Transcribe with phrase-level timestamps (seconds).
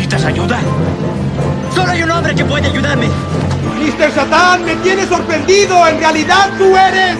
[0.00, 0.58] ¿Necesitas ayuda?
[1.74, 3.06] Solo hay un hombre que puede ayudarme.
[3.06, 4.10] Mr.
[4.14, 5.86] Satan, me tienes sorprendido.
[5.86, 7.18] En realidad tú eres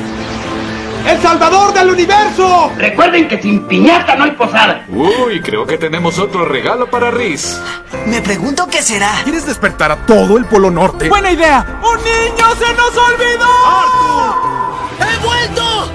[1.06, 2.72] el salvador del universo.
[2.78, 4.86] Recuerden que sin piñata no hay posada.
[4.88, 7.60] Uy, creo que tenemos otro regalo para Riz.
[8.06, 9.10] Me pregunto qué será.
[9.24, 11.10] ¿Quieres despertar a todo el Polo Norte?
[11.10, 11.82] ¡Buena idea!
[11.82, 13.50] ¡Un niño se nos olvidó!
[13.66, 14.36] ¡Arthur!
[15.00, 15.92] ¡He vuelto!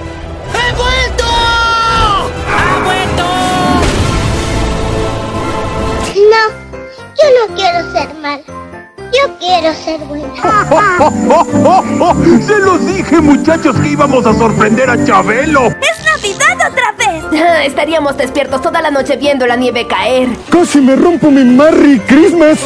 [0.54, 1.26] ¡He vuelto!
[2.48, 3.26] ¡Ha vuelto!
[6.30, 6.65] No,
[7.26, 8.42] yo no quiero ser mal.
[9.12, 10.34] Yo quiero ser buena.
[12.46, 15.68] ¡Se los dije, muchachos, que íbamos a sorprender a Chabelo!
[15.68, 17.24] ¡Es Navidad otra vez!
[17.66, 20.28] Estaríamos despiertos toda la noche viendo la nieve caer.
[20.50, 22.60] ¡Casi me rompo mi Merry Christmas!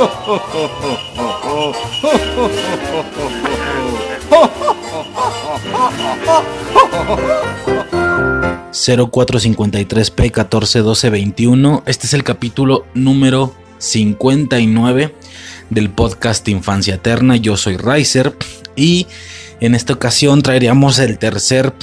[8.72, 11.84] 0453P 141221.
[11.86, 15.16] Este es el capítulo número 59
[15.70, 17.36] del podcast Infancia Eterna.
[17.36, 18.36] Yo soy Riser
[18.76, 19.08] y
[19.60, 21.74] en esta ocasión traeríamos el tercer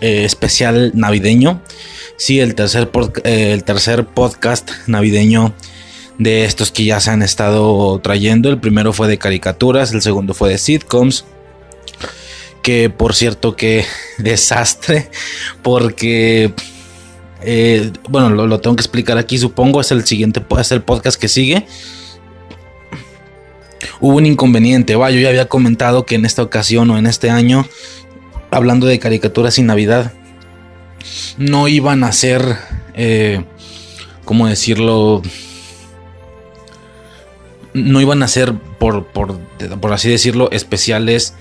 [0.00, 1.60] eh, especial navideño.
[2.16, 2.90] Sí, el tercer,
[3.24, 5.54] eh, el tercer podcast navideño
[6.18, 8.48] de estos que ya se han estado trayendo.
[8.48, 11.24] El primero fue de caricaturas, el segundo fue de sitcoms.
[12.62, 13.84] Que por cierto, que
[14.18, 15.10] desastre,
[15.62, 16.52] porque
[17.48, 21.28] eh, bueno, lo, tengo que explicar aquí, supongo, es el siguiente, es el podcast que
[21.28, 21.64] sigue.
[24.00, 27.30] Hubo un inconveniente, va, yo ya había comentado que en esta ocasión o en este
[27.30, 27.64] año,
[28.50, 30.12] hablando de caricaturas y Navidad,
[31.38, 32.56] no iban a ser,
[32.94, 33.44] eh,
[34.24, 35.22] ¿cómo decirlo?
[37.74, 39.38] No iban a ser, por, por,
[39.80, 41.34] por así decirlo, especiales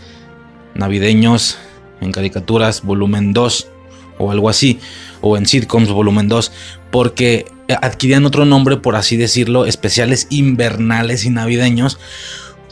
[0.76, 1.58] navideños
[2.00, 3.70] en caricaturas volumen 2
[4.18, 4.80] o algo así,
[5.26, 6.52] o en sitcoms volumen 2,
[6.92, 7.46] porque
[7.82, 11.98] adquirían otro nombre, por así decirlo, especiales invernales y navideños,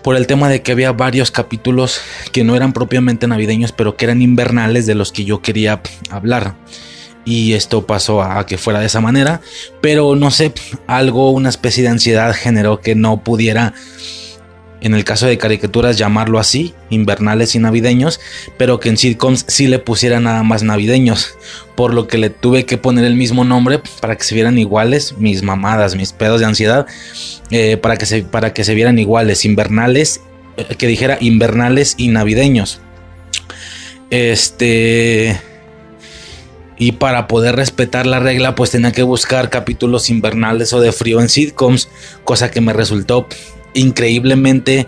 [0.04, 2.00] por el tema de que había varios capítulos
[2.32, 6.56] que no eran propiamente navideños, pero que eran invernales de los que yo quería hablar.
[7.26, 9.42] Y esto pasó a que fuera de esa manera,
[9.82, 10.54] pero no sé,
[10.86, 13.74] algo, una especie de ansiedad generó que no pudiera
[14.84, 18.20] en el caso de caricaturas llamarlo así, invernales y navideños,
[18.58, 21.36] pero que en sitcoms sí le pusiera nada más navideños,
[21.76, 25.16] por lo que le tuve que poner el mismo nombre para que se vieran iguales,
[25.18, 26.86] mis mamadas, mis pedos de ansiedad,
[27.50, 30.20] eh, para, que se, para que se vieran iguales, invernales,
[30.58, 32.82] eh, que dijera invernales y navideños.
[34.10, 35.40] Este...
[36.76, 41.22] Y para poder respetar la regla, pues tenía que buscar capítulos invernales o de frío
[41.22, 41.88] en sitcoms,
[42.26, 43.28] cosa que me resultó
[43.74, 44.88] increíblemente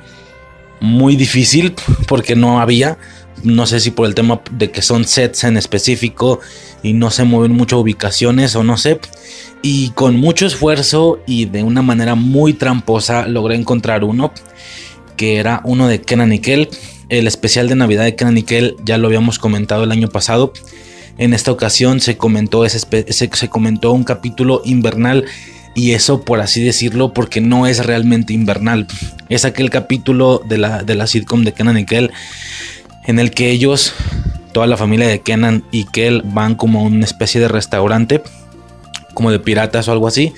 [0.80, 1.74] muy difícil
[2.08, 2.98] porque no había.
[3.44, 6.40] No sé si por el tema de que son sets en específico
[6.82, 9.00] y no se mueven mucho ubicaciones o no sé.
[9.62, 14.32] Y con mucho esfuerzo y de una manera muy tramposa logré encontrar uno
[15.18, 16.70] que era uno de Kenan Nickel.
[17.10, 20.54] El especial de Navidad de Kenan Nickel ya lo habíamos comentado el año pasado.
[21.18, 22.80] En esta ocasión se comentó, ese,
[23.10, 25.26] se comentó un capítulo invernal
[25.76, 28.88] y eso por así decirlo porque no es realmente invernal.
[29.30, 32.12] Es aquel capítulo de la, de la sitcom de Kenan y Kel
[33.06, 33.94] en el que ellos,
[34.52, 38.24] toda la familia de Kenan y Kel van como a una especie de restaurante,
[39.14, 40.34] como de piratas o algo así,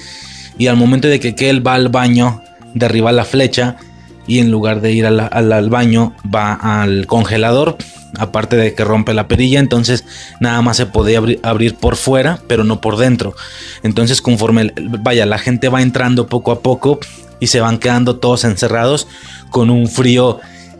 [0.57, 2.41] y al momento de que Kel va al baño,
[2.73, 3.77] derriba la flecha
[4.27, 7.77] y en lugar de ir al, baño va al congelador
[8.19, 10.05] aparte de que rompe la perilla, entonces
[10.39, 13.35] nada más se podía abrir, por fuera, pero no por dentro.
[13.83, 16.99] Entonces conforme, vaya, la gente va entrando poco a poco
[17.39, 19.07] y se van quedando todos encerrados
[19.49, 20.39] con un frío,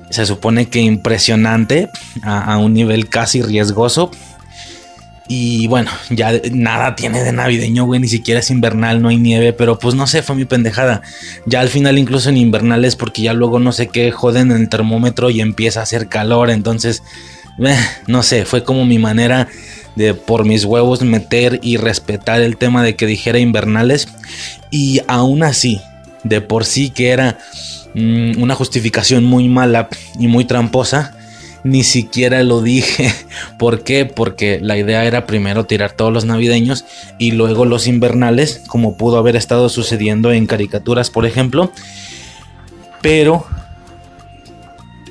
[0.10, 1.90] se supone que impresionante,
[2.24, 4.10] a un nivel casi riesgoso.
[5.28, 9.52] Y bueno, ya nada tiene de navideño, güey, ni siquiera es invernal, no hay nieve,
[9.52, 11.02] pero pues no sé, fue mi pendejada.
[11.46, 14.70] Ya al final incluso en invernales, porque ya luego no sé qué joden en el
[14.70, 17.04] termómetro y empieza a hacer calor, entonces,
[17.60, 17.76] eh,
[18.08, 19.50] no sé, fue como mi manera
[19.98, 24.08] de por mis huevos meter y respetar el tema de que dijera invernales.
[24.70, 25.82] Y aún así,
[26.24, 27.40] de por sí que era
[27.96, 29.90] mmm, una justificación muy mala
[30.20, 31.17] y muy tramposa,
[31.68, 33.12] ni siquiera lo dije.
[33.60, 34.06] ¿Por qué?
[34.06, 36.86] Porque la idea era primero tirar todos los navideños
[37.20, 41.72] y luego los invernales, como pudo haber estado sucediendo en caricaturas, por ejemplo.
[43.02, 43.46] Pero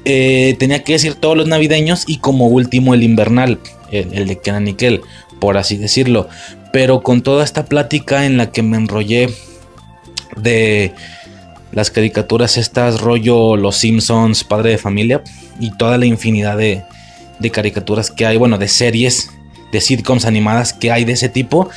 [0.04, 3.58] eh, tenía que decir todos los navideños y como último el invernal,
[3.90, 5.02] el, de Kenan Nickel,
[5.40, 6.28] por así decirlo.
[6.72, 9.30] Pero con toda esta plática en la que me enrollé
[10.36, 10.92] de
[11.72, 15.22] las caricaturas estas rollo Los Simpsons, Padre de Familia
[15.60, 16.84] y toda la infinidad de,
[17.52, 19.30] caricaturas que hay, bueno, de series,
[19.72, 21.68] de sitcoms animadas que hay de ese tipo,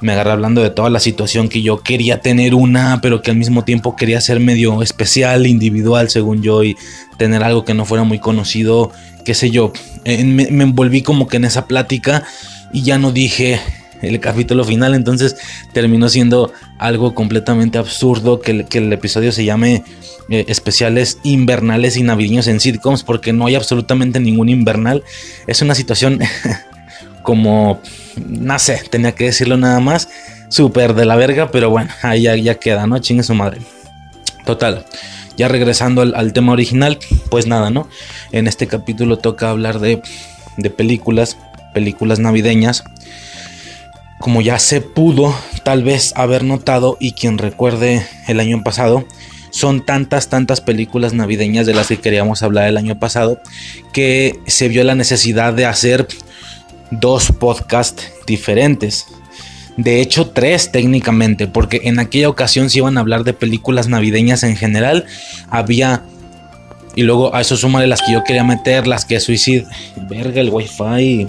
[0.00, 3.36] me agarré hablando de toda la situación que yo quería tener una, pero que al
[3.36, 6.76] mismo tiempo quería ser medio especial, individual, según yo, y
[7.18, 8.92] tener algo que no fuera muy conocido,
[9.24, 9.72] qué sé yo.
[10.04, 12.24] Eh, me, envolví como que en esa plática
[12.72, 13.60] y ya no dije
[14.02, 15.36] el capítulo final, entonces
[15.72, 19.84] terminó siendo algo completamente absurdo que, el episodio se llame
[20.28, 25.02] eh, especiales invernales y navideños en sitcoms, porque no hay absolutamente ningún invernal.
[25.46, 26.20] Es una situación
[27.22, 27.80] como,
[28.16, 30.08] no sé, tenía que decirlo nada más,
[30.48, 32.98] súper de la verga, pero bueno, ahí ya, queda, ¿no?
[32.98, 33.60] Chingue su madre.
[34.44, 34.84] Total,
[35.36, 36.98] ya regresando al, tema original,
[37.30, 37.88] pues nada, ¿no?
[38.32, 40.02] En este capítulo toca hablar de,
[40.56, 41.36] de películas,
[41.72, 42.84] películas navideñas.
[44.20, 45.34] Como ya se pudo
[45.64, 49.04] tal vez haber notado y quien recuerde el año pasado,
[49.50, 53.40] son tantas, tantas películas navideñas de las que queríamos hablar el año pasado
[53.92, 56.06] que se vio la necesidad de hacer
[56.90, 59.06] dos podcasts diferentes.
[59.76, 64.42] De hecho, tres técnicamente, porque en aquella ocasión se iban a hablar de películas navideñas
[64.42, 65.06] en general.
[65.48, 66.02] Había.
[66.96, 69.66] Y luego a eso súmale las que yo quería meter, las que Suicide.
[70.08, 71.28] Verga, el wifi.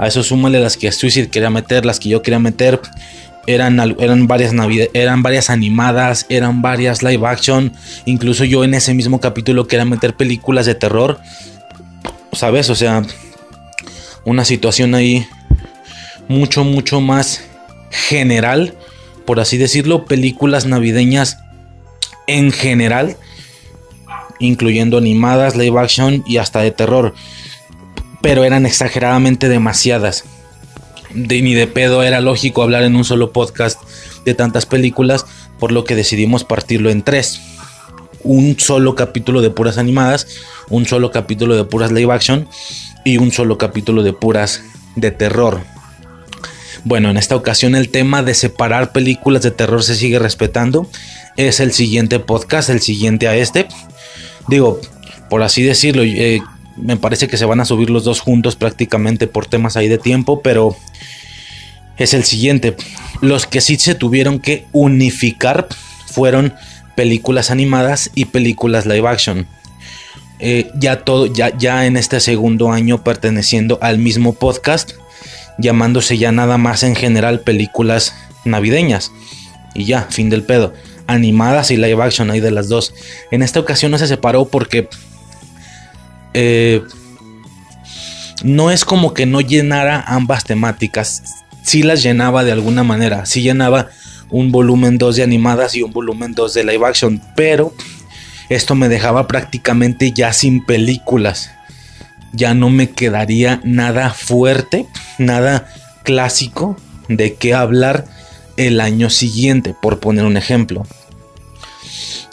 [0.00, 2.80] A eso súmale las que Suicide quería meter, las que yo quería meter.
[3.46, 4.54] Eran, eran, varias
[4.94, 7.74] eran varias animadas, eran varias live action.
[8.06, 11.20] Incluso yo en ese mismo capítulo quería meter películas de terror.
[12.32, 12.70] ¿Sabes?
[12.70, 13.02] O sea,
[14.24, 15.26] una situación ahí
[16.28, 17.42] mucho, mucho más
[17.90, 18.72] general,
[19.26, 21.40] por así decirlo, películas navideñas
[22.26, 23.18] en general,
[24.38, 27.14] incluyendo animadas, live action y hasta de terror,
[28.20, 30.24] pero eran exageradamente demasiadas.
[31.14, 33.80] De, ni de pedo era lógico hablar en un solo podcast
[34.24, 35.26] de tantas películas,
[35.58, 37.40] por lo que decidimos partirlo en tres.
[38.22, 40.26] Un solo capítulo de puras animadas,
[40.68, 42.46] un solo capítulo de puras live action
[43.04, 44.62] y un solo capítulo de puras
[44.96, 45.62] de terror.
[46.84, 50.88] Bueno, en esta ocasión el tema de separar películas de terror se sigue respetando.
[51.36, 53.66] Es el siguiente podcast, el siguiente a este.
[54.48, 54.80] Digo,
[55.28, 56.40] por así decirlo, eh,
[56.80, 59.98] me parece que se van a subir los dos juntos prácticamente por temas ahí de
[59.98, 60.76] tiempo, pero
[61.96, 62.76] es el siguiente.
[63.20, 65.68] Los que sí se tuvieron que unificar
[66.06, 66.54] fueron
[66.96, 69.46] películas animadas y películas live action.
[70.38, 74.92] Eh, ya todo, ya, ya en este segundo año perteneciendo al mismo podcast,
[75.58, 79.12] llamándose ya nada más en general películas navideñas.
[79.74, 80.72] Y ya, fin del pedo.
[81.06, 82.94] Animadas y live action hay de las dos.
[83.30, 84.88] En esta ocasión no se separó porque
[86.34, 86.82] eh,
[88.42, 91.22] no es como que no llenara ambas temáticas.
[91.62, 93.26] Sí las llenaba de alguna manera.
[93.26, 93.90] Sí llenaba
[94.30, 97.22] un volumen 2 de animadas y un volumen 2 de live action.
[97.36, 97.74] Pero
[98.48, 101.50] esto me dejaba prácticamente ya sin películas.
[102.32, 104.86] Ya no me quedaría nada fuerte,
[105.18, 105.68] nada
[106.04, 106.76] clásico
[107.08, 108.06] de qué hablar
[108.56, 110.86] el año siguiente, por poner un ejemplo.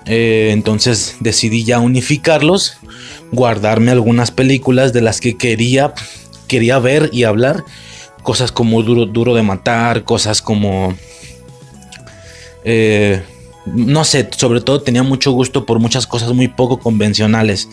[0.05, 2.77] Eh, entonces decidí ya unificarlos,
[3.31, 5.93] guardarme algunas películas de las que quería,
[6.47, 7.63] quería ver y hablar.
[8.23, 10.95] Cosas como Duro, duro de Matar, cosas como...
[12.63, 13.21] Eh,
[13.65, 17.69] no sé, sobre todo tenía mucho gusto por muchas cosas muy poco convencionales.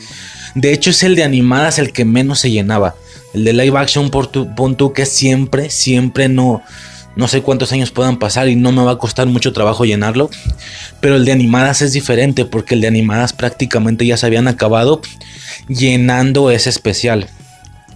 [0.55, 2.95] De hecho, es el de animadas el que menos se llenaba.
[3.33, 6.62] El de live action por tu punto que siempre, siempre no,
[7.16, 10.30] no sé cuántos años puedan pasar y no me va a costar mucho trabajo llenarlo.
[11.00, 15.00] Pero el de animadas es diferente porque el de animadas prácticamente ya se habían acabado
[15.68, 17.28] llenando ese especial.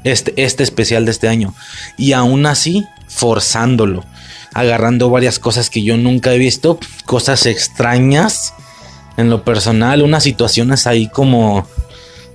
[0.04, 1.54] Este, este especial de este año.
[1.96, 4.04] Y aún así, forzándolo
[4.54, 8.54] agarrando varias cosas que yo nunca he visto, cosas extrañas
[9.16, 11.66] en lo personal, unas situaciones ahí como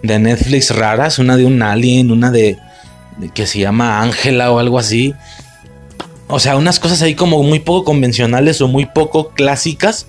[0.04, 2.60] de Netflix raras, una de un alien, una de,
[3.34, 5.14] que se llama Ángela o algo así.
[6.36, 10.08] O sea, unas cosas ahí como muy poco convencionales o muy poco clásicas.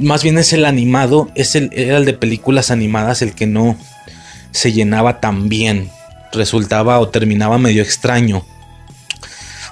[0.00, 3.76] Más bien es el animado, es el, era el de películas animadas el que no
[4.50, 5.92] se llenaba tan bien.
[6.32, 8.44] Resultaba o terminaba medio extraño.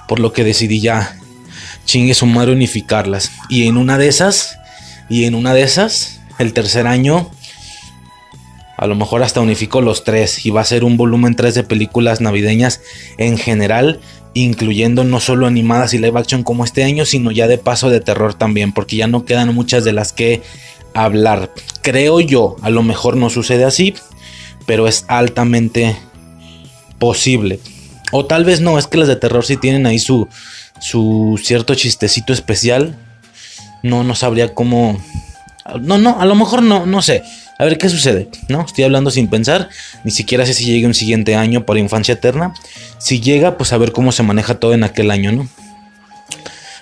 [0.07, 1.17] Por lo que decidí ya
[1.83, 3.31] chingue su madre unificarlas.
[3.49, 4.57] Y en una de esas,
[5.09, 7.29] y en una de esas, el tercer año,
[8.77, 10.45] a lo mejor hasta unificó los tres.
[10.45, 12.81] Y va a ser un volumen 3 de películas navideñas
[13.17, 13.99] en general,
[14.35, 17.99] incluyendo no solo animadas y live action como este año, sino ya de paso de
[17.99, 20.43] terror también, porque ya no quedan muchas de las que
[20.93, 21.51] hablar.
[21.81, 23.95] Creo yo, a lo mejor no sucede así,
[24.67, 25.97] pero es altamente
[26.99, 27.59] posible.
[28.11, 30.27] O tal vez no, es que las de terror sí tienen ahí su,
[30.79, 32.95] su cierto chistecito especial.
[33.81, 35.01] No, no sabría cómo...
[35.81, 37.23] No, no, a lo mejor no, no sé.
[37.59, 38.61] A ver qué sucede, ¿no?
[38.61, 39.69] Estoy hablando sin pensar,
[40.03, 42.53] ni siquiera sé si llega un siguiente año para Infancia Eterna.
[42.99, 45.49] Si llega, pues a ver cómo se maneja todo en aquel año, ¿no?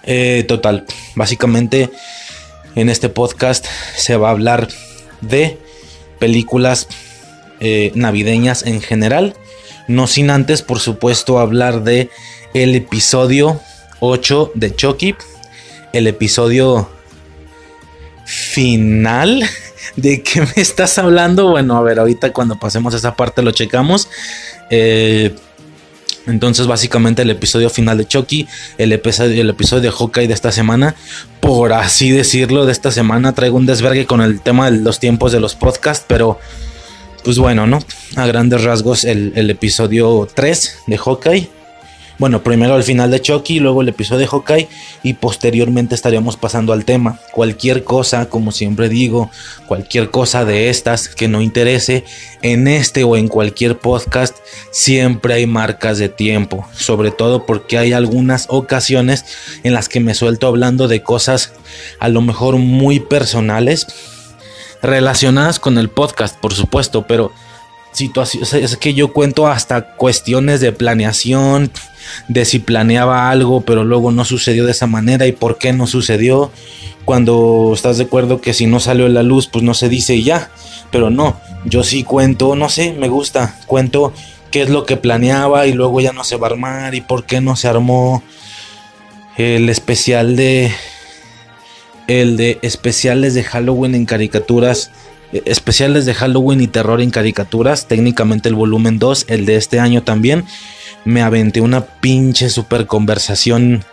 [0.03, 1.89] Eh, total, básicamente
[2.75, 3.65] en este podcast
[3.95, 4.67] se va a hablar
[5.21, 5.57] de
[6.19, 6.87] películas
[7.61, 9.33] eh, navideñas en general.
[9.87, 12.09] No sin antes, por supuesto, hablar de
[12.53, 13.61] el episodio
[14.01, 15.15] 8 de Chucky.
[15.93, 16.89] El episodio
[18.25, 19.47] final.
[19.95, 21.49] ¿De qué me estás hablando?
[21.49, 24.09] Bueno, a ver, ahorita cuando pasemos esa parte lo checamos.
[24.69, 25.35] Eh,
[26.27, 30.51] entonces, básicamente, el episodio final de Chucky, el episodio, el episodio de Hawkeye de esta
[30.51, 30.95] semana,
[31.39, 35.31] por así decirlo, de esta semana, traigo un desvergue con el tema de los tiempos
[35.31, 36.39] de los podcasts, pero
[37.23, 37.79] pues bueno, ¿no?
[38.15, 41.49] A grandes rasgos, el, el episodio 3 de Hawkeye
[42.17, 44.69] bueno, primero el final de Chucky, luego el episodio de Hawkeye
[45.03, 47.19] y posteriormente estaríamos pasando al tema.
[47.31, 49.29] Cualquier cosa, como siempre digo,
[49.67, 52.05] cualquier cosa de estas que no interese
[52.41, 54.37] en este o en cualquier podcast,
[54.71, 56.65] siempre hay marcas de tiempo.
[56.73, 59.25] Sobre todo porque hay algunas ocasiones
[59.63, 61.51] en las que me suelto hablando de cosas
[61.99, 63.87] a lo mejor muy personales,
[64.81, 67.33] relacionadas con el podcast, por supuesto, pero
[67.95, 71.71] situaciones, es que yo cuento hasta cuestiones de planeación,
[72.27, 75.87] de si planeaba algo, pero luego no sucedió de esa manera y por qué no
[75.87, 76.51] sucedió.
[77.05, 80.23] Cuando estás de acuerdo que si no salió la luz, pues no se dice y
[80.23, 80.49] ya.
[80.91, 84.13] Pero no, yo sí cuento, no sé, me gusta, cuento
[84.51, 87.25] qué es lo que planeaba y luego ya no se va a armar y por
[87.25, 88.23] qué no se armó
[89.37, 90.71] el especial de
[92.07, 94.91] el de especiales de Halloween en caricaturas
[95.31, 100.03] especiales de Halloween y terror en caricaturas, técnicamente el volumen 2, el de este año
[100.03, 100.45] también
[101.05, 103.85] me aventé una pinche super conversación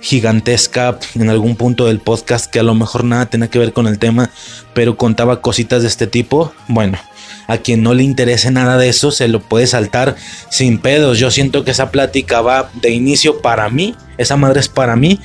[0.00, 3.86] gigantesca en algún punto del podcast que a lo mejor nada tenía que ver con
[3.86, 4.30] el tema,
[4.74, 6.52] pero contaba cositas de este tipo.
[6.68, 6.98] Bueno,
[7.46, 10.16] a quien no le interese nada de eso se lo puede saltar
[10.50, 11.18] sin pedos.
[11.18, 15.20] Yo siento que esa plática va de inicio para mí, esa madre es para mí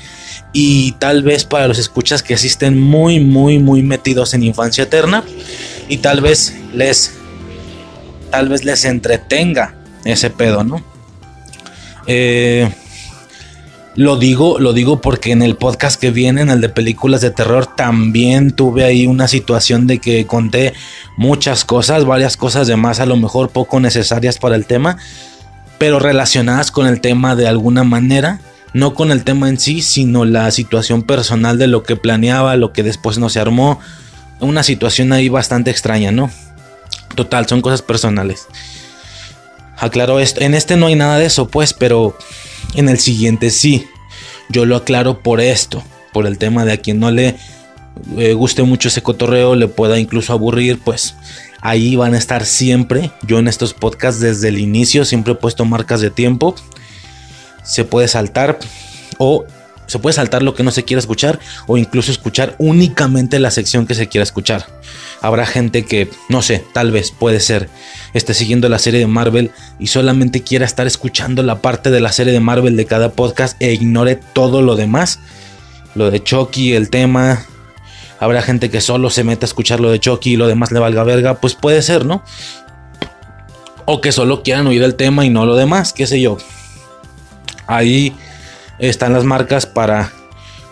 [0.53, 5.24] y tal vez para los escuchas que asisten muy muy muy metidos en infancia eterna
[5.88, 7.13] y tal vez les
[8.32, 9.75] tal vez les entretenga
[10.06, 10.84] ese pedo, ¿no?
[12.08, 12.70] Eh,
[13.96, 17.32] lo digo, lo digo porque en el podcast que viene, en el de películas de
[17.32, 20.74] terror, también tuve ahí una situación de que conté
[21.18, 24.98] muchas cosas, varias cosas de más, a lo mejor poco necesarias para el tema,
[25.79, 28.39] pero relacionadas con el tema de alguna manera,
[28.74, 32.74] no con el tema en sí, sino la situación personal de lo que planeaba, lo
[32.74, 33.80] que después no se armó,
[34.40, 36.30] una situación ahí bastante extraña, ¿no?
[37.16, 38.48] Total, son cosas personales.
[39.78, 40.42] Aclaro esto.
[40.42, 42.18] En este no hay nada de eso, pues, pero
[42.76, 43.88] en el siguiente sí.
[44.50, 47.36] Yo lo aclaro por esto, por el tema de a quien no le
[48.18, 51.16] eh, guste mucho ese cotorreo, le pueda incluso aburrir, pues
[51.62, 53.12] ahí van a estar siempre.
[53.24, 56.56] Yo en estos podcasts desde el inicio siempre he puesto marcas de tiempo.
[57.70, 58.60] Se puede saltar
[59.18, 59.46] o
[59.90, 63.88] se puede saltar lo que no se quiera escuchar o incluso escuchar únicamente la sección
[63.88, 64.68] que se quiera escuchar.
[65.20, 67.70] Habrá gente que, no sé, tal vez puede ser,
[68.14, 69.50] esté siguiendo la serie de Marvel
[69.80, 73.60] y solamente quiera estar escuchando la parte de la serie de Marvel de cada podcast
[73.60, 75.20] e ignore todo lo demás.
[75.96, 77.46] Lo de Chucky, el tema.
[78.20, 80.80] Habrá gente que solo se mete a escuchar lo de Chucky y lo demás le
[80.80, 81.42] valga verga.
[81.42, 82.24] Pues puede ser, ¿no?
[83.86, 86.38] O que solo quieran oír el tema y no lo demás, qué sé yo.
[87.70, 88.16] Ahí
[88.80, 90.12] están las marcas para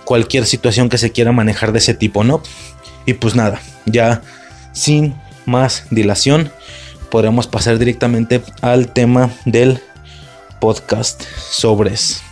[0.03, 2.41] cualquier situación que se quiera manejar de ese tipo, ¿no?
[3.05, 4.23] Y pues nada, ya
[4.71, 5.13] sin
[5.45, 6.51] más dilación,
[7.11, 9.79] podremos pasar directamente al tema del
[10.59, 12.23] podcast sobres.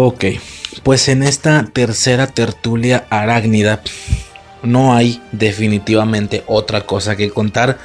[0.00, 0.26] Ok,
[0.84, 3.82] pues en esta tercera tertulia arácnida
[4.62, 7.78] no hay definitivamente otra cosa que contar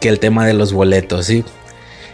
[0.00, 1.44] que el tema de los boletos, ¿sí?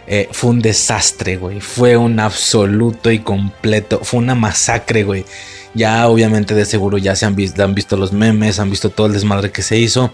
[0.05, 1.59] Eh, fue un desastre, güey.
[1.59, 4.01] Fue un absoluto y completo.
[4.03, 5.25] Fue una masacre, güey.
[5.73, 9.07] Ya obviamente de seguro ya se han visto, han visto los memes, han visto todo
[9.07, 10.13] el desmadre que se hizo.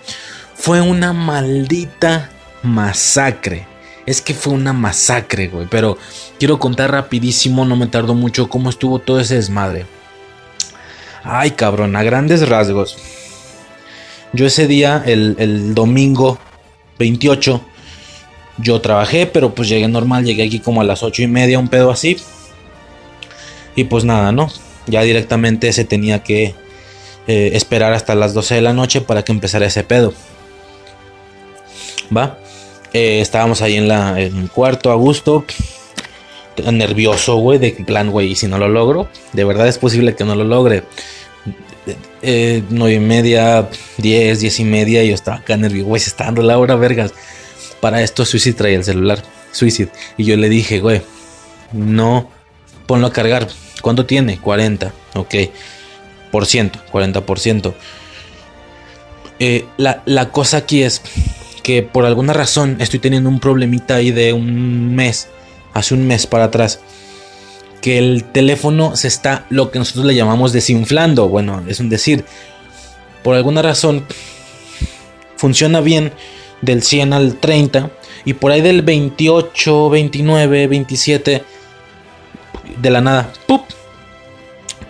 [0.56, 2.30] Fue una maldita
[2.62, 3.73] masacre.
[4.06, 5.68] Es que fue una masacre, güey.
[5.70, 5.98] Pero
[6.40, 9.86] quiero contar rapidísimo, no me tardo mucho, cómo estuvo todo ese desmadre.
[11.24, 12.98] Ay, cabrón, a grandes rasgos.
[14.34, 16.40] Yo ese día, el, domingo
[17.00, 17.62] 28,
[18.58, 21.70] yo trabajé, pero pues llegué normal, llegué aquí como a las 8 y media, un
[21.70, 22.18] pedo así.
[23.76, 24.50] Y pues nada, ¿no?
[24.88, 26.56] Ya directamente se tenía que
[27.28, 30.14] eh, esperar hasta las 12 de la noche para que empezara ese pedo.
[32.16, 32.38] ¿Va?
[32.94, 35.46] Eh, estábamos ahí en, la, en el cuarto a gusto.
[36.72, 40.24] Nervioso, güey, de plan, güey, y si no lo logro, de verdad es posible que
[40.24, 40.84] no lo logre.
[42.22, 46.10] Eh, 9 y media, 10, 10 y media, y yo estaba acá nervioso, güey, se
[46.10, 47.12] está dando la hora, vergas.
[47.82, 49.90] Para esto Suicide traía el celular, Suicide.
[50.16, 51.02] Y yo le dije, güey,
[51.72, 52.30] no,
[52.86, 53.48] ponlo a cargar.
[53.82, 54.40] ¿Cuánto tiene?
[54.40, 55.36] 40, ok.
[56.32, 57.74] Por ciento, 40%.
[59.40, 61.02] Eh, la, la cosa aquí es
[61.64, 65.30] que por alguna razón estoy teniendo un problemita ahí de un mes,
[65.74, 66.82] hace un mes para atrás,
[67.82, 72.26] que el teléfono se está, lo que nosotros le llamamos desinflando, bueno, es un decir,
[73.24, 74.06] por alguna razón
[75.38, 76.12] funciona bien
[76.62, 77.90] del 100 al 30
[78.26, 81.44] y por ahí del 28, 29, 27
[82.78, 83.32] de la nada,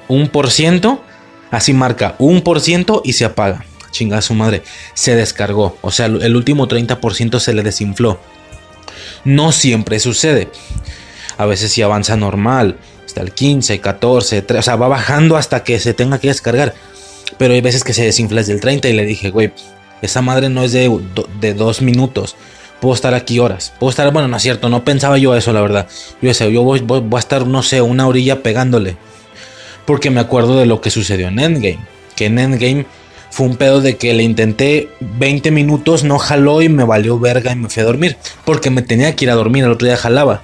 [0.08, 1.04] un por ciento,
[1.52, 5.78] así marca un por ciento y se apaga chingada su madre, se descargó.
[5.82, 8.20] O sea, el último 30% se le desinfló.
[9.24, 10.50] No siempre sucede.
[11.38, 15.64] A veces si avanza normal, hasta el 15, 14, 13, o sea, va bajando hasta
[15.64, 16.74] que se tenga que descargar.
[17.38, 19.54] Pero hay veces que se desinfla desde el 30 y le dije, güey,
[20.02, 20.92] esa madre no es de,
[21.40, 22.36] de dos minutos.
[22.82, 23.74] Puedo estar aquí horas.
[23.80, 25.88] Puedo estar, bueno, no es cierto, no pensaba yo eso, la verdad.
[26.22, 28.98] Yo decía, yo voy, voy, voy a estar, no sé, una orilla pegándole.
[29.86, 31.80] Porque me acuerdo de lo que sucedió en Endgame.
[32.16, 32.86] Que en Endgame
[33.34, 37.52] fue un pedo de que le intenté 20 minutos, no jaló y me valió verga
[37.52, 38.16] y me fui a dormir.
[38.46, 40.44] Porque me tenía que ir a dormir, el otro día jalaba.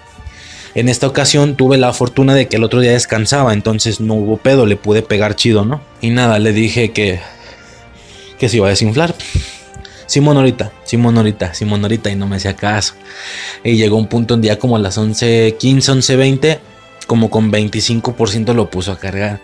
[0.74, 4.38] En esta ocasión tuve la fortuna de que el otro día descansaba, entonces no hubo
[4.38, 5.82] pedo, le pude pegar chido, ¿no?
[6.02, 7.20] Y nada, le dije que,
[8.40, 9.14] que se iba a desinflar.
[10.08, 12.96] Simón ahorita, Simón ahorita, Simón ahorita, y no me hacía caso.
[13.64, 16.60] Y llegó un punto un día como a las 11, 15, 11, 20,
[17.06, 19.42] como con 25% lo puso a cargar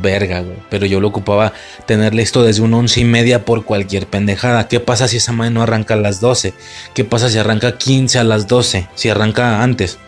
[0.00, 0.58] verga, güey.
[0.68, 1.52] Pero yo lo ocupaba
[1.86, 4.68] tenerle esto desde un once y media por cualquier pendejada.
[4.68, 6.54] ¿Qué pasa si esa madre no arranca a las 12?
[6.94, 8.88] ¿Qué pasa si arranca 15 a las 12?
[8.94, 9.98] Si arranca antes.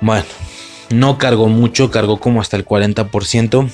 [0.00, 0.24] Bueno,
[0.90, 3.70] no cargó mucho, cargó como hasta el 40%.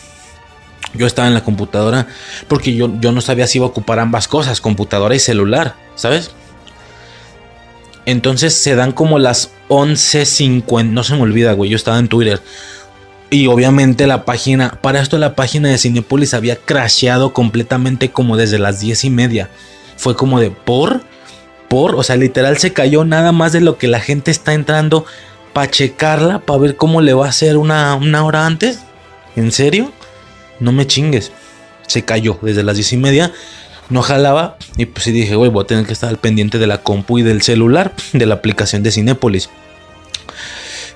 [0.94, 2.06] Yo estaba en la computadora
[2.48, 6.30] porque yo, yo no sabía si iba a ocupar ambas cosas, computadora y celular, ¿sabes?
[8.06, 12.40] Entonces se dan como las 11.50, no se me olvida, güey, yo estaba en Twitter.
[13.30, 18.58] Y obviamente la página, para esto la página de Cinepolis había crasheado completamente como desde
[18.58, 19.50] las 10 y media.
[19.96, 21.02] Fue como de por,
[21.68, 25.04] por, o sea, literal se cayó nada más de lo que la gente está entrando
[25.52, 28.80] para checarla, para ver cómo le va a hacer una, una hora antes.
[29.36, 29.92] ¿En serio?
[30.58, 31.30] No me chingues.
[31.86, 33.32] Se cayó desde las 10 y media.
[33.90, 34.56] No jalaba.
[34.78, 37.18] Y pues sí dije, güey, voy a tener que estar al pendiente de la compu
[37.18, 37.92] y del celular.
[38.12, 39.50] De la aplicación de Cinépolis.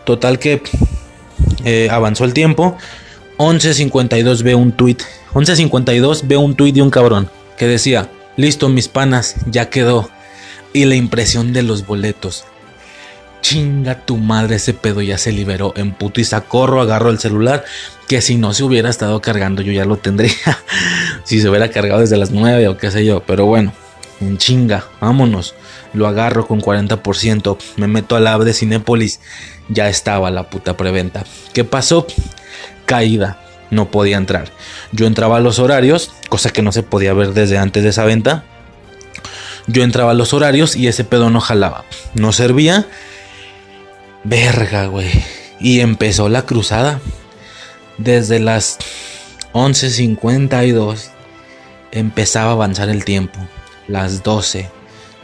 [0.05, 0.63] Total que
[1.65, 2.77] eh, avanzó el tiempo.
[3.39, 4.99] 11.52 ve un tweet.
[5.35, 10.11] 11.52 ve un tweet de un cabrón que decía, listo mis panas, ya quedó.
[10.73, 12.45] Y la impresión de los boletos.
[13.43, 15.75] Chinga tu madre, ese pedo ya se liberó.
[15.77, 17.65] En putiza corro, agarro el celular.
[18.09, 20.33] Que si no se hubiera estado cargando, yo ya lo tendría.
[21.25, 23.23] si se hubiera cargado desde las 9 o qué sé yo.
[23.27, 23.73] Pero bueno,
[24.21, 25.55] en chinga, vámonos.
[25.93, 27.59] Lo agarro con 40%.
[27.77, 29.21] Me meto al app de Cinépolis.
[29.69, 31.25] Ya estaba la puta preventa.
[31.53, 32.07] ¿Qué pasó?
[32.87, 33.39] Caída.
[33.71, 34.51] No podía entrar.
[34.93, 38.05] Yo entraba a los horarios, cosa que no se podía ver desde antes de esa
[38.05, 38.45] venta.
[39.67, 41.85] Yo entraba a los horarios y ese pedo no jalaba.
[42.15, 42.87] No servía.
[44.25, 45.11] Verga, güey.
[45.59, 47.01] Y empezó la cruzada.
[47.99, 48.79] Desde las
[49.53, 51.11] 11.52
[51.93, 53.39] empezaba a avanzar el tiempo.
[53.87, 54.69] Las 12,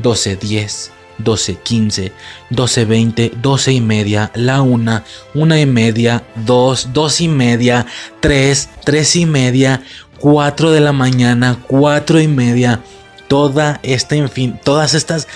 [0.03, 0.91] 12.10,
[1.23, 2.13] 12.15,
[2.51, 5.03] 12.20, 12 y media, la 1,
[5.35, 7.87] 1 y media, 2, 2 y media,
[8.21, 9.83] 3, 3 y media,
[10.21, 12.81] 4 de la mañana, 4 y media.
[13.29, 15.29] Toda esta, en fin, todas estas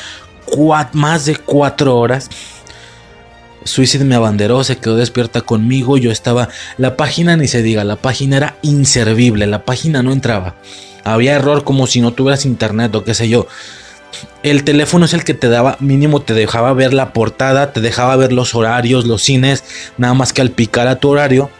[0.92, 2.31] más de 4 horas
[3.64, 6.48] Suicide me abanderó, se quedó despierta conmigo, yo estaba,
[6.79, 10.57] la página ni se diga, la página era inservible, la página no entraba.
[11.05, 13.46] Había error como si no tuvieras internet o qué sé yo.
[14.42, 18.16] El teléfono es el que te daba, mínimo te dejaba ver la portada, te dejaba
[18.16, 19.64] ver los horarios, los cines,
[19.98, 21.51] nada más que al picar a tu horario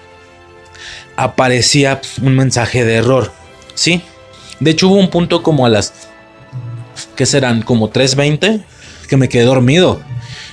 [1.16, 3.32] aparecía un mensaje de error,
[3.74, 4.02] ¿sí?
[4.60, 5.92] De hecho hubo un punto como a las,
[7.16, 7.62] ¿qué serán?
[7.62, 8.62] Como 3.20,
[9.08, 10.00] que me quedé dormido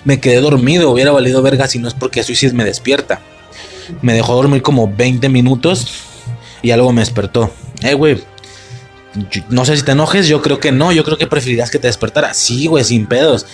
[0.03, 3.21] Me quedé dormido, hubiera valido verga si no es porque Suicide me despierta.
[4.01, 5.88] Me dejó dormir como 20 minutos
[6.62, 7.51] y algo me despertó.
[7.81, 8.21] Eh, güey.
[9.50, 11.88] No sé si te enojes, yo creo que no, yo creo que preferirías que te
[11.88, 12.34] despertara.
[12.34, 13.45] Sí, güey, sin pedos.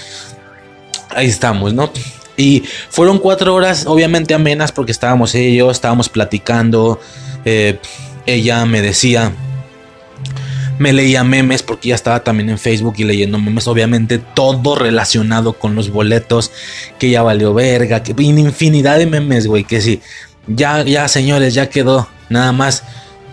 [1.09, 1.91] Ahí estamos, ¿no?
[2.37, 6.99] Y fueron cuatro horas, obviamente amenas, porque estábamos ellos, estábamos platicando.
[7.45, 7.79] Eh,
[8.25, 9.31] ella me decía,
[10.77, 15.53] me leía memes porque ya estaba también en Facebook y leyendo memes, obviamente todo relacionado
[15.53, 16.51] con los boletos,
[16.99, 20.01] que ya valió verga, que infinidad de memes, güey, que sí,
[20.47, 22.83] ya, ya señores, ya quedó, nada más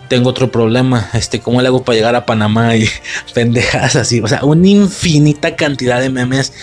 [0.07, 2.75] tengo otro problema, este, ¿cómo le hago para llegar a Panamá?
[2.75, 2.87] Y
[3.33, 6.53] pendejas así, o sea, una infinita cantidad de memes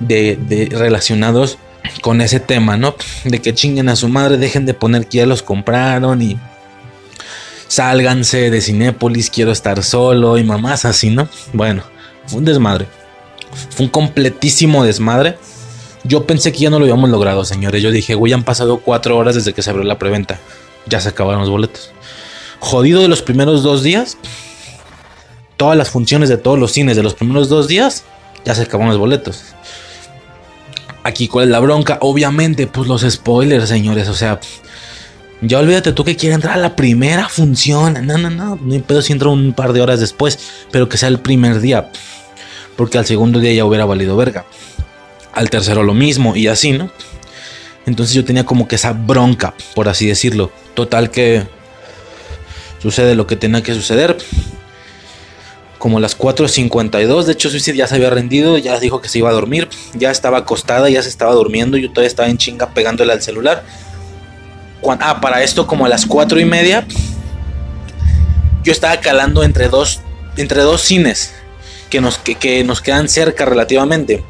[0.00, 1.58] de, relacionados
[2.02, 2.96] con ese tema, ¿no?
[3.24, 6.36] De que chinguen a su madre, dejen de poner que ya los compraron y
[7.68, 11.28] sálganse de Cinépolis, quiero estar solo y mamás así, ¿no?
[11.52, 11.82] Bueno,
[12.26, 12.86] fue un desmadre.
[13.70, 15.38] Fue un completísimo desmadre.
[16.04, 17.82] Yo pensé que ya no lo habíamos logrado, señores.
[17.82, 20.38] Yo dije, güey, han pasado cuatro horas desde que se abrió la preventa.
[20.86, 21.92] Ya se acabaron los boletos.
[22.60, 24.16] Jodido de los primeros dos días.
[25.56, 28.04] Todas las funciones de todos los cines de los primeros dos días.
[28.44, 29.42] Ya se acabaron los boletos.
[31.02, 31.98] Aquí, ¿cuál es la bronca?
[32.00, 34.08] Obviamente, pues los spoilers, señores.
[34.08, 34.40] O sea,
[35.40, 38.06] ya olvídate tú que quieres entrar a la primera función.
[38.06, 38.56] No, no, no.
[38.56, 40.38] No si entro un par de horas después.
[40.70, 41.90] Pero que sea el primer día.
[42.76, 44.44] Porque al segundo día ya hubiera valido verga.
[45.32, 46.36] Al tercero lo mismo.
[46.36, 46.90] Y así, ¿no?
[47.86, 50.50] Entonces yo tenía como que esa bronca, por así decirlo.
[50.74, 51.46] Total que
[52.90, 54.16] sucede lo que tenía que suceder.
[55.78, 59.28] Como las 4.52, de hecho Suicide ya se había rendido, ya dijo que se iba
[59.28, 63.12] a dormir, ya estaba acostada, ya se estaba durmiendo, yo todavía estaba en chinga pegándole
[63.12, 63.64] al celular
[65.00, 66.86] ah, para esto como a las cuatro y media,
[68.62, 70.00] yo estaba calando entre dos,
[70.36, 71.32] entre dos cines
[71.90, 74.24] que nos, que, nos quedan cerca relativamente.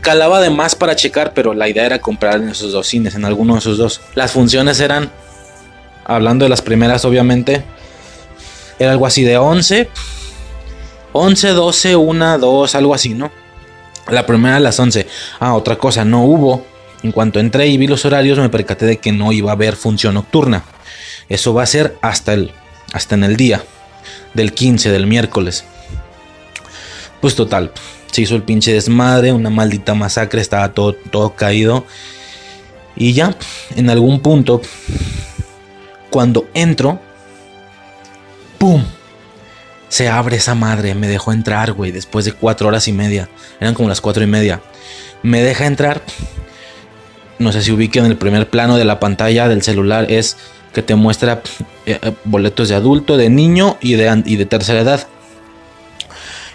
[0.00, 3.24] Calaba de más para checar, pero la idea era comprar en esos dos cines, en
[3.24, 4.00] alguno de esos dos.
[4.14, 5.10] Las funciones eran,
[6.08, 7.62] hablando de las primeras obviamente,
[8.80, 9.88] era algo así de 11,
[11.12, 13.30] 11, 12, 1, 2, algo así, ¿no?
[14.08, 15.06] La primera a las 11.
[15.38, 16.64] Ah, otra cosa, no hubo
[17.02, 19.76] en cuanto entré y vi los horarios me percaté de que no iba a haber
[19.76, 20.64] función nocturna.
[21.28, 22.52] Eso va a ser hasta, el,
[22.92, 23.62] hasta en el día
[24.34, 25.64] del 15 del miércoles.
[27.20, 27.72] Pues total,
[28.10, 31.84] se hizo el pinche desmadre, una maldita masacre, estaba todo, todo caído.
[32.96, 33.36] Y ya,
[33.76, 34.62] en algún punto,
[36.10, 37.00] cuando entro,
[38.58, 38.84] ¡pum!
[39.88, 43.28] Se abre esa madre, me dejó entrar, güey, después de cuatro horas y media.
[43.58, 44.60] Eran como las cuatro y media.
[45.22, 46.02] Me deja entrar
[47.38, 50.36] no sé si ubiquen el primer plano de la pantalla del celular, es
[50.72, 51.42] que te muestra
[51.86, 55.06] eh, eh, boletos de adulto, de niño y de, y de tercera edad.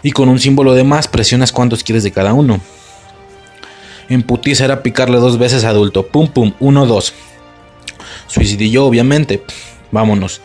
[0.02, 2.60] Y con un símbolo de más presionas cuántos quieres de cada uno.
[4.10, 6.08] En putiza era picarle dos veces adulto.
[6.08, 7.14] Pum, pum, uno, dos.
[8.28, 9.44] Suicidillo, obviamente.
[9.92, 10.42] Vámonos.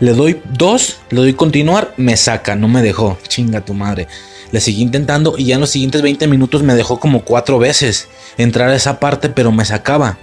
[0.00, 3.18] Le doy dos, le doy continuar, me saca, no me dejó.
[3.28, 4.08] Chinga tu madre.
[4.50, 8.08] Le seguí intentando y ya en los siguientes 20 minutos me dejó como cuatro veces
[8.36, 10.18] entrar a esa parte, pero me sacaba.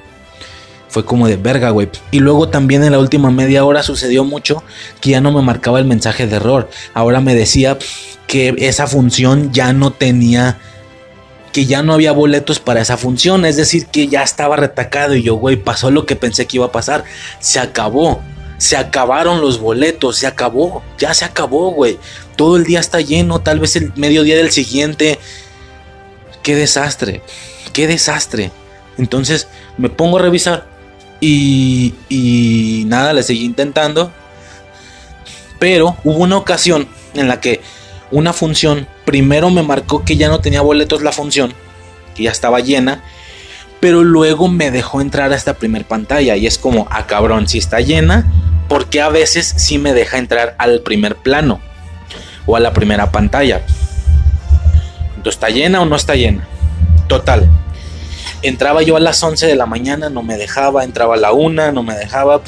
[0.89, 1.89] Fue como de verga, güey.
[2.11, 4.63] Y luego también en la última media hora sucedió mucho
[4.99, 6.69] que ya no me marcaba el mensaje de error.
[6.93, 7.77] Ahora me decía
[8.25, 10.57] que esa función ya no tenía
[11.57, 15.23] que ya no había boletos para esa función, es decir, que ya estaba retacado y
[15.23, 17.03] yo, güey, pasó lo que pensé que iba a pasar,
[17.39, 18.21] se acabó,
[18.59, 21.97] se acabaron los boletos, se acabó, ya se acabó, güey
[22.37, 25.19] todo el día está lleno, tal vez el mediodía del siguiente.
[26.43, 27.21] Qué desastre,
[27.73, 28.51] qué desastre.
[28.97, 30.65] Entonces me pongo a revisar
[31.19, 34.13] y, y nada, le seguí intentando.
[35.59, 37.61] Pero hubo una ocasión en la que
[38.11, 41.53] una función primero me marcó que ya no tenía boletos la función,
[42.15, 43.03] que ya estaba llena,
[43.79, 47.57] pero luego me dejó entrar a esta primer pantalla y es como, ah cabrón, si
[47.57, 48.31] está llena,
[48.67, 51.61] porque a veces sí me deja entrar al primer plano?
[52.47, 53.61] o a la primera pantalla.
[55.17, 56.47] Entonces, ¿está llena o no está llena?
[57.07, 57.47] Total.
[58.41, 61.71] Entraba yo a las 11 de la mañana, no me dejaba, entraba a la 1,
[61.73, 62.41] no me dejaba.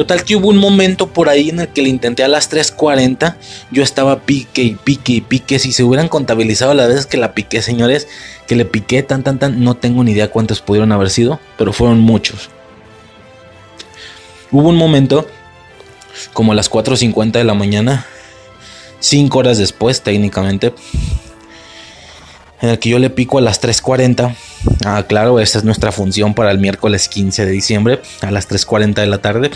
[0.00, 3.36] Total que hubo un momento por ahí en el que le intenté a las 3.40,
[3.70, 5.58] yo estaba pique y pique y pique.
[5.58, 8.08] Si se hubieran contabilizado las veces que la piqué, señores,
[8.46, 11.74] que le piqué tan, tan, tan, no tengo ni idea cuántos pudieron haber sido, pero
[11.74, 12.48] fueron muchos.
[14.50, 15.28] Hubo un momento,
[16.32, 18.06] como a las 4.50 de la mañana,
[19.00, 20.72] Cinco horas después, técnicamente,
[22.62, 24.34] en el que yo le pico a las 3.40.
[24.86, 28.94] Ah, claro, esta es nuestra función para el miércoles 15 de diciembre, a las 3.40
[28.94, 29.50] de la tarde.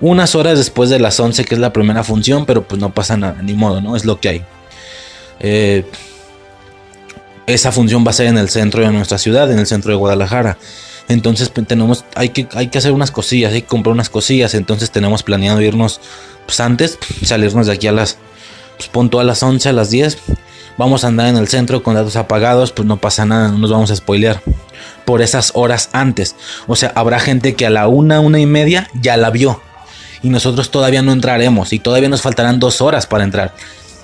[0.00, 3.16] Unas horas después de las 11, que es la primera función, pero pues no pasa
[3.16, 3.96] nada, ni modo, ¿no?
[3.96, 4.44] Es lo que hay.
[5.40, 5.84] Eh,
[7.46, 9.96] esa función va a ser en el centro de nuestra ciudad, en el centro de
[9.96, 10.58] Guadalajara.
[11.08, 14.54] Entonces pues, tenemos, hay que, hay que hacer unas cosillas, hay que comprar unas cosillas.
[14.54, 16.00] Entonces tenemos planeado irnos
[16.44, 18.18] pues, antes, salirnos de aquí a las,
[18.92, 20.18] pues a las 11, a las 10.
[20.78, 23.70] Vamos a andar en el centro con datos apagados, pues no pasa nada, no nos
[23.70, 24.42] vamos a spoilear
[25.06, 26.34] por esas horas antes.
[26.66, 29.62] O sea, habrá gente que a la una, una y media ya la vio.
[30.22, 31.72] Y nosotros todavía no entraremos.
[31.72, 33.54] Y todavía nos faltarán dos horas para entrar.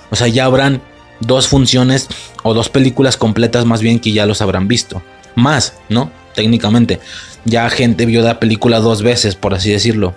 [0.09, 0.81] O sea, ya habrán
[1.19, 2.07] dos funciones
[2.43, 5.01] o dos películas completas más bien que ya los habrán visto.
[5.35, 6.11] Más, ¿no?
[6.35, 6.99] Técnicamente.
[7.45, 10.13] Ya gente vio la película dos veces, por así decirlo.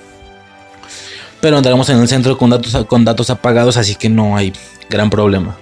[1.40, 4.52] Pero andaremos en el centro con datos, con datos apagados, así que no hay
[4.88, 5.56] gran problema.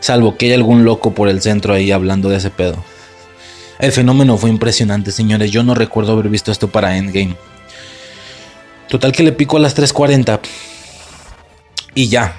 [0.00, 2.82] Salvo que haya algún loco por el centro ahí hablando de ese pedo.
[3.78, 5.50] El fenómeno fue impresionante, señores.
[5.50, 7.36] Yo no recuerdo haber visto esto para Endgame.
[8.88, 10.40] Total que le pico a las 3.40.
[11.94, 12.36] Y ya.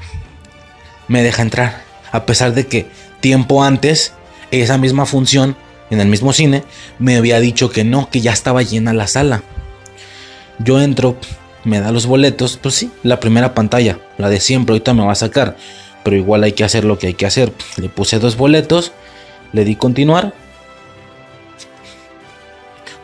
[1.07, 1.83] Me deja entrar.
[2.11, 2.87] A pesar de que
[3.19, 4.13] tiempo antes,
[4.51, 5.55] esa misma función,
[5.89, 6.63] en el mismo cine,
[6.97, 9.43] me había dicho que no, que ya estaba llena la sala.
[10.59, 11.17] Yo entro,
[11.63, 12.57] me da los boletos.
[12.57, 15.55] Pues sí, la primera pantalla, la de siempre, ahorita me va a sacar
[16.03, 17.53] pero igual hay que hacer lo que hay que hacer.
[17.77, 18.91] Le puse dos boletos,
[19.53, 20.33] le di continuar.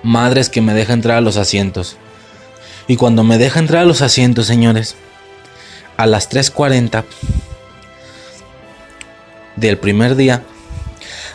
[0.03, 1.97] Madres que me deja entrar a los asientos.
[2.87, 4.95] Y cuando me deja entrar a los asientos, señores,
[5.97, 7.03] a las 3.40
[9.55, 10.43] del primer día,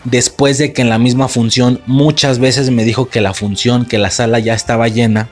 [0.05, 3.99] después de que en la misma función muchas veces me dijo que la función, que
[3.99, 5.29] la sala ya estaba llena,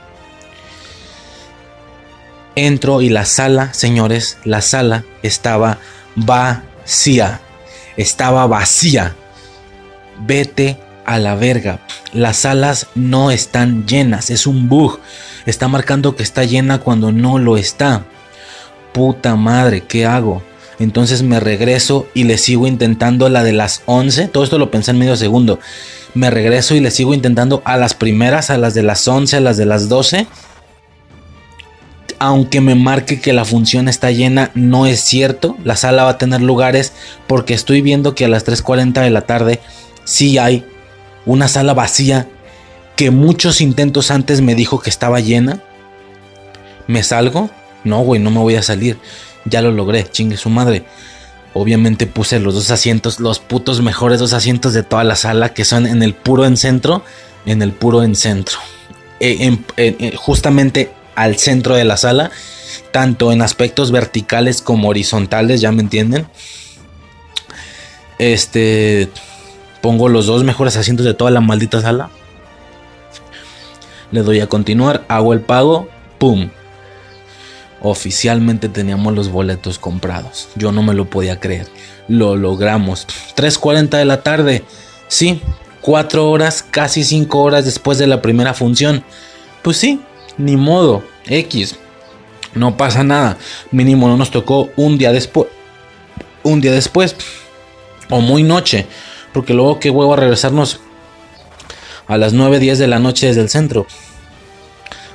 [2.55, 5.79] entro y la sala, señores, la sala estaba
[6.15, 7.41] vacía.
[7.97, 9.15] Estaba vacía.
[10.19, 11.79] Vete a la verga.
[12.13, 14.29] Las salas no están llenas.
[14.29, 14.99] Es un bug.
[15.45, 18.05] Está marcando que está llena cuando no lo está.
[18.93, 20.41] Puta madre, ¿qué hago?
[20.79, 24.29] Entonces me regreso y le sigo intentando la de las 11.
[24.29, 25.59] Todo esto lo pensé en medio segundo.
[26.13, 29.41] Me regreso y le sigo intentando a las primeras, a las de las 11, a
[29.41, 30.27] las de las 12
[32.19, 35.57] aunque me marque que la función está llena, no es cierto.
[35.63, 36.91] La sala va a tener lugares
[37.27, 39.61] porque estoy viendo que a las 3.40 de la tarde
[40.03, 40.65] sí hay
[41.25, 42.27] una sala vacía
[42.99, 45.63] que muchos intentos antes me dijo que estaba llena.
[46.85, 47.49] ¿Me salgo?
[47.85, 48.97] No, güey, no me voy a salir.
[49.45, 50.83] Ya lo logré, chingue su madre.
[51.53, 55.63] Obviamente puse los dos asientos, los putos mejores dos asientos de toda la sala, que
[55.63, 57.01] son en el puro en centro,
[57.45, 58.57] en el puro en centro.
[59.21, 62.31] Eh, eh, justamente al centro de la sala,
[62.91, 66.27] tanto en aspectos verticales como horizontales, ya me entienden.
[68.17, 69.07] Este,
[69.79, 72.09] pongo los dos mejores asientos de toda la maldita sala.
[74.11, 76.49] Le doy a continuar, hago el pago, ¡pum!
[77.81, 80.49] Oficialmente teníamos los boletos comprados.
[80.55, 81.67] Yo no me lo podía creer.
[82.07, 83.07] Lo logramos.
[83.35, 84.63] 3.40 de la tarde.
[85.07, 85.41] Sí,
[85.81, 89.03] 4 horas, casi 5 horas después de la primera función.
[89.61, 90.01] Pues sí,
[90.37, 91.77] ni modo, X.
[92.53, 93.37] No pasa nada.
[93.71, 95.47] Mínimo no nos tocó un día después.
[96.43, 97.15] Un día después.
[98.09, 98.87] O muy noche.
[99.31, 100.81] Porque luego que huevo a regresarnos
[102.09, 103.87] a las 9, 10 de la noche desde el centro.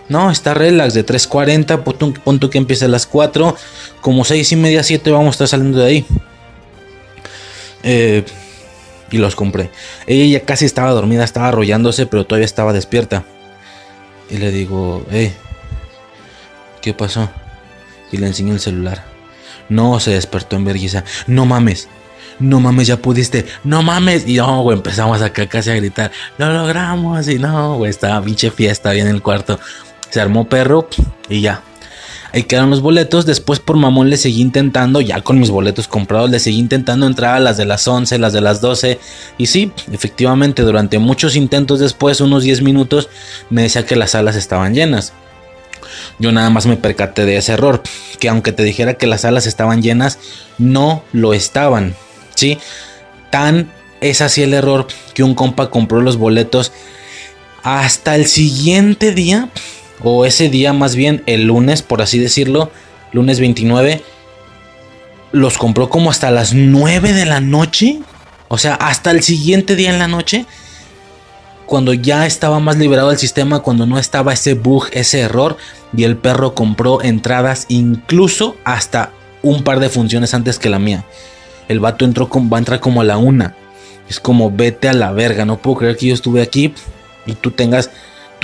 [0.08, 2.20] No, está relax de 3.40.
[2.22, 3.56] Punto que empiece a las 4.
[4.00, 6.06] Como 6 y media, 7 vamos a estar saliendo de ahí.
[7.82, 8.24] Eh,
[9.10, 9.70] y los compré.
[10.06, 13.24] Ella casi estaba dormida, estaba arrollándose, pero todavía estaba despierta.
[14.30, 15.32] Y le digo, eh,
[16.80, 17.28] ¿qué pasó?
[18.12, 19.04] Y le enseño el celular.
[19.68, 21.04] No, se despertó en vergüenza.
[21.26, 21.88] No mames.
[22.38, 23.46] No mames, ya pudiste.
[23.64, 24.26] No mames.
[24.26, 26.10] Y no, güey, empezamos acá casi a gritar.
[26.38, 27.28] Lo logramos.
[27.28, 29.58] Y no, güey, estaba pinche fiesta bien en el cuarto.
[30.10, 30.88] Se armó perro
[31.28, 31.62] y ya.
[32.34, 33.26] Ahí quedaron los boletos.
[33.26, 37.36] Después por mamón le seguí intentando, ya con mis boletos comprados, le seguí intentando entrar
[37.36, 38.98] a las de las 11, las de las 12.
[39.38, 43.08] Y sí, efectivamente, durante muchos intentos después, unos 10 minutos,
[43.50, 45.12] me decía que las salas estaban llenas.
[46.18, 47.82] Yo nada más me percaté de ese error,
[48.18, 50.18] que aunque te dijera que las salas estaban llenas,
[50.58, 51.94] no lo estaban.
[52.34, 52.58] ¿Sí?
[53.30, 53.70] Tan
[54.00, 56.72] es así el error que un compa compró los boletos
[57.62, 59.48] hasta el siguiente día
[60.02, 62.70] o ese día más bien el lunes, por así decirlo,
[63.12, 64.02] lunes 29,
[65.32, 68.00] los compró como hasta las 9 de la noche.
[68.48, 70.46] O sea, hasta el siguiente día en la noche.
[71.66, 75.56] Cuando ya estaba más liberado el sistema, cuando no estaba ese bug, ese error.
[75.96, 81.04] Y el perro compró entradas incluso hasta un par de funciones antes que la mía.
[81.68, 83.54] El vato entró con, va a entrar como a la una.
[84.08, 85.44] Es como vete a la verga.
[85.44, 86.74] No puedo creer que yo estuve aquí
[87.26, 87.90] y tú tengas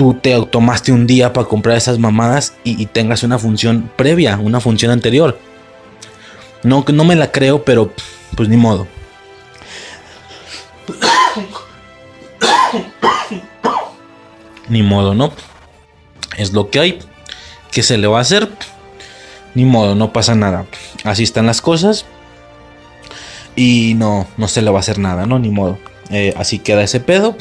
[0.00, 4.58] tú te tomaste un día para comprar esas mamadas y, tengas una función previa, una
[4.58, 5.38] función anterior.
[6.62, 7.92] No, no me la creo, pero
[8.34, 8.86] pues ni modo.
[14.70, 15.32] Ni modo, ¿no?
[16.38, 16.98] Es lo que hay.
[17.70, 18.48] ¿Qué se le va a hacer?
[19.54, 20.64] Ni modo, no pasa nada.
[21.04, 22.06] Así están las cosas.
[23.56, 25.38] Y no, no se le va a hacer nada, ¿no?
[25.38, 25.78] Ni modo.
[26.10, 27.36] Eh, así queda ese pedo.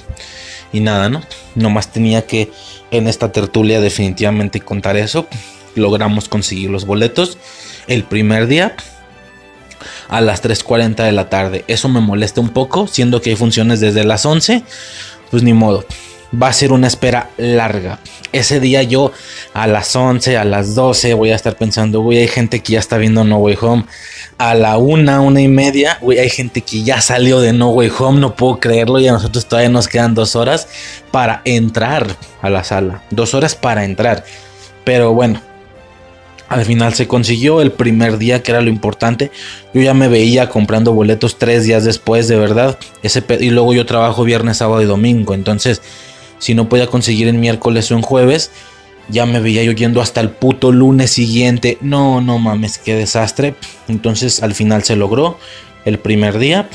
[0.72, 1.22] Y nada, ¿no?
[1.56, 2.52] Nomás tenía que
[2.92, 5.28] en esta tertulia definitivamente contar eso.
[5.76, 7.38] Logramos conseguir los boletos
[7.88, 8.76] el primer día
[10.08, 11.64] a las 3.40 de la tarde.
[11.68, 14.64] Eso me molesta un poco, siendo que hay funciones desde las 11.
[15.32, 15.86] Pues ni modo.
[16.32, 18.00] Va a ser una espera larga.
[18.32, 19.12] Ese día yo
[19.54, 22.80] a las 11, a las 12 voy a estar pensando, güey, hay gente que ya
[22.80, 23.86] está viendo No Way Home.
[24.40, 27.92] A la una, una y media, güey, hay gente que ya salió de No Way
[28.00, 30.68] Home, no puedo creerlo y a nosotros todavía nos quedan dos horas
[31.12, 32.08] para entrar
[32.42, 33.04] a la sala.
[33.12, 34.24] Dos horas para entrar.
[34.86, 35.42] Pero bueno,
[36.50, 39.32] al final se consiguió el primer día, que era lo importante.
[39.74, 42.80] Yo ya me veía comprando boletos tres días después, de verdad.
[43.04, 45.36] Ese y luego yo trabajo viernes, sábado y domingo.
[45.36, 45.82] Entonces,
[46.40, 48.52] si no podía conseguir en miércoles o en jueves,
[49.10, 51.78] ya me veía yo yendo hasta el puto lunes siguiente.
[51.82, 53.56] No, no mames, qué desastre.
[53.88, 55.38] Entonces, al final se logró
[55.86, 56.70] el primer día.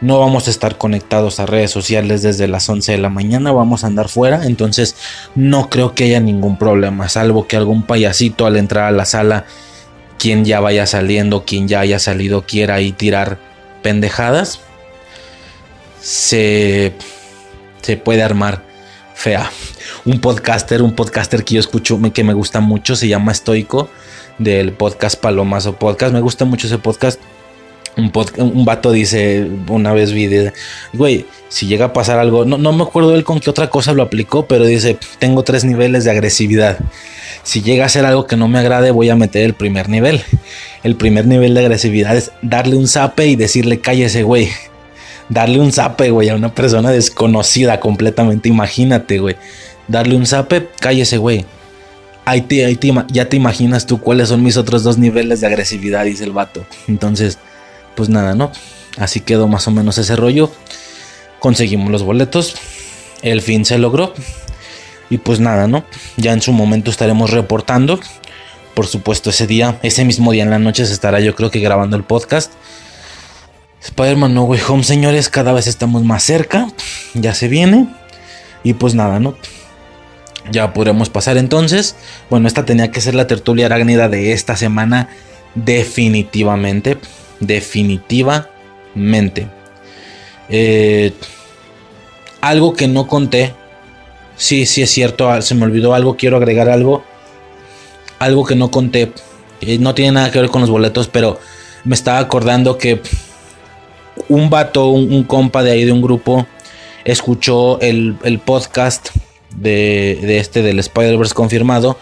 [0.00, 3.84] No vamos a estar conectados a redes sociales desde las 11 de la mañana, vamos
[3.84, 4.96] a andar fuera, entonces
[5.34, 9.44] no creo que haya ningún problema, salvo que algún payasito al entrar a la sala,
[10.18, 13.36] quien ya vaya saliendo, quien ya haya salido, quiera ahí tirar
[13.82, 14.60] pendejadas,
[16.00, 16.94] se,
[17.82, 18.69] se puede armar
[19.20, 19.50] fea.
[20.06, 23.90] Un podcaster, un podcaster que yo escucho, que me gusta mucho, se llama Estoico,
[24.38, 27.20] del podcast Palomazo Podcast, me gusta mucho ese podcast
[27.96, 30.28] un, un vato dice una vez vi,
[30.92, 33.92] güey, si llega a pasar algo, no, no me acuerdo él con qué otra cosa
[33.92, 36.78] lo aplicó, pero dice, tengo tres niveles de agresividad.
[37.42, 40.22] Si llega a ser algo que no me agrade, voy a meter el primer nivel.
[40.82, 44.48] El primer nivel de agresividad es darle un zape y decirle, cállese, güey.
[45.30, 48.48] Darle un zape, güey, a una persona desconocida completamente.
[48.48, 49.36] Imagínate, güey.
[49.88, 51.46] Darle un zape, cállese, güey.
[52.24, 52.46] Ahí,
[53.08, 56.66] ya te imaginas tú cuáles son mis otros dos niveles de agresividad, dice el vato.
[56.88, 57.38] Entonces,
[57.94, 58.52] pues nada, ¿no?
[58.98, 60.50] Así quedó más o menos ese rollo.
[61.38, 62.56] Conseguimos los boletos.
[63.22, 64.12] El fin se logró.
[65.10, 65.84] Y pues nada, ¿no?
[66.16, 67.98] Ya en su momento estaremos reportando.
[68.74, 71.60] Por supuesto, ese día, ese mismo día en la noche se estará yo creo que
[71.60, 72.52] grabando el podcast.
[73.82, 76.68] Spider-Man No Way Home, señores, cada vez estamos más cerca.
[77.14, 77.88] Ya se viene.
[78.62, 79.36] Y pues nada, ¿no?
[80.50, 81.96] Ya podremos pasar entonces.
[82.28, 85.08] Bueno, esta tenía que ser la tertulia arácnida de esta semana.
[85.54, 86.98] Definitivamente
[87.40, 89.48] definitivamente.
[90.48, 91.12] Eh,
[92.40, 93.54] algo que no conté.
[94.36, 97.04] Sí, sí es cierto, ah, se me olvidó algo, quiero agregar algo.
[98.18, 99.12] Algo que no conté.
[99.60, 101.40] Eh, no tiene nada que ver con los boletos, pero
[101.84, 103.02] me estaba acordando que
[104.28, 106.46] un vato, un, compa de ahí de un grupo,
[107.04, 109.10] escuchó el, podcast
[109.56, 111.98] de, este del Spider-Verse confirmado,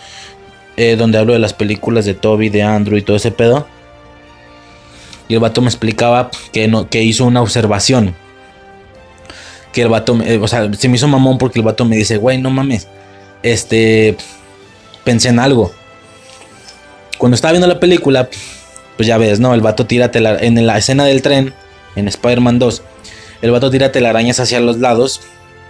[0.77, 3.67] eh, donde hablo de las películas de Toby, de Andrew y todo ese pedo.
[5.29, 8.15] Y el vato me explicaba que, no, que hizo una observación.
[9.73, 12.17] Que el vato, eh, o sea, se me hizo mamón porque el vato me dice,
[12.17, 12.89] güey, no mames.
[13.43, 14.17] Este,
[15.05, 15.73] pensé en algo.
[17.19, 18.31] Cuando estaba viendo la película,
[18.97, 19.53] pues ya ves, ¿no?
[19.55, 21.55] El vato tira en la escena del tren,
[21.97, 22.83] en Spider-Man 2,
[23.43, 25.21] el vato tira telarañas hacia los lados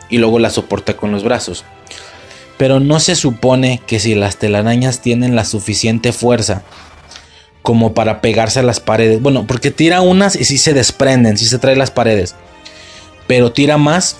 [0.08, 1.64] y luego la soporta con los brazos.
[2.56, 6.62] Pero no se supone que si las telarañas tienen la suficiente fuerza
[7.62, 9.20] como para pegarse a las paredes.
[9.20, 12.34] Bueno, porque tira unas y sí se desprenden, sí se trae las paredes.
[13.26, 14.16] Pero tira más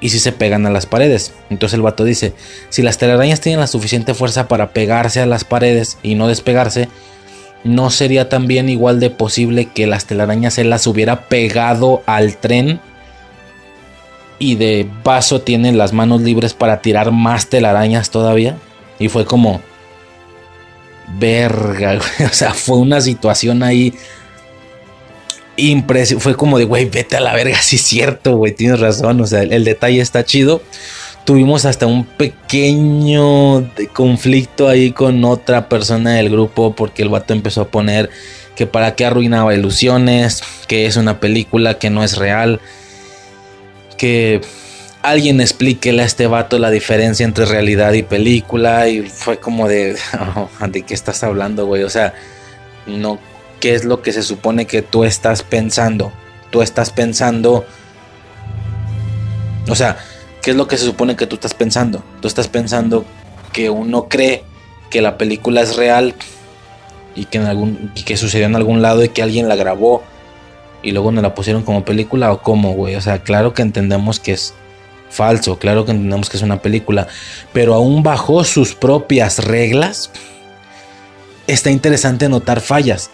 [0.00, 1.32] y sí se pegan a las paredes.
[1.50, 2.34] Entonces el vato dice,
[2.68, 6.88] si las telarañas tienen la suficiente fuerza para pegarse a las paredes y no despegarse,
[7.64, 12.80] ¿no sería también igual de posible que las telarañas se las hubiera pegado al tren?
[14.38, 18.56] Y de paso tienen las manos libres para tirar más telarañas todavía.
[18.98, 19.60] Y fue como,
[21.18, 23.94] verga, O sea, fue una situación ahí
[25.56, 26.22] impresionante.
[26.22, 29.20] Fue como de, güey, vete a la verga, sí es cierto, güey, tienes razón.
[29.20, 30.62] O sea, el, detalle está chido.
[31.24, 37.62] Tuvimos hasta un pequeño conflicto ahí con otra persona del grupo porque el vato empezó
[37.62, 38.10] a poner
[38.56, 42.60] que para qué arruinaba ilusiones, que es una película que no es real,
[43.96, 44.40] que
[45.02, 48.88] alguien explíquele a este vato la diferencia entre realidad y película.
[48.88, 49.96] Y fue como de,
[50.36, 51.82] oh, ¿de qué estás hablando, güey?
[51.84, 52.14] O sea,
[52.86, 53.18] no,
[53.60, 56.12] ¿qué es lo que se supone que tú estás pensando?
[56.50, 57.64] Tú estás pensando,
[59.68, 59.98] o sea,
[60.42, 62.02] ¿qué es lo que se supone que tú estás pensando?
[62.20, 63.04] Tú estás pensando
[63.52, 64.44] que uno cree
[64.90, 66.14] que la película es real
[67.14, 70.02] y que, sucedió en algún lado y que alguien la grabó
[70.82, 72.94] y luego nos la pusieron como película o cómo, güey.
[72.94, 74.54] O sea, claro que entendemos que es
[75.10, 77.08] falso, claro que entendemos que es una película,
[77.52, 80.10] pero aún bajo sus propias reglas,
[81.46, 83.10] está interesante notar fallas.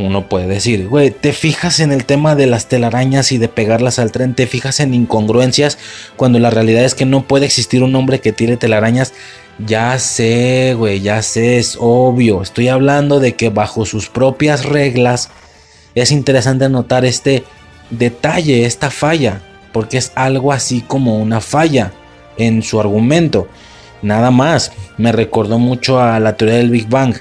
[0.00, 3.98] Uno puede decir, güey, te fijas en el tema de las telarañas y de pegarlas
[3.98, 5.76] al tren, te fijas en incongruencias
[6.16, 9.12] cuando la realidad es que no puede existir un hombre que tire telarañas.
[9.58, 12.40] Ya sé, güey, ya sé, es obvio.
[12.40, 15.28] Estoy hablando de que bajo sus propias reglas
[15.94, 17.44] es interesante notar este
[17.90, 21.92] detalle, esta falla, porque es algo así como una falla
[22.38, 23.48] en su argumento.
[24.00, 27.16] Nada más, me recordó mucho a la teoría del Big Bang,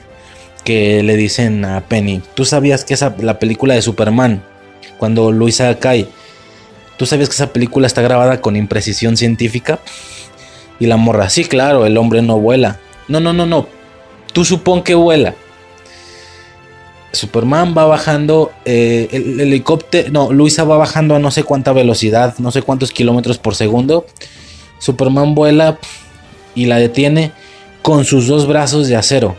[0.64, 4.44] que le dicen a Penny, tú sabías que esa, la película de Superman,
[4.98, 6.08] cuando Luisa cae,
[6.98, 9.80] tú sabías que esa película está grabada con imprecisión científica.
[10.80, 12.80] Y la morra, sí, claro, el hombre no vuela.
[13.08, 13.68] No, no, no, no.
[14.34, 15.36] Tú supón que vuela.
[17.12, 22.36] Superman va bajando, eh, el, helicóptero, no, Luisa va bajando a no sé cuánta velocidad,
[22.38, 24.06] no sé cuántos kilómetros por segundo.
[24.78, 25.80] Superman vuela
[26.54, 27.32] y la detiene
[27.82, 29.36] con sus dos brazos de acero.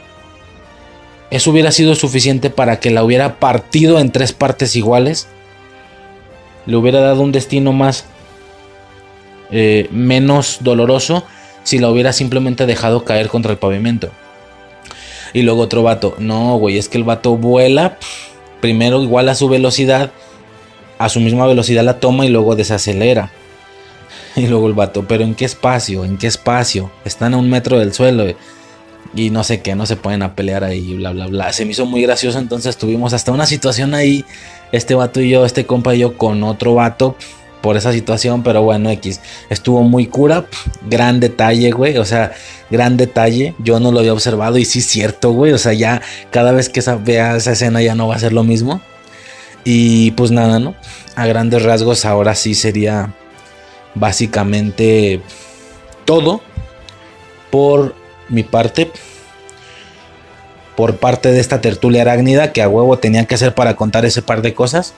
[1.30, 5.28] Eso hubiera sido suficiente para que la hubiera partido en tres partes iguales.
[6.66, 8.04] Le hubiera dado un destino más
[9.50, 11.24] eh, menos doloroso
[11.62, 14.10] si la hubiera simplemente dejado caer contra el pavimento.
[15.32, 17.98] Y luego otro vato, no, güey, es que el vato vuela,
[18.60, 20.10] primero igual a su velocidad,
[20.98, 23.30] a su misma velocidad la toma y luego desacelera.
[24.36, 26.04] Y luego el vato, pero ¿en qué espacio?
[26.04, 26.92] ¿En qué espacio?
[27.04, 28.24] Están a un metro del suelo.
[29.14, 31.52] Y no sé qué, no se pueden a pelear ahí, bla, bla, bla.
[31.52, 34.24] Se me hizo muy gracioso, entonces tuvimos hasta una situación ahí,
[34.70, 37.16] este vato y yo, este compa y yo con otro vato
[37.60, 39.20] por esa situación, pero bueno, X.
[39.48, 40.46] Estuvo muy cura,
[40.88, 42.32] gran detalle, güey, o sea,
[42.70, 43.54] gran detalle.
[43.58, 46.68] Yo no lo había observado y sí es cierto, güey, o sea, ya cada vez
[46.68, 48.80] que vea esa escena ya no va a ser lo mismo.
[49.64, 50.74] Y pues nada, ¿no?
[51.16, 53.12] A grandes rasgos ahora sí sería
[53.94, 55.20] básicamente
[56.04, 56.40] todo
[57.50, 57.94] por
[58.30, 58.90] mi parte.
[60.76, 64.22] Por parte de esta tertulia arácnida que a huevo tenía que hacer para contar ese
[64.22, 64.94] par de cosas.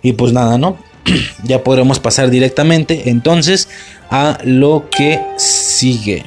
[0.00, 0.78] Y pues nada, ¿no?
[1.42, 3.68] ya podremos pasar directamente entonces
[4.10, 6.24] a lo que sigue.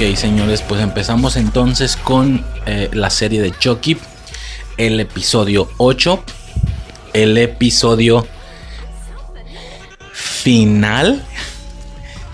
[0.00, 3.98] Ok, señores, pues empezamos entonces con eh, la serie de Chucky,
[4.76, 6.22] el episodio 8,
[7.14, 8.24] el episodio
[10.12, 11.26] final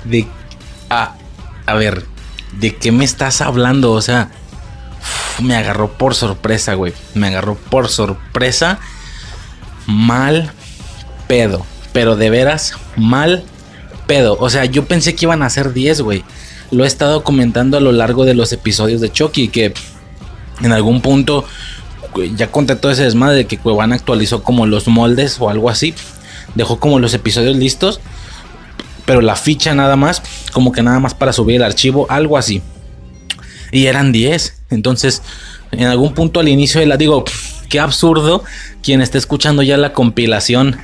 [0.04, 0.26] de...
[0.90, 1.14] Ah,
[1.64, 2.04] a ver,
[2.52, 3.92] ¿de qué me estás hablando?
[3.92, 4.28] O sea,
[5.42, 6.92] me agarró por sorpresa, güey.
[7.14, 8.78] Me agarró por sorpresa.
[9.86, 10.52] Mal
[11.28, 11.64] pedo.
[11.94, 13.42] Pero de veras, mal
[14.06, 14.36] pedo.
[14.38, 16.24] O sea, yo pensé que iban a ser 10, güey
[16.70, 19.74] lo he estado comentando a lo largo de los episodios de Chucky, que
[20.62, 21.44] en algún punto
[22.36, 25.94] ya conté todo ese desmadre de que Cuevana actualizó como los moldes o algo así.
[26.54, 28.00] Dejó como los episodios listos,
[29.04, 32.62] pero la ficha nada más, como que nada más para subir el archivo, algo así.
[33.72, 34.62] Y eran 10.
[34.70, 35.22] Entonces,
[35.72, 37.24] en algún punto al inicio de la digo,
[37.68, 38.44] qué absurdo
[38.82, 40.76] quien esté escuchando ya la compilación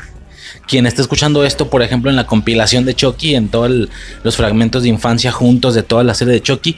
[0.66, 3.88] quien esté escuchando esto, por ejemplo, en la compilación de Chucky, en todos
[4.22, 6.76] los fragmentos de infancia juntos de toda la serie de Chucky,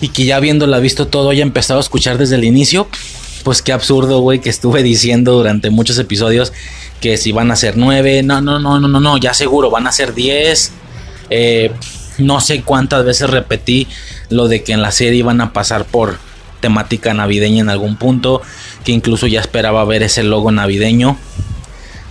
[0.00, 2.88] y que ya habiéndola visto todo haya empezado a escuchar desde el inicio,
[3.44, 6.52] pues qué absurdo, güey, que estuve diciendo durante muchos episodios
[7.00, 9.86] que si van a ser nueve, no, no, no, no, no, no, ya seguro, van
[9.86, 10.72] a ser diez.
[11.30, 11.72] Eh,
[12.18, 13.86] no sé cuántas veces repetí
[14.28, 16.18] lo de que en la serie iban a pasar por
[16.60, 18.42] temática navideña en algún punto,
[18.84, 21.16] que incluso ya esperaba ver ese logo navideño.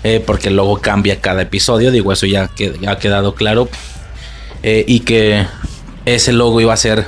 [0.10, 2.50] Eh, porque luego cambia cada episodio, digo, eso ya,
[2.88, 3.68] ha quedado claro.
[4.64, 5.46] Eh, y que
[6.06, 7.08] ese logo iba a ser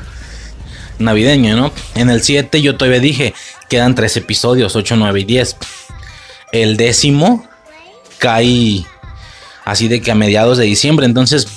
[0.97, 1.72] navideño, ¿no?
[1.95, 3.34] En el 7 yo todavía dije,
[3.70, 5.56] quedan tres episodios, 8, 9 y 10.
[6.52, 7.47] El décimo
[8.18, 8.84] cae
[9.64, 11.47] así de que a mediados de diciembre, entonces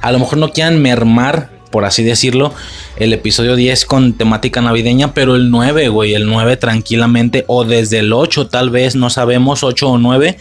[0.00, 2.54] a lo mejor no quieran mermar, por así decirlo,
[2.98, 7.98] el episodio 10 con temática navideña, pero el 9, güey, el 9 tranquilamente, o desde
[7.98, 10.38] el 8 tal vez, no sabemos, 8 o 9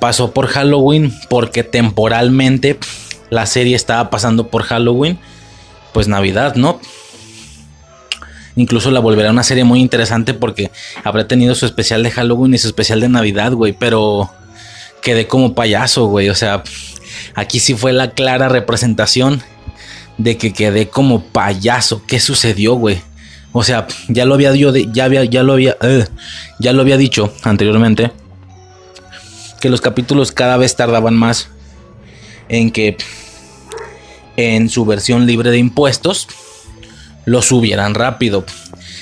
[0.00, 2.78] pasó por Halloween porque temporalmente
[3.30, 5.18] la serie estaba pasando por Halloween,
[5.92, 6.80] pues Navidad, ¿no?
[8.56, 10.70] Incluso la volverá una serie muy interesante porque
[11.04, 13.72] habrá tenido su especial de Halloween y su especial de Navidad, güey.
[13.72, 14.30] Pero
[15.02, 16.28] quedé como payaso, güey.
[16.28, 16.64] O sea,
[17.34, 19.40] aquí sí fue la clara representación
[20.18, 22.02] de que quedé como payaso.
[22.06, 23.00] ¿Qué sucedió, güey?
[23.52, 26.06] O sea, ya lo había yo ya había, ya lo había, eh,
[26.58, 28.12] ya lo había dicho anteriormente
[29.60, 31.48] que los capítulos cada vez tardaban más
[32.48, 32.96] en que
[34.36, 36.28] en su versión libre de impuestos
[37.26, 38.44] lo subieran rápido.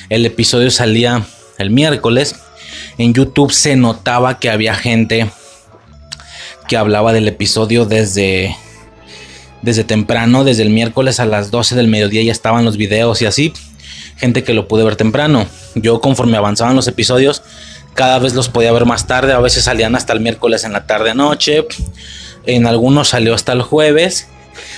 [0.08, 1.24] El episodio salía
[1.58, 2.36] el miércoles.
[2.98, 5.30] En YouTube se notaba que había gente
[6.66, 8.54] que hablaba del episodio desde
[9.62, 13.26] desde temprano, desde el miércoles a las 12 del mediodía ya estaban los videos y
[13.26, 13.52] así.
[14.16, 15.46] Gente que lo pude ver temprano.
[15.74, 17.42] Yo conforme avanzaban los episodios,
[17.98, 19.32] cada vez los podía ver más tarde.
[19.32, 21.66] A veces salían hasta el miércoles en la tarde noche.
[22.46, 24.28] En algunos salió hasta el jueves.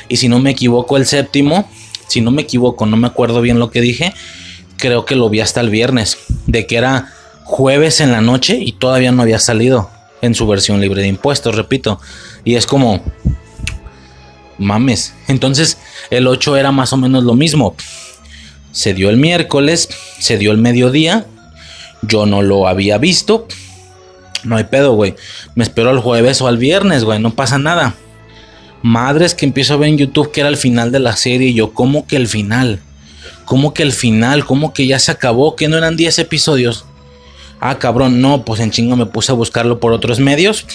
[0.08, 1.68] Y si no me equivoco, el séptimo,
[2.06, 4.14] si no me equivoco, no me acuerdo bien lo que dije,
[4.78, 6.16] creo que lo vi hasta el viernes.
[6.46, 7.12] De que era
[7.44, 9.90] jueves en la noche y todavía no había salido
[10.22, 12.00] en su versión libre de impuestos, repito.
[12.46, 13.02] Y es como,
[14.56, 15.12] mames.
[15.28, 15.76] Entonces
[16.08, 17.76] el 8 era más o menos lo mismo.
[18.72, 21.26] Se dio el miércoles, se dio el mediodía.
[22.02, 23.46] Yo no lo había visto.
[24.44, 25.14] No hay pedo, güey.
[25.54, 27.18] Me espero al jueves o al viernes, güey.
[27.18, 27.94] No pasa nada.
[28.82, 31.48] Madres que empiezo a ver en YouTube que era el final de la serie.
[31.48, 32.80] Y yo, ¿cómo que el final?
[33.44, 34.46] ¿Cómo que el final?
[34.46, 35.56] ¿Cómo que ya se acabó?
[35.56, 36.84] ¿Que no eran 10 episodios?
[37.60, 40.66] Ah, cabrón, no, pues en chingo me puse a buscarlo por otros medios.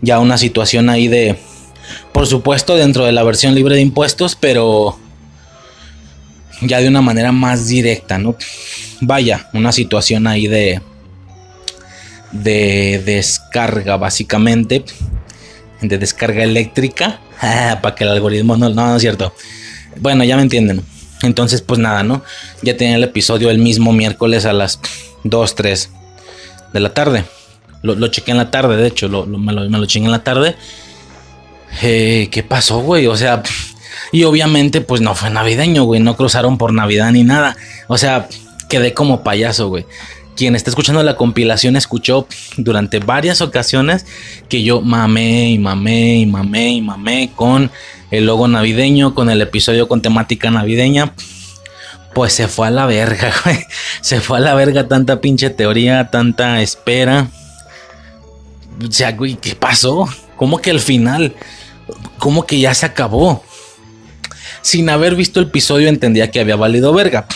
[0.00, 1.38] Ya una situación ahí de.
[2.12, 4.98] Por supuesto, dentro de la versión libre de impuestos, pero
[6.62, 8.36] ya de una manera más directa, ¿no?
[9.00, 10.80] Vaya, una situación ahí de
[12.32, 14.84] de descarga básicamente,
[15.80, 19.34] de descarga eléctrica, para que el algoritmo no, no, no es cierto.
[20.00, 20.82] Bueno, ya me entienden.
[21.22, 22.22] Entonces, pues nada, ¿no?
[22.62, 24.80] Ya tenía el episodio el mismo miércoles a las
[25.24, 25.90] 2, 3
[26.72, 27.24] de la tarde.
[27.82, 30.24] Lo, lo chequé en la tarde, de hecho, lo, me, lo, me chingué en la
[30.24, 30.56] tarde.
[31.82, 33.06] Eh, ¿Qué pasó, güey?
[33.06, 33.42] O sea,
[34.12, 35.98] y obviamente, pues no fue navideño, güey.
[35.98, 37.56] No cruzaron por Navidad ni nada.
[37.88, 38.28] O sea,
[38.68, 39.86] quedé como payaso, güey.
[40.36, 42.26] Quien está escuchando la compilación escuchó
[42.58, 44.04] durante varias ocasiones
[44.50, 47.70] que yo mamé y mamé y mamé y mamé con
[48.10, 51.14] el logo navideño, con el episodio con temática navideña.
[52.14, 53.64] Pues se fue a la verga, güey.
[54.02, 57.28] Se fue a la verga tanta pinche teoría, tanta espera.
[58.86, 60.06] O sea, güey, ¿qué pasó?
[60.36, 61.34] ¿Cómo que el final?
[62.18, 63.42] ¿Cómo que ya se acabó?
[64.62, 67.26] Sin haber visto el episodio entendía que había valido verga.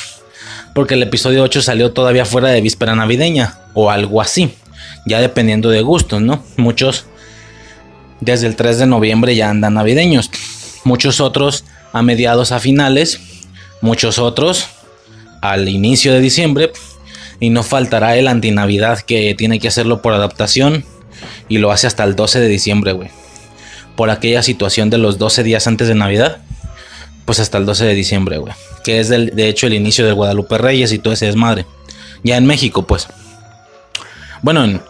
[0.74, 3.58] Porque el episodio 8 salió todavía fuera de víspera navideña.
[3.74, 4.54] O algo así.
[5.06, 6.42] Ya dependiendo de gustos, ¿no?
[6.56, 7.06] Muchos
[8.20, 10.30] desde el 3 de noviembre ya andan navideños.
[10.84, 13.20] Muchos otros a mediados a finales.
[13.80, 14.66] Muchos otros
[15.42, 16.72] al inicio de diciembre.
[17.40, 20.84] Y no faltará el antinavidad que tiene que hacerlo por adaptación.
[21.48, 23.10] Y lo hace hasta el 12 de diciembre, güey.
[23.96, 26.42] Por aquella situación de los 12 días antes de Navidad
[27.26, 28.54] pues hasta el 12 de diciembre, güey.
[28.84, 31.66] Que es del, de hecho el inicio del Guadalupe Reyes y todo ese desmadre.
[32.22, 33.08] Ya en México, pues.
[34.42, 34.80] Bueno, en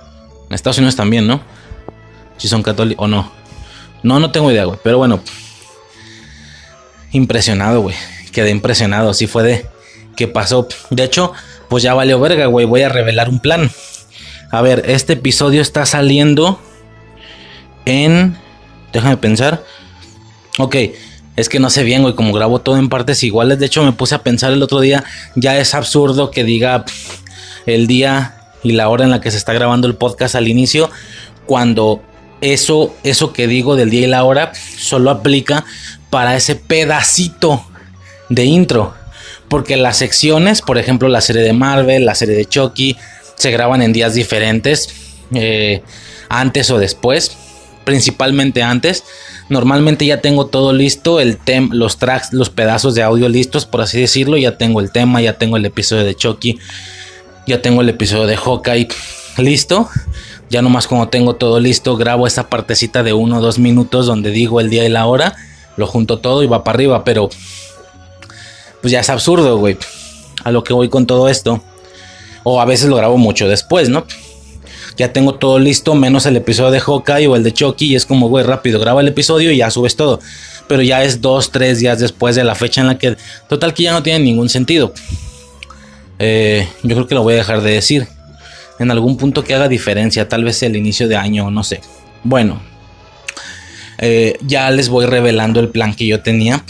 [0.51, 1.41] Estados Unidos también, ¿no?
[2.37, 3.33] Si son católicos o no.
[4.03, 4.79] No, no tengo idea, güey.
[4.85, 5.21] Pero bueno.
[7.13, 7.97] Impresionado, güey.
[8.33, 9.11] Quedé impresionado.
[9.11, 9.67] Así fue de
[10.15, 10.69] que pasó.
[10.91, 11.33] De hecho,
[11.69, 12.67] pues ya valió verga, güey.
[12.67, 13.71] Voy a revelar un plan.
[14.51, 16.61] A ver, este episodio está saliendo
[17.87, 18.37] en...
[18.93, 19.65] Déjame pensar.
[20.59, 20.77] Ok,
[21.37, 23.59] es que no sé bien, güey, como grabo todo en partes iguales.
[23.59, 26.85] De hecho, me puse a pensar el otro día, ya es absurdo que diga
[27.67, 30.91] el día y la hora en la que se está grabando el podcast al inicio,
[31.45, 32.03] cuando
[32.41, 35.65] eso, eso que digo del día y la hora solo aplica
[36.11, 37.65] para ese pedacito
[38.29, 38.95] de intro.
[39.49, 42.97] Porque las secciones, por ejemplo, la serie de Marvel, la serie de Chucky,
[43.37, 44.89] se graban en días diferentes,
[45.35, 45.83] eh,
[46.29, 47.37] antes o después,
[47.85, 49.05] principalmente antes.
[49.49, 53.81] Normalmente ya tengo todo listo, el tem los tracks, los pedazos de audio listos, por
[53.81, 54.37] así decirlo.
[54.37, 56.59] Ya tengo el tema, ya tengo el episodio de Chucky,
[57.47, 58.89] ya tengo el episodio de Hawkeye
[59.39, 59.89] listo.
[60.51, 64.31] Ya nomás como tengo todo listo, grabo esa partecita de uno o dos minutos donde
[64.31, 65.35] digo el día y la hora,
[65.77, 67.29] lo junto todo y va para arriba, pero
[68.81, 69.77] pues ya es absurdo, güey.
[70.45, 71.63] A lo que voy con todo esto.
[72.45, 74.07] O a veces lo grabo mucho después, ¿no?
[74.97, 78.07] Ya tengo todo listo, menos el episodio de Hawkeye o el de Chucky, y es
[78.07, 80.21] como, güey, rápido, graba el episodio y ya subes todo.
[80.69, 83.17] Pero ya es dos, tres días después de la fecha en la que,
[83.49, 84.93] total, que ya no tiene ningún sentido.
[86.19, 88.09] Eh, yo creo que lo voy a dejar de decir.
[88.79, 91.81] En algún punto que haga diferencia, tal vez el inicio de año, no sé.
[92.25, 92.61] Bueno,
[93.99, 96.65] eh, ya les voy revelando el plan que yo tenía.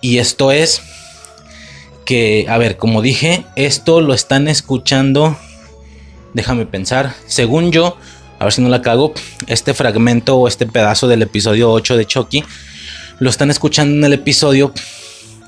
[0.00, 0.82] Y esto es
[2.04, 5.36] que, a ver, como dije, esto lo están escuchando.
[6.34, 7.14] Déjame pensar.
[7.26, 7.96] Según yo,
[8.38, 9.12] a ver si no la cago,
[9.46, 12.44] este fragmento o este pedazo del episodio 8 de Chucky
[13.18, 14.72] lo están escuchando en el episodio.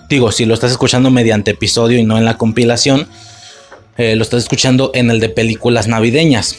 [0.08, 3.08] Digo, si lo estás escuchando mediante episodio y no en la compilación,
[3.96, 6.56] eh, lo estás escuchando en el de películas navideñas.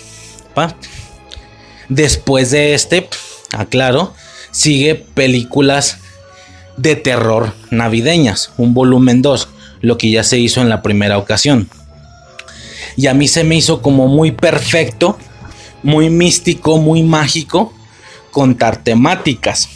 [1.90, 3.08] Después de este,
[3.56, 4.14] aclaro,
[4.52, 6.00] sigue películas
[6.78, 9.48] de terror navideñas, un volumen 2,
[9.82, 11.70] lo que ya se hizo en la primera ocasión.
[12.96, 15.18] Y a mí se me hizo como muy perfecto,
[15.82, 17.74] muy místico, muy mágico,
[18.32, 19.70] contar temáticas.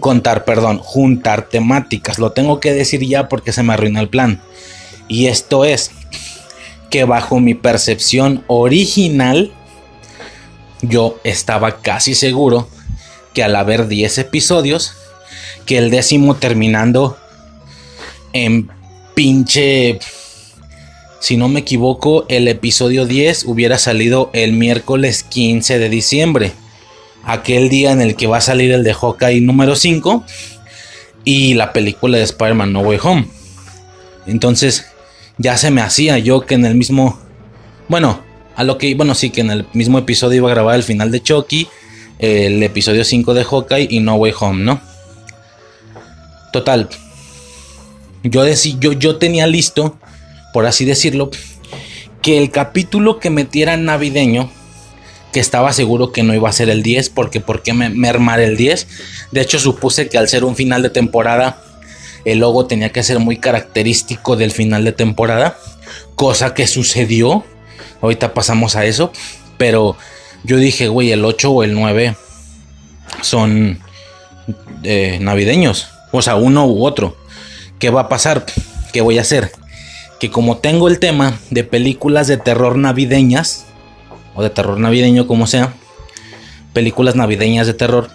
[0.00, 2.18] Contar, perdón, juntar temáticas.
[2.18, 4.40] Lo tengo que decir ya porque se me arruinó el plan.
[5.06, 5.92] Y esto es
[6.90, 9.52] que bajo mi percepción original,
[10.82, 12.68] yo estaba casi seguro
[13.32, 14.94] que al haber 10 episodios,
[15.66, 17.16] que el décimo terminando
[18.32, 18.70] en
[19.14, 19.98] pinche...
[21.20, 26.52] Si no me equivoco, el episodio 10 hubiera salido el miércoles 15 de diciembre.
[27.24, 30.24] Aquel día en el que va a salir el de Hawkeye número 5
[31.24, 33.28] y la película de Spider-Man No Way Home.
[34.26, 34.86] Entonces,
[35.38, 37.18] ya se me hacía yo que en el mismo...
[37.88, 38.20] Bueno,
[38.54, 38.94] a lo que...
[38.94, 41.68] Bueno, sí, que en el mismo episodio iba a grabar el final de Chucky
[42.18, 44.80] el episodio 5 de Hawkeye y No Way Home, ¿no?
[46.52, 46.88] Total.
[48.22, 49.98] Yo, yo, yo tenía listo,
[50.52, 51.30] por así decirlo,
[52.22, 54.50] que el capítulo que metiera navideño,
[55.32, 58.56] que estaba seguro que no iba a ser el 10, porque ¿por qué mermar el
[58.56, 58.86] 10?
[59.32, 61.62] De hecho, supuse que al ser un final de temporada,
[62.24, 65.58] el logo tenía que ser muy característico del final de temporada,
[66.14, 67.44] cosa que sucedió.
[68.00, 69.12] Ahorita pasamos a eso,
[69.58, 69.96] pero
[70.42, 72.16] yo dije, güey, el 8 o el 9
[73.22, 73.78] son
[74.82, 75.88] eh, navideños.
[76.12, 77.16] O sea, uno u otro.
[77.78, 78.46] ¿Qué va a pasar?
[78.92, 79.52] ¿Qué voy a hacer?
[80.20, 83.66] Que como tengo el tema de películas de terror navideñas,
[84.34, 85.74] o de terror navideño como sea,
[86.72, 88.08] películas navideñas de terror,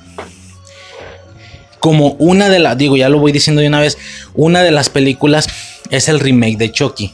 [1.79, 3.97] como una de las, digo, ya lo voy diciendo de una vez,
[4.35, 5.47] una de las películas
[5.89, 7.13] es el remake de Chucky.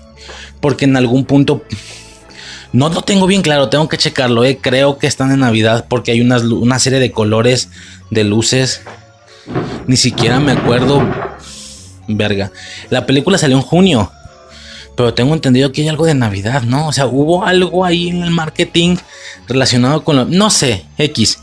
[0.60, 1.64] Porque en algún punto
[2.74, 4.44] no lo tengo bien claro, tengo que checarlo.
[4.44, 4.60] Eh.
[4.62, 7.70] Creo que están en Navidad porque hay una serie de colores,
[8.12, 8.82] de luces.
[9.88, 11.02] Ni siquiera me acuerdo.
[12.08, 12.52] Verga.
[12.90, 14.12] La película salió en junio.
[14.98, 16.88] Pero tengo entendido que hay algo de Navidad, ¿no?
[16.88, 18.98] O sea, hubo algo ahí en el marketing
[19.48, 20.26] relacionado con lo...
[20.26, 21.40] No sé, X.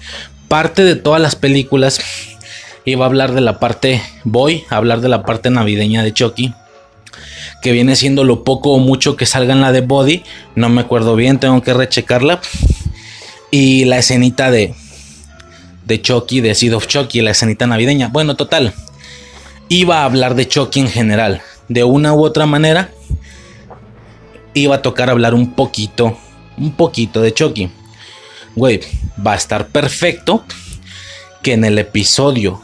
[0.48, 2.00] Parte de todas las películas
[2.84, 4.02] iba a hablar de la parte...
[4.24, 6.52] Voy a hablar de la parte navideña de Chucky
[7.62, 10.22] que viene siendo lo poco o mucho que salga en la de Body.
[10.55, 12.40] No me acuerdo bien, tengo que rechecarla.
[13.50, 14.74] Y la escenita de,
[15.86, 18.09] de Chucky, de Seed of Chucky, la escenita navideña.
[18.09, 18.74] Bueno, total.
[19.68, 21.40] Iba a hablar de Chucky en general.
[21.68, 22.90] De una u otra manera.
[24.55, 26.16] Iba a tocar hablar un poquito.
[26.57, 27.70] Un poquito de Chucky.
[28.55, 28.80] Güey,
[29.24, 30.44] va a estar perfecto.
[31.42, 32.62] Que en el episodio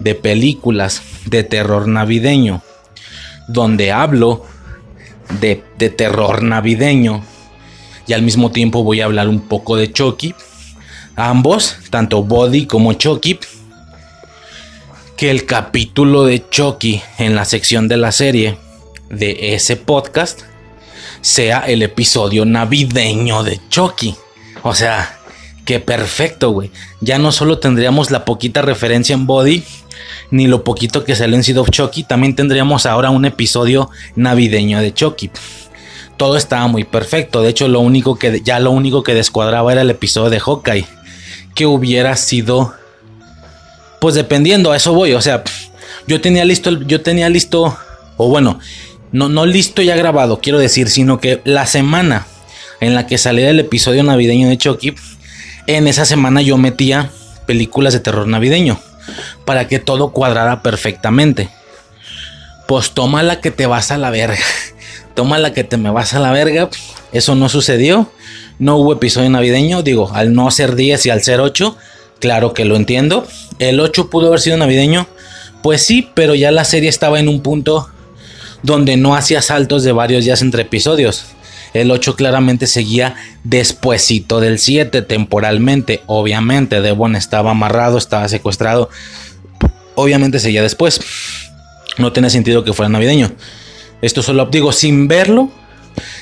[0.00, 2.62] de películas de terror navideño
[3.48, 4.44] donde hablo
[5.40, 5.56] de,
[5.90, 7.24] terror navideño
[8.06, 10.34] y al mismo tiempo voy a hablar un poco de Chucky.
[11.16, 13.40] Ambos, tanto Body como Chucky.
[15.16, 18.56] Que el capítulo de Chucky en la sección de la serie
[19.10, 20.42] de ese podcast
[21.20, 24.14] sea el episodio navideño de Chucky.
[24.62, 25.18] O sea,
[25.64, 26.70] que perfecto, güey.
[27.00, 29.62] Ya no solo tendríamos la poquita referencia en Body,
[30.30, 34.80] ni lo poquito que salió en Seed of Chucky, también tendríamos ahora un episodio navideño
[34.80, 35.30] de Chucky.
[36.16, 37.42] Todo estaba muy perfecto.
[37.42, 40.86] De hecho, lo único que ya lo único que descuadraba era el episodio de Hawkeye.
[41.54, 42.74] Que hubiera sido.
[44.00, 45.12] Pues dependiendo, a eso voy.
[45.12, 45.44] O sea,
[46.08, 46.70] yo tenía listo.
[46.82, 47.76] Yo tenía listo.
[48.16, 48.58] O bueno,
[49.12, 52.26] no, no listo ya grabado, quiero decir, sino que la semana
[52.80, 54.94] en la que salía el episodio navideño de Chucky.
[55.66, 57.10] En esa semana yo metía
[57.46, 58.80] películas de terror navideño
[59.44, 61.48] para que todo cuadrara perfectamente.
[62.66, 64.38] Pues toma la que te vas a la verga.
[65.14, 66.68] Toma la que te me vas a la verga.
[67.12, 68.08] Eso no sucedió.
[68.60, 69.82] No hubo episodio navideño.
[69.82, 71.76] Digo, al no ser 10 y al ser 8,
[72.20, 73.26] claro que lo entiendo.
[73.58, 75.08] El 8 pudo haber sido navideño.
[75.60, 77.88] Pues sí, pero ya la serie estaba en un punto
[78.62, 81.26] donde no hacía saltos de varios días entre episodios.
[81.74, 86.02] El 8 claramente seguía despuesito del 7 temporalmente.
[86.06, 88.88] Obviamente Devon estaba amarrado, estaba secuestrado.
[89.94, 91.00] Obviamente seguía después.
[91.98, 93.32] No tiene sentido que fuera navideño.
[94.00, 95.50] Esto solo digo, sin verlo,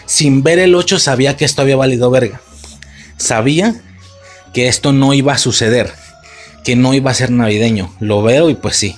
[0.07, 2.41] sin ver el 8 sabía que esto había valido verga.
[3.17, 3.75] Sabía
[4.53, 5.93] que esto no iba a suceder,
[6.65, 7.95] que no iba a ser navideño.
[8.01, 8.97] Lo veo y pues sí.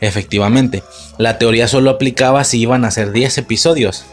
[0.00, 0.82] Efectivamente,
[1.18, 4.04] la teoría solo aplicaba si iban a ser 10 episodios.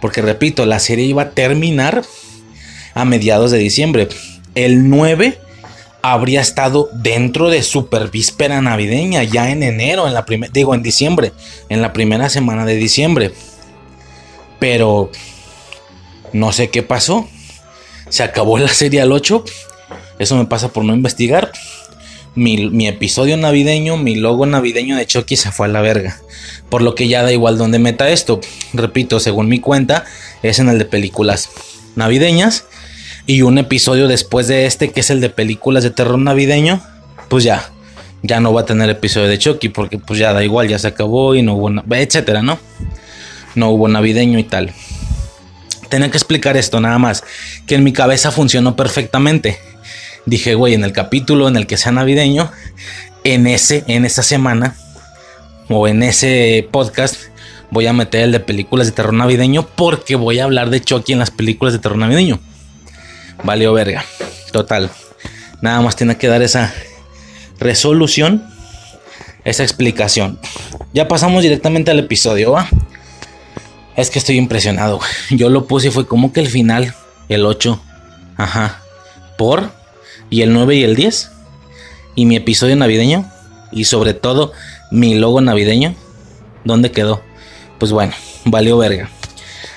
[0.00, 2.02] Porque repito, la serie iba a terminar
[2.94, 4.08] a mediados de diciembre.
[4.54, 5.38] El 9
[6.02, 11.32] habría estado dentro de super víspera navideña, ya en enero, en la digo en diciembre,
[11.68, 13.32] en la primera semana de diciembre.
[14.58, 15.10] Pero
[16.32, 17.28] no sé qué pasó.
[18.08, 19.44] Se acabó la serie al 8.
[20.18, 21.52] Eso me pasa por no investigar.
[22.38, 26.18] Mi, episodio navideño, mi logo navideño de Chucky se fue a la verga.
[26.68, 28.40] Por lo que ya da igual donde meta esto.
[28.72, 30.04] Repito, según mi cuenta,
[30.44, 31.50] es en el de películas
[31.96, 32.66] navideñas.
[33.26, 36.80] Y un episodio después de este, que es el de películas de terror navideño,
[37.28, 37.72] pues ya,
[38.22, 40.86] ya no va a tener episodio de Chucky, porque pues ya da igual, ya se
[40.86, 42.60] acabó y no hubo, etcétera, ¿no?
[43.56, 44.72] No hubo navideño y tal.
[45.88, 47.24] Tenía que explicar esto nada más,
[47.66, 49.58] que en mi cabeza funcionó perfectamente.
[50.28, 52.52] Dije, güey, en el capítulo en el que sea navideño,
[53.24, 54.76] en ese, en esa semana,
[55.70, 57.16] o en ese podcast,
[57.70, 61.14] voy a meter el de películas de terror navideño, porque voy a hablar de Chucky
[61.14, 62.40] en las películas de terror navideño.
[63.42, 64.04] Valió verga.
[64.52, 64.90] Total.
[65.62, 66.74] Nada más tiene que dar esa
[67.58, 68.44] resolución,
[69.44, 70.38] esa explicación.
[70.92, 72.68] Ya pasamos directamente al episodio, ¿va?
[73.96, 75.00] Es que estoy impresionado.
[75.30, 76.94] Yo lo puse y fue como que el final,
[77.30, 77.80] el 8.
[78.36, 78.82] Ajá.
[79.38, 79.77] Por.
[80.30, 81.30] Y el 9 y el 10.
[82.14, 83.30] Y mi episodio navideño.
[83.72, 84.52] Y sobre todo
[84.90, 85.94] mi logo navideño.
[86.64, 87.22] ¿Dónde quedó?
[87.78, 88.12] Pues bueno,
[88.44, 89.10] valió verga.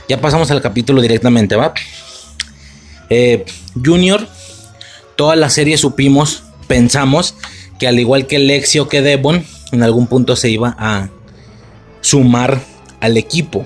[0.10, 1.74] Ya pasamos al capítulo directamente, ¿va?
[3.10, 3.46] Eh,
[3.84, 4.28] Junior,
[5.16, 7.36] toda la serie supimos, pensamos
[7.80, 11.10] que al igual que Lexio que Devon, en algún punto se iba a
[12.02, 12.62] sumar
[13.00, 13.66] al equipo,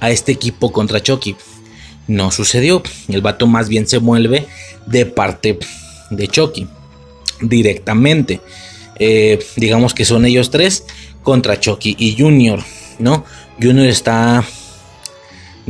[0.00, 1.36] a este equipo contra Chucky.
[2.06, 2.82] No sucedió.
[3.08, 4.46] El vato más bien se vuelve
[4.86, 5.58] de parte
[6.10, 6.66] de Chucky.
[7.40, 8.40] Directamente.
[8.98, 10.84] Eh, digamos que son ellos tres
[11.22, 12.60] contra Chucky y Junior.
[12.98, 13.24] ¿No?
[13.60, 14.44] Junior está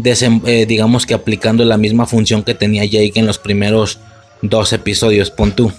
[0.04, 3.98] eh, digamos que aplicando la misma función que tenía Jake en los primeros
[4.42, 5.72] dos episodios, pon tú.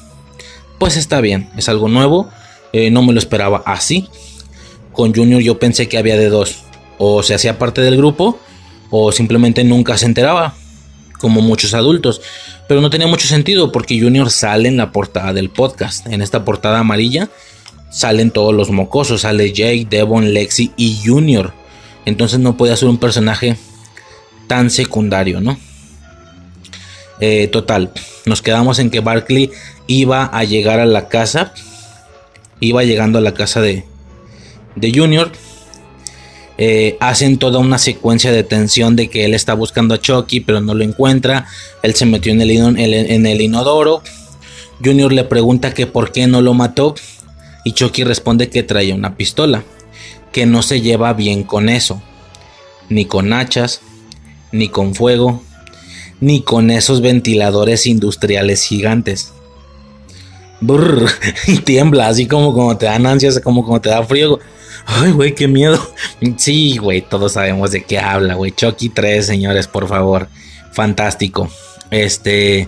[0.77, 2.29] Pues está bien, es algo nuevo,
[2.73, 4.09] eh, no me lo esperaba así.
[4.91, 6.63] Con Junior yo pensé que había de dos,
[6.97, 8.39] o se hacía parte del grupo,
[8.89, 10.55] o simplemente nunca se enteraba,
[11.19, 12.21] como muchos adultos.
[12.69, 16.45] Pero no tenía mucho sentido porque Junior sale en la portada del podcast, en esta
[16.45, 17.27] portada amarilla.
[17.89, 21.51] Salen todos los mocosos, sale Jake, Devon, Lexi y Junior.
[22.05, 23.57] Entonces no podía ser un personaje
[24.45, 25.57] tan secundario, ¿no?
[27.19, 27.91] Eh, total,
[28.27, 29.49] nos quedamos en que Barkley
[29.87, 31.55] iba a llegar a la casa,
[32.59, 33.83] iba llegando a la casa de,
[34.75, 35.31] de Junior.
[36.61, 40.59] Eh, hacen toda una secuencia de tensión de que él está buscando a Chucky, pero
[40.59, 41.47] no lo encuentra.
[41.83, 44.03] Él se metió en el, en el inodoro.
[44.83, 46.95] Junior le pregunta que por qué no lo mató.
[47.63, 49.63] Y Chucky responde que traía una pistola.
[50.33, 52.01] Que no se lleva bien con eso.
[52.89, 53.79] Ni con hachas,
[54.51, 55.41] ni con fuego,
[56.19, 59.31] ni con esos ventiladores industriales gigantes.
[61.47, 64.39] y tiembla, así como como te dan ansias, como como te da frío.
[64.91, 65.79] Ay, güey, qué miedo.
[66.37, 68.51] Sí, güey, todos sabemos de qué habla, güey.
[68.51, 70.27] Chucky 3, señores, por favor.
[70.71, 71.49] Fantástico.
[71.91, 72.67] Este.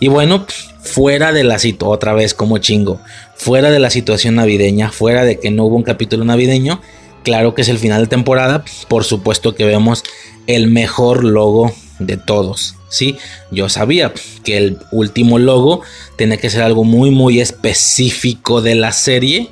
[0.00, 0.44] Y bueno,
[0.82, 3.00] fuera de la situación, otra vez como chingo,
[3.36, 6.80] fuera de la situación navideña, fuera de que no hubo un capítulo navideño,
[7.22, 10.02] claro que es el final de temporada, por supuesto que vemos
[10.48, 12.74] el mejor logo de todos.
[12.88, 13.16] Sí,
[13.52, 14.12] yo sabía
[14.44, 15.82] que el último logo
[16.16, 19.50] tenía que ser algo muy, muy específico de la serie,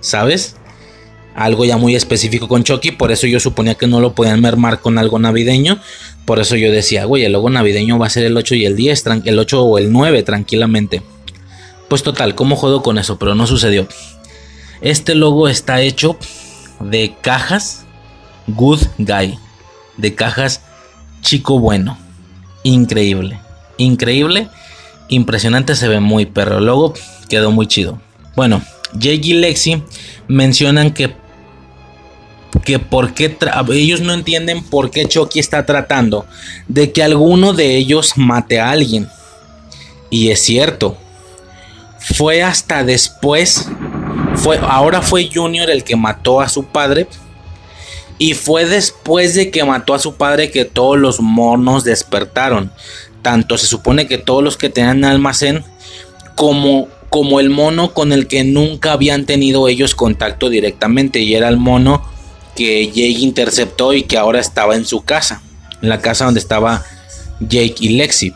[0.00, 0.56] ¿sabes?
[1.34, 4.80] Algo ya muy específico con Chucky, por eso yo suponía que no lo podían mermar
[4.80, 5.80] con algo navideño.
[6.24, 8.76] Por eso yo decía, güey, el logo navideño va a ser el 8 y el
[8.76, 11.02] 10, el 8 o el 9, tranquilamente.
[11.88, 13.18] Pues total, ¿cómo jodo con eso?
[13.18, 13.88] Pero no sucedió.
[14.80, 16.16] Este logo está hecho
[16.80, 17.84] de cajas
[18.46, 19.38] Good Guy
[19.96, 20.62] de cajas
[21.20, 21.98] chico bueno.
[22.62, 23.38] Increíble.
[23.76, 24.48] Increíble.
[25.08, 25.76] Impresionante.
[25.76, 26.60] Se ve muy perro.
[26.60, 26.94] Luego
[27.28, 28.00] quedó muy chido.
[28.36, 28.62] Bueno,
[28.94, 29.82] Jake y Lexi
[30.28, 31.14] mencionan que
[32.64, 33.36] que por qué
[33.72, 36.26] ellos no entienden por qué Chucky está tratando
[36.68, 39.08] de que alguno de ellos mate a alguien.
[40.10, 40.96] Y es cierto.
[41.98, 43.68] Fue hasta después
[44.36, 47.06] fue ahora fue Junior el que mató a su padre
[48.18, 52.70] y fue después de que mató a su padre que todos los monos despertaron.
[53.22, 55.64] Tanto se supone que todos los que tenían almacén
[56.34, 61.20] como, como el mono con el que nunca habían tenido ellos contacto directamente.
[61.20, 62.04] Y era el mono
[62.54, 65.42] que Jake interceptó y que ahora estaba en su casa.
[65.82, 66.84] En la casa donde estaba
[67.40, 68.32] Jake y Lexi.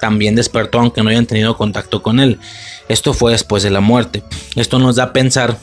[0.00, 2.38] También despertó aunque no hayan tenido contacto con él.
[2.88, 4.22] Esto fue después de la muerte.
[4.54, 5.58] Esto nos da a pensar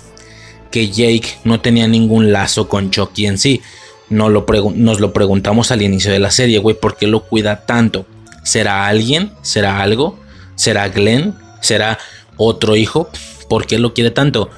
[0.72, 3.62] que Jake no tenía ningún lazo con Chucky en sí.
[4.10, 4.45] Nos lo,
[4.76, 8.06] nos lo preguntamos al inicio de la serie, güey, ¿por qué lo cuida tanto?
[8.43, 9.32] ¿Será alguien?
[9.41, 10.20] ¿Será algo?
[10.56, 11.36] ¿Será Glenn?
[11.62, 11.99] ¿Será
[12.38, 13.10] otro hijo?
[13.47, 14.49] ¿Por qué lo quiere tanto?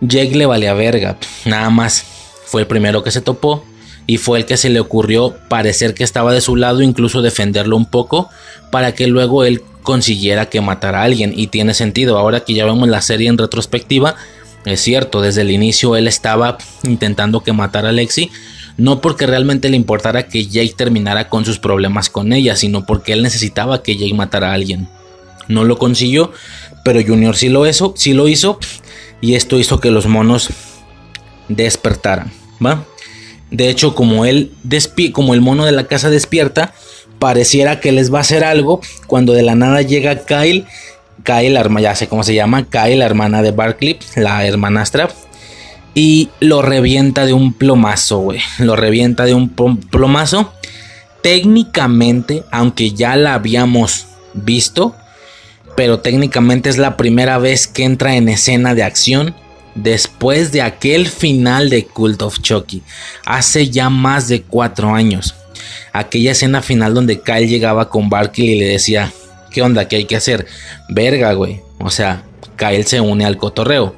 [0.00, 2.04] Jake le vale a verga, nada más
[2.48, 3.62] fue el primero que se topó
[4.06, 7.76] y fue el que se le ocurrió parecer que estaba de su lado, incluso defenderlo
[7.76, 8.30] un poco,
[8.70, 11.34] para que luego él consiguiera que matara a alguien.
[11.36, 14.16] Y tiene sentido, ahora que ya vemos la serie en retrospectiva,
[14.64, 18.30] es cierto, desde el inicio él estaba intentando que matara a Lexi,
[18.78, 23.12] no porque realmente le importara que Jake terminara con sus problemas con ella, sino porque
[23.12, 24.88] él necesitaba que Jake matara a alguien.
[25.48, 26.32] No lo consiguió,
[26.82, 28.58] pero Junior sí lo hizo, sí lo hizo,
[29.20, 30.48] y esto hizo que los monos
[31.48, 32.30] despertaran,
[32.64, 32.84] ¿va?
[33.50, 34.52] De hecho, como él
[35.12, 36.74] como el mono de la casa despierta,
[37.18, 40.66] pareciera que les va a hacer algo cuando de la nada llega Kyle,
[41.24, 45.08] Kyle, ya sé cómo se llama, Kyle, la hermana de Barkley, la hermanastra,
[45.94, 48.40] y lo revienta de un plomazo, güey.
[48.58, 50.52] Lo revienta de un plomazo.
[51.22, 54.94] Técnicamente, aunque ya la habíamos visto,
[55.76, 59.34] pero técnicamente es la primera vez que entra en escena de acción
[59.82, 62.82] después de aquel final de Cult of Chucky,
[63.24, 65.34] hace ya más de cuatro años.
[65.92, 69.12] Aquella escena final donde Kyle llegaba con Barkley y le decía,
[69.50, 69.88] ¿qué onda?
[69.88, 70.46] ¿Qué hay que hacer?
[70.88, 71.60] Verga, güey.
[71.78, 72.24] O sea,
[72.56, 73.94] Kyle se une al cotorreo.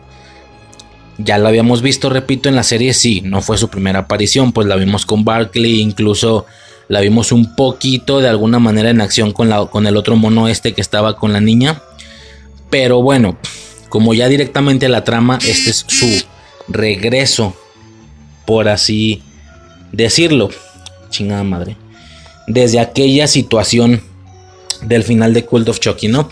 [1.19, 4.67] Ya lo habíamos visto, repito, en la serie, sí, no fue su primera aparición, pues
[4.67, 6.47] la vimos con Barkley, incluso
[6.89, 10.49] la vimos un poquito de alguna manera en acción con, la, con el otro mono
[10.49, 11.83] este que estaba con la niña.
[12.71, 13.37] Pero bueno,
[13.91, 16.23] como ya directamente la trama, este es su
[16.69, 17.55] regreso,
[18.47, 19.23] por así
[19.93, 20.49] decirlo.
[21.11, 21.77] Chingada madre.
[22.47, 24.01] Desde aquella situación
[24.83, 26.31] del final de Cult of Chucky, ¿no?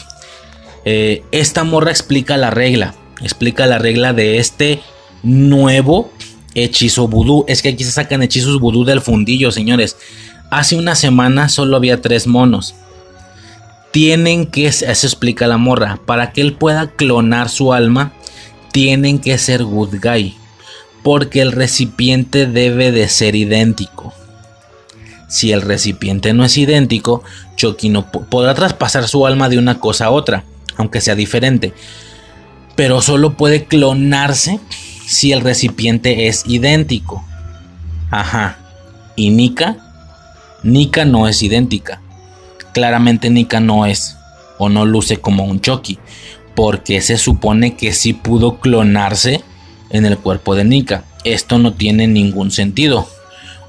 [0.84, 2.94] Eh, esta morra explica la regla.
[3.22, 4.80] Explica la regla de este
[5.24, 6.12] nuevo
[6.54, 7.44] hechizo vudú.
[7.48, 9.96] Es que aquí se sacan hechizos vudú del fundillo, señores.
[10.50, 12.76] Hace una semana solo había tres monos
[13.90, 18.12] tienen que, eso explica la morra, para que él pueda clonar su alma,
[18.72, 20.36] tienen que ser good guy,
[21.02, 24.12] porque el recipiente debe de ser idéntico.
[25.28, 27.22] Si el recipiente no es idéntico,
[27.56, 30.44] Chucky no podrá traspasar su alma de una cosa a otra,
[30.76, 31.74] aunque sea diferente.
[32.76, 34.60] Pero solo puede clonarse
[35.06, 37.24] si el recipiente es idéntico.
[38.10, 38.58] Ajá.
[39.16, 39.76] ¿Y Nika?
[40.62, 42.00] Nika no es idéntica
[42.78, 44.16] claramente Nika no es
[44.56, 45.98] o no luce como un Chucky,
[46.54, 49.42] porque se supone que sí pudo clonarse
[49.90, 51.02] en el cuerpo de Nika.
[51.24, 53.08] Esto no tiene ningún sentido.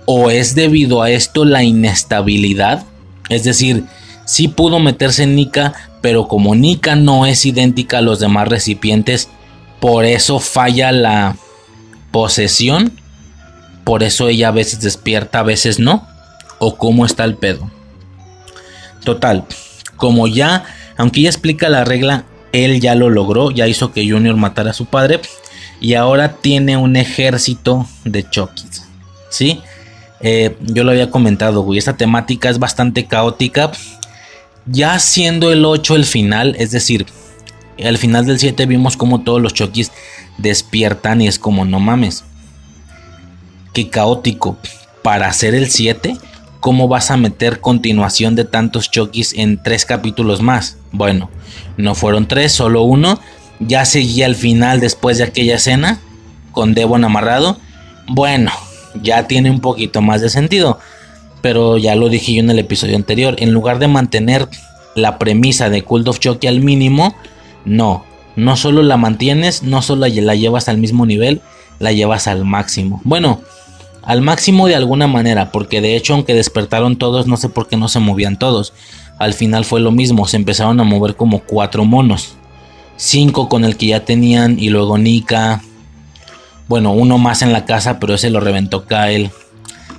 [0.05, 2.86] O es debido a esto la inestabilidad,
[3.30, 3.86] es decir,
[4.26, 9.28] sí pudo meterse en Nika, pero como Nika no es idéntica a los demás recipientes,
[9.80, 11.36] por eso falla la
[12.12, 12.91] posesión,
[13.84, 16.07] por eso ella a veces despierta, a veces no,
[16.60, 17.72] o cómo está el pedo.
[19.04, 19.45] Total,
[19.95, 20.64] como ya,
[20.97, 24.74] aunque ya explica la regla, él ya lo logró, ya hizo que Junior matara a
[24.74, 25.20] su padre
[25.80, 28.84] y ahora tiene un ejército de Chokis.
[29.30, 29.62] ¿Sí?
[30.22, 33.72] Eh, yo lo había comentado, güey, esta temática es bastante caótica.
[34.66, 37.06] Ya siendo el 8 el final, es decir,
[37.84, 39.91] al final del 7 vimos como todos los Chokis
[40.38, 42.24] despiertan y es como no mames.
[43.74, 44.58] Qué caótico.
[45.02, 46.18] Para hacer el 7
[46.60, 50.78] ¿cómo vas a meter continuación de tantos Chokis en tres capítulos más?
[50.91, 51.30] Bueno,
[51.78, 53.20] no fueron tres, solo uno.
[53.60, 55.99] Ya seguía al final después de aquella escena
[56.51, 57.57] con Devon amarrado.
[58.07, 58.51] Bueno,
[59.01, 60.80] ya tiene un poquito más de sentido.
[61.41, 63.36] Pero ya lo dije yo en el episodio anterior.
[63.39, 64.47] En lugar de mantener
[64.95, 67.16] la premisa de Cult of Chucky al mínimo,
[67.66, 68.05] no.
[68.36, 71.41] No solo la mantienes, no solo la llevas al mismo nivel,
[71.80, 73.01] la llevas al máximo.
[73.03, 73.41] Bueno,
[74.10, 77.78] al máximo de alguna manera, porque de hecho aunque despertaron todos, no sé por qué
[77.78, 78.74] no se movían todos.
[79.20, 82.34] Al final fue lo mismo, se empezaron a mover como cuatro monos.
[82.97, 85.62] Cinco con el que ya tenían y luego Nika.
[86.68, 89.30] Bueno, uno más en la casa, pero ese lo reventó Kyle.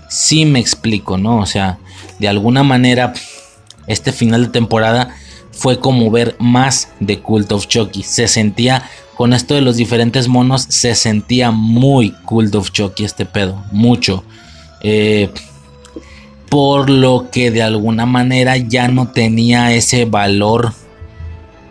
[0.08, 1.38] Sí me explico, ¿no?
[1.38, 1.78] O sea,
[2.18, 3.12] de alguna manera
[3.86, 5.14] este final de temporada
[5.52, 8.02] fue como ver más de Cult of Chucky.
[8.02, 8.82] Se sentía
[9.20, 14.24] con esto de los diferentes monos se sentía muy Cult of Chucky este pedo, mucho.
[14.80, 15.28] Eh,
[16.48, 20.72] por lo que de alguna manera ya no tenía ese valor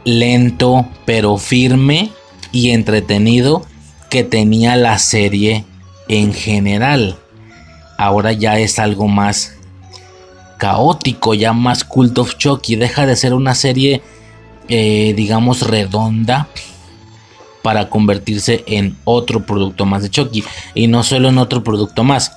[0.06, 2.12] lento pero firme
[2.52, 3.66] y entretenido
[4.12, 5.66] que tenía la serie
[6.08, 7.18] en general.
[7.98, 9.56] Ahora ya es algo más
[10.60, 12.76] caótico, ya más Cult of Chucky.
[12.76, 14.04] Deja de ser una serie,
[14.68, 16.48] eh, digamos, redonda
[17.70, 20.44] para convertirse en otro producto más de Chucky.
[20.74, 22.32] Y no solo en otro producto más,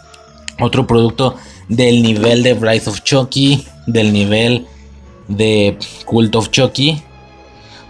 [0.60, 1.36] otro producto
[1.70, 4.66] del nivel de Bride of Chucky, del nivel
[5.28, 7.00] de Cult of Chucky.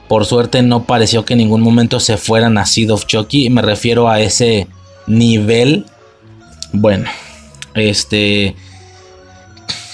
[0.07, 3.51] Por suerte no pareció que en ningún momento se fueran a Seed of Chucky.
[3.51, 4.69] Me refiero a ese
[5.09, 5.87] nivel.
[6.73, 7.11] Bueno,
[7.75, 8.55] este...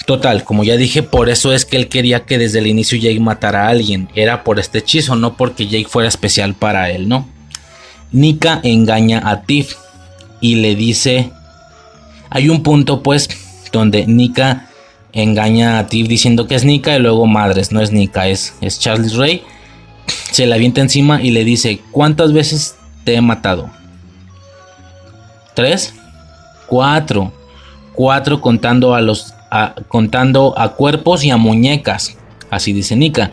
[0.05, 3.19] Total, como ya dije, por eso es que él quería que desde el inicio Jake
[3.19, 4.07] matara a alguien.
[4.13, 7.27] Era por este hechizo, no porque Jake fuera especial para él, ¿no?
[8.11, 9.75] Nika engaña a Tiff
[10.41, 11.31] y le dice...
[12.31, 13.27] Hay un punto pues
[13.71, 14.69] donde Nika
[15.13, 18.79] engaña a Tiff diciendo que es Nika y luego madres, no es Nika, es, es
[18.79, 19.43] Charles Ray.
[20.31, 23.69] Se la avienta encima y le dice, ¿cuántas veces te he matado?
[25.55, 25.93] ¿Tres?
[26.67, 27.33] Cuatro.
[27.93, 29.33] Cuatro contando a los
[29.87, 32.15] contando a cuerpos y a muñecas.
[32.49, 33.31] Así dice Nika.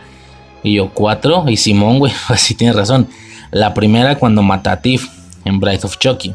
[0.63, 1.45] Y yo, cuatro.
[1.49, 3.09] Y Simón, güey, así tiene razón.
[3.51, 5.09] La primera cuando mata a Tiff
[5.45, 6.35] en Bride of Chucky.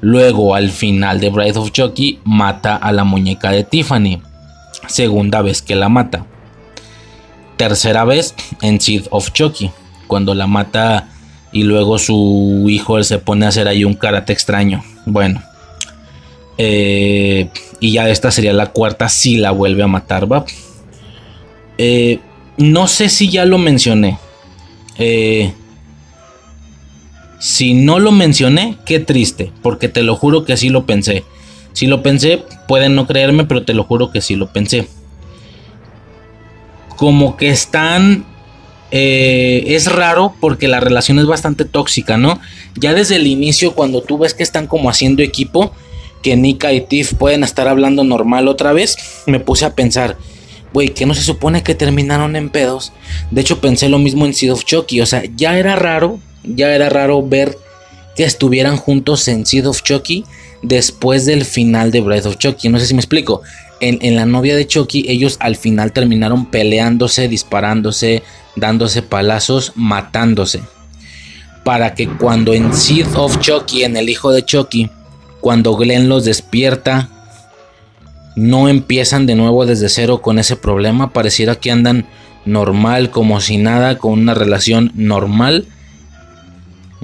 [0.00, 4.20] Luego, al final de Bride of Chucky, mata a la muñeca de Tiffany.
[4.86, 6.24] Segunda vez que la mata.
[7.56, 9.70] Tercera vez en Seed of Chucky.
[10.06, 11.08] Cuando la mata
[11.50, 14.84] y luego su hijo se pone a hacer ahí un karate extraño.
[15.06, 15.42] Bueno.
[16.58, 17.50] Eh,
[17.80, 20.44] y ya esta sería la cuarta si la vuelve a matar, va.
[21.78, 22.20] Eh,
[22.56, 24.18] no sé si ya lo mencioné.
[24.98, 25.52] Eh,
[27.38, 31.24] si no lo mencioné, qué triste, porque te lo juro que así lo pensé.
[31.72, 34.88] Si lo pensé, pueden no creerme, pero te lo juro que sí lo pensé.
[36.96, 38.26] Como que están...
[38.90, 42.40] Eh, es raro porque la relación es bastante tóxica, ¿no?
[42.74, 45.72] Ya desde el inicio, cuando tú ves que están como haciendo equipo,
[46.22, 50.16] que Nika y Tiff pueden estar hablando normal otra vez, me puse a pensar,
[50.72, 52.92] güey, que no se supone que terminaron en pedos.
[53.30, 56.74] De hecho, pensé lo mismo en Seed of Chucky, o sea, ya era raro, ya
[56.74, 57.56] era raro ver
[58.16, 60.24] que estuvieran juntos en Seed of Chucky
[60.62, 62.68] después del final de Breath of Chucky.
[62.68, 63.42] No sé si me explico.
[63.80, 68.24] En, en, la novia de Chucky, ellos al final terminaron peleándose, disparándose,
[68.56, 70.62] dándose palazos, matándose.
[71.62, 74.90] Para que cuando en Seed of Chucky, en el hijo de Chucky,
[75.40, 77.08] cuando Glenn los despierta,
[78.34, 81.12] no empiezan de nuevo desde cero con ese problema.
[81.12, 82.06] Pareciera que andan
[82.44, 85.66] normal, como si nada, con una relación normal.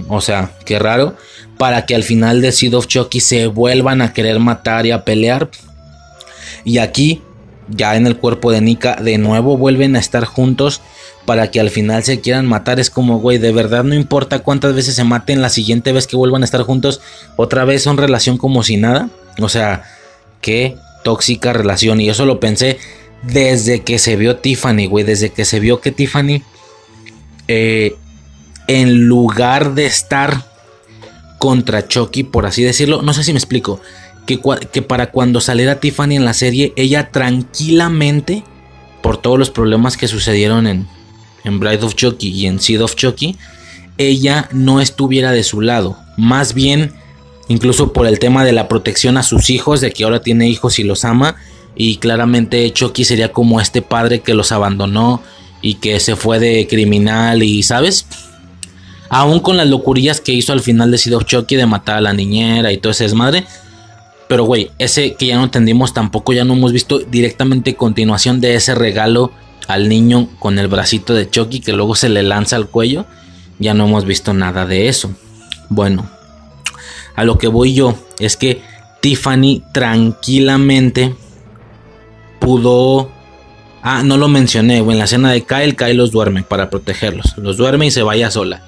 [0.09, 1.17] O sea, qué raro.
[1.59, 5.05] Para que al final de Seed of Chucky se vuelvan a querer matar y a
[5.05, 5.51] pelear.
[6.65, 7.23] Y aquí,
[7.69, 10.81] ya en el cuerpo de Nika, de nuevo vuelven a estar juntos.
[11.27, 12.81] Para que al final se quieran matar.
[12.81, 15.41] Es como, güey, de verdad no importa cuántas veces se maten.
[15.41, 17.01] La siguiente vez que vuelvan a estar juntos,
[17.37, 19.09] otra vez son relación como si nada.
[19.41, 19.85] O sea,
[20.41, 22.01] qué tóxica relación.
[22.01, 22.79] Y eso lo pensé
[23.23, 25.05] desde que se vio Tiffany, güey.
[25.05, 26.43] Desde que se vio que Tiffany,
[27.49, 27.97] eh,
[28.67, 30.45] en lugar de estar
[31.39, 33.81] contra Chucky, por así decirlo, no sé si me explico.
[34.27, 34.39] Que,
[34.81, 38.43] para cuando saliera Tiffany en la serie, ella tranquilamente,
[39.03, 40.89] por todos los problemas que sucedieron en,
[41.45, 43.37] en Bride of Chucky y en Seed of Chucky,
[43.99, 45.99] ella no estuviera de su lado.
[46.17, 46.95] Más bien,
[47.49, 50.79] incluso por el tema de la protección a sus hijos, de que ahora tiene hijos
[50.79, 51.37] y los ama.
[51.77, 55.23] Y claramente Chucky sería como este padre que los abandonó
[55.61, 58.07] y que se fue de criminal y, ¿sabes?
[59.09, 62.13] Aún con las locurillas que hizo al final de Seed Chucky de matar a la
[62.13, 63.45] niñera y todo ese desmadre.
[64.29, 68.55] Pero, güey, ese que ya no entendimos tampoco, ya no hemos visto directamente continuación de
[68.55, 69.31] ese regalo
[69.69, 73.07] al niño con el bracito de Chucky que luego se le lanza al cuello.
[73.59, 75.15] Ya no hemos visto nada de eso.
[75.69, 76.09] Bueno,
[77.15, 78.63] a lo que voy yo es que
[79.01, 81.15] Tiffany tranquilamente
[82.41, 83.11] pudo...
[83.83, 87.37] Ah, no lo mencioné, en la escena de Kyle, Kyle los duerme para protegerlos.
[87.37, 88.63] Los duerme y se vaya sola.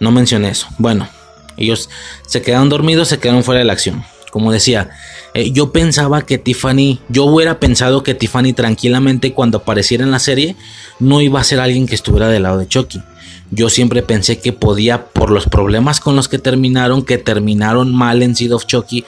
[0.00, 0.68] No mencioné eso.
[0.78, 1.08] Bueno,
[1.56, 1.88] ellos
[2.26, 4.04] se quedaron dormidos, se quedaron fuera de la acción.
[4.30, 4.90] Como decía,
[5.34, 10.18] eh, yo pensaba que Tiffany, yo hubiera pensado que Tiffany tranquilamente cuando apareciera en la
[10.18, 10.56] serie
[10.98, 13.02] no iba a ser alguien que estuviera del lado de Chucky.
[13.50, 18.22] Yo siempre pensé que podía, por los problemas con los que terminaron, que terminaron mal
[18.22, 19.04] en Seed of Chucky,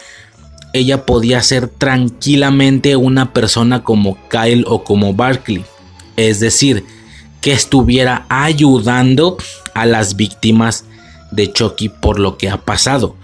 [0.72, 5.64] ella podía ser tranquilamente una persona como Kyle o como Barkley.
[6.16, 6.84] Es decir,
[7.40, 9.36] que estuviera ayudando
[9.74, 10.84] a las víctimas
[11.30, 13.16] de Chucky por lo que ha pasado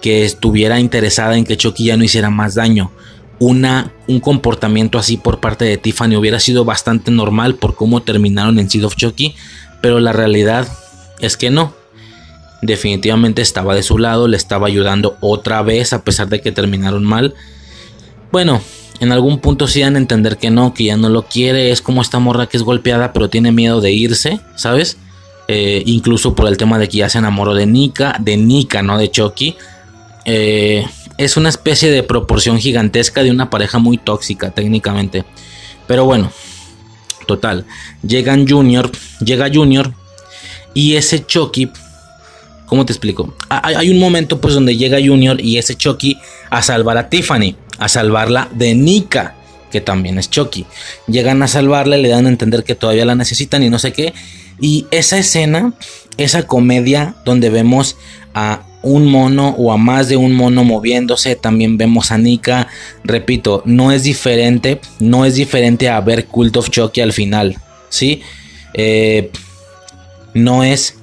[0.00, 2.90] que estuviera interesada en que Chucky ya no hiciera más daño.
[3.38, 8.58] Una, un comportamiento así por parte de Tiffany hubiera sido bastante normal por cómo terminaron
[8.58, 9.34] en Seed of Chucky,
[9.80, 10.66] pero la realidad
[11.20, 11.74] es que no.
[12.62, 17.04] Definitivamente estaba de su lado, le estaba ayudando otra vez a pesar de que terminaron
[17.04, 17.34] mal.
[18.32, 18.60] Bueno,
[19.00, 21.82] en algún punto sí dan a entender que no, que ya no lo quiere, es
[21.82, 24.96] como esta morra que es golpeada pero tiene miedo de irse, ¿sabes?
[25.46, 28.98] Eh, incluso por el tema de que ya se enamoró de Nika, de Nika, no
[28.98, 29.56] de Chucky.
[30.26, 30.84] Eh,
[31.16, 35.24] es una especie de proporción gigantesca de una pareja muy tóxica técnicamente.
[35.86, 36.30] Pero bueno,
[37.26, 37.64] total.
[38.02, 38.90] Llegan Junior,
[39.20, 39.92] llega Junior
[40.74, 41.70] y ese Chucky,
[42.66, 43.34] ¿cómo te explico?
[43.48, 46.18] Hay, un momento pues donde llega Junior y ese Chucky
[46.50, 49.34] a salvar a Tiffany, a salvarla de Nika,
[49.70, 50.66] que también es Chucky.
[51.06, 54.14] Llegan a salvarla, le dan a entender que todavía la necesitan y no sé qué.
[54.60, 55.72] Y esa escena,
[56.16, 57.96] esa comedia donde vemos
[58.34, 62.68] a un mono o a más de un mono moviéndose, también vemos a Nika,
[63.04, 67.56] repito, no es diferente, no es diferente a ver Cult of Chucky al final,
[67.88, 68.22] ¿sí?
[68.74, 69.30] Eh,
[70.34, 70.94] no es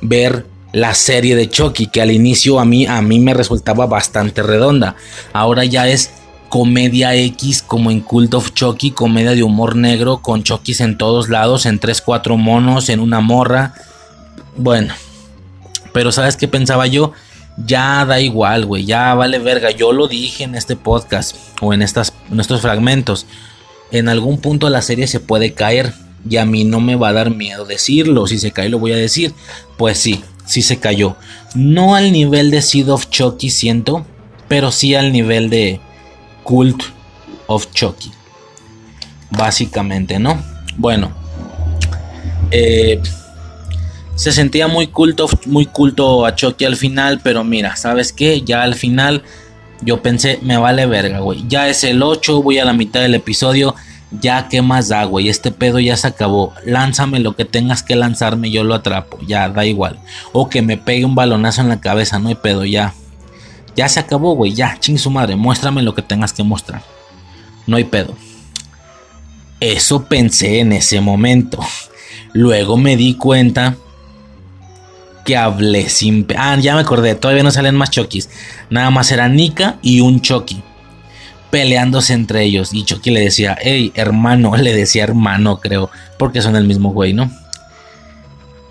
[0.00, 4.42] ver la serie de Chucky que al inicio a mí a mí me resultaba bastante
[4.42, 4.96] redonda.
[5.32, 6.10] Ahora ya es
[6.48, 11.28] comedia X como en Cult of Chucky, comedia de humor negro con Chucky en todos
[11.28, 13.74] lados, en 3 4 monos, en una morra.
[14.56, 14.92] Bueno,
[15.92, 17.12] pero ¿sabes qué pensaba yo?
[17.56, 19.70] Ya da igual, güey, ya vale verga.
[19.70, 23.26] Yo lo dije en este podcast o en, estas, en estos fragmentos.
[23.90, 25.92] En algún punto la serie se puede caer
[26.28, 28.26] y a mí no me va a dar miedo decirlo.
[28.26, 29.34] Si se cae lo voy a decir.
[29.76, 31.16] Pues sí, sí se cayó.
[31.54, 34.06] No al nivel de Seed of Chucky siento,
[34.48, 35.80] pero sí al nivel de
[36.42, 36.82] Cult
[37.46, 38.12] of Chucky.
[39.30, 40.42] Básicamente, ¿no?
[40.76, 41.12] Bueno.
[42.50, 43.00] Eh,
[44.14, 48.42] se sentía muy culto, muy culto a Chucky al final, pero mira, ¿sabes qué?
[48.42, 49.22] Ya al final
[49.80, 51.44] yo pensé, me vale verga, güey.
[51.48, 53.74] Ya es el 8, voy a la mitad del episodio.
[54.20, 55.28] Ya, ¿qué más da, güey?
[55.28, 56.52] Este pedo ya se acabó.
[56.64, 59.18] Lánzame lo que tengas que lanzarme, yo lo atrapo.
[59.26, 59.98] Ya, da igual.
[60.32, 62.92] O que me pegue un balonazo en la cabeza, no hay pedo, ya.
[63.74, 64.52] Ya se acabó, güey.
[64.52, 65.36] Ya, ching su madre.
[65.36, 66.82] Muéstrame lo que tengas que mostrar.
[67.66, 68.14] No hay pedo.
[69.60, 71.58] Eso pensé en ese momento.
[72.34, 73.76] Luego me di cuenta
[75.24, 76.26] que hablé sin...
[76.36, 77.14] Ah, ya me acordé.
[77.14, 78.28] Todavía no salen más Chokis.
[78.68, 80.62] Nada más era Nika y un Chucky.
[81.52, 82.70] Peleándose entre ellos.
[82.72, 84.56] Y Chucky le decía, hey, hermano.
[84.56, 85.90] Le decía hermano, creo.
[86.18, 87.30] Porque son el mismo güey, ¿no?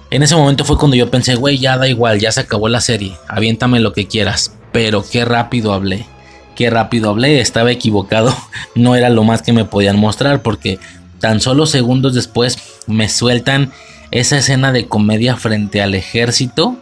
[0.10, 2.82] En ese momento fue cuando yo pensé, güey, ya da igual, ya se acabó la
[2.82, 3.16] serie.
[3.28, 4.54] Aviéntame lo que quieras.
[4.72, 6.08] Pero qué rápido hablé.
[6.56, 7.40] Qué rápido hablé.
[7.40, 8.36] Estaba equivocado.
[8.74, 10.80] No era lo más que me podían mostrar porque
[11.20, 12.58] tan solo segundos después
[12.88, 13.72] me sueltan
[14.12, 16.78] esa escena de comedia frente al ejército.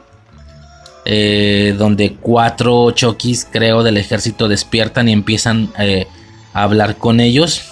[1.05, 6.07] Eh, donde cuatro chokis, creo, del ejército despiertan y empiezan eh,
[6.53, 7.63] a hablar con ellos.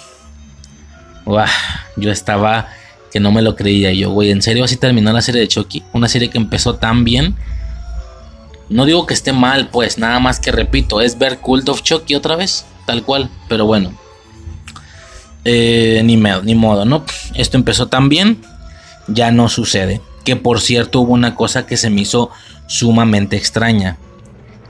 [1.96, 2.68] yo estaba
[3.12, 4.30] que no me lo creía yo, güey.
[4.30, 5.82] En serio, así terminó la serie de Chucky.
[5.92, 7.36] Una serie que empezó tan bien
[8.68, 12.14] no digo que esté mal, pues, nada más que repito, es ver Cult of Chucky
[12.14, 13.92] otra vez, tal cual, pero bueno.
[15.44, 17.04] Eh, ni, ni modo, ¿no?
[17.34, 18.42] Esto empezó tan bien,
[19.06, 20.02] ya no sucede.
[20.24, 22.30] Que por cierto hubo una cosa que se me hizo
[22.68, 23.98] sumamente extraña.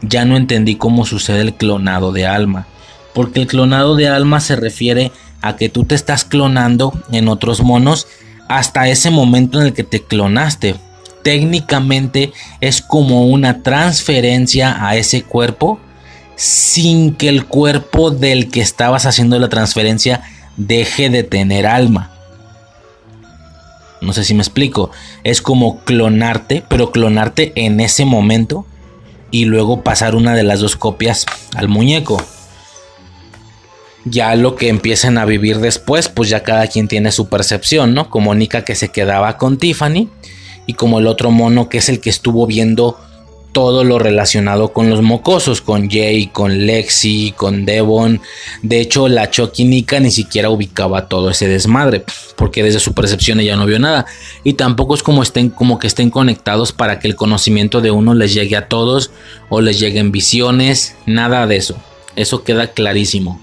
[0.01, 2.67] Ya no entendí cómo sucede el clonado de alma.
[3.13, 7.61] Porque el clonado de alma se refiere a que tú te estás clonando en otros
[7.61, 8.07] monos
[8.49, 10.77] hasta ese momento en el que te clonaste
[11.29, 12.33] técnicamente
[12.63, 15.79] es como una transferencia a ese cuerpo
[16.37, 20.23] sin que el cuerpo del que estabas haciendo la transferencia
[20.57, 22.13] deje de tener alma.
[24.01, 24.91] No sé si me explico.
[25.25, 28.65] Es como clonarte, pero clonarte en ese momento
[29.31, 32.23] y luego pasar una de las dos copias al muñeco.
[34.05, 38.09] Ya lo que empiezan a vivir después, pues ya cada quien tiene su percepción, ¿no?
[38.09, 40.09] Como Nika que se quedaba con Tiffany
[40.67, 42.99] y como el otro mono que es el que estuvo viendo
[43.59, 48.21] todo lo relacionado con los mocosos, con Jay, con Lexi, con Devon.
[48.63, 52.05] De hecho, la Chucky Nika ni siquiera ubicaba todo ese desmadre,
[52.37, 54.07] porque desde su percepción ella no vio nada.
[54.45, 58.15] Y tampoco es como estén, como que estén conectados para que el conocimiento de uno
[58.15, 59.11] les llegue a todos
[59.49, 61.77] o les lleguen visiones, nada de eso.
[62.15, 63.41] Eso queda clarísimo.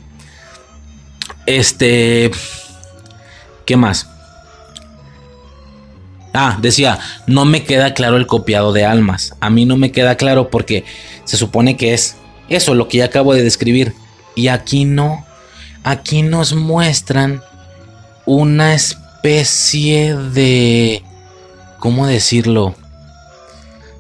[1.46, 2.32] Este,
[3.66, 4.08] ¿qué más?
[6.38, 9.36] Ah, decía, no me queda claro el copiado de almas.
[9.40, 10.84] A mí no me queda claro porque
[11.24, 12.18] se supone que es
[12.50, 13.94] eso lo que ya acabo de describir.
[14.36, 15.26] Y aquí no.
[15.84, 17.42] Aquí nos muestran
[18.26, 21.04] una especie de...
[21.80, 22.76] ¿Cómo decirlo?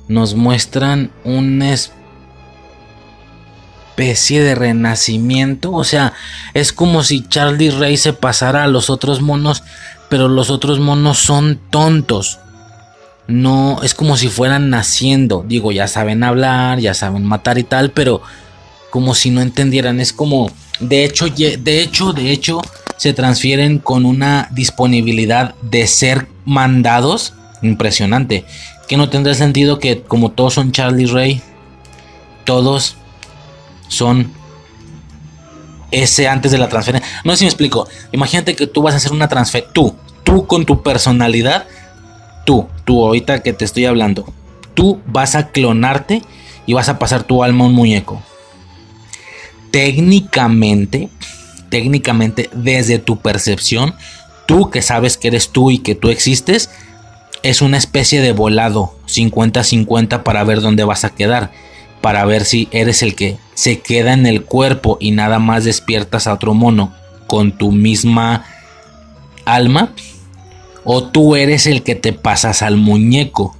[0.09, 1.73] Nos muestran una
[3.95, 5.71] especie de renacimiento.
[5.71, 6.11] O sea,
[6.53, 9.63] es como si Charlie Ray se pasara a los otros monos
[10.09, 12.39] pero los otros monos son tontos.
[13.27, 15.43] No, es como si fueran naciendo.
[15.47, 18.21] Digo, ya saben hablar, ya saben matar y tal, pero
[18.91, 19.99] como si no entendieran.
[19.99, 22.61] Es como, de hecho, de hecho, de hecho,
[22.97, 27.33] se transfieren con una disponibilidad de ser mandados.
[27.61, 28.45] Impresionante.
[28.87, 31.41] Que no tendrá sentido que como todos son Charlie Ray,
[32.43, 32.95] todos
[33.87, 34.31] son
[35.95, 37.09] ese antes de la transferencia.
[37.23, 37.87] No sé si me explico.
[38.11, 39.73] Imagínate que tú vas a hacer una transferencia.
[39.73, 41.65] Tú, tú con tu personalidad,
[42.45, 44.25] tú, tú ahorita que te estoy hablando,
[44.73, 46.21] tú vas a clonarte
[46.65, 48.21] y vas a pasar tu alma a un muñeco.
[49.71, 51.09] Técnicamente,
[51.69, 53.95] técnicamente, desde tu percepción,
[54.45, 56.69] tú que sabes que eres tú y que tú existes,
[57.41, 61.51] es una especie de volado 50-50 para ver dónde vas a quedar
[62.05, 66.27] para ver si eres el que se queda en el cuerpo y nada más despiertas
[66.27, 66.93] a otro mono
[67.25, 68.45] con tu misma
[69.43, 69.91] alma
[70.83, 73.57] o tú eres el que te pasas al muñeco.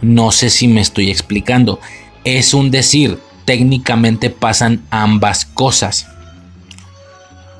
[0.00, 1.80] No sé si me estoy explicando.
[2.22, 6.06] Es un decir, técnicamente pasan ambas cosas.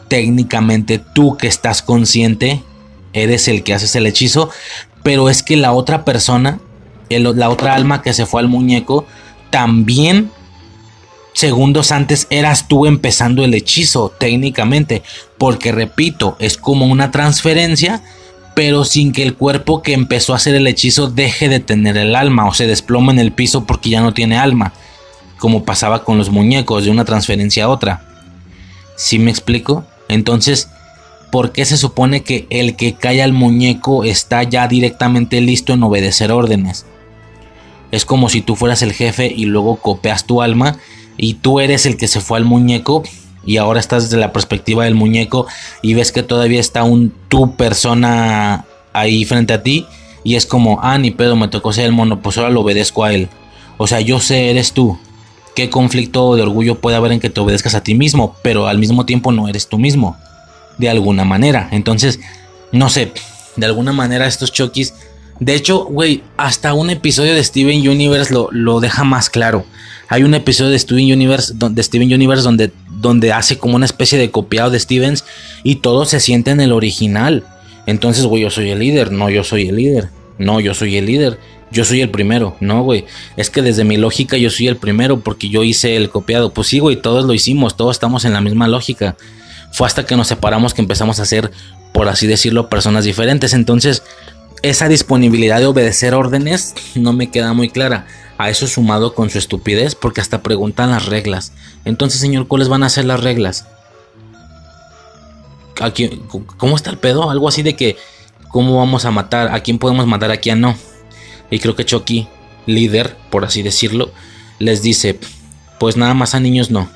[0.07, 2.63] Técnicamente tú que estás consciente
[3.13, 4.51] eres el que haces el hechizo,
[5.03, 6.61] pero es que la otra persona,
[7.11, 9.05] la otra alma que se fue al muñeco,
[9.51, 10.31] también
[11.37, 15.03] segundos antes eras tú empezando el hechizo técnicamente,
[15.37, 18.03] porque repito, es como una transferencia,
[18.55, 22.17] pero sin que el cuerpo que empezó a hacer el hechizo deje de tener el
[22.17, 24.73] alma o se desploma en el piso porque ya no tiene alma,
[25.37, 28.03] como pasaba con los muñecos de una transferencia a otra.
[28.97, 29.85] ¿Sí me explico?
[30.09, 30.71] Entonces,
[31.31, 35.83] ¿por qué se supone que el que cae al muñeco está ya directamente listo en
[35.83, 36.87] obedecer órdenes?
[37.91, 40.79] Es como si tú fueras el jefe y luego copias tu alma
[41.17, 43.03] y tú eres el que se fue al muñeco
[43.45, 45.47] y ahora estás desde la perspectiva del muñeco
[45.83, 49.87] y ves que todavía está un tu persona ahí frente a ti
[50.25, 53.05] y es como, ah, ni pedo, me tocó ser el mono, pues ahora lo obedezco
[53.05, 53.29] a él.
[53.79, 54.99] O sea, yo sé, eres tú.
[55.55, 58.79] ¿Qué conflicto de orgullo puede haber en que te obedezcas a ti mismo, pero al
[58.79, 60.17] mismo tiempo no eres tú mismo?
[60.79, 61.69] De alguna manera.
[61.71, 62.19] Entonces,
[62.73, 63.13] no sé,
[63.55, 64.95] de alguna manera estos chokis
[65.41, 69.65] de hecho, güey, hasta un episodio de Steven Universe lo, lo, deja más claro.
[70.09, 74.19] Hay un episodio de Steven Universe, de Steven Universe donde, donde hace como una especie
[74.19, 75.25] de copiado de Stevens
[75.63, 77.45] y todo se siente en el original.
[77.87, 79.13] Entonces, güey, yo soy el líder.
[79.13, 80.09] No, yo soy el líder.
[80.39, 81.39] No, yo soy el líder.
[81.71, 82.57] Yo soy el primero.
[82.61, 83.05] No, güey.
[83.37, 86.53] Es que desde mi lógica yo soy el primero porque yo hice el copiado.
[86.53, 87.77] Pues sí, güey, todos lo hicimos.
[87.77, 89.17] Todos estamos en la misma lógica.
[89.73, 91.51] Fue hasta que nos separamos que empezamos a ser,
[91.93, 93.53] por así decirlo, personas diferentes.
[93.53, 94.03] Entonces,
[94.71, 98.07] esa disponibilidad de obedecer órdenes no me queda muy clara.
[98.39, 101.53] A eso sumado con su estupidez, porque hasta preguntan las reglas.
[101.85, 103.67] Entonces, señor, ¿cuáles van a ser las reglas?
[106.59, 107.31] ¿Cómo está el pedo?
[107.31, 107.97] Algo así de que,
[108.51, 109.55] ¿cómo vamos a matar?
[109.55, 110.31] ¿A quién podemos matar?
[110.31, 110.77] ¿A quién no?
[111.51, 112.29] Y creo que Chucky,
[112.67, 114.11] líder, por así decirlo,
[114.59, 115.19] les dice,
[115.79, 116.91] pues nada más a niños no.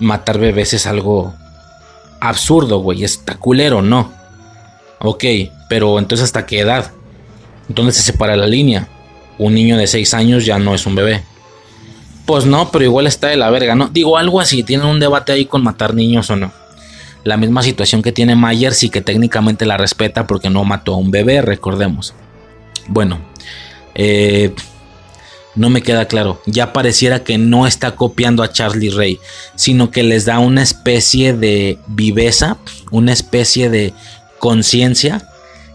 [0.00, 1.34] Matar bebés es algo
[2.20, 4.12] absurdo, güey, está culero, no.
[5.04, 5.24] Ok,
[5.68, 6.92] pero entonces hasta qué edad?
[7.68, 8.88] ¿Dónde se separa la línea?
[9.38, 11.22] Un niño de 6 años ya no es un bebé.
[12.24, 13.88] Pues no, pero igual está de la verga, ¿no?
[13.88, 16.52] Digo algo así, tienen un debate ahí con matar niños o no.
[17.24, 20.98] La misma situación que tiene Mayer, sí que técnicamente la respeta porque no mató a
[20.98, 22.14] un bebé, recordemos.
[22.86, 23.18] Bueno,
[23.94, 24.54] eh,
[25.54, 26.40] no me queda claro.
[26.46, 29.20] Ya pareciera que no está copiando a Charlie Ray,
[29.54, 32.56] sino que les da una especie de viveza,
[32.90, 33.92] una especie de
[34.42, 35.22] conciencia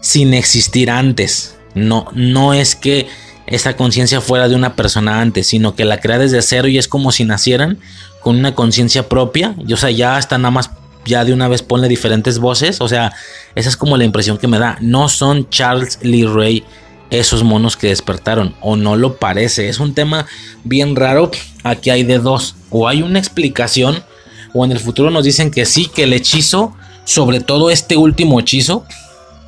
[0.02, 1.56] sin existir antes.
[1.74, 3.06] No, no es que
[3.46, 6.86] esa conciencia fuera de una persona antes, sino que la crea desde cero y es
[6.86, 7.78] como si nacieran
[8.20, 9.54] con una conciencia propia.
[9.66, 10.70] Y, o sea, ya hasta nada más,
[11.06, 12.82] ya de una vez ponle diferentes voces.
[12.82, 13.14] O sea,
[13.54, 14.76] esa es como la impresión que me da.
[14.82, 16.62] No son Charles Lee Ray
[17.08, 19.70] esos monos que despertaron, o no lo parece.
[19.70, 20.26] Es un tema
[20.64, 21.30] bien raro.
[21.62, 22.54] Aquí hay de dos.
[22.68, 24.04] O hay una explicación,
[24.52, 26.76] o en el futuro nos dicen que sí, que el hechizo
[27.08, 28.84] sobre todo este último hechizo,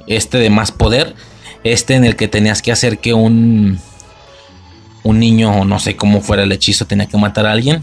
[0.06, 1.14] este de más poder,
[1.62, 3.78] este en el que tenías que hacer que un
[5.02, 7.82] un niño o no sé cómo fuera el hechizo tenía que matar a alguien.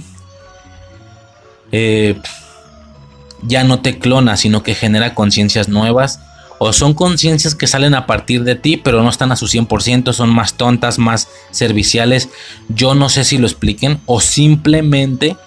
[1.72, 2.20] Eh,
[3.44, 6.22] ya no te clona, sino que genera conciencias nuevas.
[6.58, 10.12] O son conciencias que salen a partir de ti, pero no están a su 100%,
[10.12, 12.30] son más tontas, más serviciales.
[12.68, 15.38] Yo no sé si lo expliquen o simplemente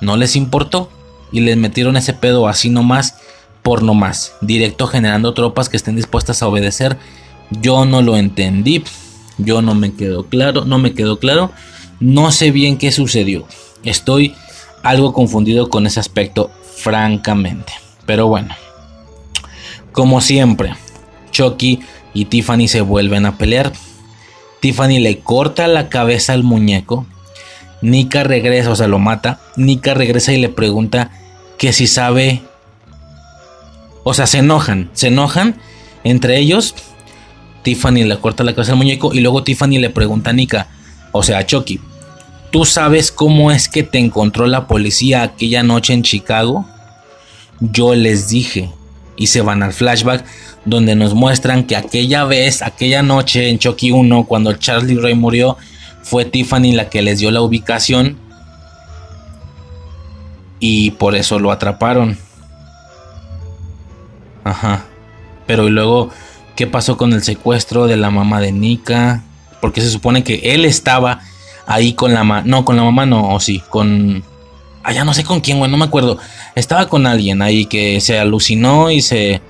[0.00, 0.90] no les importó
[1.32, 3.16] y les metieron ese pedo así nomás
[3.62, 6.96] por nomás, directo generando tropas que estén dispuestas a obedecer.
[7.50, 8.82] Yo no lo entendí,
[9.38, 11.52] yo no me quedó claro, no me quedó claro,
[12.00, 13.46] no sé bien qué sucedió.
[13.84, 14.34] Estoy
[14.82, 17.72] algo confundido con ese aspecto, francamente.
[18.04, 18.54] Pero bueno,
[19.92, 20.74] como siempre,
[21.30, 21.80] Chucky
[22.14, 23.72] y Tiffany se vuelven a pelear.
[24.60, 27.06] Tiffany le corta la cabeza al muñeco.
[27.80, 29.40] Nika regresa, o sea, lo mata.
[29.56, 31.10] Nika regresa y le pregunta
[31.62, 32.42] que si sabe...
[34.02, 35.54] O sea, se enojan, se enojan
[36.02, 36.74] Entre ellos,
[37.62, 40.66] Tiffany le corta la cabeza al muñeco y luego Tiffany le pregunta a Nika,
[41.12, 41.78] o sea, Chucky,
[42.50, 46.66] ¿tú sabes cómo es que te encontró la policía aquella noche en Chicago?
[47.60, 48.68] Yo les dije.
[49.14, 50.24] Y se van al flashback
[50.64, 55.56] donde nos muestran que aquella vez, aquella noche en Chucky 1, cuando Charlie Ray murió,
[56.02, 58.18] fue Tiffany la que les dio la ubicación
[60.64, 62.16] y por eso lo atraparon.
[64.44, 64.84] Ajá.
[65.44, 66.10] Pero y luego,
[66.54, 69.24] ¿qué pasó con el secuestro de la mamá de Nika?
[69.60, 71.18] Porque se supone que él estaba
[71.66, 72.44] ahí con la mamá.
[72.46, 74.22] No, con la mamá no, o sí, con.
[74.84, 76.18] Ah, ya no sé con quién, güey, no me acuerdo.
[76.54, 79.42] Estaba con alguien ahí que se alucinó y se.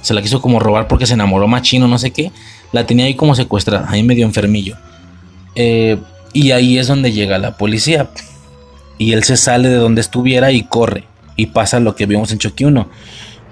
[0.00, 2.30] Se la quiso como robar porque se enamoró machino, no sé qué.
[2.70, 4.76] La tenía ahí como secuestrada, ahí medio enfermillo.
[5.56, 5.98] Eh,
[6.32, 8.08] y ahí es donde llega la policía.
[8.98, 11.04] Y él se sale de donde estuviera y corre.
[11.36, 12.88] Y pasa lo que vimos en Chucky 1.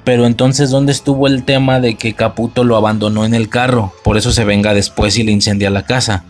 [0.05, 3.93] Pero entonces, ¿dónde estuvo el tema de que Caputo lo abandonó en el carro?
[4.05, 6.24] Por eso se venga después y le incendia la casa.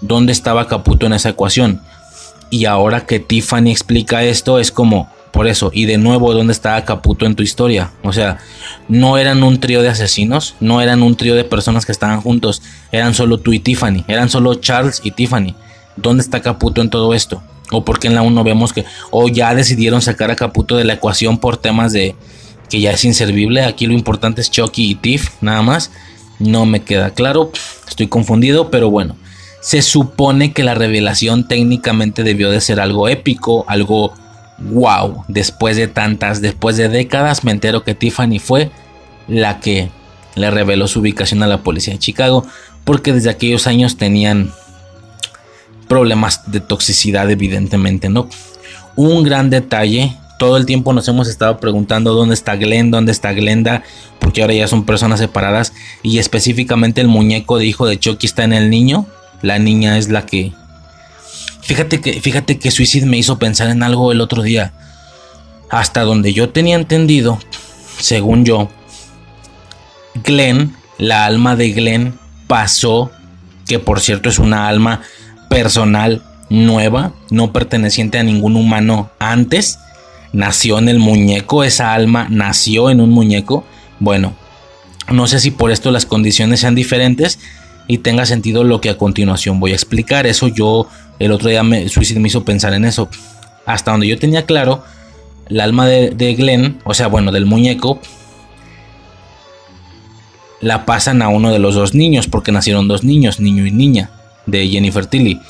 [0.00, 1.80] ¿Dónde estaba Caputo en esa ecuación?
[2.50, 6.84] Y ahora que Tiffany explica esto, es como, por eso, y de nuevo, ¿dónde estaba
[6.84, 7.92] Caputo en tu historia?
[8.02, 8.38] O sea,
[8.88, 12.62] no eran un trío de asesinos, no eran un trío de personas que estaban juntos,
[12.90, 15.54] eran solo tú y Tiffany, eran solo Charles y Tiffany.
[15.94, 17.42] ¿Dónde está Caputo en todo esto?
[17.70, 20.94] O porque en la 1 vemos que, o ya decidieron sacar a Caputo de la
[20.94, 22.14] ecuación por temas de
[22.68, 23.62] que ya es inservible.
[23.62, 25.90] Aquí lo importante es Chucky y Tiff, nada más.
[26.38, 27.52] No me queda claro,
[27.88, 29.16] estoy confundido, pero bueno.
[29.60, 34.14] Se supone que la revelación técnicamente debió de ser algo épico, algo
[34.58, 35.24] wow.
[35.28, 38.70] Después de tantas, después de décadas, me entero que Tiffany fue
[39.28, 39.90] la que
[40.34, 42.46] le reveló su ubicación a la policía de Chicago,
[42.84, 44.52] porque desde aquellos años tenían
[45.90, 48.30] problemas de toxicidad, evidentemente, ¿no?
[48.96, 53.34] Un gran detalle todo el tiempo nos hemos estado preguntando dónde está Glenn, dónde está
[53.34, 53.82] Glenda,
[54.20, 58.44] porque ahora ya son personas separadas y específicamente el muñeco de hijo de Chucky está
[58.44, 59.06] en el niño.
[59.42, 60.54] La niña es la que
[61.60, 64.72] Fíjate que fíjate que Suicide me hizo pensar en algo el otro día.
[65.68, 67.38] Hasta donde yo tenía entendido,
[67.98, 68.70] según yo,
[70.24, 73.12] Glenn, la alma de Glenn pasó,
[73.66, 75.02] que por cierto es una alma
[75.50, 79.78] personal nueva, no perteneciente a ningún humano antes
[80.32, 83.64] nació en el muñeco, esa alma nació en un muñeco.
[83.98, 84.32] Bueno,
[85.10, 87.38] no sé si por esto las condiciones sean diferentes
[87.88, 90.26] y tenga sentido lo que a continuación voy a explicar.
[90.26, 93.08] Eso yo el otro día me, Suicide me hizo pensar en eso.
[93.66, 94.84] Hasta donde yo tenía claro,
[95.48, 98.00] el alma de, de Glenn, o sea, bueno, del muñeco,
[100.60, 104.10] la pasan a uno de los dos niños, porque nacieron dos niños, niño y niña,
[104.50, 105.40] de Jennifer Tilly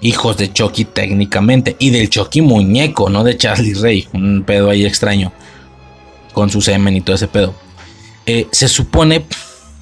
[0.00, 4.84] hijos de Chucky técnicamente y del Chucky muñeco, no de Charlie Ray, un pedo ahí
[4.84, 5.32] extraño
[6.32, 7.54] con su semen y todo ese pedo.
[8.26, 9.24] Eh, se supone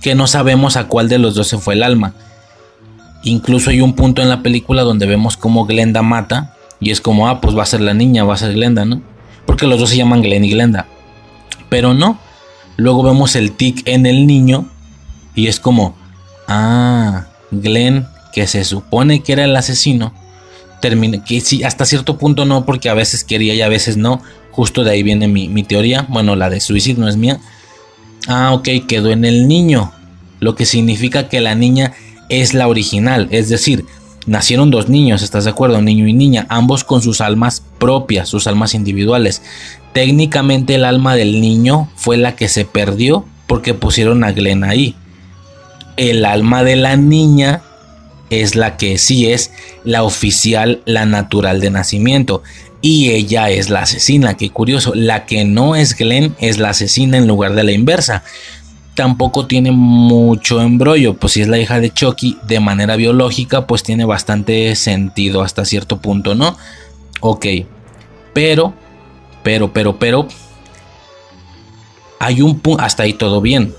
[0.01, 2.15] que no sabemos a cuál de los dos se fue el alma.
[3.25, 7.29] Incluso hay un punto en la película donde vemos como Glenda mata y es como,
[7.29, 9.03] ah, pues va a ser la niña, va a ser Glenda, ¿no?
[9.45, 10.87] Porque los dos se llaman Glenn y Glenda.
[11.69, 12.19] Pero no.
[12.77, 14.67] Luego vemos el tic en el niño
[15.35, 15.97] y es como,
[16.47, 17.27] ah,
[17.61, 20.13] Glenn que se supone que era el asesino,
[20.83, 24.21] termina, que sí, hasta cierto punto no, porque a veces quería y a veces no,
[24.51, 27.41] justo de ahí viene mi, teoría, bueno, la de suicidio no es mía.
[28.29, 29.93] Ah, ok, quedó en el niño,
[30.41, 31.95] lo que significa que la niña
[32.29, 33.87] es la original, es decir,
[34.27, 35.81] nacieron dos niños, ¿estás de acuerdo?
[35.81, 39.41] Niño y niña, ambos con sus almas propias, sus almas individuales.
[39.95, 44.95] Técnicamente el alma del niño fue la que se perdió porque pusieron a Glenn ahí.
[45.97, 47.63] El alma de la niña
[48.31, 49.53] es la que sí es
[49.85, 52.43] la oficial, la natural de nacimiento.
[52.83, 54.95] Y ella es la asesina, qué curioso.
[54.95, 58.23] La que no es Glenn es la asesina en lugar de la inversa.
[58.95, 63.83] Tampoco tiene mucho embrollo, pues si es la hija de Chucky de manera biológica, pues
[63.83, 66.57] tiene bastante sentido hasta cierto punto, ¿no?
[67.21, 67.47] Ok,
[68.33, 68.73] pero,
[69.43, 70.29] pero, pero, pero,
[72.19, 73.75] hay un punto, hasta ahí todo bien.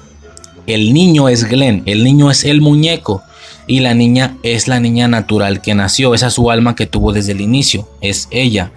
[0.67, 3.23] El niño es Glenn, el niño es el muñeco
[3.67, 7.13] y la niña es la niña natural que nació, esa es su alma que tuvo
[7.13, 8.71] desde el inicio, es ella.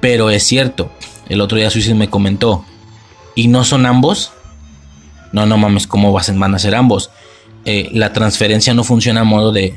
[0.00, 0.90] Pero es cierto,
[1.28, 2.64] el otro día Suicide me comentó,
[3.34, 4.32] ¿y no son ambos?
[5.32, 7.10] No, no mames, ¿cómo van a ser ambos?
[7.64, 9.74] Eh, la transferencia no funciona a modo de,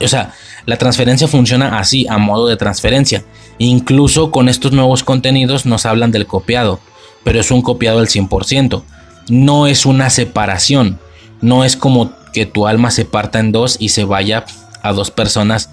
[0.00, 0.32] o sea,
[0.64, 3.24] la transferencia funciona así, a modo de transferencia.
[3.58, 6.80] Incluso con estos nuevos contenidos nos hablan del copiado,
[7.24, 8.82] pero es un copiado al 100%.
[9.28, 10.98] No es una separación,
[11.40, 14.44] no es como que tu alma se parta en dos y se vaya
[14.82, 15.70] a dos personas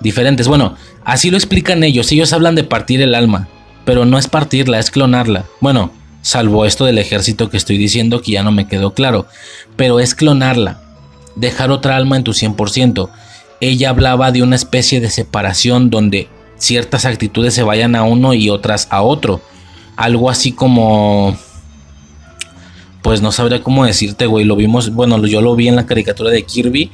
[0.00, 0.48] diferentes.
[0.48, 2.10] Bueno, así lo explican ellos.
[2.12, 3.48] Ellos hablan de partir el alma,
[3.84, 5.44] pero no es partirla, es clonarla.
[5.60, 5.92] Bueno,
[6.22, 9.26] salvo esto del ejército que estoy diciendo que ya no me quedó claro,
[9.76, 10.80] pero es clonarla,
[11.36, 13.08] dejar otra alma en tu 100%.
[13.60, 16.28] Ella hablaba de una especie de separación donde
[16.58, 19.40] ciertas actitudes se vayan a uno y otras a otro.
[19.96, 21.36] Algo así como...
[23.06, 24.44] Pues no sabría cómo decirte, güey.
[24.44, 26.90] Lo vimos, bueno, yo lo vi en la caricatura de Kirby,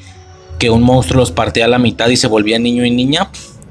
[0.58, 3.30] que un monstruo los partía a la mitad y se volvía niño y niña.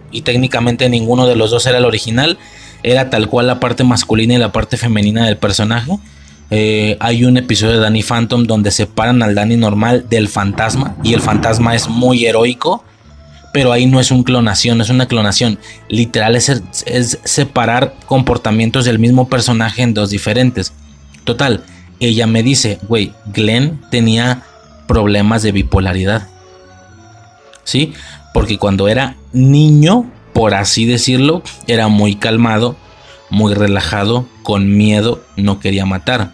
[0.10, 2.40] Y técnicamente ninguno de los dos era el original.
[2.82, 6.00] Era tal cual la parte masculina y la parte femenina del personaje.
[6.50, 10.96] Eh, hay un episodio de Danny Phantom donde separan al Danny normal del fantasma.
[11.04, 12.84] Y el fantasma es muy heroico
[13.54, 15.60] pero ahí no es una clonación, es una clonación.
[15.90, 20.74] Literal es, separar comportamientos del mismo personaje en dos diferentes.
[21.26, 21.62] Total,
[22.02, 24.44] ella me dice, güey, Glenn tenía
[24.88, 26.28] problemas de bipolaridad.
[27.64, 27.94] ¿Sí?
[28.34, 32.76] Porque cuando era niño, por así decirlo, era muy calmado,
[33.30, 36.32] muy relajado, con miedo, no quería matar.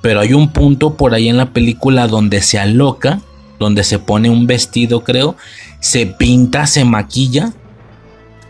[0.00, 3.20] Pero hay un punto por ahí en la película donde se aloca,
[3.58, 5.36] donde se pone un vestido, creo,
[5.78, 7.52] se pinta, se maquilla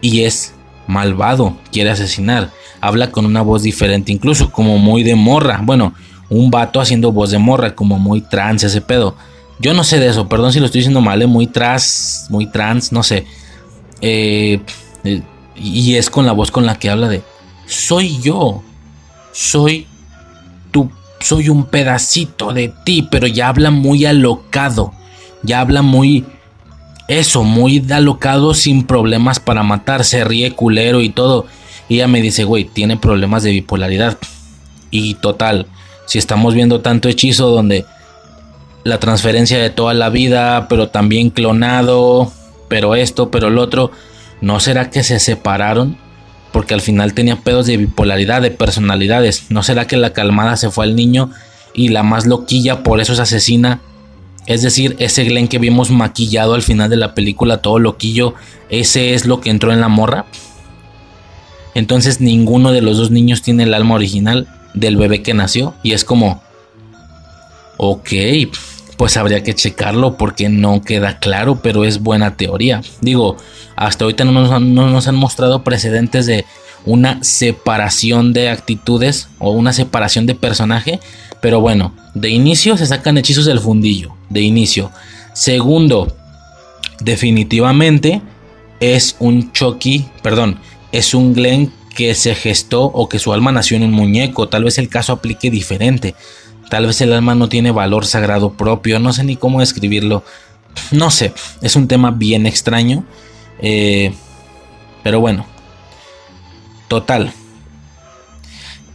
[0.01, 0.55] y es
[0.87, 2.51] malvado, quiere asesinar.
[2.81, 5.61] Habla con una voz diferente, incluso como muy de morra.
[5.63, 5.95] Bueno,
[6.33, 9.15] un vato haciendo voz de morra, como muy trans ese pedo.
[9.59, 11.27] Yo no sé de eso, perdón si lo estoy diciendo mal, ¿eh?
[11.27, 13.27] muy trans, muy trans, no sé.
[14.01, 14.61] Eh,
[15.55, 17.23] y es con la voz con la que habla de
[17.67, 18.63] soy yo,
[19.33, 19.87] soy
[20.71, 20.91] tu,
[21.21, 24.93] soy un pedacito de ti, pero ya habla muy alocado,
[25.43, 26.25] ya habla muy
[27.09, 31.47] eso, muy alocado sin problemas para matar, se ríe culero y todo.
[31.89, 34.17] Y ella me dice, güey, tiene problemas de bipolaridad.
[34.91, 35.67] Y total,
[36.13, 37.87] si estamos viendo tanto hechizo donde
[38.85, 42.31] la transferencia de toda la vida, pero también clonado,
[42.69, 43.93] pero esto, pero el otro,
[44.43, 45.97] ¿no será que se separaron?
[46.53, 49.47] Porque al final tenía pedos de bipolaridad, de personalidades.
[49.49, 51.31] ¿No será que la calmada se fue al niño
[51.73, 53.81] y la más loquilla por eso es asesina?
[54.45, 58.35] Es decir, ese Glenn que vimos maquillado al final de la película, todo loquillo,
[58.69, 60.27] ese es lo que entró en la morra.
[61.75, 65.75] Entonces ninguno de los dos niños tiene el alma original del bebé que nació.
[65.83, 66.43] Y es como,
[67.77, 68.09] ok,
[68.97, 72.83] pues habría que checarlo porque no queda claro, pero es buena teoría.
[73.01, 73.37] Digo,
[73.77, 76.45] hasta ahorita no nos, no nos han mostrado precedentes de
[76.85, 81.01] una separación de actitudes o una separación de personaje.
[81.41, 84.15] Pero bueno, de inicio se sacan hechizos del fundillo.
[84.29, 84.91] De inicio.
[85.33, 86.17] Segundo,
[87.01, 88.23] definitivamente
[88.81, 90.59] es un Chucky, perdón,
[90.93, 94.49] es un Glenn que se gestó o que su alma nació en un muñeco.
[94.49, 96.15] Tal vez el caso aplique diferente.
[96.71, 98.99] Tal vez el alma no tiene valor sagrado propio.
[98.99, 100.25] No sé ni cómo describirlo.
[100.91, 101.33] No sé.
[101.61, 103.05] Es un tema bien extraño.
[103.61, 104.13] Eh,
[105.03, 105.47] pero bueno.
[106.89, 107.33] Total.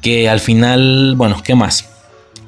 [0.01, 1.89] Que al final, bueno, ¿qué más?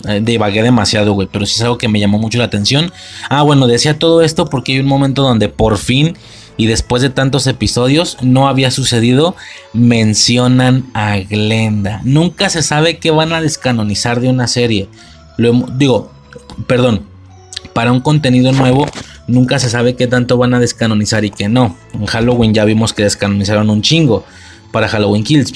[0.08, 2.94] Eh, divagué demasiado, güey, pero sí es algo que me llamó mucho la atención.
[3.30, 6.16] Ah, bueno, decía todo esto porque hay un momento donde por fin
[6.60, 9.34] y después de tantos episodios no había sucedido,
[9.72, 12.02] mencionan a Glenda.
[12.04, 14.90] Nunca se sabe qué van a descanonizar de una serie.
[15.38, 16.12] Lo, digo,
[16.68, 17.04] perdón,
[17.72, 18.86] para un contenido nuevo
[19.26, 21.78] nunca se sabe qué tanto van a descanonizar y qué no.
[21.94, 24.26] En Halloween ya vimos que descanonizaron un chingo
[24.74, 25.54] para Halloween Kills.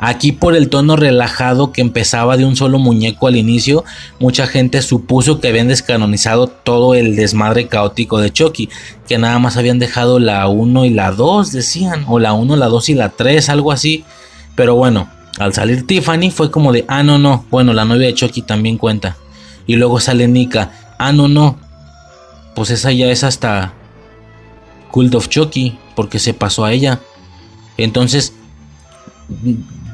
[0.00, 3.84] Aquí por el tono relajado que empezaba de un solo muñeco al inicio,
[4.20, 8.68] mucha gente supuso que habían descanonizado todo el desmadre caótico de Chucky,
[9.08, 12.66] que nada más habían dejado la 1 y la 2, decían, o la 1, la
[12.66, 14.04] 2 y la 3, algo así.
[14.54, 15.08] Pero bueno,
[15.38, 18.78] al salir Tiffany fue como de, ah, no, no, bueno, la novia de Chucky también
[18.78, 19.16] cuenta.
[19.66, 21.58] Y luego sale Nika, ah, no, no,
[22.54, 23.72] pues esa ya es hasta
[24.92, 27.00] Cult of Chucky, porque se pasó a ella.
[27.76, 28.32] Entonces,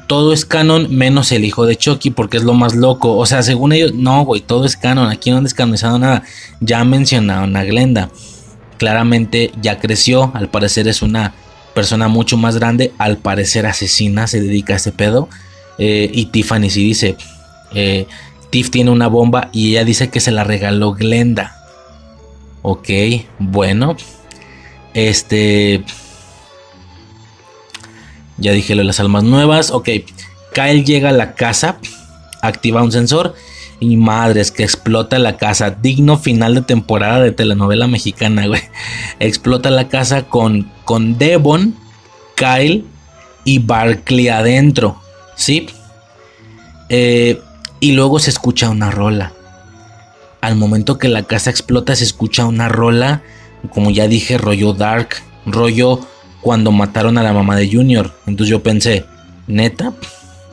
[0.07, 3.17] todo es canon menos el hijo de Chucky porque es lo más loco.
[3.17, 5.09] O sea, según ellos, no, güey, todo es canon.
[5.09, 6.23] Aquí no han descanonizado nada.
[6.59, 8.09] Ya mencionaron a Glenda.
[8.77, 10.31] Claramente ya creció.
[10.33, 11.33] Al parecer es una
[11.73, 12.93] persona mucho más grande.
[12.97, 15.29] Al parecer asesina, se dedica a ese pedo.
[15.77, 17.17] Eh, y Tiffany sí dice,
[17.73, 18.07] eh,
[18.49, 21.55] Tiff tiene una bomba y ella dice que se la regaló Glenda.
[22.61, 22.89] Ok,
[23.39, 23.97] bueno.
[24.93, 25.83] Este...
[28.37, 29.71] Ya dije lo de las almas nuevas.
[29.71, 29.89] Ok,
[30.53, 31.77] Kyle llega a la casa,
[32.41, 33.35] activa un sensor
[33.79, 35.71] y madres que explota la casa.
[35.71, 38.61] Digno final de temporada de telenovela mexicana, güey.
[39.19, 41.75] Explota la casa con, con Devon,
[42.35, 42.85] Kyle
[43.43, 45.01] y Barkley adentro.
[45.35, 45.67] ¿Sí?
[46.89, 47.41] Eh,
[47.79, 49.33] y luego se escucha una rola.
[50.41, 53.23] Al momento que la casa explota se escucha una rola,
[53.73, 55.09] como ya dije, rollo dark,
[55.45, 55.99] rollo
[56.45, 58.11] cuando mataron a la mamá de Junior.
[58.27, 59.03] Entonces yo pensé,
[59.47, 59.93] neta,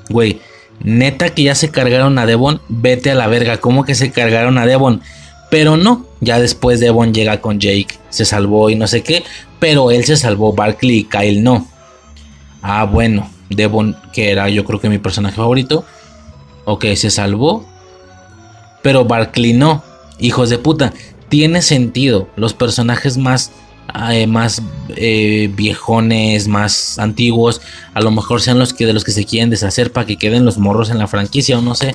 [0.09, 0.41] güey,
[0.83, 4.57] neta que ya se cargaron a Devon, vete a la verga, ¿cómo que se cargaron
[4.57, 5.03] a Devon?
[5.51, 9.23] Pero no, ya después Devon llega con Jake, se salvó y no sé qué,
[9.59, 11.69] pero él se salvó, Barkley y Kyle no.
[12.63, 15.85] Ah, bueno, Devon, que era yo creo que mi personaje favorito,
[16.65, 17.67] ok, se salvó,
[18.81, 19.85] pero Barkley no,
[20.19, 20.95] hijos de puta,
[21.29, 23.53] tiene sentido, los personajes más
[24.11, 24.63] eh, más
[24.97, 27.61] eh, viejones, más antiguos,
[27.95, 30.45] a lo mejor sean los que de los que se quieren deshacer para que queden
[30.45, 31.95] los morros en la franquicia o no sé.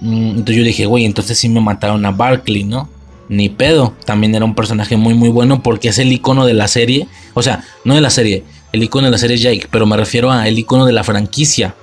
[0.00, 2.88] Mm, entonces yo dije, güey, entonces sí me mataron a Barkley, ¿no?
[3.28, 6.66] Ni pedo, también era un personaje muy muy bueno porque es el icono de la
[6.66, 9.96] serie, o sea, no de la serie, el icono de la serie Jake, pero me
[9.96, 11.74] refiero a el icono de la franquicia.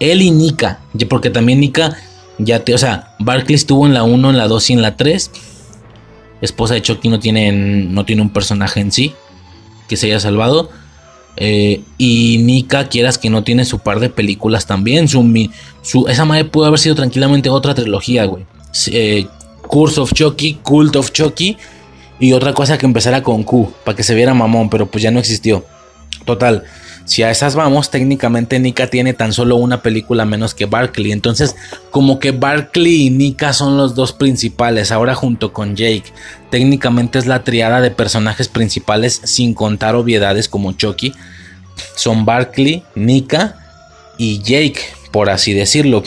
[0.00, 1.96] Él y Nika, porque también Nika
[2.38, 4.96] ya te, o sea, Barkley estuvo en la 1, en la 2 y en la
[4.96, 5.30] 3
[6.44, 9.14] esposa de Chucky no tiene, no tiene un personaje en sí
[9.88, 10.70] que se haya salvado.
[11.36, 15.08] Eh, y Nika, quieras que no tiene su par de películas también.
[15.08, 18.44] Su, esa madre pudo haber sido tranquilamente otra trilogía, güey.
[18.88, 19.26] Eh,
[19.62, 21.56] Curse of Chucky, Cult of Chucky.
[22.20, 25.10] Y otra cosa que empezara con Q, para que se viera mamón, pero pues ya
[25.10, 25.64] no existió.
[26.24, 26.62] Total,
[27.04, 31.12] si a esas vamos, técnicamente Nika tiene tan solo una película menos que Barkley.
[31.12, 31.54] Entonces,
[31.90, 36.12] como que Barkley y Nika son los dos principales, ahora junto con Jake.
[36.50, 41.12] Técnicamente es la triada de personajes principales sin contar obviedades como Chucky.
[41.94, 43.56] Son Barkley, Nika
[44.16, 46.02] y Jake, por así decirlo.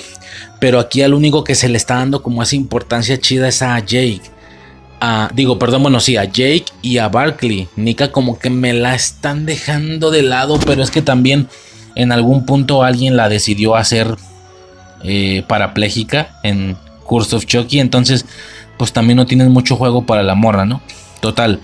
[0.60, 3.78] Pero aquí al único que se le está dando como esa importancia chida es a
[3.80, 4.37] Jake
[5.34, 7.68] digo, perdón, bueno, sí, a Jake y a Barkley.
[7.76, 11.48] Nika como que me la están dejando de lado, pero es que también
[11.96, 14.16] en algún punto alguien la decidió hacer
[15.04, 18.26] eh, parapléjica en Curse of Chucky, entonces
[18.78, 20.82] pues también no tienes mucho juego para la morra, ¿no?
[21.20, 21.60] Total.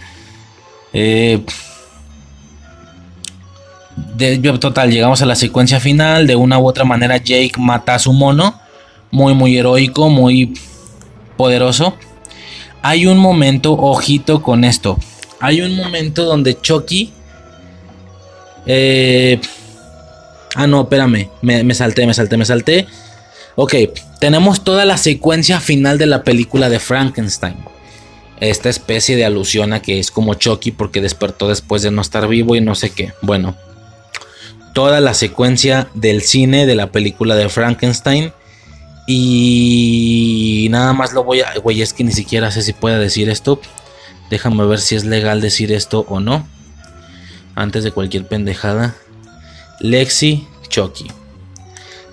[0.93, 1.43] Eh,
[4.59, 6.25] total, llegamos a la secuencia final.
[6.25, 8.59] De una u otra manera, Jake mata a su mono.
[9.11, 10.55] Muy, muy heroico, muy
[11.37, 11.95] poderoso
[12.83, 14.99] hay un momento, ojito con esto.
[15.39, 17.13] Hay un momento donde Chucky.
[18.65, 19.39] Eh,
[20.55, 21.29] ah, no, espérame.
[21.41, 22.85] Me, me, salté, me salté, me salté.
[23.55, 23.75] Ok,
[24.19, 27.55] tenemos toda la secuencia final de la película de Frankenstein.
[28.41, 32.27] Esta especie de alusión a que es como Chucky porque despertó después de no estar
[32.27, 33.13] vivo y no sé qué.
[33.21, 33.55] Bueno,
[34.73, 38.33] toda la secuencia del cine de la película de Frankenstein
[39.05, 41.53] y nada más lo voy a...
[41.59, 43.59] Güey, es que ni siquiera sé si puedo decir esto.
[44.29, 46.47] Déjame ver si es legal decir esto o no.
[47.55, 48.95] Antes de cualquier pendejada.
[49.79, 51.07] Lexi Chucky.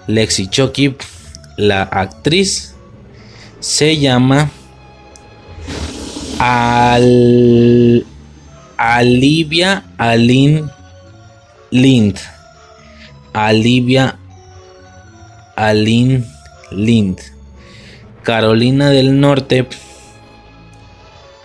[0.07, 0.97] Lexi Chucky,
[1.57, 2.75] la actriz,
[3.61, 4.51] se llama
[6.39, 8.05] Al...
[8.77, 10.71] Alivia Alin
[11.71, 12.19] Lind.
[13.33, 14.19] Alivia
[15.55, 16.27] Alin
[16.71, 17.21] Lind.
[18.23, 19.67] Carolina del Norte.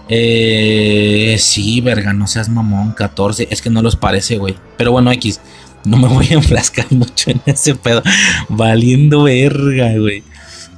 [0.08, 3.50] Eh, sí, verga, no seas mamón, 14.
[3.52, 4.56] Es que no los parece, güey.
[4.78, 5.42] Pero bueno, X.
[5.84, 8.02] No me voy a enflascar mucho en ese pedo.
[8.48, 10.24] Valiendo verga, güey.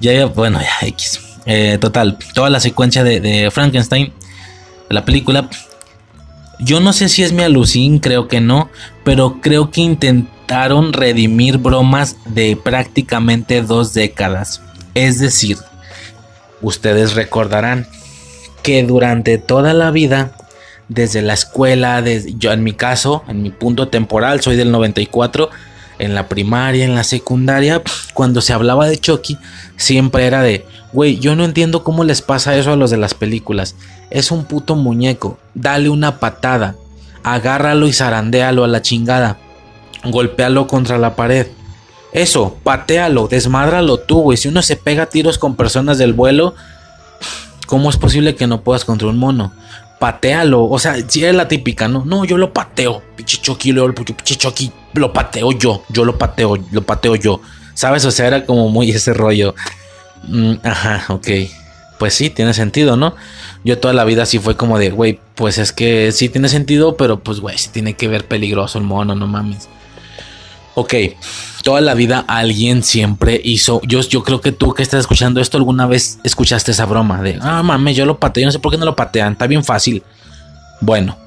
[0.01, 1.19] Ya, ya, bueno, ya, X.
[1.45, 4.11] Eh, total, toda la secuencia de, Frankenstein,
[4.89, 5.47] la película.
[6.59, 8.71] Yo no sé si es mi alucín, creo que no.
[9.03, 14.63] Pero creo que intentaron redimir bromas de prácticamente dos décadas.
[14.95, 15.57] Es decir,
[16.61, 17.87] ustedes recordarán
[18.63, 20.31] que durante toda la vida
[20.89, 22.03] desde la escuela,
[22.37, 25.49] yo en mi caso, en mi punto temporal, soy del 94,
[25.99, 27.81] en la primaria, en la secundaria,
[28.13, 29.37] cuando se hablaba de Chucky,
[29.75, 33.13] siempre era de, güey, yo no entiendo cómo les pasa eso a los de las
[33.13, 33.75] películas.
[34.09, 36.75] Es un puto muñeco, dale una patada,
[37.23, 39.37] agárralo y zarandéalo a la chingada,
[40.05, 41.47] golpéalo contra la pared.
[42.17, 44.37] Eso, patealo, desmádralo tú, güey.
[44.37, 46.55] Si uno se pega tiros con personas del vuelo,
[47.67, 49.53] ¿cómo es posible que no puedas contra un mono?
[49.99, 52.05] Patealo, o sea, si es la típica, ¿no?
[52.05, 54.35] No, yo lo pateo, pinche Chucky, lo, pinche
[54.93, 57.39] lo pateo yo, yo lo pateo, lo pateo yo.
[57.75, 58.03] ¿Sabes?
[58.05, 59.53] O sea, era como muy ese rollo.
[60.27, 61.27] Mm, ajá, ok.
[61.99, 63.15] Pues sí, tiene sentido, ¿no?
[63.63, 66.97] Yo toda la vida sí fue como de, güey, pues es que sí tiene sentido,
[66.97, 69.69] pero pues, güey, sí tiene que ver peligroso el mono, no mames.
[70.79, 70.93] Ok,
[71.63, 73.81] toda la vida alguien siempre hizo.
[73.81, 77.39] Yo, yo creo que tú que estás escuchando esto alguna vez escuchaste esa broma de,
[77.41, 79.63] ah, mames, yo lo pateo, yo no sé por qué no lo patean, está bien
[79.63, 80.03] fácil.
[80.79, 81.17] Bueno,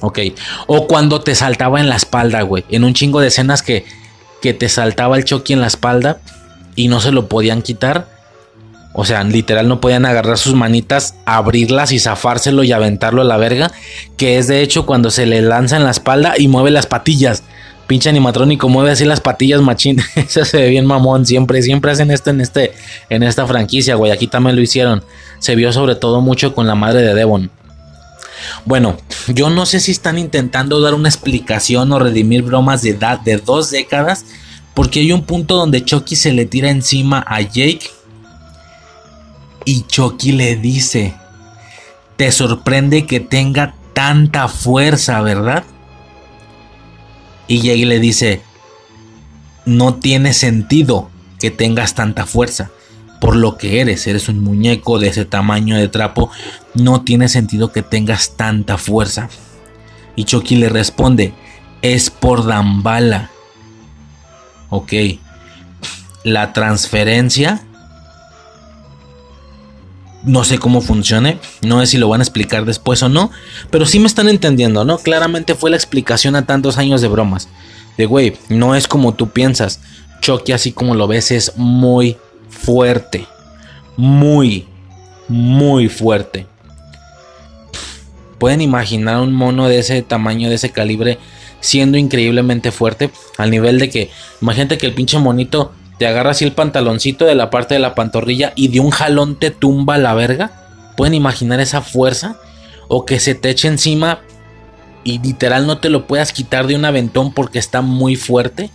[0.00, 0.18] ok.
[0.66, 3.84] O cuando te saltaba en la espalda, güey, en un chingo de escenas que,
[4.42, 6.18] que te saltaba el Chucky en la espalda
[6.74, 8.08] y no se lo podían quitar.
[8.94, 13.36] O sea, literal no podían agarrar sus manitas, abrirlas y zafárselo y aventarlo a la
[13.36, 13.70] verga.
[14.16, 17.44] Que es de hecho cuando se le lanza en la espalda y mueve las patillas
[17.86, 20.00] pinche animatrónico mueve así las patillas machín.
[20.14, 21.26] Eso se ve bien mamón.
[21.26, 22.72] Siempre, siempre hacen esto en este,
[23.08, 24.14] en esta franquicia, güey.
[24.26, 25.02] También lo hicieron.
[25.38, 27.50] Se vio sobre todo mucho con la madre de Devon.
[28.64, 28.96] Bueno,
[29.28, 33.36] yo no sé si están intentando dar una explicación o redimir bromas de edad de
[33.38, 34.24] dos décadas.
[34.74, 37.90] Porque hay un punto donde Chucky se le tira encima a Jake.
[39.64, 41.14] Y Chucky le dice.
[42.16, 45.64] Te sorprende que tenga tanta fuerza, ¿verdad?
[47.48, 48.42] Y Jay le dice,
[49.64, 52.70] no tiene sentido que tengas tanta fuerza.
[53.20, 56.30] Por lo que eres, eres un muñeco de ese tamaño de trapo,
[56.74, 59.28] no tiene sentido que tengas tanta fuerza.
[60.16, 61.34] Y Chucky le responde,
[61.82, 63.30] es por Dambala.
[64.70, 64.92] Ok.
[66.24, 67.62] La transferencia
[70.26, 73.30] no sé cómo funcione, no sé si lo van a explicar después o no,
[73.70, 74.98] pero sí me están entendiendo, ¿no?
[74.98, 77.48] Claramente fue la explicación a tantos años de bromas.
[77.96, 79.80] De güey, no es como tú piensas.
[80.20, 82.16] Chucky, así como lo ves, es muy
[82.50, 83.26] fuerte.
[83.96, 84.66] Muy,
[85.28, 86.46] muy fuerte.
[88.38, 91.18] Pueden imaginar un mono de ese tamaño, de ese calibre,
[91.60, 93.10] siendo increíblemente fuerte.
[93.38, 94.10] Al nivel de que,
[94.42, 97.94] imagínate que el pinche monito te agarra así el pantaloncito de la parte de la
[97.94, 100.50] pantorrilla y de un jalón te tumba la verga.
[100.96, 102.36] ¿Pueden imaginar esa fuerza?
[102.88, 104.20] O que se te eche encima
[105.04, 108.70] y literal no te lo puedas quitar de un aventón porque está muy fuerte.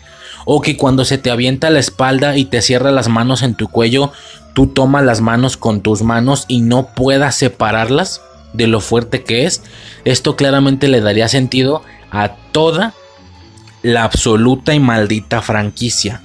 [0.45, 3.68] O que cuando se te avienta la espalda y te cierra las manos en tu
[3.68, 4.11] cuello,
[4.56, 8.22] tú tomas las manos con tus manos y no puedas separarlas
[8.53, 9.61] de lo fuerte que es.
[10.06, 12.95] Esto claramente le daría sentido a toda
[13.84, 16.22] la absoluta y maldita franquicia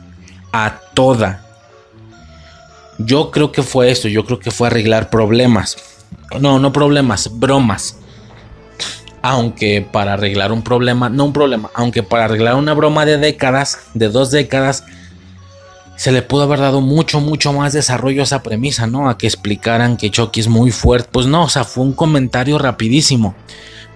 [0.64, 1.44] a toda.
[2.98, 5.76] Yo creo que fue eso, yo creo que fue arreglar problemas.
[6.40, 7.98] No, no problemas, bromas.
[9.20, 13.78] Aunque para arreglar un problema, no un problema, aunque para arreglar una broma de décadas,
[13.92, 14.84] de dos décadas,
[15.96, 19.10] se le pudo haber dado mucho, mucho más desarrollo a esa premisa, ¿no?
[19.10, 21.08] A que explicaran que Chucky es muy fuerte.
[21.10, 23.34] Pues no, o sea, fue un comentario rapidísimo.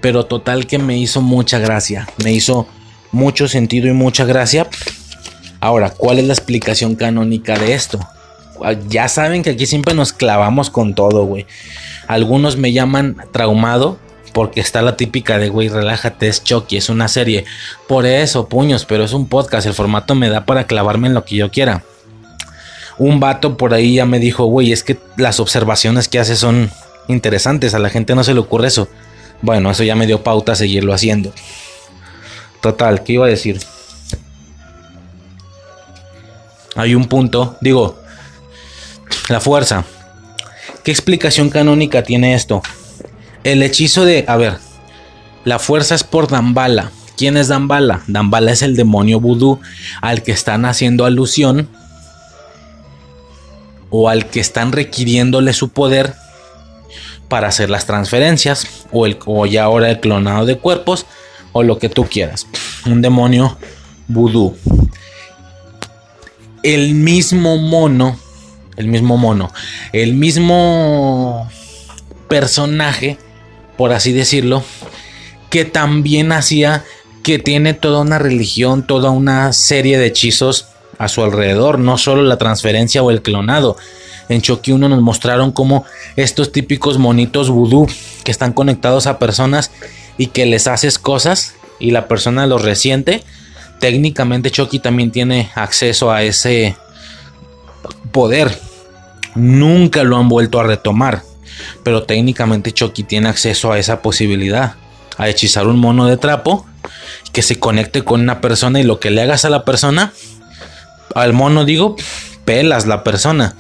[0.01, 2.09] Pero total que me hizo mucha gracia.
[2.25, 2.67] Me hizo
[3.13, 4.67] mucho sentido y mucha gracia.
[5.61, 8.01] Ahora, ¿cuál es la explicación canónica de esto?
[8.63, 11.47] Ah, ya saben que aquí siempre nos clavamos con todo, güey.
[12.09, 13.99] Algunos me llaman traumado
[14.33, 17.45] porque está la típica de, güey, relájate, es Chucky, es una serie.
[17.89, 21.25] Por eso, puños, pero es un podcast, el formato me da para clavarme en lo
[21.25, 21.83] que yo quiera.
[22.99, 26.71] Un vato por ahí ya me dijo, güey, es que las observaciones que hace son
[27.09, 28.89] interesantes, a la gente no se le ocurre eso.
[29.43, 31.33] Bueno, eso ya me dio pauta a seguirlo haciendo.
[32.61, 33.61] Total, ¿qué iba a decir?
[36.77, 37.99] Hay un punto, digo,
[39.29, 39.85] la fuerza.
[40.85, 42.63] ¿Qué explicación canónica tiene esto?
[43.45, 44.59] El hechizo de, a ver,
[45.45, 46.91] la fuerza es por Dambala.
[47.17, 48.03] ¿Quién es Dambala?
[48.07, 49.61] Dambala es el demonio vudú
[50.01, 51.69] al que están haciendo alusión
[53.91, 56.15] o al que están requiriéndole su poder
[57.29, 61.07] para hacer las transferencias o, el, o ya ahora el clonado de cuerpos
[61.53, 62.47] o lo que tú quieras.
[62.87, 63.59] Un demonio
[64.09, 64.57] vudú
[66.63, 68.19] el mismo mono,
[68.77, 69.53] el mismo mono,
[69.93, 71.49] el mismo
[72.29, 73.19] personaje,
[73.77, 74.63] por así decirlo,
[75.51, 76.85] que también hacía
[77.23, 80.67] que tiene toda una religión, toda una serie de hechizos
[80.99, 83.77] a su alrededor, no solo la transferencia o el clonado.
[84.29, 85.85] En Chucky 1 nos mostraron cómo
[86.17, 87.89] estos típicos monitos vudú
[88.23, 89.71] que están conectados a personas
[90.19, 93.25] y que les haces cosas y la persona los resiente,
[93.81, 96.77] técnicamente Chucky también tiene acceso a ese
[98.13, 98.57] poder.
[99.35, 101.23] Nunca lo han vuelto a retomar,
[101.83, 104.75] pero técnicamente Chucky tiene acceso a esa posibilidad,
[105.17, 106.67] a hechizar un mono de trapo
[107.33, 110.13] que se conecte con una persona y lo que le hagas a la persona,
[111.15, 111.97] al mono digo,
[112.45, 113.57] pelas la persona,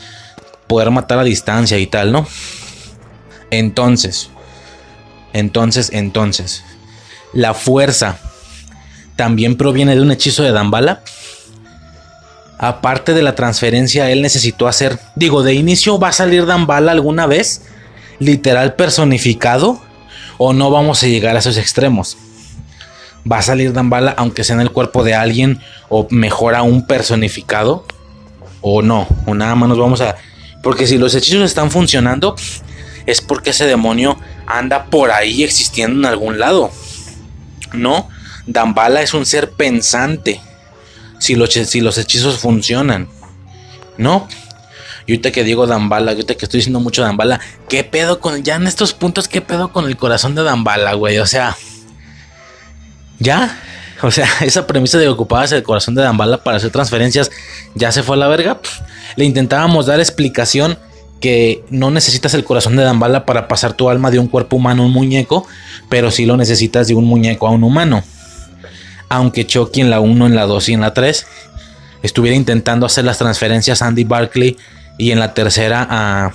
[0.67, 2.27] poder matar a distancia y tal, ¿no?
[3.51, 4.31] Entonces,
[5.33, 6.65] entonces, entonces,
[7.33, 8.19] la fuerza
[9.21, 11.03] también proviene de un hechizo de Dambala.
[12.57, 17.27] Aparte de la transferencia, él necesitó hacer, digo, de inicio va a salir Dambala alguna
[17.27, 17.67] vez,
[18.19, 19.79] literal personificado,
[20.39, 22.17] o no vamos a llegar a esos extremos.
[23.31, 25.61] Va a salir Dambala aunque sea en el cuerpo de alguien,
[25.91, 27.85] o mejor aún personificado,
[28.63, 30.17] o no, o nada más nos vamos a...
[30.63, 32.37] Porque si los hechizos están funcionando,
[33.05, 34.17] es porque ese demonio
[34.47, 36.71] anda por ahí existiendo en algún lado.
[37.75, 38.09] No,
[38.47, 40.41] Dambala es un ser pensante.
[41.19, 43.09] Si los, hechizos funcionan.
[43.99, 44.27] No.
[45.07, 48.57] Y ahorita que digo Dambala, ahorita que estoy diciendo mucho Dambala, ¿qué pedo con, ya
[48.57, 51.19] en estos puntos, qué pedo con el corazón de Dambala, güey?
[51.19, 51.57] O sea,
[53.19, 53.59] ya,
[54.03, 57.31] o sea, esa premisa de que ocupabas el corazón de Dambala para hacer transferencias
[57.75, 58.61] ya se fue a la verga.
[59.17, 60.79] Le intentábamos dar explicación
[61.21, 64.83] que no necesitas el corazón de Dambala para pasar tu alma de un cuerpo humano
[64.83, 65.47] a un muñeco,
[65.89, 68.03] pero sí lo necesitas de un muñeco a un humano.
[69.11, 71.27] Aunque Chucky en la 1, en la 2 y en la 3
[72.03, 74.57] estuviera intentando hacer las transferencias a Andy Barkley
[74.97, 76.33] y en la tercera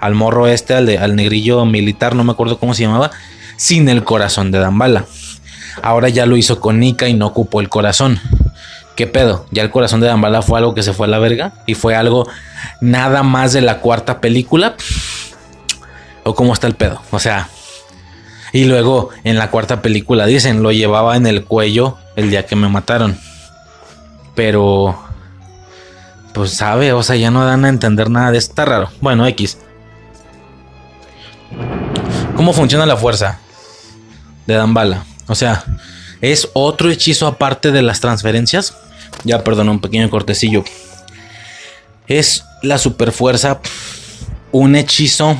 [0.00, 3.10] al morro este, al, al negrillo militar, no me acuerdo cómo se llamaba,
[3.56, 5.06] sin el corazón de Dambala.
[5.82, 8.20] Ahora ya lo hizo con Nika y no ocupó el corazón.
[8.96, 9.46] ¿Qué pedo?
[9.50, 11.96] Ya el corazón de Dambala fue algo que se fue a la verga y fue
[11.96, 12.28] algo
[12.80, 14.76] nada más de la cuarta película.
[16.22, 17.00] ¿O cómo está el pedo?
[17.10, 17.48] O sea,
[18.54, 22.54] y luego en la cuarta película dicen, lo llevaba en el cuello el día que
[22.54, 23.18] me mataron.
[24.36, 24.96] Pero,
[26.32, 28.52] pues sabe, o sea, ya no dan a entender nada de esto.
[28.52, 28.90] Está raro.
[29.00, 29.58] Bueno, X.
[32.36, 33.40] ¿Cómo funciona la fuerza
[34.46, 35.04] de Dambala?
[35.26, 35.64] O sea,
[36.20, 38.76] es otro hechizo aparte de las transferencias.
[39.24, 40.62] Ya, perdón, un pequeño cortecillo.
[42.06, 43.58] Es la superfuerza
[44.52, 45.36] un hechizo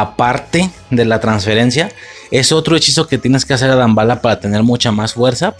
[0.00, 1.90] aparte de la transferencia.
[2.30, 5.54] Es otro hechizo que tienes que hacer a Dambala para tener mucha más fuerza.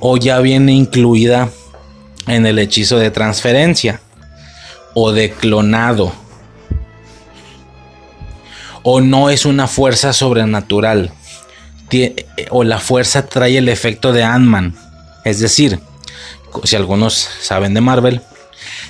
[0.00, 1.48] O ya viene incluida
[2.26, 4.00] en el hechizo de transferencia.
[4.94, 6.12] O de clonado.
[8.82, 11.12] O no es una fuerza sobrenatural
[12.50, 14.74] o la fuerza trae el efecto de Ant-Man.
[15.24, 15.80] Es decir,
[16.64, 18.20] si algunos saben de Marvel,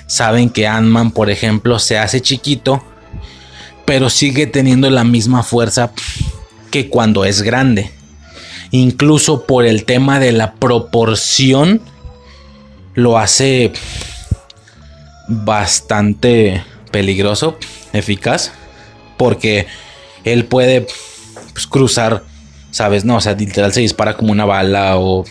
[0.07, 2.83] saben que Ant-Man, por ejemplo, se hace chiquito,
[3.89, 5.93] pero sigue teniendo la misma fuerza
[6.71, 7.91] que cuando es grande.
[8.71, 11.81] Incluso por el tema de la proporción,
[12.93, 13.73] lo hace
[15.27, 17.57] bastante peligroso,
[17.95, 18.53] eficaz,
[19.17, 19.67] porque
[20.23, 20.87] él puede
[21.55, 22.25] pues, cruzar
[22.71, 23.07] ¿sabes?
[23.07, 25.25] No, o sea, literal se dispara como una bala o,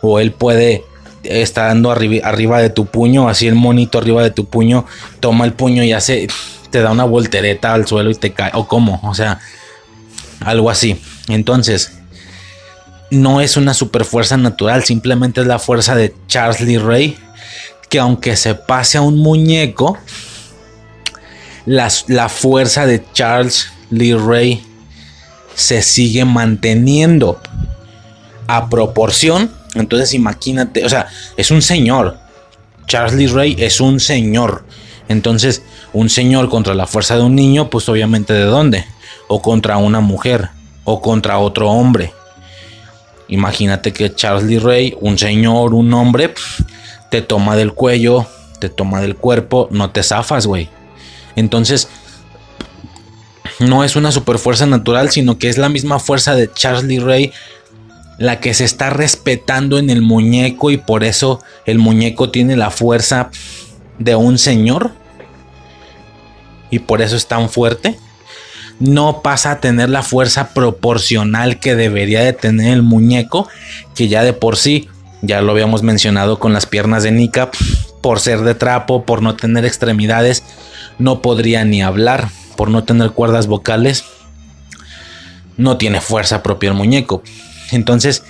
[0.00, 0.84] o él puede
[1.24, 4.86] estando arriba, arriba de tu puño, así el monito arriba de tu puño,
[5.18, 6.28] toma el puño y hace,
[6.74, 9.38] te da una voltereta al suelo y te cae, o como, o sea,
[10.40, 11.00] algo así.
[11.28, 11.92] Entonces,
[13.12, 17.16] no es una super fuerza natural, simplemente es la fuerza de Charles Lee Ray,
[17.88, 19.96] que aunque se pase a un muñeco,
[21.64, 24.60] la, la fuerza de Charles Lee Ray
[25.54, 27.40] se sigue manteniendo
[28.48, 29.48] a proporción.
[29.76, 31.06] Entonces imagínate, o sea,
[31.36, 32.18] es un señor.
[32.88, 34.64] Charles Ray es un señor.
[35.08, 35.62] Entonces,
[35.94, 38.84] un señor contra la fuerza de un niño, pues obviamente de dónde?
[39.28, 40.50] O contra una mujer,
[40.84, 42.12] o contra otro hombre.
[43.28, 46.34] Imagínate que Charles Lee Ray, un señor, un hombre,
[47.10, 48.26] te toma del cuello,
[48.58, 50.68] te toma del cuerpo, no te zafas, güey.
[51.36, 51.88] Entonces,
[53.60, 57.32] no es una super fuerza natural, sino que es la misma fuerza de Charlie Ray
[58.18, 62.70] la que se está respetando en el muñeco y por eso el muñeco tiene la
[62.70, 63.30] fuerza
[63.98, 64.92] de un señor
[66.70, 67.98] y por eso es tan fuerte.
[68.80, 73.48] No pasa a tener la fuerza proporcional que debería de tener el muñeco,
[73.94, 74.88] que ya de por sí,
[75.22, 77.50] ya lo habíamos mencionado con las piernas de Nika,
[78.00, 80.42] por ser de trapo, por no tener extremidades,
[80.98, 84.04] no podría ni hablar por no tener cuerdas vocales,
[85.56, 87.22] no tiene fuerza propia el muñeco.
[87.72, 88.22] Entonces,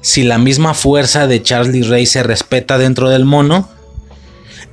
[0.00, 3.68] si la misma fuerza de Charlie Ray se respeta dentro del mono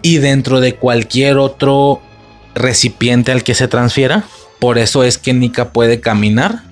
[0.01, 2.01] y dentro de cualquier otro
[2.59, 4.25] recipiente al que se transfiera,
[4.59, 6.63] Por eso es que Nika puede caminar.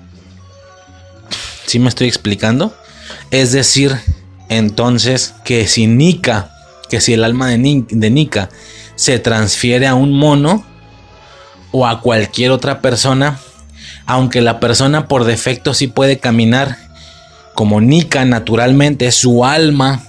[1.66, 2.76] ¿Sí me estoy explicando?
[3.30, 3.96] Es decir,
[4.50, 6.50] entonces que si Nika,
[6.90, 8.50] que si el alma de, de Nika
[8.94, 10.66] se transfiere a un mono
[11.70, 13.38] o a cualquier otra persona,
[14.04, 16.76] aunque la persona por defecto sí puede caminar,
[17.54, 20.02] como Nika naturalmente su alma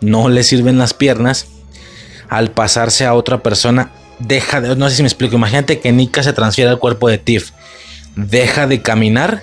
[0.00, 1.46] no le sirven las piernas,
[2.28, 6.22] al pasarse a otra persona deja de, no sé si me explico, imagínate que Nika
[6.22, 7.50] se transfiere al cuerpo de Tiff,
[8.16, 9.42] deja de caminar,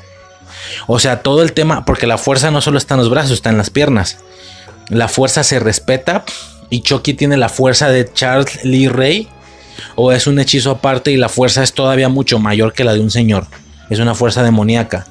[0.88, 3.50] o sea, todo el tema, porque la fuerza no solo está en los brazos, está
[3.50, 4.18] en las piernas,
[4.90, 6.24] la fuerza se respeta
[6.70, 9.30] y Chucky tiene la fuerza de Charles Lee Ray,
[9.96, 13.00] o es un hechizo aparte y la fuerza es todavía mucho mayor que la de
[13.00, 13.48] un señor,
[13.90, 15.06] es una fuerza demoníaca,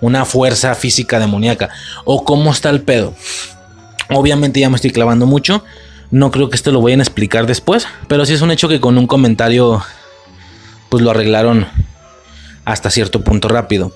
[0.00, 1.70] una fuerza física demoníaca,
[2.04, 3.14] o cómo está el pedo.
[4.10, 5.64] Obviamente ya me estoy clavando mucho.
[6.10, 7.86] No creo que esto lo vayan a explicar después.
[8.08, 9.82] Pero sí es un hecho que con un comentario.
[10.88, 11.66] Pues lo arreglaron
[12.64, 13.92] hasta cierto punto rápido.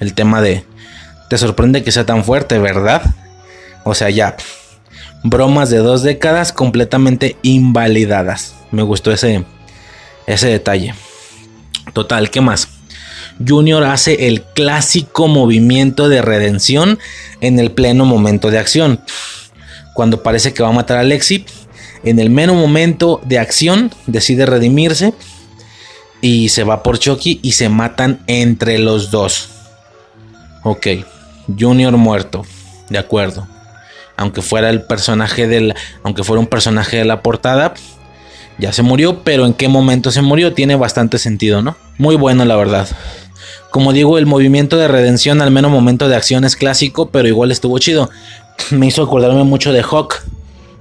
[0.00, 0.64] El tema de.
[1.30, 3.02] Te sorprende que sea tan fuerte, ¿verdad?
[3.84, 4.36] O sea, ya.
[5.22, 8.54] Bromas de dos décadas completamente invalidadas.
[8.70, 9.44] Me gustó ese,
[10.26, 10.94] ese detalle.
[11.92, 12.68] Total, ¿qué más?
[13.46, 16.98] Junior hace el clásico movimiento de redención
[17.40, 19.00] en el pleno momento de acción
[19.96, 21.46] cuando parece que va a matar a Lexi.
[22.04, 25.14] En el mero momento de acción decide redimirse
[26.20, 29.48] y se va por Chucky y se matan entre los dos.
[30.62, 30.86] Ok,
[31.58, 32.44] Junior muerto,
[32.90, 33.48] de acuerdo.
[34.18, 37.74] Aunque fuera el personaje del, aunque fuera un personaje de la portada,
[38.58, 41.76] ya se murió, pero en qué momento se murió tiene bastante sentido, ¿no?
[41.98, 42.86] Muy bueno la verdad.
[43.70, 47.50] Como digo, el movimiento de redención al menos momento de acción es clásico, pero igual
[47.50, 48.10] estuvo chido
[48.70, 50.22] me hizo acordarme mucho de Hawk.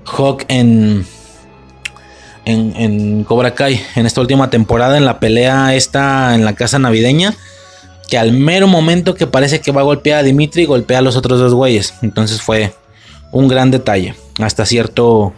[0.06, 1.06] Hawk en,
[2.46, 7.34] en, Cobra Kai, en esta última temporada, en la pelea esta en la casa navideña,
[8.08, 11.16] que al mero momento que parece que va a golpear a Dimitri, golpea a los
[11.16, 11.96] otros dos güeyes.
[12.02, 12.74] Entonces fue
[13.32, 15.34] un gran detalle, hasta cierto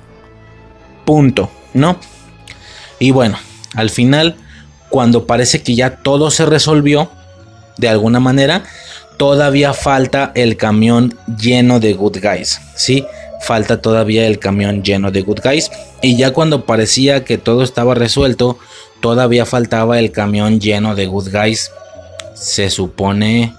[1.05, 1.97] punto, ¿no?
[2.99, 3.37] Y bueno,
[3.75, 4.35] al final,
[4.89, 7.09] cuando parece que ya todo se resolvió,
[7.77, 8.63] de alguna manera,
[9.17, 13.05] todavía falta el camión lleno de good guys, ¿sí?
[13.41, 15.71] Falta todavía el camión lleno de good guys.
[16.01, 18.57] Y ya cuando parecía que todo estaba resuelto,
[18.99, 21.71] todavía faltaba el camión lleno de good guys.
[22.33, 23.53] Se supone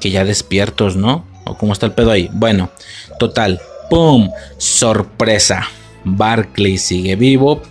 [0.00, 1.24] que ya despiertos, ¿no?
[1.44, 2.28] ¿O cómo está el pedo ahí?
[2.32, 2.70] Bueno,
[3.18, 3.60] total.
[3.90, 4.30] ¡Pum!
[4.56, 5.68] Sorpresa.
[6.04, 7.62] Barclay sigue vivo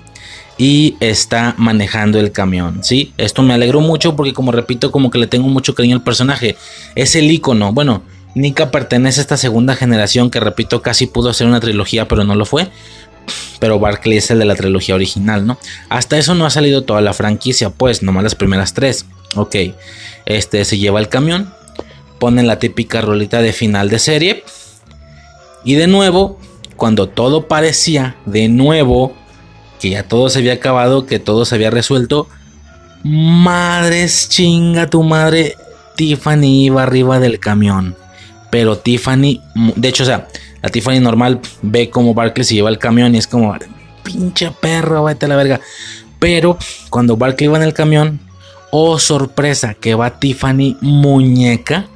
[0.58, 3.14] y está manejando el camión, ¿sí?
[3.18, 6.56] Esto me alegró mucho porque como repito, como que le tengo mucho cariño al personaje.
[6.96, 8.04] Es el icono, bueno,
[8.36, 12.36] Nika pertenece a esta segunda generación que repito casi pudo ser una trilogía pero no
[12.36, 12.70] lo fue.
[13.60, 15.58] Pero Barkley es el de la trilogía original, ¿no?
[15.88, 19.06] Hasta eso no ha salido toda la franquicia, pues, nomás las primeras tres.
[19.36, 19.56] Ok,
[20.26, 21.54] este se lleva el camión,
[22.20, 24.44] pone la típica rolita de final de serie.
[25.64, 26.38] Y de nuevo,
[26.76, 29.16] cuando todo parecía de nuevo
[29.84, 32.30] que ya todo se había acabado, que todo se había resuelto.
[33.04, 35.58] Madres, chinga tu madre.
[35.98, 37.94] Tiffany iba arriba del camión.
[38.50, 39.42] Pero Tiffany,
[39.76, 40.30] de hecho, o sea,
[40.62, 43.54] la Tiffany normal ve como Barkley se lleva el camión y es como,
[44.04, 45.60] pinche perro, vete a la verga.
[46.18, 46.58] Pero
[46.90, 48.22] cuando Barkley va en el camión,
[48.72, 51.88] oh sorpresa, que va Tiffany muñeca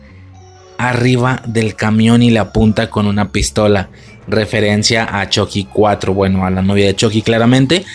[0.78, 3.90] arriba del camión y le apunta con una pistola
[4.28, 7.86] referencia a Chucky 4, bueno, a la novia de Chucky claramente.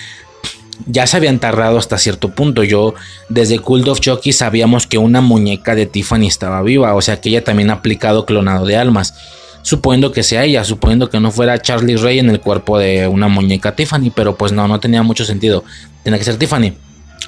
[0.86, 2.64] Ya se habían tardado hasta cierto punto.
[2.64, 2.94] Yo,
[3.28, 6.94] desde Cult of Chucky, sabíamos que una muñeca de Tiffany estaba viva.
[6.94, 9.14] O sea que ella también ha aplicado clonado de almas.
[9.62, 13.28] Suponiendo que sea ella, suponiendo que no fuera Charlie Ray en el cuerpo de una
[13.28, 14.10] muñeca Tiffany.
[14.12, 15.62] Pero pues no, no tenía mucho sentido.
[16.02, 16.72] Tenía que ser Tiffany.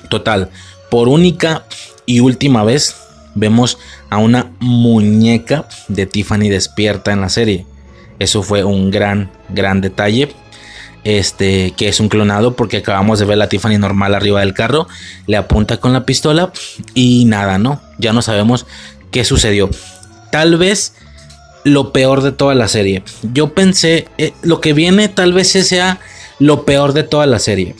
[0.08, 0.50] Total.
[0.90, 1.64] Por única
[2.06, 2.96] y última vez,
[3.34, 3.78] vemos
[4.10, 7.66] a una muñeca de Tiffany despierta en la serie.
[8.18, 10.34] Eso fue un gran, gran detalle.
[11.04, 14.88] Este, que es un clonado porque acabamos de ver la Tiffany normal arriba del carro.
[15.26, 16.50] Le apunta con la pistola
[16.94, 17.82] y nada, ¿no?
[17.98, 18.66] Ya no sabemos
[19.10, 19.68] qué sucedió.
[20.30, 20.94] Tal vez
[21.64, 23.02] lo peor de toda la serie.
[23.34, 25.98] Yo pensé, eh, lo que viene tal vez sea
[26.38, 27.74] lo peor de toda la serie.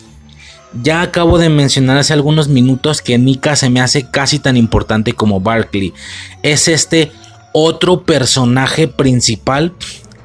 [0.83, 5.13] Ya acabo de mencionar hace algunos minutos que Nika se me hace casi tan importante
[5.13, 5.93] como Barkley.
[6.43, 7.13] Es este
[7.53, 9.73] otro personaje principal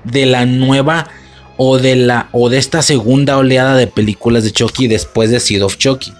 [0.03, 1.07] de la nueva
[1.57, 5.63] o de la o de esta segunda oleada de películas de Chucky después de Seed
[5.63, 6.13] of Chucky.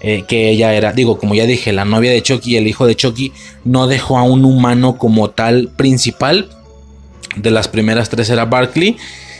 [0.00, 2.86] Eh, que ella era, digo, como ya dije, la novia de Chucky y el hijo
[2.86, 3.32] de Chucky
[3.64, 6.50] no dejó a un humano como tal principal.
[7.36, 8.98] De las primeras tres era Barkley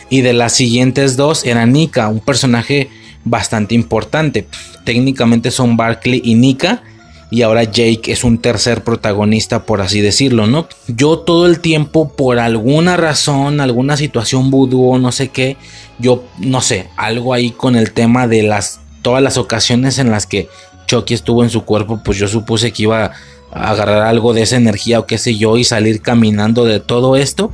[0.09, 2.89] y de las siguientes dos era Nika, un personaje
[3.25, 4.47] bastante importante.
[4.85, 6.83] Técnicamente son Barkley y Nika
[7.31, 10.69] y ahora Jake es un tercer protagonista, por así decirlo, ¿no?
[10.87, 15.57] Yo todo el tiempo, por alguna razón, alguna situación vudú no sé qué,
[15.99, 20.27] yo no sé, algo ahí con el tema de las todas las ocasiones en las
[20.27, 20.49] que
[20.87, 23.13] Chucky estuvo en su cuerpo, pues yo supuse que iba
[23.53, 27.17] a agarrar algo de esa energía o qué sé yo y salir caminando de todo
[27.17, 27.53] esto.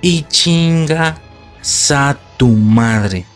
[0.00, 1.20] Y chinga
[1.60, 3.26] sa tu madre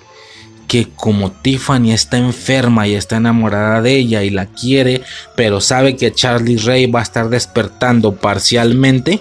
[0.73, 5.03] que como Tiffany está enferma y está enamorada de ella y la quiere,
[5.37, 9.21] pero sabe que Charlie Ray va a estar despertando parcialmente,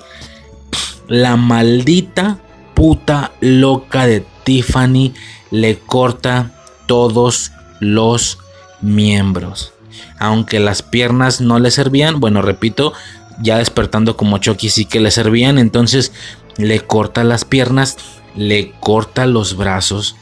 [1.09, 2.39] la maldita
[2.73, 5.13] puta loca de Tiffany
[5.51, 6.53] le corta
[6.87, 7.51] todos
[7.81, 8.37] los
[8.79, 9.73] miembros.
[10.19, 12.93] Aunque las piernas no le servían, bueno, repito,
[13.41, 16.13] ya despertando como Chucky sí que le servían, entonces
[16.55, 17.97] le corta las piernas,
[18.37, 20.15] le corta los brazos,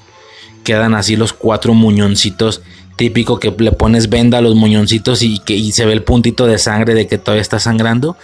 [0.70, 2.62] quedan así los cuatro muñoncitos.
[2.96, 6.60] Típico que le pones venda a los muñoncitos y que se ve el puntito de
[6.60, 8.16] sangre de que todavía está sangrando.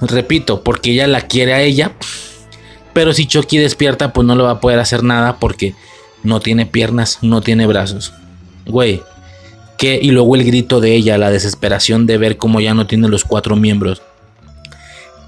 [0.00, 1.92] Repito, porque ella la quiere a ella.
[2.94, 5.76] Pero si Chucky despierta, pues no le va a poder hacer nada porque
[6.24, 8.12] no tiene piernas, no tiene brazos.
[8.66, 9.00] Güey.
[9.76, 13.06] Que, y luego el grito de ella, la desesperación de ver cómo ya no tiene
[13.06, 14.02] los cuatro miembros.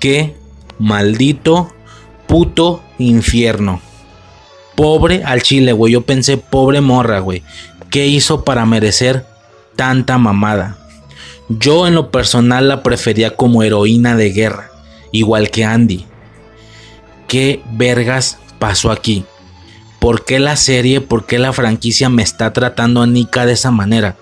[0.01, 0.35] Qué
[0.81, 1.72] maldito
[2.27, 3.81] puto infierno.
[4.81, 5.93] Pobre al chile, güey.
[5.93, 7.43] Yo pensé, pobre morra, güey.
[7.90, 9.27] ¿Qué hizo para merecer
[9.77, 10.78] tanta mamada?
[11.51, 14.70] Yo en lo personal la prefería como heroína de guerra,
[15.12, 16.07] igual que Andy.
[17.28, 19.27] ¿Qué vergas pasó aquí?
[19.98, 23.70] ¿Por qué la serie, por qué la franquicia me está tratando a Nika de esa
[23.70, 24.16] manera?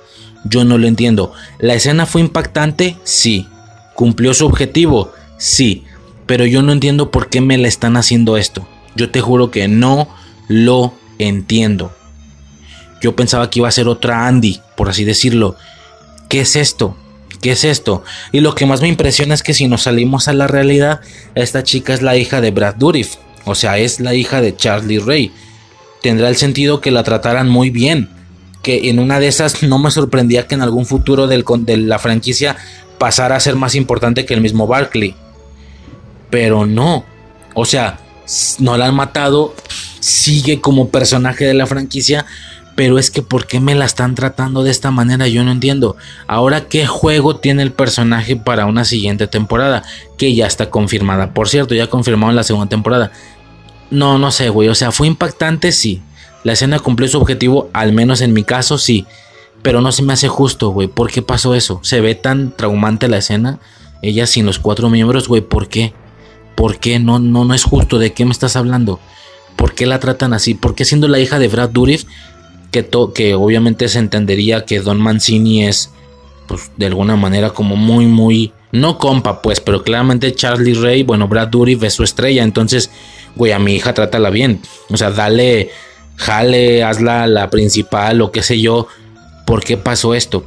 [0.45, 1.33] Yo no lo entiendo.
[1.61, 2.97] ¿La escena fue impactante?
[3.05, 3.47] Sí.
[3.95, 5.13] ¿Cumplió su objetivo?
[5.37, 5.85] Sí.
[6.27, 8.67] Pero yo no entiendo por qué me le están haciendo esto.
[8.97, 10.09] Yo te juro que no
[10.49, 11.93] lo entiendo.
[13.01, 15.57] Yo pensaba que iba a ser otra Andy, por así decirlo.
[16.29, 16.97] ¿Qué es esto?
[17.41, 18.03] ¿Qué es esto?
[18.33, 21.01] Y lo que más me impresiona es que si nos salimos a la realidad,
[21.35, 23.15] esta chica es la hija de Brad Dourif,
[23.45, 25.33] o sea, es la hija de Charlie Ray.
[26.03, 28.11] Tendrá el sentido que la trataran muy bien,
[28.63, 32.57] que en una de esas no me sorprendía que en algún futuro de la franquicia
[32.99, 35.15] pasara a ser más importante que el mismo Barkley.
[36.31, 37.05] Pero no,
[37.55, 38.01] o sea,
[38.59, 39.55] no la han matado,
[40.01, 42.27] sigue como personaje de la franquicia,
[42.79, 45.27] pero es que ¿por qué me la están tratando de esta manera?
[45.27, 45.97] Yo no entiendo.
[46.29, 49.83] Ahora, ¿qué juego tiene el personaje para una siguiente temporada?
[50.17, 51.35] Que ya está confirmada.
[51.35, 53.11] Por cierto, ya confirmado en la segunda temporada.
[53.91, 54.69] No, no sé, güey.
[54.69, 56.03] O sea, fue impactante, sí.
[56.45, 59.07] La escena cumplió su objetivo, al menos en mi caso, sí.
[59.63, 60.87] Pero no se me hace justo, güey.
[60.87, 61.81] ¿Por qué pasó eso?
[61.83, 63.59] Se ve tan traumante la escena.
[64.03, 65.41] Ella sin los cuatro miembros, güey.
[65.41, 65.95] ¿Por qué?
[66.59, 66.99] ¿Por qué?
[66.99, 68.01] No, no, no es justo.
[68.01, 68.99] ¿De qué me estás hablando?
[69.55, 70.55] ¿Por qué la tratan así?
[70.55, 72.03] ¿Por qué siendo la hija de Brad Dourif,
[72.73, 75.93] que, que obviamente se entendería que Don Mancini es,
[76.49, 81.29] pues, de alguna manera como muy, muy, no compa, pues, pero claramente Charlie Ray, bueno,
[81.29, 82.91] Brad Dourif es su estrella, entonces,
[83.37, 84.61] güey, a mi hija trátala bien,
[84.91, 85.71] o sea, dale,
[86.17, 88.89] jale, hazla la principal o qué sé yo,
[89.47, 90.45] ¿por qué pasó esto?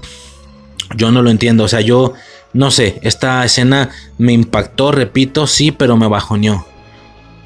[0.97, 2.15] Yo no lo entiendo, o sea, yo,
[2.53, 6.65] no sé, esta escena me impactó, repito, sí, pero me bajoneó.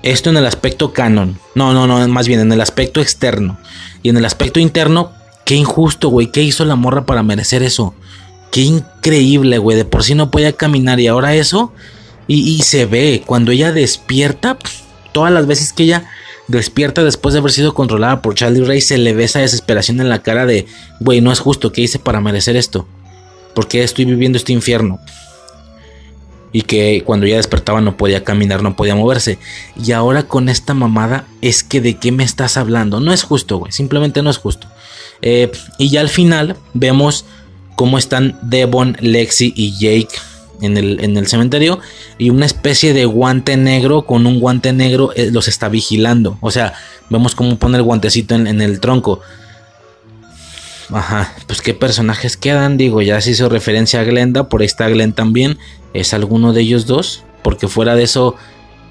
[0.02, 1.40] Esto en el aspecto canon.
[1.56, 3.57] No, no, no, más bien en el aspecto externo.
[4.03, 5.11] Y en el aspecto interno,
[5.45, 6.32] qué injusto, güey.
[6.32, 7.95] ¿Qué hizo la morra para merecer eso?
[8.52, 9.77] Qué increíble, güey.
[9.77, 11.72] De por sí no podía caminar y ahora eso.
[12.27, 14.57] Y, se ve, cuando ella despierta,
[15.11, 16.06] todas las veces que ella
[16.48, 20.10] despierta después de haber sido controlada por Charlie Ray, se le ve esa desesperación en
[20.10, 20.65] la cara de,
[20.99, 21.72] güey, no es justo.
[21.72, 22.88] ¿Qué hice para merecer esto?
[23.56, 24.99] ¿Por qué estoy viviendo este infierno?
[26.56, 29.40] y que cuando ya despertaba no podía caminar, no podía moverse.
[29.76, 33.02] Y ahora con esta mamada es que de qué me estás hablando.
[33.02, 34.65] No es justo, güey, simplemente no es justo.
[35.22, 37.26] Eh, y ya al final vemos
[37.76, 40.15] cómo están Devon, Lexi y Jake
[40.61, 41.80] en el, en el cementerio
[42.18, 46.38] y una especie de guante negro con un guante negro eh, los está vigilando.
[46.40, 46.73] O sea,
[47.10, 49.19] vemos cómo pone el guantecito en el tronco.
[50.91, 54.88] Ajá, pues qué personajes quedan, digo, ya se hizo referencia a Glenda, por ahí está
[54.88, 55.57] Glenn también,
[55.94, 57.24] ¿es alguno de ellos dos?
[57.41, 58.36] Porque fuera de eso,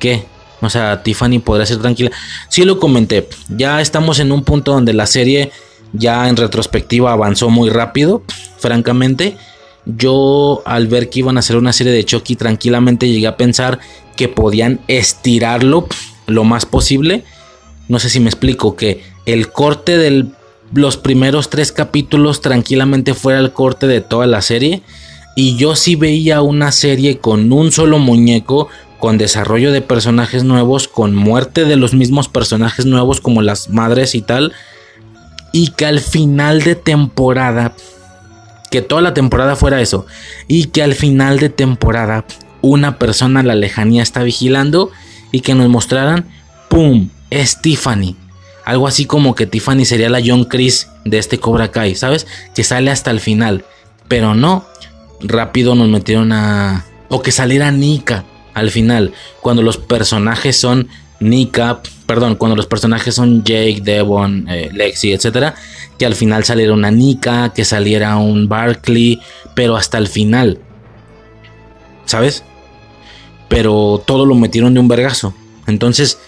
[0.00, 0.24] ¿qué?
[0.60, 2.10] O sea, Tiffany podrá ser tranquila.
[2.48, 5.52] Sí lo comenté, ya estamos en un punto donde la serie
[5.92, 8.22] ya en retrospectiva avanzó muy rápido,
[8.58, 9.36] francamente.
[9.86, 13.78] Yo al ver que iban a hacer una serie de Chucky tranquilamente llegué a pensar
[14.16, 15.86] que podían estirarlo
[16.26, 17.24] lo más posible.
[17.88, 20.32] No sé si me explico, que el corte del
[20.74, 24.82] los primeros tres capítulos tranquilamente fuera el corte de toda la serie.
[25.36, 28.68] Y yo sí veía una serie con un solo muñeco,
[28.98, 34.14] con desarrollo de personajes nuevos, con muerte de los mismos personajes nuevos como las madres
[34.14, 34.52] y tal.
[35.52, 37.74] Y que al final de temporada,
[38.70, 40.04] Que toda la temporada fuera eso.
[40.48, 42.24] Y que al final de temporada
[42.60, 44.90] una persona a la lejanía está vigilando
[45.30, 46.26] y que nos mostraran,
[46.68, 47.10] ¡pum!
[47.62, 48.16] Tiffany.
[48.64, 52.26] Algo así como que Tiffany sería la John Chris de este Cobra Kai, ¿sabes?
[52.54, 53.64] Que sale hasta el final.
[54.08, 54.64] Pero no,
[55.20, 56.84] rápido nos metieron a...
[57.08, 58.24] O que saliera Nika
[58.54, 60.88] al final, cuando los personajes son
[61.20, 65.54] Nika, perdón, cuando los personajes son Jake, Devon, eh, Lexi, etcétera,
[65.98, 69.20] que al final saliera una Nika, que saliera un Barkley,
[69.54, 70.60] pero hasta el final,
[72.04, 72.44] ¿sabes?
[73.48, 75.34] Pero todo lo metieron de un vergazo.
[75.66, 76.18] Entonces,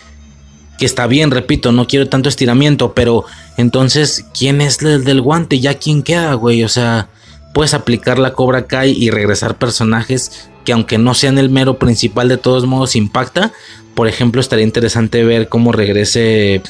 [0.78, 3.24] que está bien, repito, no quiero tanto estiramiento, pero
[3.56, 5.60] entonces, ¿quién es el del guante?
[5.60, 6.64] ¿Ya quién queda, güey?
[6.64, 7.08] O sea,
[7.54, 12.28] puedes aplicar la Cobra Kai y regresar personajes que aunque no sean el mero principal
[12.28, 13.52] de todos modos impacta.
[13.94, 16.60] Por ejemplo, estaría interesante ver cómo regrese,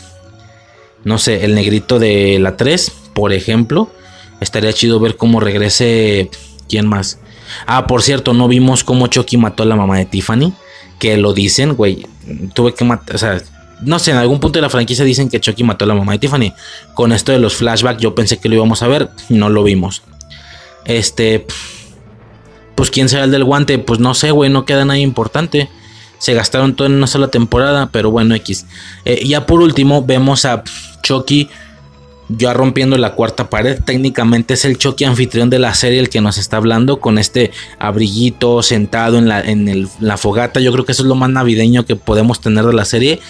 [1.02, 3.90] no sé, el negrito de la 3, por ejemplo.
[4.40, 6.30] Estaría chido ver cómo regrese,
[6.68, 7.18] ¿quién más?
[7.66, 10.52] Ah, por cierto, no vimos cómo Chucky mató a la mamá de Tiffany.
[11.00, 12.06] Que lo dicen, güey.
[12.54, 13.42] Tuve que matar, o sea,
[13.80, 16.12] no sé, en algún punto de la franquicia dicen que Chucky mató a la mamá
[16.12, 16.52] de Tiffany.
[16.94, 20.02] Con esto de los flashbacks yo pensé que lo íbamos a ver, no lo vimos.
[20.84, 21.46] Este,
[22.74, 25.68] pues quién será el del guante, pues no sé, güey, no queda nada importante.
[26.18, 28.66] Se gastaron todo en una sola temporada, pero bueno, X.
[29.04, 30.64] Eh, ya por último, vemos a
[31.02, 31.48] Chucky
[32.28, 33.80] ya rompiendo la cuarta pared.
[33.84, 37.52] Técnicamente es el Chucky anfitrión de la serie el que nos está hablando con este
[37.78, 40.60] abriguito sentado en la, en la fogata.
[40.60, 43.20] Yo creo que eso es lo más navideño que podemos tener de la serie.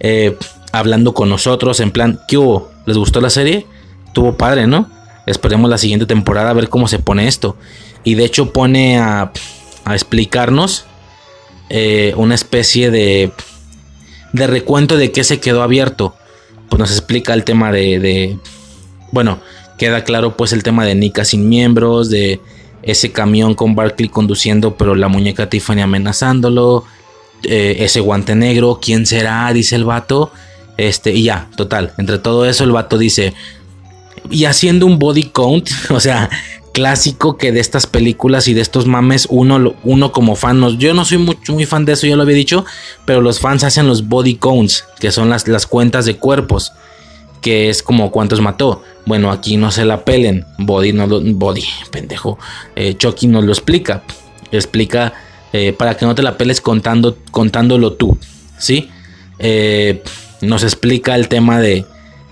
[0.00, 0.36] Eh,
[0.72, 2.70] hablando con nosotros en plan, ¿qué hubo?
[2.86, 3.66] ¿Les gustó la serie?
[4.12, 4.88] Tuvo padre, ¿no?
[5.26, 7.56] Esperemos la siguiente temporada a ver cómo se pone esto.
[8.02, 9.32] Y de hecho pone a,
[9.92, 10.84] explicarnos
[11.68, 13.32] eh, una especie de,
[14.32, 16.14] de recuento de qué se quedó abierto.
[16.68, 18.38] Pues nos explica el tema de, de,
[19.12, 19.40] bueno,
[19.78, 22.40] queda claro pues el tema de Nika sin miembros, de
[22.82, 26.84] ese camión con Barkley conduciendo pero la muñeca Tiffany amenazándolo,
[27.44, 29.52] eh, ese guante negro, ¿quién será?
[29.52, 30.32] Dice el vato.
[30.76, 31.92] Este, y ya, total.
[31.98, 33.34] Entre todo eso, el vato dice.
[34.30, 36.30] Y haciendo un body count, o sea,
[36.72, 41.04] clásico que de estas películas y de estos mames, uno, uno como fan, yo no
[41.04, 42.64] soy muy, fan de eso, ya lo había dicho,
[43.04, 46.72] pero los fans hacen los body counts, que son las, las cuentas de cuerpos,
[47.40, 48.82] que es como cuántos mató.
[49.06, 52.38] Bueno, aquí no se la pelen, body, no lo, body, pendejo.
[52.76, 54.02] Eh, Chucky nos lo explica,
[54.52, 55.12] explica
[55.52, 58.18] eh, para que no te la peles contando, contándolo tú,
[58.58, 58.90] ¿sí?
[59.38, 60.02] Eh,
[60.42, 61.84] nos explica el tema de,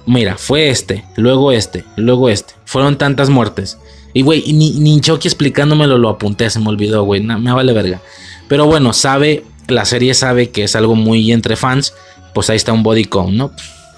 [0.07, 3.78] mira, fue este, luego este, luego este, fueron tantas muertes.
[4.15, 8.01] Y güey, ni, Chucky explicándomelo lo apunté, se me olvidó, güey, me vale verga.
[8.49, 11.95] Pero bueno, sabe, la serie sabe que es algo muy entre fans,
[12.35, 13.53] pues ahí está un body count, ¿no?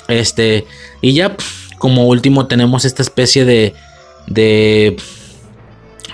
[0.08, 0.66] Este,
[1.00, 1.36] y ya
[1.78, 3.74] como último tenemos esta especie de,
[4.26, 4.96] de,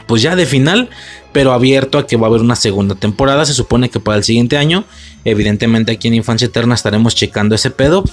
[0.07, 0.91] pues ya de final
[1.37, 3.45] pero abierto a que va a haber una segunda temporada.
[3.45, 4.85] Se supone que para el siguiente año,
[5.23, 8.05] evidentemente aquí en Infancia Eterna estaremos checando ese pedo.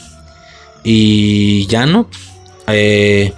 [0.84, 2.10] Y ya no.
[2.68, 3.32] Eh,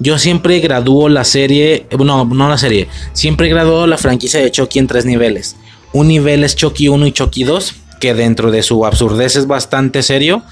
[0.00, 4.80] yo siempre gradúo la serie, no, no la serie, siempre gradúo la franquicia de Chucky
[4.80, 5.54] en tres niveles.
[5.92, 10.02] Un nivel es Chucky 1 y Chucky 2, que dentro de su absurdez es bastante
[10.02, 10.42] serio.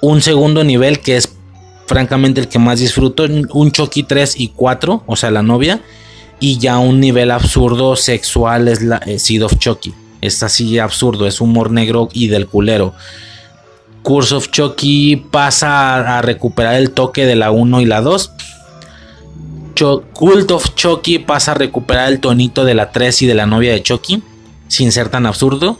[0.00, 1.28] Un segundo nivel que es
[1.86, 5.82] francamente el que más disfruto, un Chucky 3 y 4, o sea, la novia
[6.44, 9.94] y ya un nivel absurdo sexual es la eh, Seed of Chucky.
[10.20, 12.92] Es así absurdo, es humor negro y del culero.
[14.02, 18.32] Curse of Chucky pasa a, recuperar el toque de la 1 y la 2.
[20.12, 23.72] Cult of Chucky pasa a recuperar el tonito de la 3 y de la novia
[23.72, 24.22] de Chucky,
[24.68, 25.78] sin ser tan absurdo.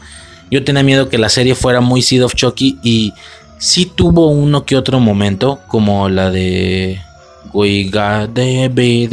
[0.49, 3.13] Yo tenía miedo que la serie fuera muy Seed of Chucky y
[3.59, 7.04] sí tuvo uno que otro momento, como la de
[7.55, 8.67] We got the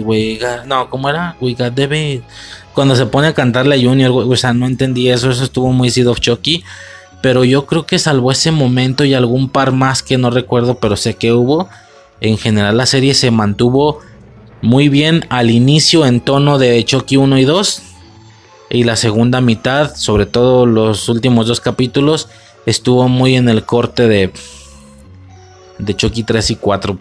[0.05, 0.67] we got...
[0.67, 1.37] No, ¿cómo era?
[1.41, 2.23] We got the.
[2.75, 5.91] Cuando se pone a cantarle a Junior, o sea, no entendí eso, eso estuvo muy
[5.91, 6.65] Seed of Chucky.
[7.23, 10.97] Pero yo creo que salvo ese momento y algún par más que no recuerdo, pero
[10.97, 11.69] sé que hubo.
[12.21, 14.01] En general la serie se mantuvo
[14.61, 17.83] muy bien al inicio en tono de Chucky 1 y 2.
[18.71, 22.29] Y la segunda mitad, sobre todo los últimos dos capítulos,
[22.67, 24.33] estuvo muy en el corte de,
[25.79, 26.99] de Chucky 3 y 4.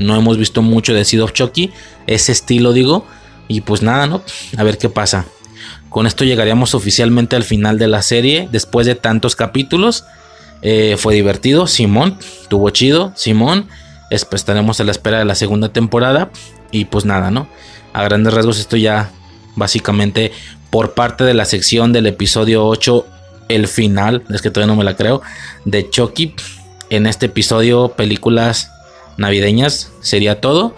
[0.00, 1.70] No hemos visto mucho de Seed of Chucky,
[2.06, 3.06] ese estilo digo.
[3.48, 4.22] Y pues nada, ¿no?
[4.56, 5.26] A ver qué pasa.
[5.88, 10.04] Con esto llegaríamos oficialmente al final de la serie, después de tantos capítulos.
[10.62, 12.18] Eh, fue divertido, Simón,
[12.48, 13.68] tuvo chido, Simón.
[14.10, 16.30] estaremos a la espera de la segunda temporada.
[16.70, 17.48] Y pues nada, ¿no?
[17.92, 19.10] A grandes rasgos esto ya
[19.56, 20.30] básicamente
[20.70, 23.06] por parte de la sección del episodio 8,
[23.48, 25.22] el final, es que todavía no me la creo,
[25.64, 26.34] de Chucky.
[26.88, 28.70] En este episodio, películas
[29.20, 30.74] navideñas sería todo.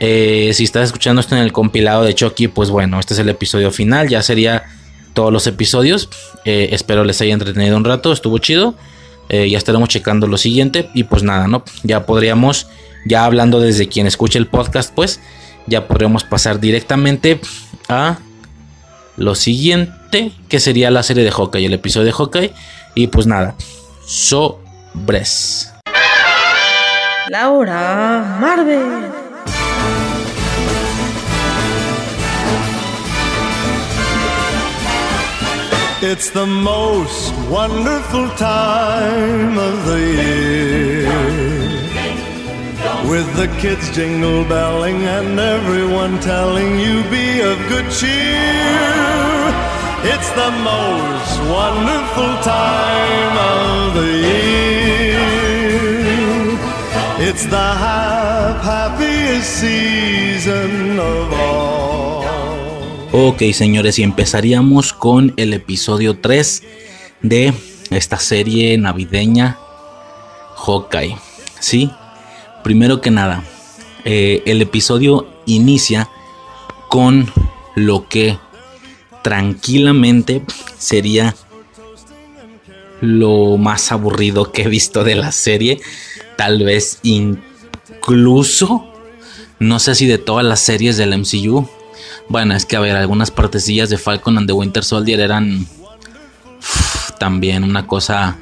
[0.00, 3.28] Eh, si estás escuchando esto en el compilado de Chucky, pues bueno, este es el
[3.28, 4.08] episodio final.
[4.08, 4.64] Ya sería
[5.14, 6.08] todos los episodios.
[6.44, 8.12] Eh, espero les haya entretenido un rato.
[8.12, 8.74] Estuvo chido.
[9.28, 10.90] Eh, ya estaremos checando lo siguiente.
[10.94, 11.64] Y pues nada, ¿no?
[11.82, 12.66] Ya podríamos,
[13.06, 15.20] ya hablando desde quien escuche el podcast, pues
[15.66, 17.40] ya podríamos pasar directamente
[17.88, 18.18] a
[19.16, 22.52] lo siguiente, que sería la serie de Hawkeye, el episodio de Hawkeye.
[22.94, 23.56] Y pues nada,
[24.06, 25.72] sobres.
[27.30, 29.12] Laura Marvel.
[36.00, 41.08] It's the most wonderful time of the year.
[43.10, 48.88] With the kids jingle belling and everyone telling you be of good cheer.
[50.12, 54.87] It's the most wonderful time of the year.
[57.20, 62.24] It's the hap- happiest season of all.
[63.12, 66.62] Ok, señores, y empezaríamos con el episodio 3
[67.22, 67.52] de
[67.90, 69.58] esta serie navideña
[70.56, 71.16] Hawkeye.
[71.58, 71.90] Sí,
[72.62, 73.42] primero que nada,
[74.04, 76.08] eh, el episodio inicia
[76.88, 77.30] con
[77.74, 78.38] lo que
[79.22, 80.42] tranquilamente
[80.78, 81.34] sería
[83.00, 85.80] lo más aburrido que he visto de la serie.
[86.38, 88.86] Tal vez incluso,
[89.58, 91.68] no sé si de todas las series del MCU.
[92.28, 95.66] Bueno, es que a ver, algunas partecillas de Falcon and the Winter Soldier eran
[97.18, 98.38] también una cosa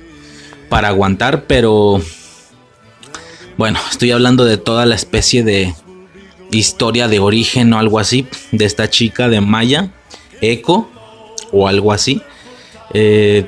[0.68, 2.02] para aguantar, pero
[3.56, 5.74] bueno, estoy hablando de toda la especie de
[6.50, 9.90] historia de origen o algo así de esta chica de Maya,
[10.42, 10.86] Echo
[11.50, 12.20] o algo así.
[12.92, 13.46] Eh,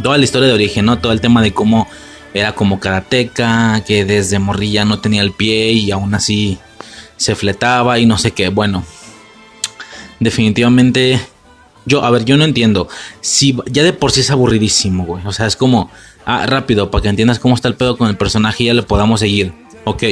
[0.00, 1.00] toda la historia de origen, ¿no?
[1.00, 1.88] Todo el tema de cómo
[2.34, 6.58] era como karateca, que desde morrilla no tenía el pie y aún así
[7.16, 8.48] se fletaba y no sé qué.
[8.48, 8.84] Bueno,
[10.20, 11.20] definitivamente
[11.88, 12.88] yo, a ver, yo no entiendo.
[13.20, 15.26] Si ya de por sí es aburridísimo, güey.
[15.26, 15.90] O sea, es como,
[16.26, 18.82] ah, rápido, para que entiendas cómo está el pedo con el personaje y ya le
[18.82, 19.54] podamos seguir.
[19.84, 20.02] Ok,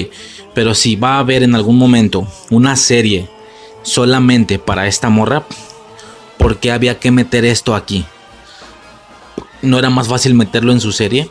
[0.54, 3.28] pero si va a haber en algún momento una serie
[3.82, 5.44] solamente para esta morra,
[6.38, 8.06] ¿por qué había que meter esto aquí?
[9.60, 11.30] ¿No era más fácil meterlo en su serie?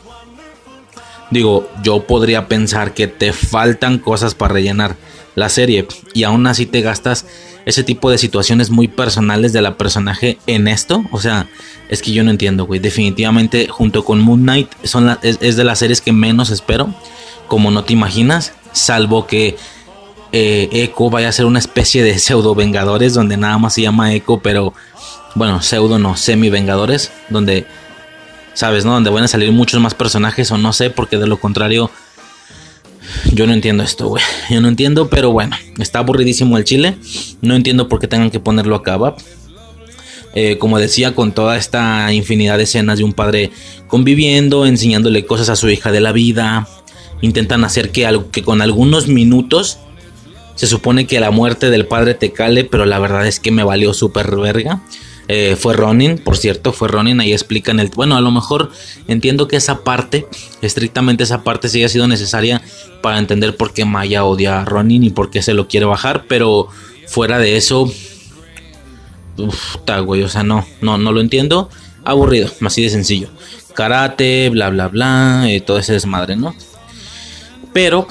[1.32, 4.96] Digo, yo podría pensar que te faltan cosas para rellenar
[5.36, 7.26] la serie y aún así te gastas
[7.66, 11.04] ese tipo de situaciones muy personales de la personaje en esto.
[11.12, 11.48] O sea,
[11.90, 12.80] es que yo no entiendo, güey.
[12.80, 16.94] Definitivamente, junto con Moon Knight, son es de las series que menos espero.
[17.48, 18.54] Como no te imaginas.
[18.72, 19.56] Salvo que
[20.32, 23.16] eh, Echo vaya a ser una especie de pseudo Vengadores.
[23.16, 24.74] Donde nada más se llama Echo, pero
[25.34, 27.12] bueno, pseudo no, semi Vengadores.
[27.30, 27.66] Donde,
[28.56, 28.94] ¿sabes, no?
[28.94, 31.92] Donde van a salir muchos más personajes o no sé, porque de lo contrario.
[33.34, 34.24] Yo no entiendo esto, güey.
[34.50, 36.98] Yo no entiendo, pero bueno, está aburridísimo el chile.
[37.42, 39.16] No entiendo por qué tengan que ponerlo acá, va.
[40.34, 43.52] Eh, como decía, con toda esta infinidad de escenas de un padre
[43.88, 46.68] conviviendo, enseñándole cosas a su hija de la vida.
[47.22, 49.78] Intentan hacer que, que con algunos minutos
[50.56, 53.64] se supone que la muerte del padre te cale, pero la verdad es que me
[53.64, 54.82] valió súper verga.
[55.28, 57.20] Eh, fue Ronin, por cierto, fue Ronin.
[57.20, 57.90] Ahí explican el.
[57.90, 58.72] Bueno, a lo mejor
[59.08, 60.28] entiendo que esa parte,
[60.62, 62.62] estrictamente esa parte, sí ha sido necesaria
[63.02, 66.26] para entender por qué Maya odia a Ronin y por qué se lo quiere bajar.
[66.28, 66.68] Pero
[67.08, 67.92] fuera de eso,
[69.38, 71.70] Uf, ta, güey, o sea, no, no, no lo entiendo.
[72.04, 73.30] Aburrido, así de sencillo.
[73.74, 76.56] Karate, bla, bla, bla, eh, todo ese desmadre, ¿no?
[77.74, 78.08] Pero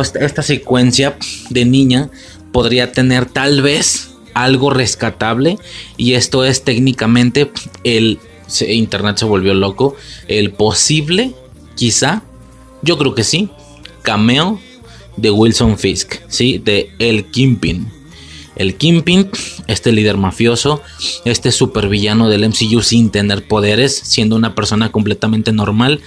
[0.00, 1.16] esta, esta secuencia
[1.50, 2.10] de niña
[2.52, 4.07] podría tener tal vez
[4.42, 5.58] algo rescatable
[5.96, 7.50] y esto es técnicamente
[7.84, 9.96] el se- internet se volvió loco
[10.28, 11.32] el posible
[11.74, 12.22] quizá
[12.82, 13.48] yo creo que sí
[14.02, 14.60] cameo
[15.16, 17.88] de Wilson Fisk sí de el Kingpin
[18.56, 19.30] el Kingpin,
[19.68, 20.82] este líder mafioso,
[21.24, 26.00] este supervillano del MCU sin tener poderes, siendo una persona completamente normal,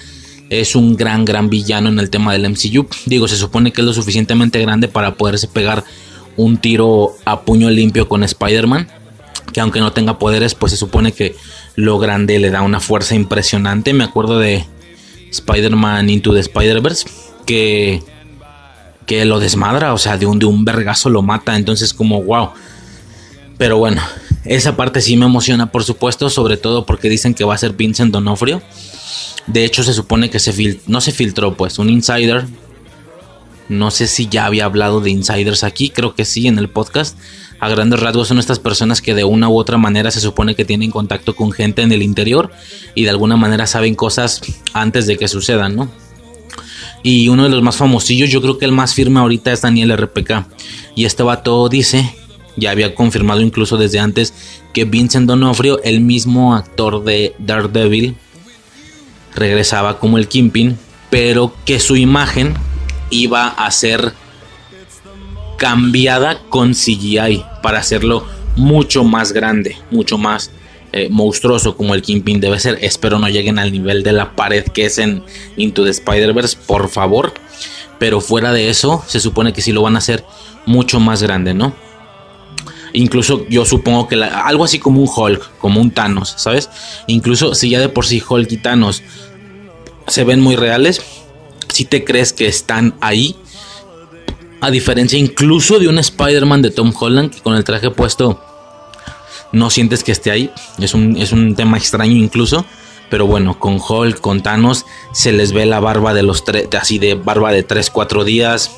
[0.49, 2.87] es un gran, gran villano en el tema del MCU.
[3.05, 5.85] Digo, se supone que es lo suficientemente grande para poderse pegar
[6.37, 8.87] un tiro a puño limpio con Spider-Man.
[9.53, 11.35] Que aunque no tenga poderes, pues se supone que
[11.75, 13.93] lo grande le da una fuerza impresionante.
[13.93, 14.65] Me acuerdo de
[15.29, 17.09] Spider-Man Into the Spider-Verse,
[17.45, 18.01] que
[19.05, 22.51] que lo desmadra, o sea, de un, de un vergazo lo mata, entonces como wow.
[23.57, 24.01] Pero bueno,
[24.45, 27.73] esa parte sí me emociona, por supuesto, sobre todo porque dicen que va a ser
[27.73, 28.61] Vincent Donofrio.
[29.47, 32.45] De hecho, se supone que se no se filtró, pues, un insider.
[33.71, 37.17] No sé si ya había hablado de insiders aquí, creo que sí en el podcast.
[37.61, 40.65] A grandes rasgos son estas personas que de una u otra manera se supone que
[40.65, 42.51] tienen contacto con gente en el interior
[42.95, 44.41] y de alguna manera saben cosas
[44.73, 45.89] antes de que sucedan, ¿no?
[47.01, 49.95] Y uno de los más famosillos, yo creo que el más firme ahorita es Daniel
[49.95, 50.47] RPK.
[50.97, 52.13] Y este vato dice,
[52.57, 54.33] ya había confirmado incluso desde antes,
[54.73, 58.17] que Vincent Donofrio, el mismo actor de Daredevil,
[59.33, 60.77] regresaba como el Kimpin,
[61.09, 62.53] pero que su imagen
[63.11, 64.13] iba a ser
[65.57, 68.25] cambiada con CGI para hacerlo
[68.55, 70.49] mucho más grande, mucho más
[70.93, 72.79] eh, monstruoso como el Kingpin debe ser.
[72.81, 75.23] Espero no lleguen al nivel de la pared que es en
[75.55, 77.33] Into the Spider-Verse, por favor.
[77.99, 80.25] Pero fuera de eso, se supone que sí lo van a hacer
[80.65, 81.75] mucho más grande, ¿no?
[82.93, 86.69] Incluso yo supongo que algo así como un Hulk, como un Thanos, ¿sabes?
[87.07, 89.01] Incluso si ya de por sí Hulk y Thanos
[90.07, 91.01] se ven muy reales,
[91.71, 93.35] si te crees que están ahí.
[94.59, 98.39] A diferencia incluso de un Spider-Man de Tom Holland que con el traje puesto
[99.51, 100.51] no sientes que esté ahí.
[100.79, 102.65] Es un, es un tema extraño incluso.
[103.09, 106.97] Pero bueno, con Hulk, con Thanos, se les ve la barba de los tres, así
[106.97, 108.71] de barba de 3, 4 días.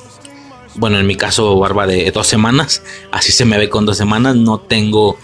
[0.76, 2.82] Bueno, en mi caso, barba de dos semanas.
[3.12, 4.36] Así se me ve con dos semanas.
[4.36, 5.18] No tengo,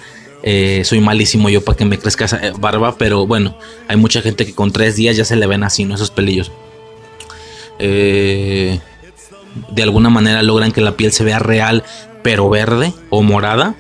[0.44, 2.98] eh, soy malísimo yo para que me crezca esa eh, barba.
[3.00, 5.96] Pero bueno, hay mucha gente que con tres días ya se le ven así, ¿no?
[5.96, 6.52] Esos pelillos.
[7.80, 8.80] Eh,
[9.72, 11.84] de alguna manera logran que la piel se vea real,
[12.22, 13.76] pero verde o morada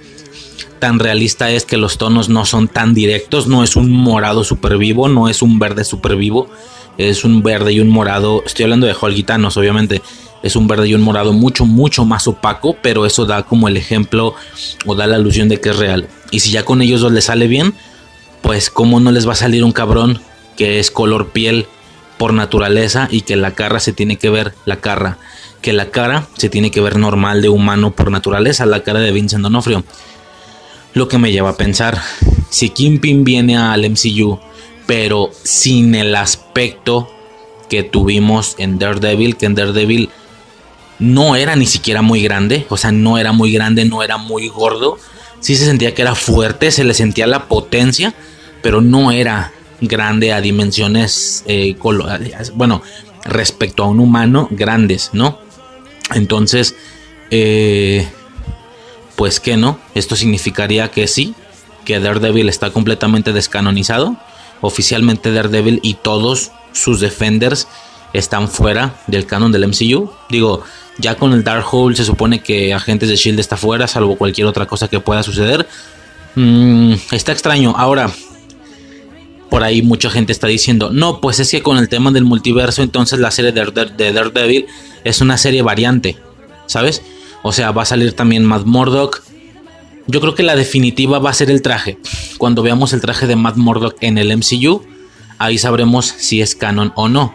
[0.79, 4.77] tan realista es que los tonos no son tan directos, no es un morado super
[4.77, 6.49] vivo, no es un verde super vivo,
[6.97, 10.01] es un verde y un morado, estoy hablando de Holgitanos obviamente,
[10.41, 13.77] es un verde y un morado mucho, mucho más opaco, pero eso da como el
[13.77, 14.35] ejemplo
[14.85, 16.07] o da la alusión de que es real.
[16.31, 17.73] Y si ya con ellos dos les sale bien,
[18.41, 20.21] pues cómo no les va a salir un cabrón
[20.55, 21.67] que es color piel
[22.19, 25.17] por naturaleza y que la cara se tiene que ver, la cara,
[25.61, 29.13] que la cara se tiene que ver normal de humano por naturaleza, la cara de
[29.13, 29.85] Vincent Donofrio.
[30.93, 31.97] Lo que me lleva a pensar,
[32.49, 34.37] si Kingpin viene al MCU,
[34.85, 37.09] pero sin el aspecto
[37.69, 40.09] que tuvimos en Daredevil, que en Daredevil
[40.99, 44.49] no era ni siquiera muy grande, o sea, no era muy grande, no era muy
[44.49, 44.97] gordo,
[45.39, 48.13] sí se sentía que era fuerte, se le sentía la potencia,
[48.61, 51.75] pero no era grande a dimensiones, eh,
[52.53, 52.81] bueno,
[53.23, 55.39] respecto a un humano, grandes, ¿no?
[56.13, 56.75] Entonces,
[57.31, 58.07] eh,
[59.15, 61.35] pues que no, esto significaría que sí,
[61.85, 64.17] que Daredevil está completamente descanonizado.
[64.61, 67.67] Oficialmente Daredevil y todos sus defenders
[68.13, 70.11] están fuera del canon del MCU.
[70.29, 70.63] Digo,
[70.97, 74.65] ya con el Darkhold se supone que Agentes de Shield está fuera, salvo cualquier otra
[74.65, 75.67] cosa que pueda suceder.
[76.35, 77.73] Mm, está extraño.
[77.77, 78.11] Ahora,
[79.49, 82.83] por ahí mucha gente está diciendo, no, pues es que con el tema del multiverso,
[82.83, 84.67] entonces la serie de Daredevil
[85.03, 86.17] es una serie variante,
[86.67, 87.01] ¿sabes?
[87.41, 89.23] O sea, va a salir también Matt Murdock.
[90.07, 91.97] Yo creo que la definitiva va a ser el traje.
[92.37, 94.83] Cuando veamos el traje de Matt Murdock en el MCU,
[95.37, 97.33] ahí sabremos si es canon o no.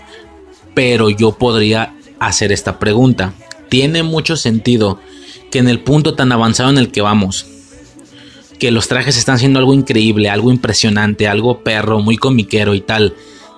[0.74, 3.32] Pero yo podría hacer esta pregunta.
[3.68, 5.00] Tiene mucho sentido
[5.50, 7.46] que en el punto tan avanzado en el que vamos,
[8.64, 13.14] que los trajes están siendo algo increíble, algo impresionante, algo perro, muy comiquero y tal.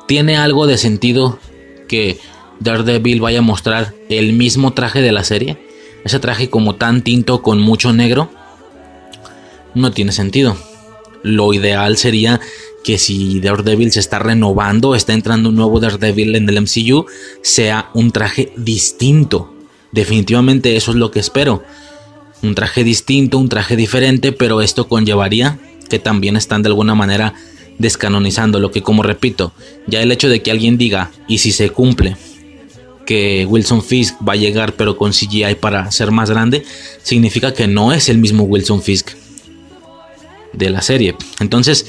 [0.09, 1.39] Tiene algo de sentido
[1.87, 2.19] que
[2.59, 5.59] Daredevil vaya a mostrar el mismo traje de la serie
[6.05, 8.31] ese traje como tan tinto con mucho negro
[9.77, 10.57] no tiene sentido.
[11.23, 12.41] Lo ideal sería
[12.83, 17.07] que si Daredevil se está renovando, está entrando un nuevo Daredevil en el MCU,
[17.43, 19.55] sea un traje distinto.
[19.93, 21.63] Definitivamente eso es lo que espero.
[22.43, 25.59] Un traje distinto, un traje diferente, pero esto conllevaría
[25.89, 27.35] que también están de alguna manera
[27.79, 29.53] descanonizando lo que como repito,
[29.87, 32.17] ya el hecho de que alguien diga y si se cumple
[33.07, 36.65] que Wilson Fisk va a llegar pero con CGI para ser más grande,
[37.03, 39.11] significa que no es el mismo Wilson Fisk
[40.53, 41.15] de la serie.
[41.39, 41.87] Entonces,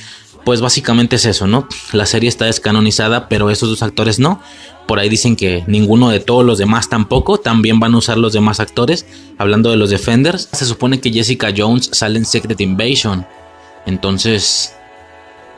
[0.48, 1.68] pues básicamente es eso, ¿no?
[1.92, 4.40] La serie está descanonizada, pero esos dos actores no.
[4.88, 7.38] Por ahí dicen que ninguno de todos los demás tampoco.
[7.38, 9.06] También van a usar los demás actores.
[9.38, 13.28] Hablando de los Defenders, se supone que Jessica Jones sale en Secret Invasion.
[13.86, 14.74] Entonces,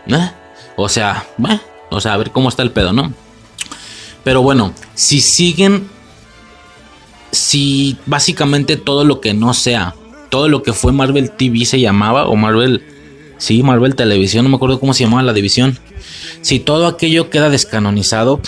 [0.08, 0.32] ¿eh?
[0.76, 1.60] o sea, ¿eh?
[1.92, 3.14] o sea, a ver cómo está el pedo, ¿no?
[4.24, 5.88] Pero bueno, si siguen,
[7.30, 9.94] si básicamente todo lo que no sea,
[10.30, 12.84] todo lo que fue Marvel TV se llamaba, o Marvel,
[13.40, 15.80] sí, Marvel Televisión, no me acuerdo cómo se llamaba la división.
[16.42, 18.40] Si todo aquello queda descanonizado,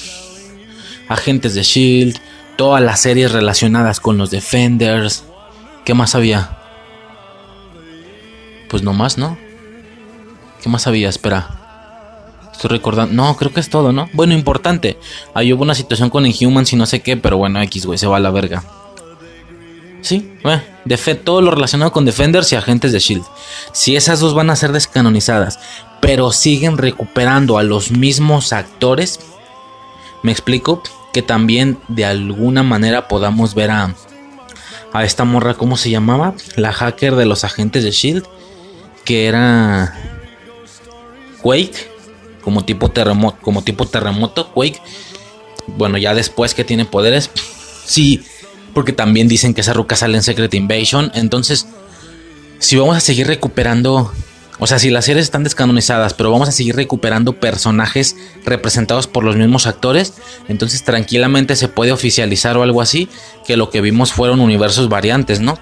[1.10, 2.20] agentes de Shield,
[2.58, 5.24] todas las series relacionadas con los Defenders,
[5.84, 6.58] ¿qué más había?
[8.70, 9.38] Pues no más, ¿no?
[10.62, 11.10] ¿Qué más había?
[11.10, 11.58] Espera.
[12.52, 13.14] Estoy recordando.
[13.14, 14.10] No, creo que es todo, ¿no?
[14.14, 14.98] Bueno, importante.
[15.34, 18.08] Ahí hubo una situación con Inhumans y no sé qué, pero bueno, X, güey, se
[18.08, 18.64] va a la verga.
[20.02, 20.64] Sí, bueno,
[21.24, 23.24] todo lo relacionado con Defenders y Agentes de Shield.
[23.72, 25.60] Si esas dos van a ser descanonizadas,
[26.02, 29.20] pero siguen recuperando a los mismos actores,
[30.24, 30.82] me explico.
[31.14, 33.94] que también de alguna manera podamos ver a,
[34.94, 36.36] a esta morra, ¿cómo se llamaba?
[36.56, 38.26] La hacker de los agentes de Shield,
[39.04, 39.94] que era
[41.42, 41.90] Quake,
[42.42, 44.82] como tipo terremoto, como tipo terremoto, Quake.
[45.68, 47.30] Bueno, ya después que tiene poderes,
[47.86, 48.24] sí,
[48.74, 51.68] porque también dicen que esa ruca sale en Secret Invasion, entonces
[52.60, 54.12] si vamos a seguir recuperando
[54.64, 58.16] o sea, si las series están descanonizadas, pero vamos a seguir recuperando personajes
[58.46, 60.14] representados por los mismos actores,
[60.48, 63.10] entonces tranquilamente se puede oficializar o algo así,
[63.48, 65.58] que lo que vimos fueron universos variantes, ¿no?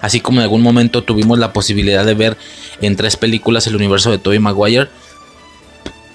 [0.00, 2.36] Así como en algún momento tuvimos la posibilidad de ver
[2.80, 4.88] en tres películas el universo de Tobey Maguire,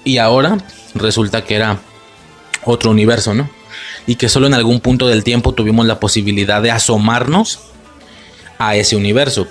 [0.04, 0.58] y ahora
[0.94, 1.78] resulta que era
[2.66, 3.48] otro universo, ¿no?
[4.06, 7.60] Y que solo en algún punto del tiempo tuvimos la posibilidad de asomarnos
[8.58, 9.46] a ese universo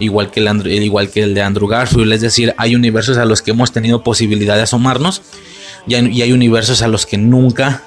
[0.00, 2.12] igual que, el, igual que el de Andrew Garfield.
[2.12, 5.22] Es decir, hay universos a los que hemos tenido posibilidad de asomarnos
[5.86, 7.82] y hay, universos a los que nunca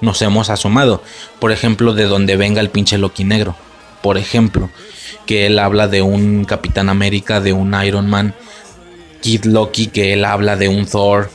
[0.00, 1.02] nos hemos asomado.
[1.38, 3.54] Por ejemplo, de donde venga el pinche Loki negro.
[4.02, 4.70] Por ejemplo,
[5.26, 8.34] que él habla de un Capitán América, de un Iron Man,
[9.20, 11.30] Kid Loki, que él habla de un Thor,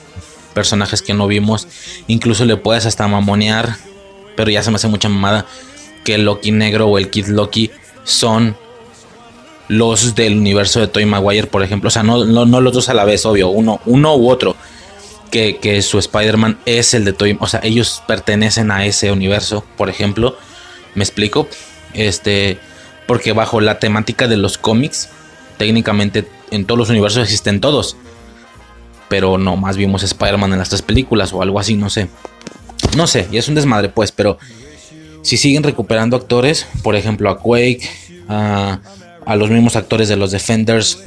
[0.53, 1.67] personajes que no vimos.
[2.07, 3.75] Incluso le puedes hasta mamonear,
[4.35, 5.45] pero ya se me hace mucha mamada,
[6.03, 7.71] que el Loki negro o el Kid Loki
[8.03, 8.55] son
[9.67, 11.87] los del universo de Toy Maguire, por ejemplo.
[11.87, 14.55] O sea, no, no, los dos a la vez, obvio, uno, uno u otro.
[15.31, 17.35] Que, que su Spider-Man es el de Toy.
[17.39, 20.37] O sea, ellos pertenecen a ese universo, por ejemplo.
[20.93, 21.47] ¿Me explico?
[21.93, 22.59] Este.
[23.07, 25.09] Porque bajo la temática de los cómics,
[25.57, 27.97] técnicamente en todos los universos existen todos.
[29.09, 32.07] Pero no, más vimos Spider-Man en las tres películas o algo así, no sé.
[32.95, 34.37] No sé, y es un desmadre, pues, pero
[35.21, 37.89] si siguen recuperando actores, por ejemplo, a Quake,
[38.27, 40.99] a los mismos actores de los Defenders,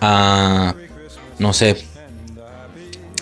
[0.00, 0.74] a,
[1.38, 1.76] no sé,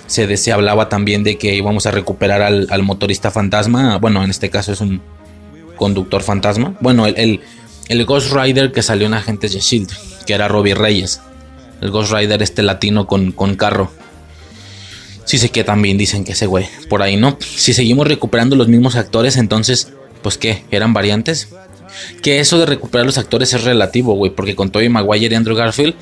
[0.07, 4.51] se, se hablaba también de que íbamos a recuperar al, motorista fantasma, bueno, en este
[4.51, 5.01] caso es un
[5.77, 7.41] conductor fantasma, bueno, el,
[7.89, 9.91] el, Ghost Rider que salió en Agentes de Shield,
[10.27, 11.21] que era Robbie Reyes,
[11.81, 13.91] el Ghost Rider este latino con, con carro.
[15.31, 17.39] Sí sé que también dicen que ese güey, por ahí no.
[17.39, 19.93] Si seguimos recuperando los mismos actores, entonces,
[20.25, 21.51] pues qué, eran variantes.
[22.21, 25.57] Que eso de recuperar los actores es relativo, güey, porque con Tobey Maguire y Andrew
[25.57, 25.95] Garfield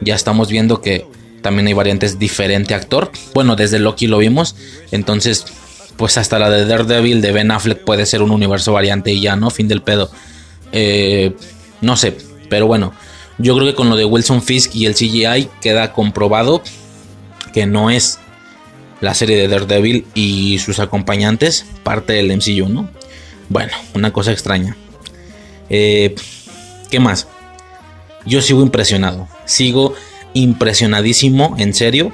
[0.00, 1.04] ya estamos viendo que
[1.42, 3.10] también hay variantes diferente actor.
[3.34, 4.54] Bueno, desde Loki lo vimos,
[4.92, 5.44] entonces
[5.96, 9.34] pues hasta la de Daredevil de Ben Affleck puede ser un universo variante y ya,
[9.34, 9.50] ¿no?
[9.50, 10.08] Fin del pedo.
[10.70, 11.34] Eh,
[11.80, 12.16] no sé,
[12.48, 12.94] pero bueno,
[13.38, 16.62] yo creo que con lo de Wilson Fisk y el CGI queda comprobado
[17.52, 18.20] que no es
[19.00, 22.88] la serie de Daredevil y sus acompañantes parte del MCU, ¿no?
[23.48, 24.76] Bueno, una cosa extraña.
[25.70, 26.14] Eh,
[26.90, 27.28] ¿Qué más?
[28.26, 29.28] Yo sigo impresionado.
[29.44, 29.94] Sigo
[30.34, 32.12] impresionadísimo, en serio,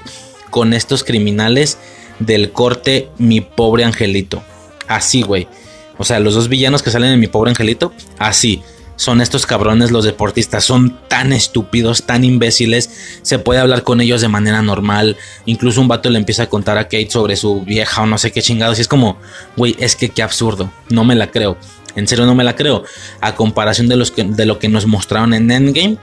[0.51, 1.79] con estos criminales
[2.21, 4.43] del corte Mi Pobre Angelito.
[4.87, 5.49] Así, güey.
[5.99, 8.63] O sea, los dos villanos que salen en Mi Pobre Angelito, así.
[8.97, 14.21] Son estos cabrones los deportistas, son tan estúpidos, tan imbéciles, se puede hablar con ellos
[14.21, 15.17] de manera normal,
[15.47, 18.31] incluso un vato le empieza a contar a Kate sobre su vieja o no sé
[18.31, 19.19] qué chingados, y es como,
[19.57, 21.59] güey, es que qué absurdo, no me la creo.
[21.97, 22.85] En serio no me la creo.
[23.21, 25.97] A comparación de, que, lo que nos mostraron en Endgame.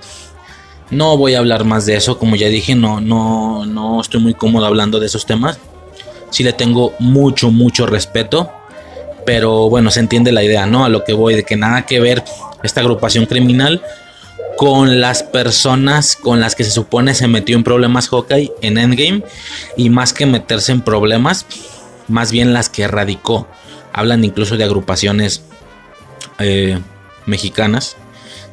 [0.89, 2.17] No voy a hablar más de eso.
[2.17, 5.59] Como ya dije, no, no, no estoy muy cómodo hablando de esos temas.
[6.29, 8.51] Sí le tengo mucho, mucho respeto.
[9.25, 10.85] Pero bueno, se entiende la idea, ¿no?
[10.85, 12.23] A lo que voy, de que nada que ver
[12.63, 13.81] esta agrupación criminal
[14.57, 19.23] con las personas con las que se supone se metió en problemas Hawkeye en Endgame.
[19.77, 21.45] Y más que meterse en problemas,
[22.07, 23.47] más bien las que erradicó.
[23.93, 25.41] Hablan incluso de agrupaciones
[26.39, 26.79] eh,
[27.25, 27.97] mexicanas,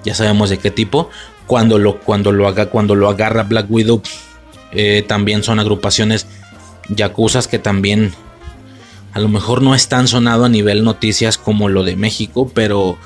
[0.05, 1.11] ya sabemos de qué tipo.
[1.47, 4.03] Cuando lo, cuando lo, haga, cuando lo agarra Black Widow,
[4.73, 6.27] eh, también son agrupaciones
[6.89, 8.15] yacuzas que también
[9.19, 12.97] a lo mejor no es tan sonado a nivel noticias como lo de México, pero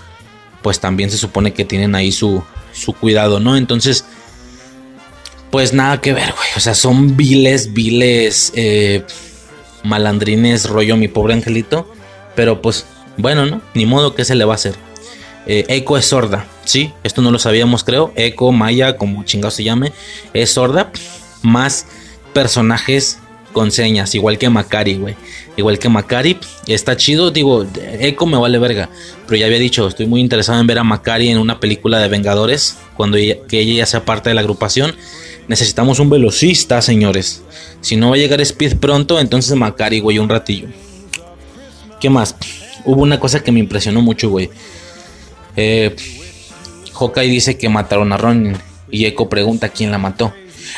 [0.60, 2.42] pues también se supone que tienen ahí su,
[2.74, 3.56] su cuidado, ¿no?
[3.56, 4.04] Entonces,
[5.50, 6.48] pues nada que ver, güey.
[6.54, 9.06] O sea, son viles, viles eh,
[9.84, 11.90] malandrines, rollo mi pobre angelito.
[12.36, 12.84] Pero pues
[13.16, 13.62] bueno, ¿no?
[13.72, 14.74] Ni modo que se le va a hacer.
[15.46, 16.92] Eh, Echo es sorda, ¿sí?
[17.04, 18.12] Esto no lo sabíamos, creo.
[18.16, 19.94] Echo, Maya, como chingado se llame,
[20.34, 20.92] es sorda.
[21.40, 21.86] Más
[22.34, 23.18] personajes
[23.52, 25.14] con señas, igual que Macari, güey.
[25.56, 27.30] Igual que Macari, está chido.
[27.30, 27.66] Digo,
[28.00, 28.88] Echo me vale verga.
[29.26, 32.08] Pero ya había dicho, estoy muy interesado en ver a Macari en una película de
[32.08, 32.78] Vengadores.
[32.96, 34.94] Cuando ella, que ella ya sea parte de la agrupación.
[35.48, 37.42] Necesitamos un velocista, señores.
[37.80, 40.68] Si no va a llegar Speed pronto, entonces Macari, güey, un ratillo.
[42.00, 42.34] ¿Qué más?
[42.84, 44.50] hubo una cosa que me impresionó mucho, güey.
[45.56, 45.94] Eh,
[46.94, 48.56] Hawkeye dice que mataron a Ronin
[48.90, 50.32] y Echo pregunta quién la mató.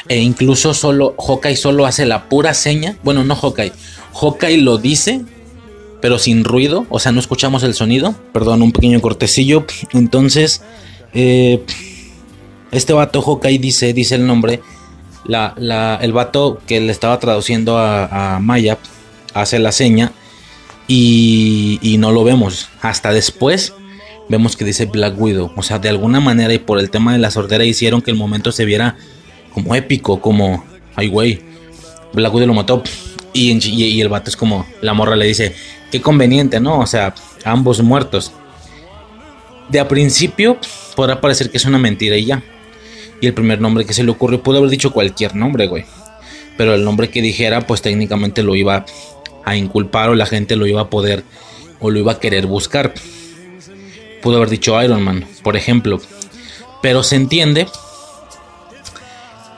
[0.08, 2.96] E incluso solo Hawkeye solo hace la pura seña.
[3.02, 3.72] Bueno, no Hawkeye.
[4.12, 5.22] Hawkeye lo dice
[6.04, 8.14] pero sin ruido, o sea, no escuchamos el sonido.
[8.34, 9.64] Perdón, un pequeño cortecillo.
[9.94, 10.60] Entonces,
[11.14, 11.64] eh,
[12.72, 14.60] este vato Hawkeye dice, dice el nombre.
[15.24, 18.76] La, el vato que le estaba traduciendo a, Maya
[19.32, 20.12] hace la seña
[20.88, 22.68] y, y no lo vemos.
[22.82, 23.72] Hasta después
[24.28, 25.52] vemos que dice Black Widow.
[25.56, 28.18] O sea, de alguna manera y por el tema de la sordera hicieron que el
[28.18, 28.98] momento se viera
[29.55, 30.64] como épico, como,
[30.94, 31.40] ay güey,
[32.12, 32.82] Black Widow lo mató.
[33.32, 35.55] Y, el vato es como, la morra le dice,
[35.90, 36.81] qué conveniente, ¿no?
[36.81, 37.14] O sea,
[37.44, 38.32] ambos muertos.
[39.70, 40.59] De a principio
[40.94, 42.43] podrá parecer que es una mentira y ya.
[43.20, 45.85] Y el primer nombre que se le ocurrió pudo haber dicho cualquier nombre, güey.
[46.56, 48.85] Pero el nombre que dijera, pues técnicamente lo iba
[49.44, 51.24] a inculpar o la gente lo iba a poder
[51.81, 52.94] o lo iba a querer buscar
[54.24, 56.01] pudo haber dicho Iron Man, por ejemplo.
[56.81, 57.66] Pero se entiende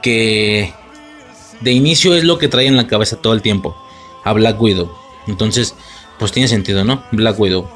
[0.06, 0.72] que
[1.62, 3.76] de inicio es lo que trae en la cabeza todo el tiempo.
[4.22, 4.88] A Black Widow.
[5.26, 5.74] Entonces,
[6.20, 7.02] pues tiene sentido, ¿no?
[7.10, 7.68] Black Widow.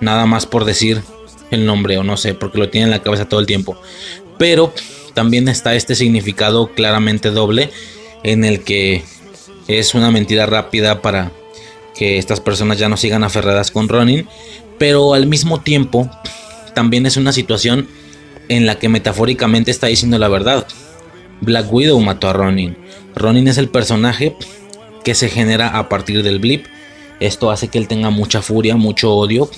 [0.00, 1.04] Nada más por decir
[1.52, 3.80] el nombre o no sé, porque lo tiene en la cabeza todo el tiempo.
[4.38, 4.74] Pero
[5.14, 7.70] también está este significado claramente doble
[8.24, 9.04] en el que
[9.68, 11.30] es una mentira rápida para
[11.94, 14.26] que estas personas ya no sigan aferradas con Ronin,
[14.80, 16.10] pero al mismo tiempo
[16.74, 17.86] también es una situación
[18.48, 20.66] en la que metafóricamente está diciendo la verdad.
[21.42, 22.76] Black Widow mató a Ronin.
[23.14, 24.34] Ronin es el personaje
[25.04, 26.64] que se genera a partir del blip.
[27.20, 29.50] Esto hace que él tenga mucha furia, mucho odio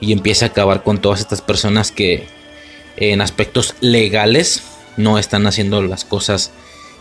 [0.00, 2.26] y empiece a acabar con todas estas personas que
[2.96, 4.62] en aspectos legales
[4.96, 6.52] no están haciendo las cosas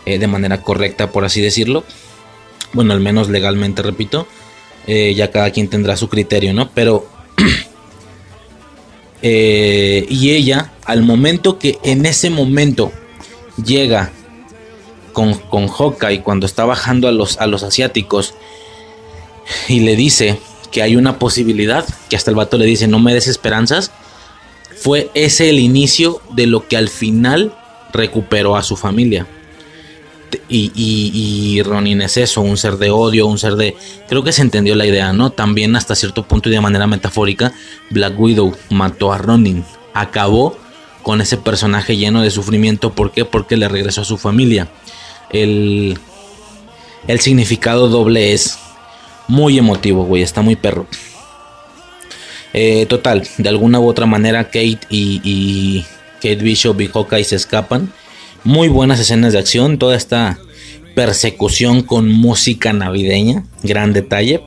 [0.06, 1.86] eh, de manera correcta, por así decirlo.
[2.74, 4.28] Bueno, al menos legalmente, repito.
[4.86, 6.70] Eh, ya cada quien tendrá su criterio, ¿no?
[6.72, 7.08] Pero
[9.22, 12.92] Eh, y ella, al momento que en ese momento
[13.64, 14.12] llega
[15.14, 18.34] con, con Hawkeye cuando está bajando a los, a los asiáticos
[19.68, 20.40] y le dice
[20.72, 23.92] que hay una posibilidad, que hasta el vato le dice no me des esperanzas,
[24.76, 27.54] fue ese el inicio de lo que al final
[27.92, 29.28] recuperó a su familia.
[30.48, 33.76] Y, y, Ronin es eso, un ser de odio, un ser de...
[34.08, 35.32] Creo que se entendió la idea, ¿no?
[35.32, 37.52] También hasta cierto punto y de manera metafórica,
[37.90, 39.66] Black Widow mató a Ronin,
[39.96, 40.56] acabó
[41.04, 42.94] con ese personaje lleno de sufrimiento.
[42.94, 43.26] ¿Por qué?
[43.26, 44.68] Porque le regresó a su familia.
[45.32, 45.98] El,
[47.08, 48.58] el significado doble es
[49.28, 50.88] muy emotivo, güey, está muy perro.
[52.54, 55.86] Eh, total, de alguna u otra manera Kate y,
[56.16, 57.94] Kate Bishop y Hawkeye se escapan
[58.44, 60.40] muy buenas escenas de acción, toda esta
[60.96, 64.42] persecución con música navideña, gran detalle.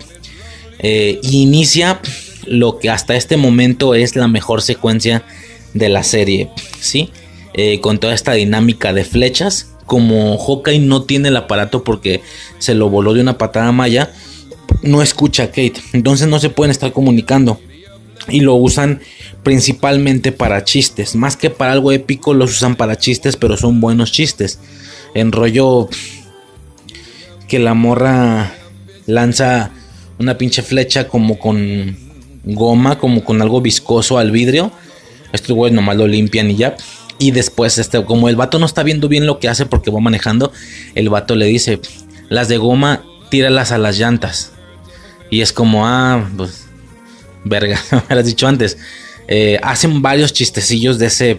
[0.81, 2.01] Eh, inicia
[2.47, 5.23] lo que hasta este momento es la mejor secuencia
[5.75, 6.51] de la serie,
[6.81, 7.11] ¿sí?
[7.55, 9.69] Eh, con toda esta dinámica de flechas.
[9.87, 12.23] Como Hawkeye no tiene el aparato porque
[12.59, 14.13] se lo voló de una patada maya,
[14.83, 17.61] no escucha a Kate, entonces no se pueden estar comunicando
[18.29, 19.01] y lo usan
[19.43, 21.15] principalmente para chistes.
[21.17, 24.59] Más que para algo épico, los usan para chistes, pero son buenos chistes.
[25.15, 25.89] En rollo
[27.49, 28.55] que la morra
[29.07, 29.73] lanza
[30.19, 31.97] una pinche flecha como con
[32.45, 34.73] goma, como con algo viscoso al vidrio.
[35.33, 36.77] Estos güeyes nomás lo limpian y ya.
[37.19, 40.01] Y después, este, como el vato no está viendo bien lo que hace porque va
[40.01, 40.53] manejando,
[40.95, 41.81] el vato le dice:
[42.29, 44.53] Las de goma, tíralas a las llantas.
[45.31, 46.67] Y es como, ah, pues
[47.45, 48.77] verga, me has dicho antes.
[49.29, 51.39] Eh, hacen varios chistecillos de ese,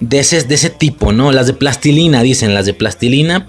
[0.00, 1.32] de ese, de ese tipo, ¿no?
[1.32, 3.46] Las de plastilina, dicen, las de plastilina.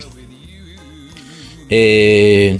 [1.69, 2.59] Eh,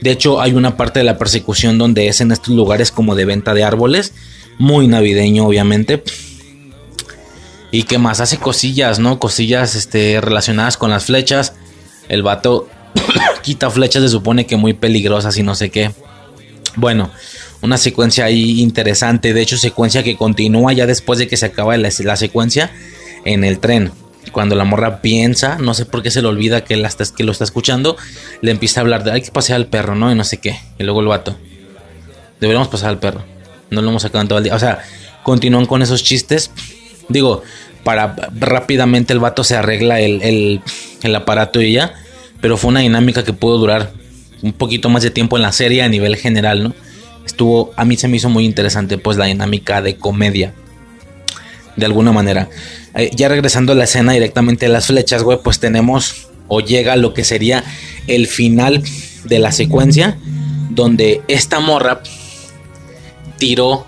[0.00, 3.24] de hecho, hay una parte de la persecución donde es en estos lugares como de
[3.24, 4.12] venta de árboles.
[4.60, 6.04] Muy navideño, obviamente.
[7.70, 9.18] Y que más hace cosillas, ¿no?
[9.18, 11.54] Cosillas este, relacionadas con las flechas.
[12.10, 12.68] El vato
[13.42, 15.92] quita flechas, se supone que muy peligrosas y no sé qué.
[16.76, 17.10] Bueno,
[17.62, 19.32] una secuencia ahí interesante.
[19.32, 22.70] De hecho, secuencia que continúa ya después de que se acaba la, secuencia
[23.24, 23.92] en el tren.
[24.30, 27.32] Cuando la morra piensa, no sé por qué se le olvida que, la que lo
[27.32, 27.96] está escuchando,
[28.42, 30.12] le empieza a hablar de hay que pasear al perro, ¿no?
[30.12, 30.60] Y no sé qué.
[30.78, 31.34] Y luego el vato.
[32.40, 33.24] Deberíamos pasar al perro.
[33.70, 34.54] No lo hemos sacado en todo el día.
[34.54, 34.80] O sea,
[35.22, 36.50] continúan con esos chistes.
[37.08, 37.42] Digo,
[37.84, 40.62] para rápidamente el vato se arregla el,
[41.02, 41.94] el aparato y ya.
[42.40, 43.92] Pero fue una dinámica que pudo durar
[44.42, 46.74] un poquito más de tiempo en la serie a nivel general, ¿no?
[47.30, 50.52] estuvo, a mí se me hizo muy interesante pues la dinámica de comedia.
[51.76, 52.48] De alguna manera.
[52.94, 56.96] Eh, ya regresando a la escena directamente de las flechas, güey, pues tenemos o llega
[56.96, 57.64] lo que sería
[58.06, 58.82] el final
[59.24, 60.18] de la secuencia
[60.70, 62.02] donde esta morra
[63.40, 63.86] tiró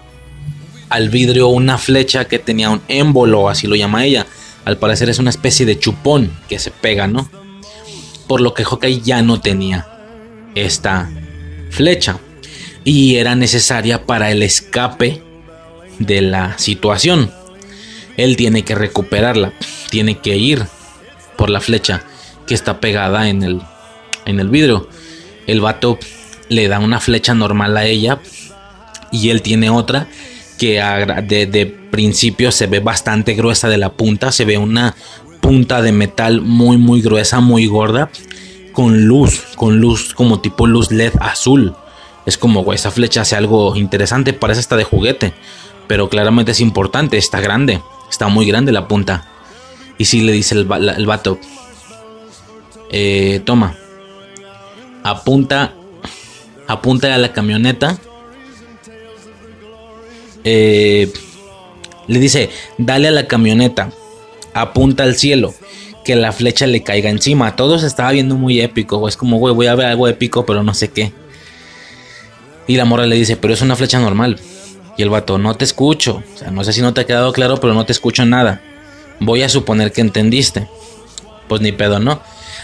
[0.89, 4.27] al vidrio una flecha que tenía un émbolo, así lo llama ella.
[4.65, 7.31] Al parecer es una especie de chupón que se pega, ¿no?
[8.27, 9.87] Por lo que Hawkeye ya no tenía
[10.57, 11.09] esta
[11.70, 12.19] flecha.
[12.85, 15.23] y era necesaria para el escape
[16.01, 17.31] de la situación.
[18.16, 19.53] Él tiene que recuperarla,
[19.89, 20.66] tiene que ir
[21.37, 22.03] por la flecha
[22.45, 23.61] que está pegada en el,
[24.24, 24.89] en el vidrio.
[25.47, 25.97] El vato
[26.49, 28.19] le da una flecha normal a ella
[29.13, 30.09] y él tiene otra
[30.59, 30.81] que
[31.25, 34.95] de, principio se ve bastante gruesa de la punta, se ve una
[35.41, 38.11] punta de metal muy muy gruesa, muy gorda,
[38.73, 41.75] con luz, con luz como tipo luz LED azul.
[42.25, 45.35] Es como, güey, esa flecha hace algo interesante, parece hasta de juguete,
[45.89, 49.27] pero claramente es importante, está grande, está muy grande la punta.
[49.99, 51.39] Y si le dice el, el vato,
[52.91, 53.75] eh, toma,
[55.03, 55.75] apunta,
[56.69, 57.99] apunta a la camioneta
[60.44, 61.12] eh,
[62.06, 63.90] le dice, dale a la camioneta,
[64.55, 65.55] apunta al cielo,
[66.05, 67.56] que la flecha le caiga encima.
[67.56, 70.62] Todo se estaba viendo muy épico, es como, güey, voy a ver algo épico, pero
[70.62, 71.12] no sé qué.
[72.66, 74.39] Y la morra le dice, pero es una flecha normal.
[74.97, 76.23] Y el vato, no te escucho.
[76.35, 78.60] O sea, no sé si no te ha quedado claro, pero no te escucho nada.
[79.20, 80.69] Voy a suponer que entendiste.
[81.48, 82.20] Pues ni pedo, ¿no?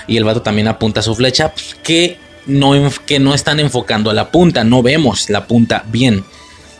[0.06, 1.52] Y el vato también apunta su flecha,
[1.82, 2.72] que no,
[3.06, 6.24] que no están enfocando a la punta, no vemos la punta bien.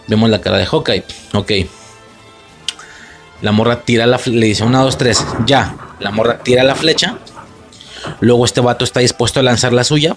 [0.09, 1.05] Vemos la cara de Hawkeye.
[1.35, 1.52] Ok.
[3.43, 5.24] La morra tira la le dice una, dos, tres.
[5.47, 5.76] Ya.
[6.01, 7.18] La morra tira la flecha.
[8.20, 10.16] Luego este vato está dispuesto a lanzar la suya.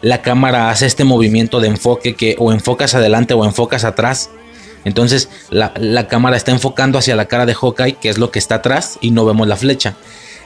[0.00, 4.30] La cámara hace este movimiento de enfoque que o enfocas adelante o enfocas atrás.
[4.84, 8.38] Entonces la, la cámara está enfocando hacia la cara de Hawkeye, que es lo que
[8.38, 9.96] está atrás, y no vemos la flecha.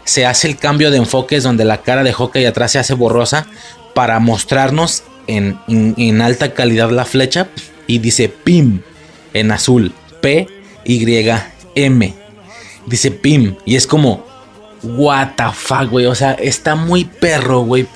[0.05, 3.47] Se hace el cambio de enfoques donde la cara de Hawkeye atrás se hace borrosa
[3.94, 7.49] para mostrarnos en, en alta calidad la flecha
[7.87, 8.83] y dice PIM
[9.35, 9.93] en azul.
[10.21, 10.49] P
[10.85, 11.29] Y
[11.75, 12.15] M.
[12.87, 14.25] Dice PIM y es como
[14.83, 17.87] what the fuck, güey, o sea, está muy perro, güey.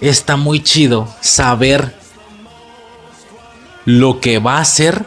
[0.00, 1.94] Está muy chido saber
[3.84, 5.04] lo que va a hacer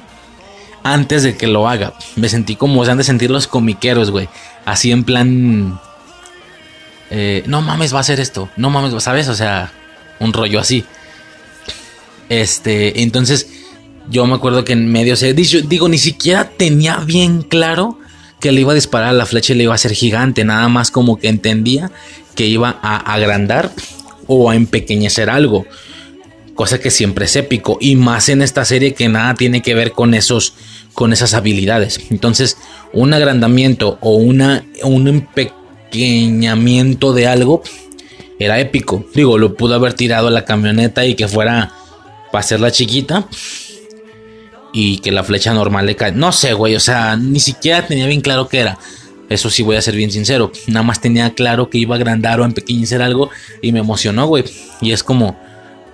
[0.83, 1.93] antes de que lo haga.
[2.15, 4.29] Me sentí como se han de sentir los comiqueros, güey.
[4.65, 5.79] Así en plan.
[7.09, 8.49] Eh, no mames, va a hacer esto.
[8.55, 9.29] No mames, ¿sabes?
[9.29, 9.71] O sea,
[10.19, 10.85] un rollo así.
[12.29, 13.47] Este, entonces
[14.09, 17.97] yo me acuerdo que en medio se digo, ni siquiera tenía bien claro
[18.39, 20.91] que le iba a disparar la flecha y le iba a hacer gigante, nada más
[20.91, 21.91] como que entendía
[22.35, 23.71] que iba a agrandar
[24.27, 25.65] o a empequeñecer algo,
[26.55, 29.91] cosa que siempre es épico y más en esta serie que nada tiene que ver
[29.91, 30.53] con esos
[30.93, 31.99] con esas habilidades.
[32.11, 32.57] Entonces,
[32.91, 37.63] un agrandamiento o una un empequeñamiento de algo
[38.39, 39.05] era épico.
[39.15, 41.73] Digo, lo pudo haber tirado a la camioneta y que fuera
[42.31, 43.27] para hacerla chiquita
[44.73, 46.11] y que la flecha normal le cae.
[46.11, 48.79] No sé, güey, o sea, ni siquiera tenía bien claro qué era.
[49.29, 50.51] Eso sí voy a ser bien sincero.
[50.67, 53.29] Nada más tenía claro que iba a agrandar o a empequeñecer algo
[53.61, 54.43] y me emocionó, güey.
[54.81, 55.39] Y es como,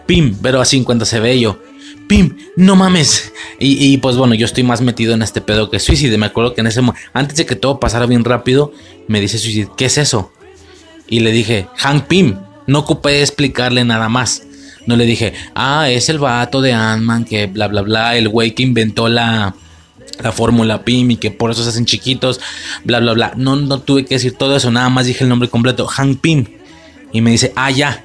[0.07, 1.61] pim, pero así en cuanto se ve yo.
[2.07, 3.31] Pim, no mames.
[3.59, 6.17] Y, pues bueno, yo estoy más metido en este pedo que Suicide.
[6.17, 8.73] Me acuerdo que en ese momento, antes de que todo pasara bien rápido,
[9.07, 10.31] me dice Suicide, ¿qué es eso?
[11.07, 12.37] Y le dije, Hank Pim.
[12.67, 14.43] No ocupé explicarle nada más.
[14.89, 18.55] No le dije, ah, es el vato de Ant-Man que bla, bla, bla, el güey
[18.55, 19.53] que inventó la,
[20.19, 22.41] la fórmula PIM y que por eso se hacen chiquitos,
[22.85, 23.33] bla, bla, bla.
[23.35, 26.47] No, no tuve que decir todo eso, nada más dije el nombre completo, Hank Pym.
[27.13, 28.03] Y me dice, ah, ya.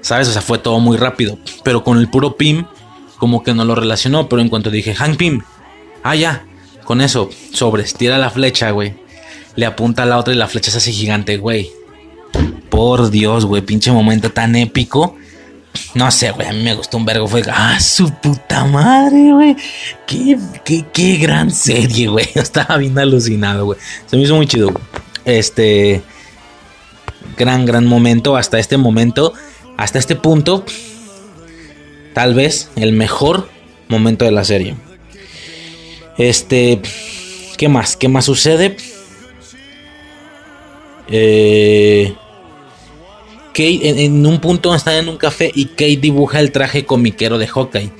[0.00, 0.26] ¿Sabes?
[0.26, 1.38] O sea, fue todo muy rápido.
[1.62, 2.64] Pero con el puro Pim,
[3.18, 4.28] como que no lo relacionó.
[4.28, 5.42] Pero en cuanto dije, Hank Pym,
[6.02, 6.44] ah, ya.
[6.82, 8.94] Con eso, sobres, tira la flecha, güey.
[9.54, 11.70] Le apunta a la otra y la flecha se hace gigante, güey.
[12.68, 15.16] Por Dios, güey, pinche momento tan épico
[15.94, 17.26] no sé, güey, a mí me gustó un vergo.
[17.26, 19.56] Fue, ah, su puta madre, güey.
[20.06, 22.28] Qué, qué, qué gran serie, güey.
[22.34, 23.78] Estaba bien alucinado, güey.
[24.06, 24.72] Se me hizo muy chido.
[25.24, 26.02] Este.
[27.36, 28.36] Gran, gran momento.
[28.36, 29.32] Hasta este momento.
[29.76, 30.64] Hasta este punto.
[32.14, 33.48] Tal vez el mejor
[33.88, 34.76] momento de la serie.
[36.18, 36.80] Este.
[37.56, 37.96] ¿Qué más?
[37.96, 38.76] ¿Qué más sucede?
[41.08, 42.14] Eh.
[43.56, 47.46] Kate en, un punto están en un café y Kate dibuja el traje comiquero de
[47.46, 47.90] Hawkeye.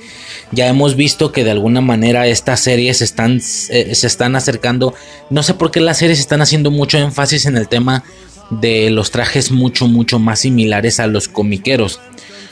[0.51, 4.93] Ya hemos visto que de alguna manera estas series están, eh, se están acercando.
[5.31, 8.03] No sé por qué las series están haciendo mucho énfasis en el tema
[8.51, 11.99] de los trajes mucho, mucho más similares a los comiqueros.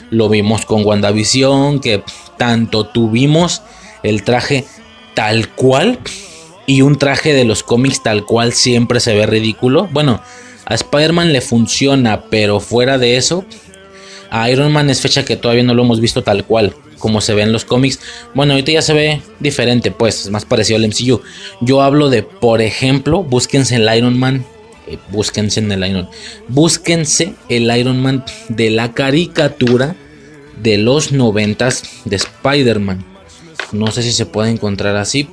[0.10, 2.02] Lo vimos con WandaVision, que
[2.40, 3.62] tanto tuvimos
[4.02, 4.66] el traje
[5.14, 6.00] tal cual
[6.66, 9.88] y un traje de los cómics tal cual siempre se ve ridículo.
[9.92, 10.24] Bueno,
[10.66, 13.46] a Spider-Man le funciona, pero fuera de eso,
[14.30, 17.34] a Iron Man es fecha que todavía no lo hemos visto tal cual, como se
[17.34, 18.00] ve en los cómics.
[18.34, 21.22] Bueno, ahorita ya se ve diferente, pues, es más parecido al MCU.
[21.62, 24.46] Yo hablo de, por ejemplo, búsquense el Iron Man.
[24.88, 26.10] Eh, búsquense en el Iron.
[26.48, 29.96] Búsquense el Iron Man de la caricatura
[30.62, 33.06] de los noventas de Spider-Man.
[33.72, 35.28] No sé si se puede encontrar así.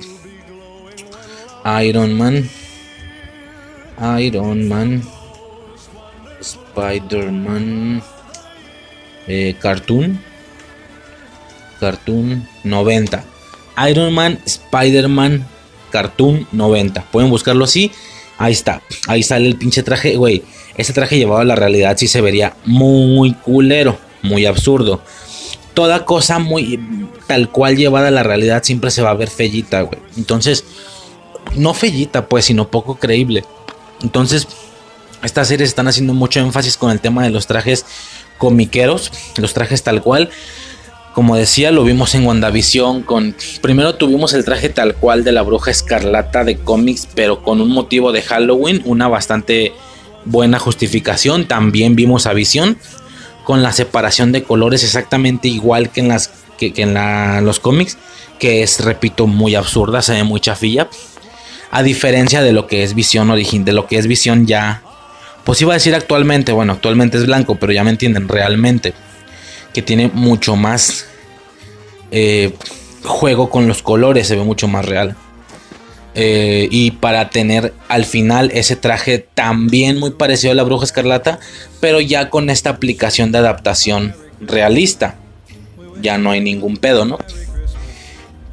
[1.81, 2.49] Iron Man.
[4.19, 5.03] Iron Man.
[6.75, 8.01] Spider-Man.
[9.27, 10.19] Eh, cartoon.
[11.79, 13.23] Cartoon 90.
[13.89, 15.45] Iron Man, Spider-Man,
[15.91, 17.03] Cartoon 90.
[17.11, 17.91] Pueden buscarlo así.
[18.37, 18.81] Ahí está.
[19.07, 20.15] Ahí sale el pinche traje.
[20.15, 20.43] Güey,
[20.77, 23.97] ese traje llevado a la realidad sí se vería muy culero.
[24.21, 25.01] Muy absurdo.
[25.73, 26.79] Toda cosa muy
[27.27, 29.99] tal cual llevada a la realidad siempre se va a ver fellita, güey.
[30.15, 30.63] Entonces,
[31.55, 33.43] no fellita, pues, sino poco creíble.
[34.01, 34.47] Entonces,
[35.23, 37.85] estas series están haciendo mucho énfasis con el tema de los trajes
[38.37, 40.29] comiqueros, los trajes tal cual.
[41.13, 43.35] Como decía, lo vimos en WandaVision con...
[43.61, 47.69] Primero tuvimos el traje tal cual de la bruja escarlata de cómics, pero con un
[47.69, 49.73] motivo de Halloween, una bastante
[50.25, 51.47] buena justificación.
[51.47, 52.77] También vimos a Visión
[53.43, 57.97] con la separación de colores exactamente igual que en, las, que, en los cómics,
[58.39, 60.89] que es, repito, muy absurda, se ve muy chafilla.
[61.69, 64.81] A diferencia de lo que es Visión origen, de lo que es Visión ya...
[65.43, 68.93] Pues iba a decir actualmente, bueno, actualmente es blanco, pero ya me entienden, realmente
[69.73, 71.07] que tiene mucho más
[72.11, 72.53] eh,
[73.03, 75.15] juego con los colores, se ve mucho más real.
[76.15, 81.39] Eh, y para tener al final ese traje también muy parecido a la bruja escarlata,
[81.81, 85.15] pero ya con esta aplicación de adaptación realista.
[86.01, 87.17] Ya no hay ningún pedo, ¿no?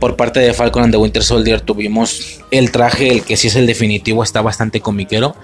[0.01, 3.55] Por parte de Falcon and the Winter Soldier tuvimos el traje, el que sí es
[3.55, 5.37] el definitivo, está bastante comiquero.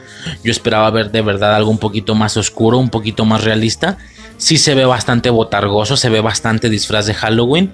[0.43, 3.99] Yo esperaba ver de verdad algo un poquito más oscuro, un poquito más realista
[4.39, 7.73] sí se ve bastante botargoso, se ve bastante disfraz de Halloween.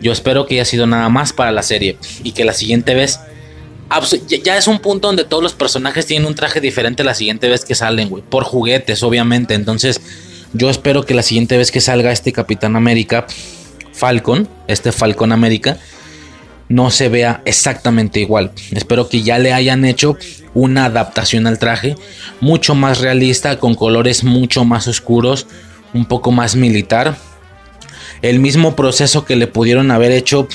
[0.00, 3.20] Yo espero que haya sido nada más para la serie y que la siguiente vez
[4.42, 7.64] ya es un punto donde todos los personajes tienen un traje diferente la siguiente vez
[7.64, 9.54] que salen, güey, por juguetes, obviamente.
[9.54, 10.00] Entonces,
[10.54, 13.26] yo espero que la siguiente vez que salga este Capitán América
[13.92, 15.78] Falcon, este Falcon América,
[16.68, 18.52] no se vea exactamente igual.
[18.72, 20.16] Espero que ya le hayan hecho
[20.54, 21.96] una adaptación al traje
[22.40, 25.46] mucho más realista, con colores mucho más oscuros,
[25.94, 27.16] un poco más militar.
[28.22, 30.48] El mismo proceso que le pudieron haber hecho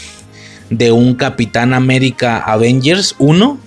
[0.69, 3.59] de un Capitán América Avengers 1.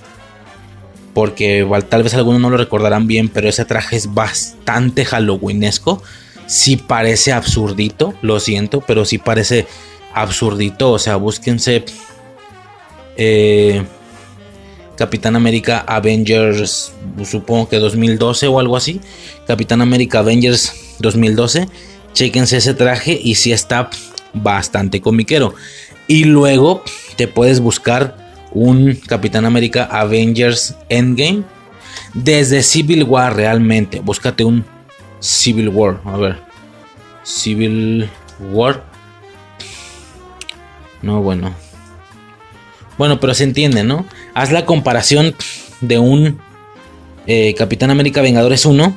[1.13, 6.03] Porque tal vez algunos no lo recordarán bien, pero ese traje es bastante halloweenesco.
[6.47, 9.67] Sí parece absurdito, lo siento, pero sí parece
[10.15, 10.93] absurdito.
[10.93, 11.85] O sea, búsquense
[13.23, 13.85] eh,
[14.97, 16.93] Capitán América Avengers,
[17.25, 19.01] supongo que 2012 o algo así.
[19.47, 21.69] Capitán América Avengers 2012.
[22.15, 23.91] Chequense ese traje y si está
[24.33, 25.55] bastante comiquero.
[26.09, 26.83] Y luego
[27.17, 28.17] te puedes buscar
[28.53, 31.45] un Capitán América Avengers Endgame
[32.15, 34.01] desde Civil War realmente.
[34.01, 34.65] Búscate un
[35.21, 36.01] Civil War.
[36.07, 36.37] A ver.
[37.23, 38.09] Civil
[38.53, 38.83] War.
[41.03, 41.55] No, bueno.
[43.01, 44.05] Bueno, pero se entiende, ¿no?
[44.35, 45.35] Haz la comparación
[45.81, 46.39] de un
[47.27, 48.95] eh, Capitán América Vengadores 1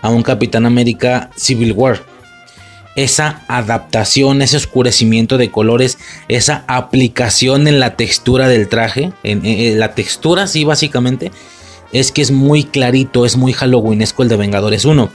[0.00, 2.02] a un Capitán América Civil War.
[2.96, 5.98] Esa adaptación, ese oscurecimiento de colores,
[6.28, 11.30] esa aplicación en la textura del traje, en, la textura, sí, básicamente,
[11.92, 15.10] es que es muy clarito, es muy Halloweenesco el de Vengadores 1.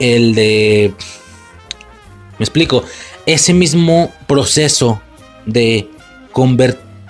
[0.00, 0.92] El de.
[2.40, 2.82] Me explico.
[3.26, 5.00] Ese mismo proceso
[5.46, 5.88] de,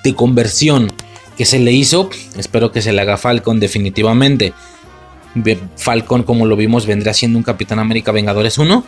[0.06, 0.92] de conversión
[1.36, 4.54] que se le hizo, espero que se le haga Falcon definitivamente
[5.76, 8.84] Falcon, como lo vimos, vendrá siendo un Capitán América Vengadores 1.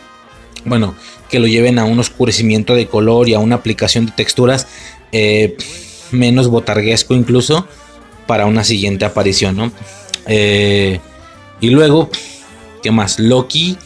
[0.65, 0.95] Bueno,
[1.29, 4.67] que lo lleven a un oscurecimiento de color y a una aplicación de texturas
[5.11, 5.55] eh,
[6.11, 7.67] menos botarguesco incluso
[8.27, 9.71] para una siguiente aparición, ¿no?
[10.27, 10.99] Eh,
[11.61, 12.09] y luego,
[12.81, 13.19] ¿qué más?
[13.19, 13.77] Loki.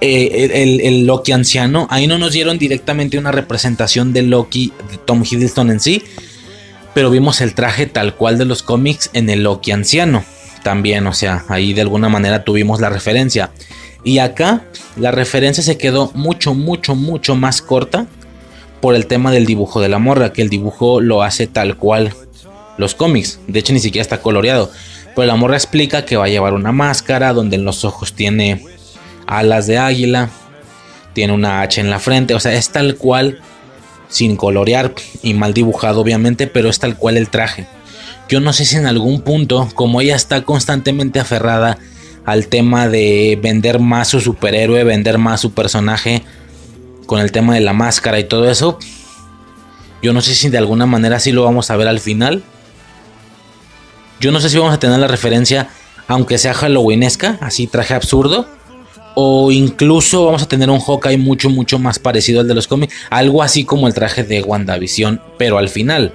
[0.00, 1.86] Eh, el, el, Loki anciano.
[1.90, 6.02] Ahí no nos dieron directamente una representación de Loki de Tom Hiddleston en sí.
[6.94, 10.24] Pero vimos el traje tal cual de los cómics en el Loki anciano
[10.62, 13.50] también, o sea, ahí de alguna manera tuvimos la referencia.
[14.04, 14.64] Y acá
[14.96, 18.06] la referencia se quedó mucho, mucho, mucho más corta
[18.80, 22.14] por el tema del dibujo de la morra, que el dibujo lo hace tal cual
[22.78, 23.40] los cómics.
[23.46, 24.70] De hecho, ni siquiera está coloreado.
[25.14, 28.64] Pero la morra explica que va a llevar una máscara donde en los ojos tiene
[29.30, 30.28] alas de águila,
[31.14, 33.40] tiene una H en la frente, o sea, es tal cual,
[34.08, 34.92] sin colorear
[35.22, 37.66] y mal dibujado obviamente, pero es tal cual el traje.
[38.28, 41.78] Yo no sé si en algún punto, como ella está constantemente aferrada
[42.26, 46.22] al tema de vender más su superhéroe, vender más su personaje,
[47.06, 48.78] con el tema de la máscara y todo eso,
[50.02, 52.42] yo no sé si de alguna manera sí lo vamos a ver al final.
[54.20, 55.68] Yo no sé si vamos a tener la referencia,
[56.08, 58.46] aunque sea halloweenesca, así traje absurdo,
[59.14, 62.94] O incluso vamos a tener un Hawkeye mucho, mucho más parecido al de los cómics.
[63.10, 66.12] Algo así como el traje de WandaVision, pero al final.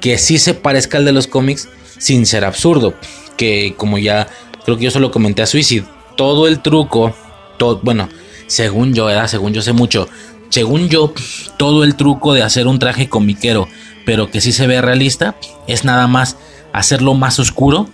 [0.00, 1.68] Que sí se parezca al de los cómics
[1.98, 2.94] sin ser absurdo.
[3.36, 4.28] Que como ya
[4.64, 5.84] creo que yo solo comenté a Suicide.
[6.16, 7.14] Todo el truco,
[7.58, 8.08] todo, bueno,
[8.48, 9.28] según yo, ¿verdad?
[9.28, 10.08] según yo sé mucho.
[10.50, 11.12] Según yo,
[11.58, 13.68] todo el truco de hacer un traje comiquero,
[14.06, 15.36] pero que sí se ve realista,
[15.66, 16.36] es nada más
[16.72, 17.88] hacerlo más oscuro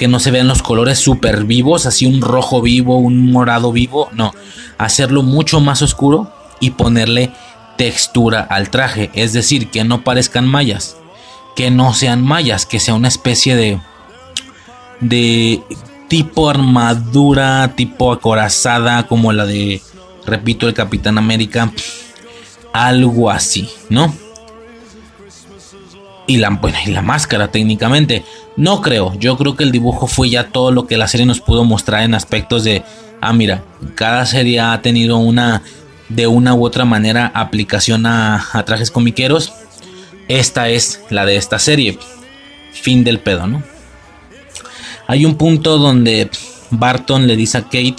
[0.00, 4.08] que no se vean los colores súper vivos, así un rojo vivo, un morado vivo,
[4.14, 4.32] no,
[4.78, 7.32] hacerlo mucho más oscuro y ponerle
[7.76, 10.96] textura al traje, es decir, que no parezcan mallas,
[11.54, 13.78] que no sean mallas, que sea una especie de
[15.00, 15.62] de
[16.08, 19.82] tipo armadura, tipo acorazada como la de
[20.24, 21.70] repito el Capitán América,
[22.72, 24.14] algo así, ¿no?
[26.30, 28.24] Y la, bueno, y la máscara técnicamente.
[28.56, 31.40] No creo, yo creo que el dibujo fue ya todo lo que la serie nos
[31.40, 32.84] pudo mostrar en aspectos de,
[33.20, 33.64] ah, mira,
[33.96, 35.64] cada serie ha tenido una,
[36.08, 39.52] de una u otra manera, aplicación a, trajes comiqueros.
[40.28, 41.98] Esta es la de esta serie.
[42.74, 43.64] Fin del pedo, ¿no?
[45.08, 46.30] Hay un punto donde
[46.70, 47.96] Barton le dice a Kate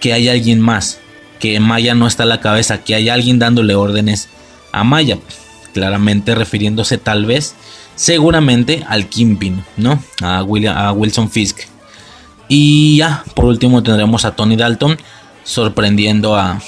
[0.00, 1.00] que hay alguien más,
[1.38, 4.30] que Maya no está a la cabeza, que hay alguien dándole órdenes
[4.72, 5.18] a Maya,
[5.78, 7.54] claramente refiriéndose tal vez
[7.94, 10.02] seguramente al Kimpin, ¿no?
[10.22, 11.60] A, Wilson Fisk.
[12.48, 14.98] Y ya, por último tendremos a Tony Dalton
[15.44, 16.60] sorprendiendo a,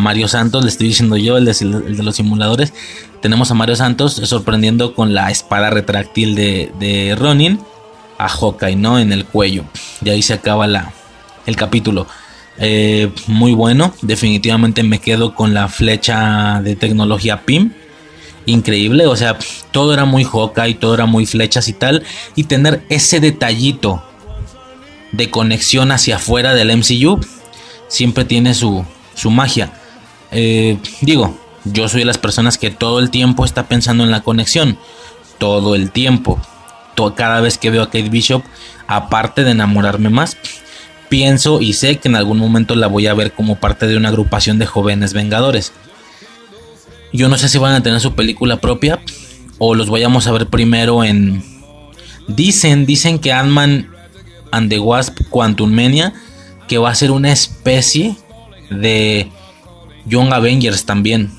[0.00, 2.74] Mario Santos, le estoy diciendo yo, el de, los simuladores.
[3.22, 7.58] Tenemos a Mario Santos sorprendiendo con la espada retráctil de, Ronin
[8.18, 8.98] a Hawkeye, ¿no?
[8.98, 9.64] En el cuello.
[10.04, 10.92] Y ahí se acaba la,
[11.46, 12.06] el capítulo.
[12.58, 17.72] Eh, muy bueno, definitivamente me quedo con la flecha de tecnología PIM
[18.48, 19.06] increíble.
[19.06, 19.38] O sea,
[19.70, 20.26] todo era muy
[20.66, 22.02] y todo era muy flechas y tal.
[22.34, 24.02] Y tener ese detallito
[25.12, 27.20] de conexión hacia afuera del MCU
[27.88, 29.72] siempre tiene su, su magia.
[30.30, 34.22] Eh, digo, yo soy de las personas que todo el tiempo está pensando en la
[34.22, 34.78] conexión.
[35.38, 36.40] Todo el tiempo.
[37.16, 38.42] cada vez que veo a Kate Bishop,
[38.88, 40.36] aparte de enamorarme más,
[41.08, 44.08] pienso y sé que en algún momento la voy a ver como parte de una
[44.08, 45.72] agrupación de jóvenes vengadores.
[47.12, 49.00] Yo no sé si van a tener su película propia
[49.58, 51.42] o los vayamos a ver primero en...
[52.28, 53.88] Dicen, dicen que Ant-Man
[54.52, 56.12] and the Wasp Quantum Mania,
[56.68, 58.16] que va a ser una especie
[58.70, 59.30] de
[60.06, 61.30] Young Avengers también.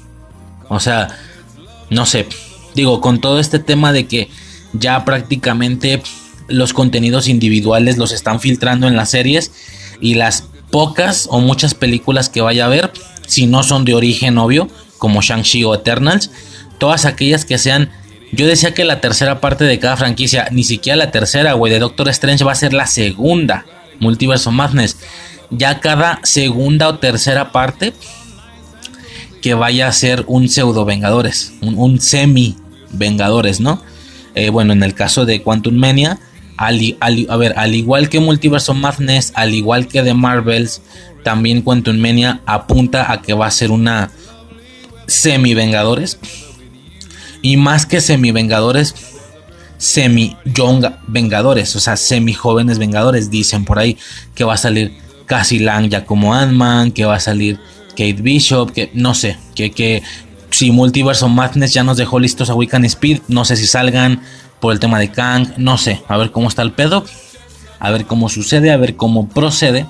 [0.68, 1.10] O sea,
[1.90, 2.28] no sé.
[2.74, 4.30] Digo, con todo este tema de que
[4.74, 6.02] ya prácticamente
[6.48, 9.52] los contenidos individuales los están filtrando en las series
[10.02, 12.92] y las pocas o muchas películas que vaya a ver,
[13.28, 14.68] si no son de origen obvio,
[15.00, 16.30] como Shang-Chi o Eternals,
[16.78, 17.90] todas aquellas que sean
[18.32, 21.80] yo decía que la tercera parte de cada franquicia, ni siquiera la tercera, güey, de
[21.80, 23.66] Doctor Strange va a ser la segunda.
[24.00, 24.98] Multiverso Madness.
[25.50, 27.94] Ya cada segunda o tercera parte
[29.42, 32.56] que vaya a ser un pseudo Vengadores, un, semi
[32.92, 33.82] Vengadores, ¿no?
[34.36, 36.20] Eh, bueno, en el caso de Quantum Mania,
[36.58, 40.82] al, a ver, al igual que Multiverso Madness, al igual que de Marvels,
[41.24, 44.12] también Quantum Mania apunta a que va a ser una
[45.10, 46.20] semi vengadores.
[47.42, 48.96] Y más que semi vengadores,
[49.78, 53.32] semi young vengadores, o sea, semi jóvenes vengadores.
[53.32, 53.98] Dicen por ahí
[54.36, 54.94] que va a salir
[55.26, 57.60] Cassie Lang ya como Ant-Man, que va a salir
[57.92, 60.04] Kate Bishop, que no sé, que, que
[60.52, 64.22] si Multiverso Madness ya nos dejó listos a Wiccan Speed, no sé si salgan
[64.60, 67.06] por el tema de Kang, no sé, a ver cómo está el pedo,
[67.80, 69.86] a ver cómo sucede, a ver cómo procede.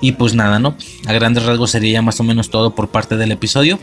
[0.00, 0.76] Y pues nada, ¿no?
[1.06, 3.78] A grandes rasgos sería ya más o menos todo por parte del episodio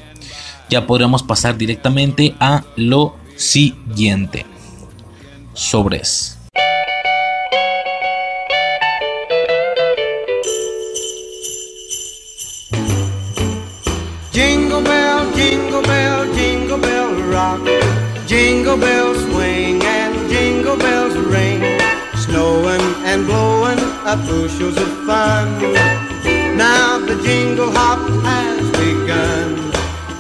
[0.70, 4.46] ya podríamos pasar directamente a lo siguiente.
[5.54, 6.38] Sobres.
[14.32, 17.62] Jingle bell, jingle bell, jingle bell rock.
[18.26, 21.62] Jingle bells swing and jingle bells ring.
[22.16, 25.62] Snowing and blowing up bushels of fun.
[26.58, 28.83] Now the jingle hop has begun.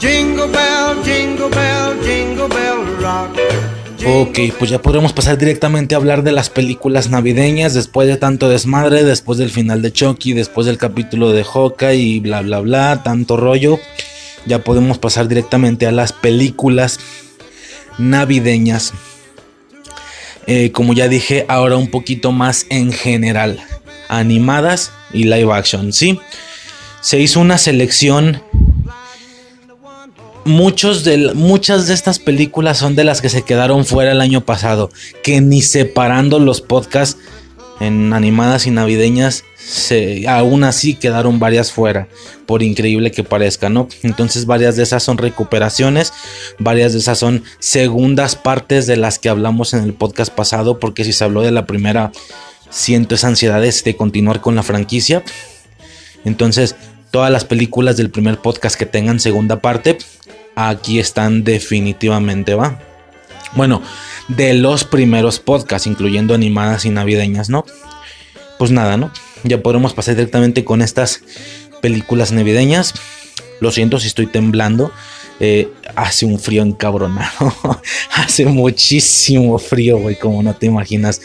[0.03, 3.40] Jingle bell, jingle bell, jingle bell rock.
[4.06, 8.49] Ok, pues ya podremos pasar directamente a hablar de las películas navideñas después de tanto
[8.49, 13.01] desmadre, después del final de Chucky, después del capítulo de Hawkeye y bla bla bla,
[13.01, 13.80] tanto rollo.
[14.45, 16.99] Ya podemos pasar directamente a las películas
[17.98, 18.91] navideñas.
[20.48, 23.57] Eh, como ya dije, ahora un poquito más en general,
[24.09, 26.19] animadas y live action, ¿sí?
[26.99, 28.41] Se hizo una selección
[30.46, 34.46] muchos de, muchas de estas películas son de las que se quedaron fuera el año
[34.46, 34.90] pasado,
[35.24, 37.18] que ni separando los podcasts
[37.80, 42.08] en animadas y navideñas, se, aún así quedaron varias fuera,
[42.46, 43.88] por increíble que parezca, ¿no?
[44.04, 46.14] Entonces varias de esas son recuperaciones,
[46.60, 51.04] varias de esas son segundas partes de las que hablamos en el podcast pasado, porque
[51.04, 52.12] si se habló de la primera,
[52.70, 55.24] siento esa ansiedad de continuar con la franquicia.
[56.26, 56.76] Entonces,
[57.14, 60.00] todas las películas del primer podcast que tengan segunda parte,
[60.56, 62.80] aquí están definitivamente, ¿va?
[63.56, 63.83] Bueno,
[64.30, 67.66] de los primeros podcasts, incluyendo animadas y navideñas, ¿no?
[68.58, 69.11] Pues nada, ¿no?
[69.43, 71.22] Ya podremos pasar directamente con estas
[71.83, 72.95] películas navideñas.
[73.61, 74.92] Lo siento si estoy temblando.
[75.40, 77.53] Eh, hace un frío encabronado.
[78.16, 81.22] hace muchísimo frío, güey, como no te imaginas.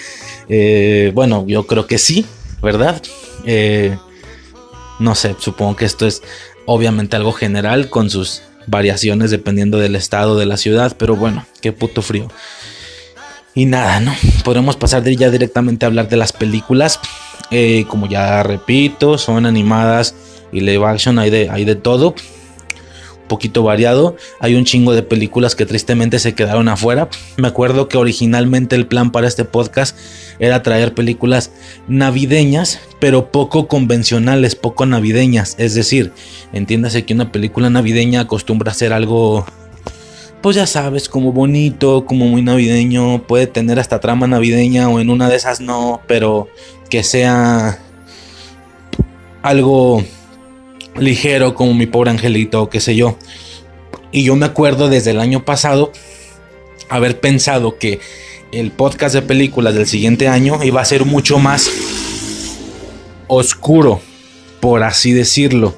[0.50, 2.26] Eh, bueno, yo creo que sí,
[2.60, 3.02] ¿verdad?
[3.46, 3.96] Eh,
[4.98, 6.22] no sé, supongo que esto es
[6.66, 11.72] obviamente algo general con sus variaciones dependiendo del estado de la ciudad, pero bueno, qué
[11.72, 12.28] puto frío.
[13.54, 14.14] Y nada, ¿no?
[14.44, 17.00] Podremos pasar de ya directamente a hablar de las películas.
[17.50, 20.14] Eh, como ya repito, son animadas
[20.52, 22.14] y live action, hay de, hay de todo.
[23.28, 24.16] Poquito variado.
[24.40, 27.08] Hay un chingo de películas que tristemente se quedaron afuera.
[27.36, 29.96] Me acuerdo que originalmente el plan para este podcast
[30.38, 31.50] era traer películas
[31.86, 35.54] navideñas, pero poco convencionales, poco navideñas.
[35.58, 36.12] Es decir,
[36.52, 39.46] entiéndase que una película navideña acostumbra a ser algo
[40.40, 45.10] pues ya sabes, como bonito, como muy navideño, puede tener hasta trama navideña o en
[45.10, 46.48] una de esas no, pero
[46.88, 47.80] que sea
[49.42, 50.04] algo
[51.00, 53.16] ligero como mi pobre angelito o qué sé yo.
[54.12, 55.92] Y yo me acuerdo desde el año pasado
[56.88, 58.00] haber pensado que
[58.52, 61.70] el podcast de películas del siguiente año iba a ser mucho más
[63.26, 64.00] oscuro,
[64.60, 65.74] por así decirlo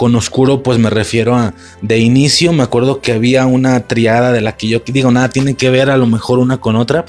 [0.00, 2.54] con oscuro, pues me refiero a de inicio.
[2.54, 5.90] Me acuerdo que había una triada de la que yo digo, nada tiene que ver
[5.90, 7.04] a lo mejor una con otra.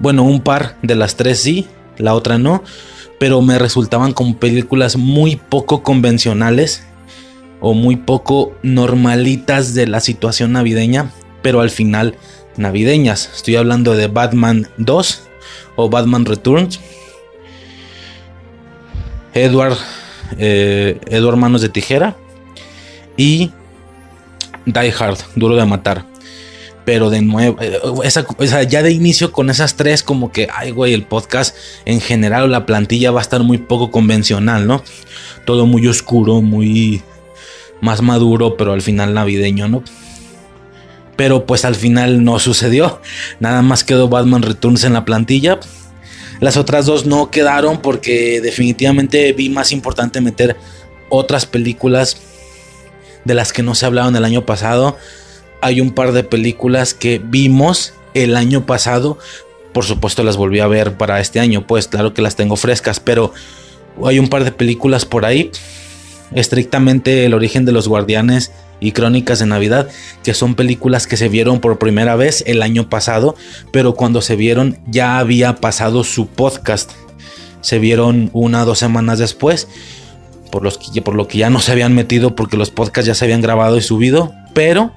[0.00, 2.64] Bueno, un par de las tres sí, la otra no.
[3.18, 6.84] Pero me resultaban como películas muy poco convencionales
[7.60, 11.10] o muy poco normalitas de la situación navideña,
[11.42, 12.14] pero al final
[12.56, 13.30] navideñas.
[13.34, 15.22] Estoy hablando de Batman 2
[15.76, 16.80] o Batman Returns.
[19.34, 19.76] Edward
[20.36, 22.16] eh, Edward Manos de Tijera
[23.16, 23.50] y
[24.66, 26.04] Die Hard, Duro de Matar.
[26.88, 31.02] Pero de nuevo, eh, ya de inicio con esas tres, como que, ay, güey, el
[31.02, 34.82] podcast en general, la plantilla va a estar muy poco convencional, ¿no?
[35.44, 37.02] Todo muy oscuro, muy
[37.82, 39.84] más maduro, pero al final navideño, ¿no?
[41.14, 43.02] Pero pues al final no sucedió.
[43.38, 45.60] Nada más quedó Batman Returns en la plantilla.
[46.40, 50.56] Las otras dos no quedaron porque definitivamente vi más importante meter
[51.10, 52.16] otras películas
[53.26, 54.96] de las que no se hablaron el año pasado.
[55.60, 59.18] Hay un par de películas que vimos el año pasado.
[59.72, 63.00] Por supuesto las volví a ver para este año, pues claro que las tengo frescas,
[63.00, 63.32] pero
[64.04, 65.50] hay un par de películas por ahí.
[66.32, 69.88] Estrictamente el origen de los guardianes y Crónicas de Navidad,
[70.22, 73.34] que son películas que se vieron por primera vez el año pasado,
[73.72, 76.92] pero cuando se vieron ya había pasado su podcast.
[77.60, 79.68] Se vieron una o dos semanas después,
[80.52, 83.14] por, los que, por lo que ya no se habían metido porque los podcasts ya
[83.14, 84.92] se habían grabado y subido, pero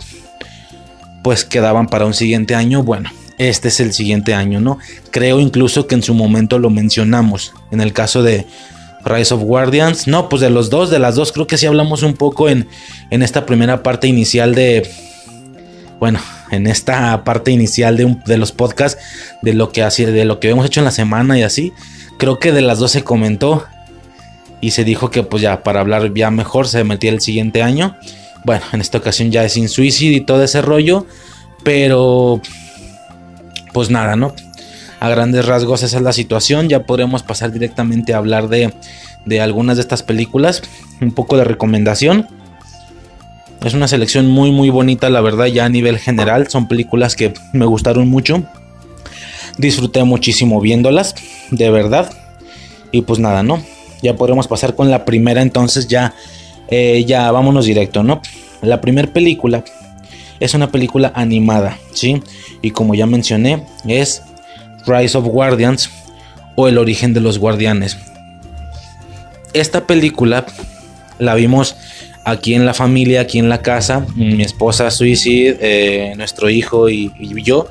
[1.23, 2.83] pues quedaban para un siguiente año.
[2.83, 4.77] Bueno, este es el siguiente año, ¿no?
[5.11, 7.53] Creo incluso que en su momento lo mencionamos.
[7.71, 8.45] En el caso de
[9.03, 10.07] Rise of Guardians.
[10.07, 12.67] No, pues de los dos, de las dos creo que sí hablamos un poco en,
[13.09, 14.89] en esta primera parte inicial de...
[15.99, 16.19] Bueno,
[16.49, 19.01] en esta parte inicial de, de los podcasts,
[19.43, 21.73] de lo, que así, de lo que hemos hecho en la semana y así.
[22.17, 23.65] Creo que de las dos se comentó
[24.61, 27.95] y se dijo que pues ya para hablar ya mejor se metía el siguiente año.
[28.43, 31.05] Bueno, en esta ocasión ya es sin suicidio y todo ese rollo,
[31.63, 32.41] pero
[33.73, 34.33] pues nada, ¿no?
[34.99, 36.69] A grandes rasgos esa es la situación.
[36.69, 38.73] Ya podremos pasar directamente a hablar de,
[39.25, 40.61] de algunas de estas películas.
[41.01, 42.27] Un poco de recomendación.
[43.63, 46.49] Es una selección muy muy bonita, la verdad, ya a nivel general.
[46.49, 48.43] Son películas que me gustaron mucho.
[49.57, 51.15] Disfruté muchísimo viéndolas,
[51.51, 52.11] de verdad.
[52.91, 53.61] Y pues nada, ¿no?
[54.01, 56.15] Ya podremos pasar con la primera, entonces ya,
[56.71, 58.21] eh, ya vámonos directo, ¿no?
[58.61, 59.63] La primera película
[60.39, 62.23] es una película animada, ¿sí?
[62.61, 64.23] Y como ya mencioné, es
[64.87, 65.89] Rise of Guardians
[66.55, 67.97] o El origen de los guardianes.
[69.53, 70.45] Esta película
[71.19, 71.75] la vimos
[72.23, 77.11] aquí en la familia, aquí en la casa, mi esposa Suicide, eh, nuestro hijo y,
[77.19, 77.67] y, yo.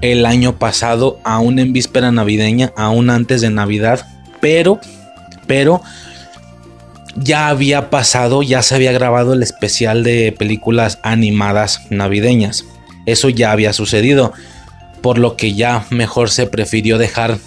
[0.00, 4.06] El año pasado, aún en víspera navideña, aún antes de Navidad,
[4.40, 4.80] pero,
[5.46, 5.82] pero
[7.20, 12.64] ya había pasado, ya se había grabado el especial de películas animadas navideñas.
[13.06, 14.32] Eso ya había sucedido.
[15.02, 17.38] por lo que ya mejor se prefirió dejar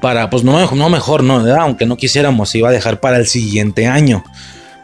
[0.00, 3.86] para, pues no, no mejor, no, aunque no quisiéramos, iba a dejar para el siguiente
[3.86, 4.24] año.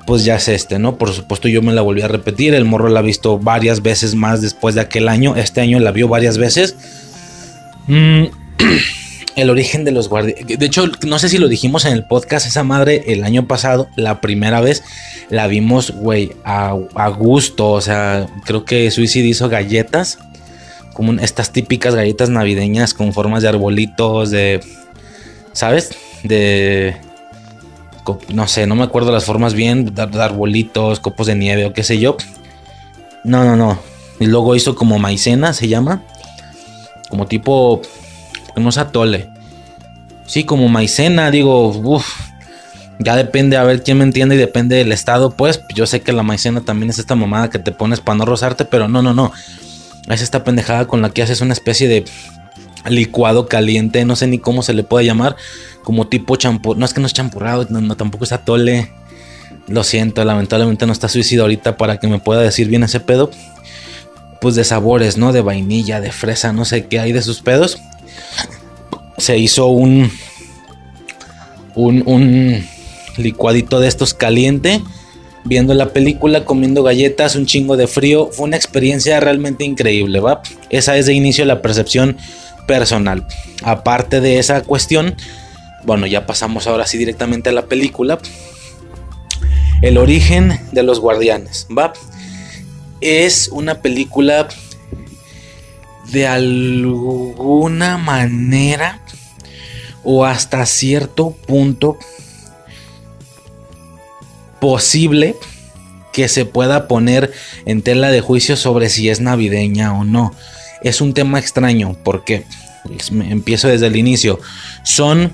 [0.07, 0.99] Pues ya es este, ¿no?
[0.99, 4.15] Por supuesto yo me la volví a repetir, el morro la ha visto varias veces
[4.15, 6.76] más después de aquel año, este año la vio varias veces.
[7.89, 8.26] Mm,
[9.36, 10.59] el origen de los guardianes.
[10.59, 13.89] De hecho, no sé si lo dijimos en el podcast, esa madre el año pasado,
[13.97, 14.83] la primera vez,
[15.31, 16.73] la vimos, güey, a,
[17.17, 17.70] gusto.
[17.70, 20.19] O sea, creo que Suicide hizo galletas,
[20.94, 24.61] como estas típicas galletas navideñas con formas de arbolitos, de
[25.52, 25.91] ¿sabes?
[26.23, 26.97] De...
[28.31, 31.85] No sé, no me acuerdo las formas bien, de arbolitos, copos de nieve o qué
[31.85, 32.17] sé yo.
[33.23, 33.78] No, no, no.
[34.19, 36.02] Y luego hizo como maicena, se llama.
[37.09, 37.81] Como tipo...
[38.56, 39.28] No es atole.
[40.26, 42.06] Sí, como maicena, digo, uff.
[42.98, 45.31] Ya depende a ver quién me entiende y depende del estado.
[45.31, 48.24] Pues yo sé que la maicena también es esta mamada que te pones para no
[48.24, 49.32] rozarte, pero no, no, no.
[50.08, 52.05] Es esta pendejada con la que haces una especie de
[52.89, 55.36] licuado caliente, no sé ni cómo se le puede llamar,
[55.84, 58.90] como tipo champur, no es que no es champurrado, no, tampoco es atole.
[59.68, 63.31] Lo siento, lamentablemente no está suicidio ahorita para que me pueda decir bien ese pedo.
[64.40, 65.32] Pues de sabores, ¿no?
[65.32, 67.78] De vainilla, de fresa, no sé qué hay de sus pedos.
[69.18, 70.10] Se hizo un
[71.74, 72.65] un,
[73.16, 74.81] licuadito de estos caliente
[75.44, 78.31] viendo la película, comiendo galletas, un chingo de frío.
[78.32, 80.41] Fue una experiencia realmente increíble, ¿va?
[80.70, 82.16] Esa es de inicio la percepción
[82.66, 83.26] personal.
[83.62, 85.16] Aparte de esa cuestión,
[85.84, 88.18] bueno, ya pasamos ahora sí directamente a la película.
[89.82, 91.92] El origen de los guardianes, ¿va?
[93.00, 94.47] Es una película
[96.12, 99.00] de alguna manera
[100.05, 101.99] o hasta cierto punto
[104.60, 105.36] posible
[106.12, 107.32] que se pueda poner
[107.65, 110.32] en tela de juicio sobre si es navideña o no
[110.82, 112.44] es un tema extraño porque
[113.10, 114.41] empiezo desde el inicio.
[114.82, 115.32] Son,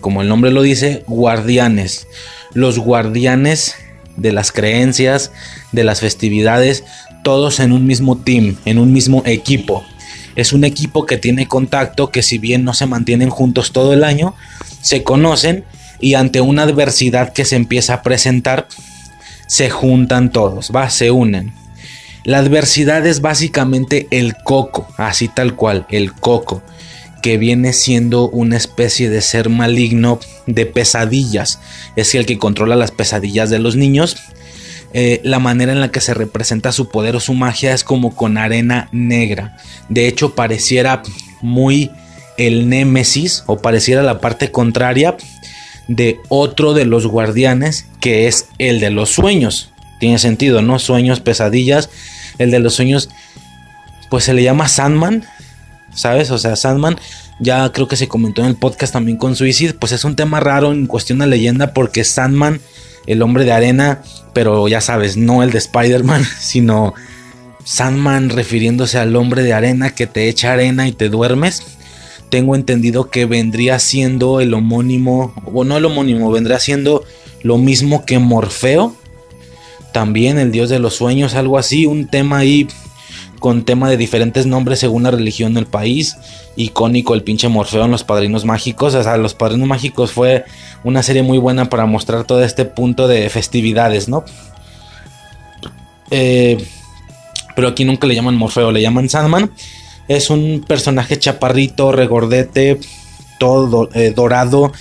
[0.00, 2.06] como el nombre lo dice, guardianes.
[2.54, 3.74] Los guardianes
[4.16, 5.30] de las creencias,
[5.72, 6.84] de las festividades,
[7.22, 9.84] todos en un mismo team, en un mismo equipo.
[10.38, 14.04] Es un equipo que tiene contacto, que si bien no se mantienen juntos todo el
[14.04, 14.36] año,
[14.80, 15.64] se conocen
[15.98, 18.68] y ante una adversidad que se empieza a presentar,
[19.48, 21.52] se juntan todos, va, se unen.
[22.22, 26.62] La adversidad es básicamente el coco, así tal cual, el coco,
[27.20, 31.58] que viene siendo una especie de ser maligno de pesadillas.
[31.96, 34.16] Es el que controla las pesadillas de los niños.
[34.94, 38.16] Eh, la manera en la que se representa su poder o su magia es como
[38.16, 39.56] con arena negra.
[39.88, 41.02] De hecho, pareciera
[41.42, 41.90] muy
[42.38, 45.16] el némesis o pareciera la parte contraria
[45.88, 49.70] de otro de los guardianes que es el de los sueños.
[50.00, 50.78] Tiene sentido, ¿no?
[50.78, 51.90] Sueños, pesadillas
[52.38, 53.10] el de los sueños,
[54.08, 55.24] pues se le llama Sandman,
[55.92, 56.30] ¿sabes?
[56.30, 56.98] O sea, Sandman,
[57.40, 60.40] ya creo que se comentó en el podcast también con Suicide, pues es un tema
[60.40, 62.60] raro en cuestión de leyenda porque Sandman,
[63.08, 64.02] el hombre de arena,
[64.34, 66.94] pero ya sabes, no el de Spider-Man, sino
[67.64, 71.62] Sandman refiriéndose al hombre de arena que te echa arena y te duermes.
[72.28, 77.02] Tengo entendido que vendría siendo el homónimo, o no el homónimo, vendría siendo
[77.42, 78.94] lo mismo que Morfeo,
[79.94, 82.68] también el dios de los sueños, algo así, un tema ahí
[83.38, 86.16] con tema de diferentes nombres según la religión del país.
[86.56, 88.94] Icónico el pinche Morfeo en Los Padrinos Mágicos.
[88.94, 90.44] O sea, Los Padrinos Mágicos fue
[90.84, 94.24] una serie muy buena para mostrar todo este punto de festividades, ¿no?
[96.10, 96.64] Eh,
[97.54, 99.50] pero aquí nunca le llaman Morfeo, le llaman Sandman.
[100.06, 102.78] Es un personaje chaparrito, regordete,
[103.38, 104.72] todo eh, dorado.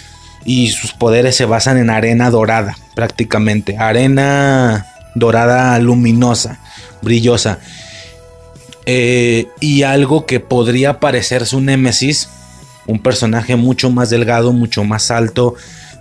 [0.45, 3.77] Y sus poderes se basan en arena dorada, prácticamente.
[3.77, 6.60] Arena dorada luminosa,
[7.02, 7.60] brillosa.
[8.90, 12.30] Eh, y algo que podría parecerse un Némesis,
[12.85, 15.56] un personaje mucho más delgado, mucho más alto,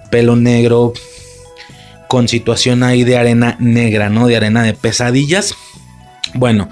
[0.08, 0.92] pelo negro,
[2.08, 4.28] con situación ahí de arena negra, ¿no?
[4.28, 5.56] De arena de pesadillas.
[6.34, 6.68] Bueno,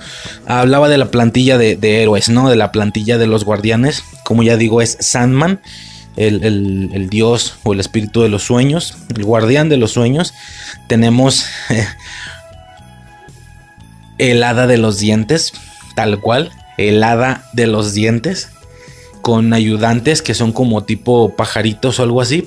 [0.47, 2.49] hablaba de la plantilla de, héroes, ¿no?
[2.49, 4.05] De la plantilla de los guardianes.
[4.25, 5.60] Como ya digo, es Sandman,
[6.17, 10.33] el, dios o el espíritu de los sueños, el guardián de los sueños.
[10.86, 11.47] Tenemos
[14.18, 15.52] el hada de los dientes,
[15.94, 18.50] tal cual, el hada de los dientes,
[19.23, 22.47] con ayudantes que son como tipo pajaritos o algo así,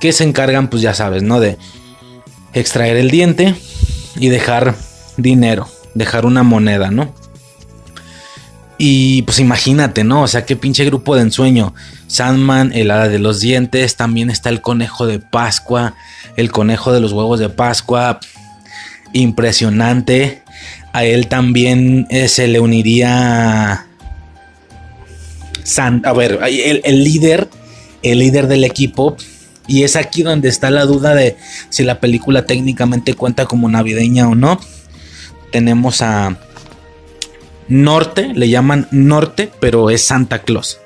[0.00, 1.38] que se encargan, pues ya sabes, ¿no?
[1.38, 1.58] De
[2.54, 3.54] extraer el diente
[4.16, 4.74] y dejar
[5.16, 7.14] dinero, dejar una moneda, ¿no?
[8.78, 10.22] Y pues imagínate, ¿no?
[10.22, 11.72] O sea, qué pinche grupo de ensueño.
[12.08, 15.94] Sandman, el hada de los dientes, también está el conejo de Pascua,
[16.36, 18.18] el conejo de los huevos de Pascua.
[19.12, 20.41] Impresionante
[20.92, 23.86] a él también eh, se le uniría
[26.04, 27.48] a ver, el, líder,
[28.02, 29.16] el líder del equipo,
[29.66, 31.36] y es aquí donde está la duda de
[31.68, 34.60] si la película técnicamente cuenta como navideña o no.
[35.52, 36.36] Tenemos a
[37.68, 40.78] Norte, le llaman Norte, pero es Santa Claus,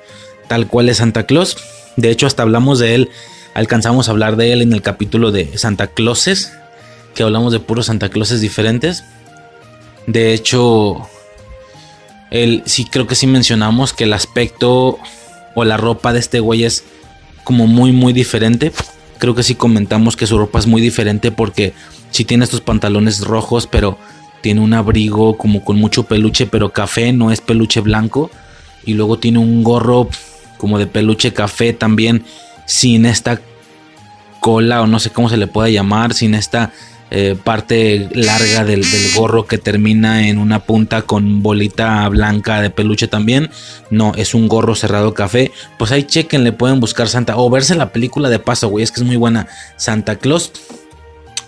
[0.47, 1.57] tal cual es Santa Claus.
[1.95, 3.09] De hecho, hasta hablamos de él,
[3.55, 6.51] alcanzamos a hablar de él en el capítulo de Santa Clauses,
[7.15, 9.03] que hablamos de puros Santa Clauses diferentes.
[10.07, 11.07] De hecho,
[12.31, 14.97] el, sí creo que sí mencionamos que el aspecto
[15.53, 16.85] o la ropa de este güey es
[17.43, 18.71] como muy muy diferente.
[19.19, 21.73] Creo que sí comentamos que su ropa es muy diferente porque
[22.11, 23.97] sí tiene estos pantalones rojos, pero
[24.41, 28.31] tiene un abrigo como con mucho peluche, pero café, no es peluche blanco.
[28.85, 30.09] Y luego tiene un gorro
[30.57, 32.23] como de peluche café también,
[32.65, 33.41] sin esta
[34.39, 36.71] cola o no sé cómo se le puede llamar, sin esta
[37.09, 38.83] eh, parte larga del,
[39.15, 43.49] gorro que termina en una punta con bolita blanca de peluche también.
[43.89, 45.51] No, es un gorro cerrado café.
[45.77, 47.37] Pues ahí chequen, le pueden buscar Santa.
[47.37, 48.83] O verse la película de paso, güey.
[48.83, 49.47] Es que es muy buena.
[49.77, 50.51] Santa Claus.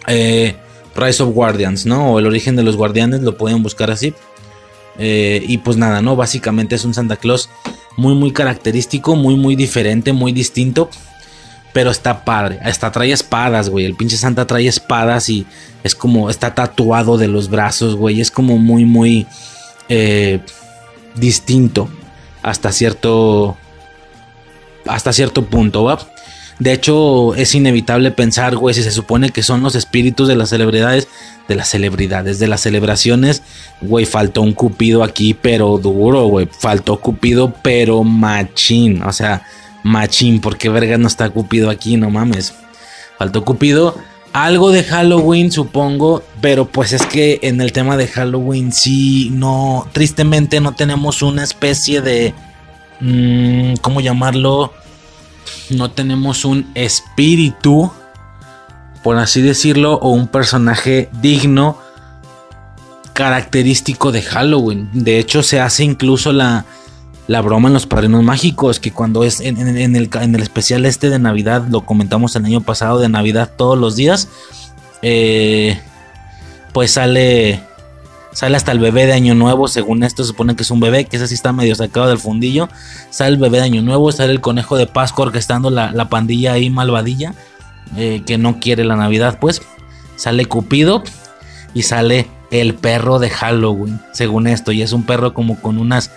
[0.08, 0.56] Eh,
[0.96, 2.14] Rise of Guardians, ¿no?
[2.14, 4.14] O el origen de los guardianes, lo pueden buscar así.
[4.98, 6.16] Eh, y pues nada, ¿no?
[6.16, 7.50] Básicamente es un Santa Claus
[7.96, 10.90] muy, muy característico, muy, muy diferente, muy distinto.
[11.74, 12.60] Pero está padre.
[12.64, 13.86] Hasta trae espadas, güey.
[13.86, 15.46] El pinche Santa trae espadas y
[15.84, 16.30] es como.
[16.30, 18.22] Está tatuado de los brazos, güey.
[18.22, 19.28] Es como muy, muy.
[19.88, 20.40] Eh,
[21.16, 21.90] distinto.
[22.42, 23.58] Hasta cierto.
[24.86, 26.00] Hasta cierto punto, ¿va?
[26.60, 30.50] De hecho, es inevitable pensar, güey, si se supone que son los espíritus de las
[30.50, 31.08] celebridades,
[31.48, 33.44] de las celebridades, de las celebraciones,
[33.80, 36.50] güey, faltó un cupido aquí, pero duro, güey.
[36.52, 39.02] Faltó cupido, pero machín.
[39.04, 39.44] O sea,
[39.84, 42.56] Machín, porque verga no está Cupido aquí, no mames.
[43.18, 43.98] Faltó Cupido.
[44.32, 49.88] Algo de Halloween, supongo, pero pues es que en el tema de Halloween sí, no,
[49.92, 52.36] tristemente no tenemos una especie de,
[53.00, 54.72] mm, ¿cómo llamarlo?
[55.72, 57.92] No tenemos un espíritu,
[59.02, 61.80] por así decirlo, o un personaje digno,
[63.14, 64.90] característico de Halloween.
[64.94, 66.66] De hecho, se hace incluso la,
[67.30, 69.96] la broma en los padrinos mágicos, que cuando es en, el, en,
[70.36, 74.30] el, especial este de Navidad, lo comentamos el año pasado de Navidad todos los días,
[75.04, 75.80] eh,
[76.74, 77.62] pues sale,
[78.32, 81.06] sale hasta el bebé de Año Nuevo, según esto se supone que es un bebé,
[81.06, 82.68] que ese sí está medio sacado del fundillo,
[83.12, 86.54] sale el bebé de Año Nuevo, sale el conejo de Pascua orquestando la, la pandilla
[86.54, 87.36] ahí malvadilla,
[87.96, 89.62] eh, que no quiere la Navidad, pues,
[90.16, 91.04] sale Cupido
[91.76, 96.10] y sale el perro de Halloween, según esto, y es un perro como con unas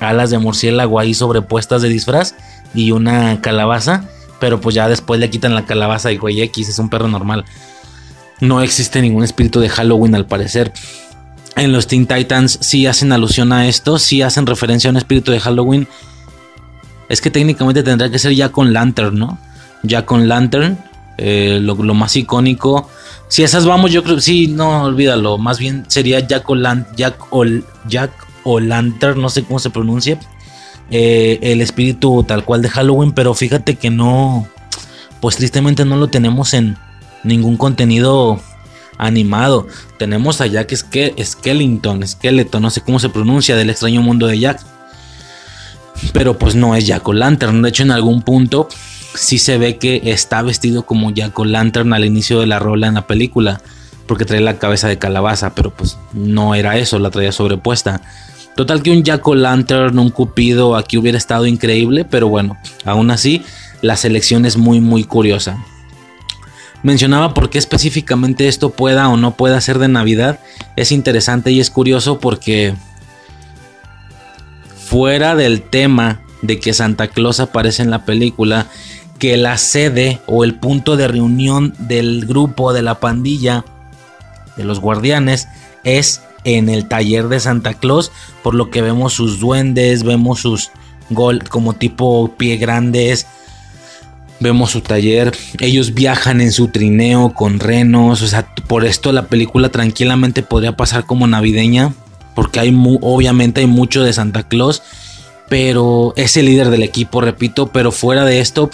[0.00, 2.34] alas de murciélago ahí sobrepuestas de disfraz
[2.74, 4.08] y una calabaza.
[4.40, 7.44] Pero pues ya después le quitan la calabaza y güey X es un perro normal.
[8.40, 10.72] No existe ningún espíritu de Halloween al parecer.
[11.54, 15.30] En los Teen Titans sí hacen alusión a esto, sí hacen referencia a un espíritu
[15.30, 15.86] de Halloween.
[17.08, 19.38] Es que técnicamente tendría que ser ya con Lantern, ¿no?
[19.82, 20.78] Ya con Lantern,
[21.18, 22.88] eh, lo, más icónico.
[23.28, 25.38] Si esas vamos, yo creo, sí, no olvídalo.
[25.38, 26.56] Más bien sería Jack o,
[26.96, 27.44] Jack, o,
[27.86, 28.10] Jack
[28.44, 30.18] o Lantern, no sé cómo se pronuncia,
[30.90, 34.46] eh, el espíritu tal cual de Halloween, pero fíjate que no,
[35.20, 36.76] pues tristemente no lo tenemos en
[37.24, 38.40] ningún contenido
[38.98, 39.66] animado.
[39.98, 44.60] Tenemos a Jack Skellington, Skeleton, no sé cómo se pronuncia, del extraño mundo de Jack.
[46.12, 47.62] Pero pues no es Jack o Lantern.
[47.62, 48.68] De hecho, en algún punto
[49.14, 52.86] sí se ve que está vestido como Jack o Lantern al inicio de la rola
[52.86, 53.60] en la película.
[54.06, 58.02] Porque trae la cabeza de calabaza, pero pues no era eso, la traía sobrepuesta.
[58.56, 63.10] Total que un Jack o Lantern, un Cupido aquí hubiera estado increíble, pero bueno, aún
[63.10, 63.42] así
[63.80, 65.64] la selección es muy muy curiosa.
[66.82, 70.40] Mencionaba por qué específicamente esto pueda o no pueda ser de Navidad.
[70.76, 72.74] Es interesante y es curioso porque
[74.76, 78.66] fuera del tema de que Santa Claus aparece en la película,
[79.18, 83.64] que la sede o el punto de reunión del grupo de la pandilla
[84.56, 85.48] de los guardianes
[85.84, 88.12] es en el taller de Santa Claus,
[88.42, 90.70] por lo que vemos sus duendes, vemos sus
[91.10, 93.26] gol como tipo pie grandes,
[94.40, 99.26] vemos su taller, ellos viajan en su trineo con renos, o sea, por esto la
[99.26, 101.94] película tranquilamente podría pasar como navideña,
[102.34, 104.82] porque hay obviamente hay mucho de Santa Claus,
[105.48, 108.70] pero es el líder del equipo, repito, pero fuera de esto,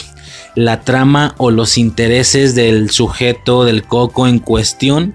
[0.54, 5.14] la trama o los intereses del sujeto del coco en cuestión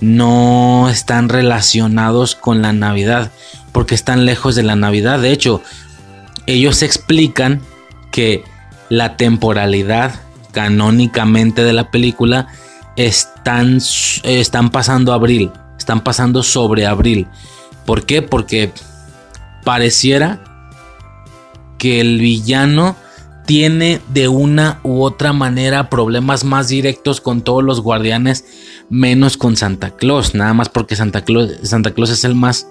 [0.00, 3.30] no están relacionados con la Navidad,
[3.72, 5.20] porque están lejos de la Navidad.
[5.20, 5.62] De hecho,
[6.46, 7.60] ellos explican
[8.10, 8.44] que
[8.88, 10.14] la temporalidad
[10.52, 12.48] canónicamente de la película
[12.96, 13.78] están,
[14.22, 17.26] están pasando abril, están pasando sobre abril.
[17.86, 18.22] ¿Por qué?
[18.22, 18.72] Porque
[19.64, 20.40] pareciera
[21.74, 22.96] porque el villano
[23.44, 28.44] tiene de una u otra manera problemas más directos con todos los guardianes,
[28.90, 30.34] menos con Santa Claus.
[30.34, 32.68] Nada más porque Santa Claus, Santa Claus es el más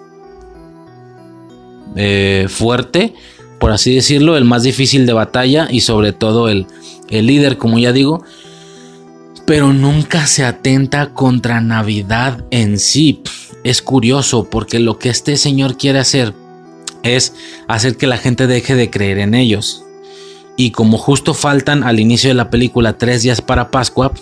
[1.95, 3.13] eh, fuerte,
[3.59, 6.67] por así decirlo, el más difícil de batalla y sobre todo el,
[7.09, 8.23] el líder, como ya digo.
[9.45, 13.21] Pero nunca se atenta contra Navidad en sí.
[13.63, 16.33] Es curioso porque lo que este señor quiere hacer
[17.03, 17.33] es
[17.67, 19.83] hacer que la gente deje de creer en ellos.
[20.55, 24.13] Y como justo faltan al inicio de la película tres días para Pascua,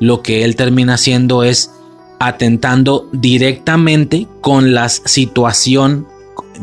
[0.00, 1.70] lo que él termina haciendo es
[2.18, 6.06] atentando directamente con la situación,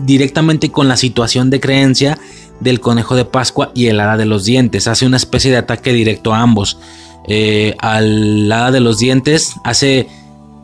[0.05, 2.17] directamente con la situación de creencia
[2.59, 4.87] del conejo de Pascua y el hada de los dientes.
[4.87, 6.79] Hace una especie de ataque directo a ambos.
[7.27, 10.07] Eh, al hada de los dientes hace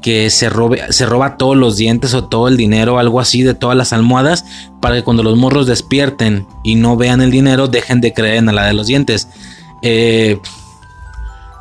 [0.02, 3.54] que se, robe, se roba todos los dientes o todo el dinero, algo así, de
[3.54, 4.46] todas las almohadas,
[4.82, 8.56] para que cuando los morros despierten y no vean el dinero, dejen de creer en
[8.56, 9.28] la de los dientes.
[9.82, 10.40] Eh,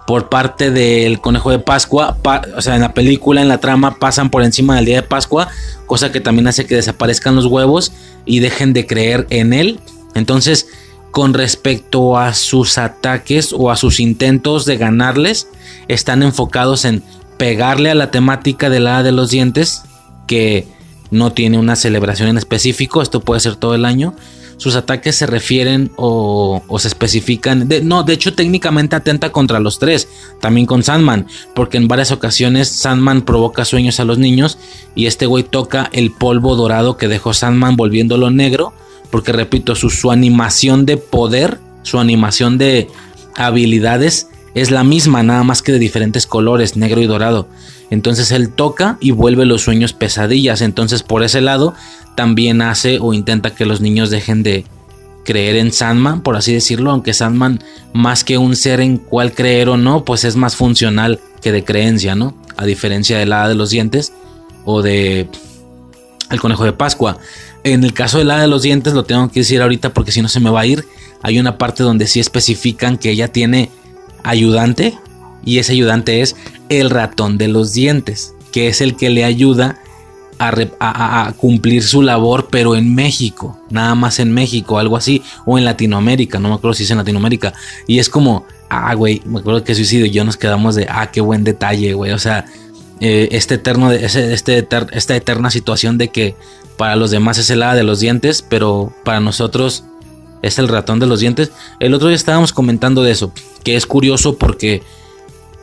[0.08, 2.16] por parte del conejo de Pascua,
[2.56, 5.48] o sea, en la película, en la trama, pasan por encima del día de Pascua,
[5.84, 7.92] cosa que también hace que desaparezcan los huevos
[8.24, 9.80] y dejen de creer en él.
[10.14, 10.66] Entonces,
[11.10, 15.48] con respecto a sus ataques o a sus intentos de ganarles,
[15.88, 17.02] están enfocados en
[17.36, 19.82] pegarle a la temática de la de los dientes,
[20.26, 20.66] que
[21.10, 24.14] no tiene una celebración en específico, esto puede ser todo el año.
[24.58, 27.68] Sus ataques se refieren o, se especifican.
[27.84, 30.08] no, de hecho, técnicamente atenta contra los tres.
[30.40, 31.26] También con Sandman.
[31.54, 34.58] Porque en varias ocasiones Sandman provoca sueños a los niños.
[34.94, 38.74] Y este güey toca el polvo dorado que dejó Sandman volviéndolo negro.
[39.10, 42.88] Porque repito, su, su animación de poder, su animación de
[43.36, 44.28] habilidades
[44.60, 47.48] es la misma, nada más que de diferentes colores, negro y dorado.
[47.90, 50.60] Entonces él toca y vuelve los sueños pesadillas.
[50.60, 51.74] Entonces por ese lado
[52.14, 54.64] también hace o intenta que los niños dejen de
[55.24, 57.62] creer en Sandman, por así decirlo, aunque Sandman
[57.92, 61.64] más que un ser en cual creer o no, pues es más funcional que de
[61.64, 62.34] creencia, ¿no?
[62.56, 64.12] A diferencia del hada de los dientes
[64.64, 65.28] o de
[66.30, 67.18] el conejo de Pascua.
[67.62, 70.22] En el caso del hada de los dientes lo tengo que decir ahorita porque si
[70.22, 70.84] no se me va a ir.
[71.22, 73.70] Hay una parte donde sí especifican que ella tiene
[74.28, 74.98] ayudante
[75.44, 76.36] y ese ayudante es
[76.68, 79.80] el ratón de los dientes, que es el que le ayuda
[80.38, 85.64] a, cumplir su labor, pero en México, nada más en México, algo así, o en
[85.64, 87.54] Latinoamérica, no me acuerdo si es en Latinoamérica,
[87.88, 91.10] y es como, ah, güey, me acuerdo que Suicidio y yo nos quedamos de, ah,
[91.10, 92.44] qué buen detalle, güey, o sea,
[93.00, 93.60] eh, este
[94.34, 96.36] este, esta eterna situación de que
[96.76, 99.84] para los demás es el hada de los dientes, pero para nosotros
[100.42, 101.52] es el ratón de los dientes.
[101.80, 103.32] El otro día estábamos comentando de eso,
[103.64, 104.82] que es curioso porque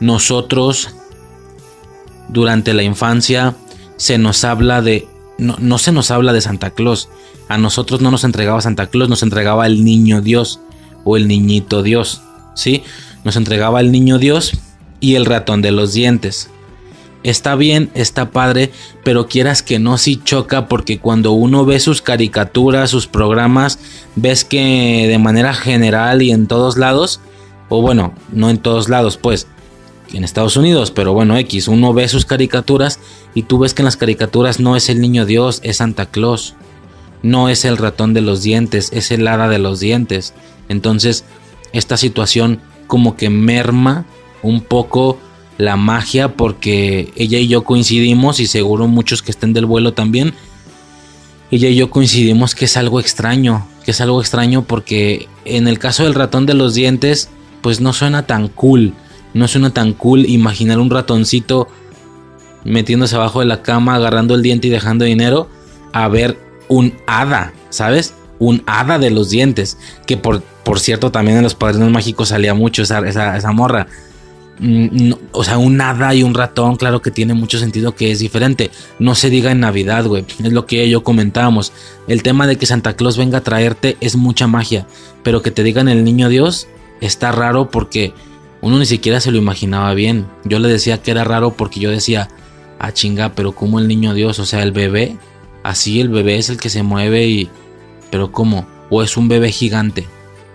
[0.00, 0.90] nosotros
[2.28, 3.54] durante la infancia
[3.96, 5.08] se nos habla de...
[5.38, 7.08] No, se nos habla de Santa Claus.
[7.48, 10.60] A nosotros no nos entregaba Santa Claus, nos entregaba el niño Dios
[11.04, 12.22] o el niñito Dios.
[12.54, 12.82] ¿Sí?
[13.24, 14.52] Nos entregaba el niño Dios
[15.00, 16.50] y el ratón de los dientes
[17.30, 18.70] está bien, está padre,
[19.04, 23.78] pero quieras que no, sí choca porque cuando uno ve sus caricaturas, sus programas,
[24.14, 27.20] ves que de manera general y en todos lados,
[27.68, 29.48] o bueno, no en todos lados, pues,
[30.12, 33.00] en Estados Unidos, pero bueno, X, uno ve sus caricaturas
[33.34, 36.54] y tú ves que en las caricaturas no es el niño Dios, es Santa Claus.
[37.22, 40.32] No es el ratón de los dientes, es el hada de los dientes.
[40.68, 41.24] Entonces,
[41.72, 44.06] esta situación como que merma
[44.42, 45.18] un poco
[45.58, 50.34] la magia porque ella y yo coincidimos y seguro muchos que estén del vuelo también.
[51.50, 55.78] Ella y yo coincidimos que es algo extraño, que es algo extraño porque en el
[55.78, 57.30] caso del ratón de los dientes
[57.62, 58.94] pues no suena tan cool,
[59.34, 61.68] no suena tan cool imaginar un ratoncito
[62.64, 65.48] metiéndose abajo de la cama, agarrando el diente y dejando dinero
[65.92, 68.14] a ver un hada, ¿sabes?
[68.38, 72.54] Un hada de los dientes, que por, por cierto también en los padrinos mágicos salía
[72.54, 73.86] mucho esa, esa, esa morra.
[74.58, 78.18] Mm, o sea, un hada y un ratón, claro que tiene mucho sentido que es
[78.18, 78.70] diferente.
[78.98, 80.24] No se diga en Navidad, güey.
[80.42, 81.72] Es lo que yo comentábamos.
[82.08, 84.86] El tema de que Santa Claus venga a traerte es mucha magia.
[85.22, 86.68] Pero que te digan el niño Dios
[87.00, 88.14] está raro porque
[88.60, 90.26] uno ni siquiera se lo imaginaba bien.
[90.44, 92.28] Yo le decía que era raro porque yo decía,
[92.78, 95.16] ah chinga, pero como el niño Dios, o sea, el bebé,
[95.62, 97.50] así el bebé es el que se mueve y...
[98.10, 98.66] Pero ¿cómo?
[98.88, 100.06] ¿O es un bebé gigante?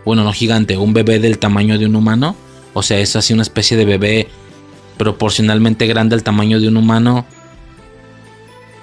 [0.06, 2.36] Bueno, no gigante, un bebé del tamaño de un humano
[2.74, 4.28] o sea, es así una especie de bebé
[4.98, 7.26] proporcionalmente grande al tamaño de un humano.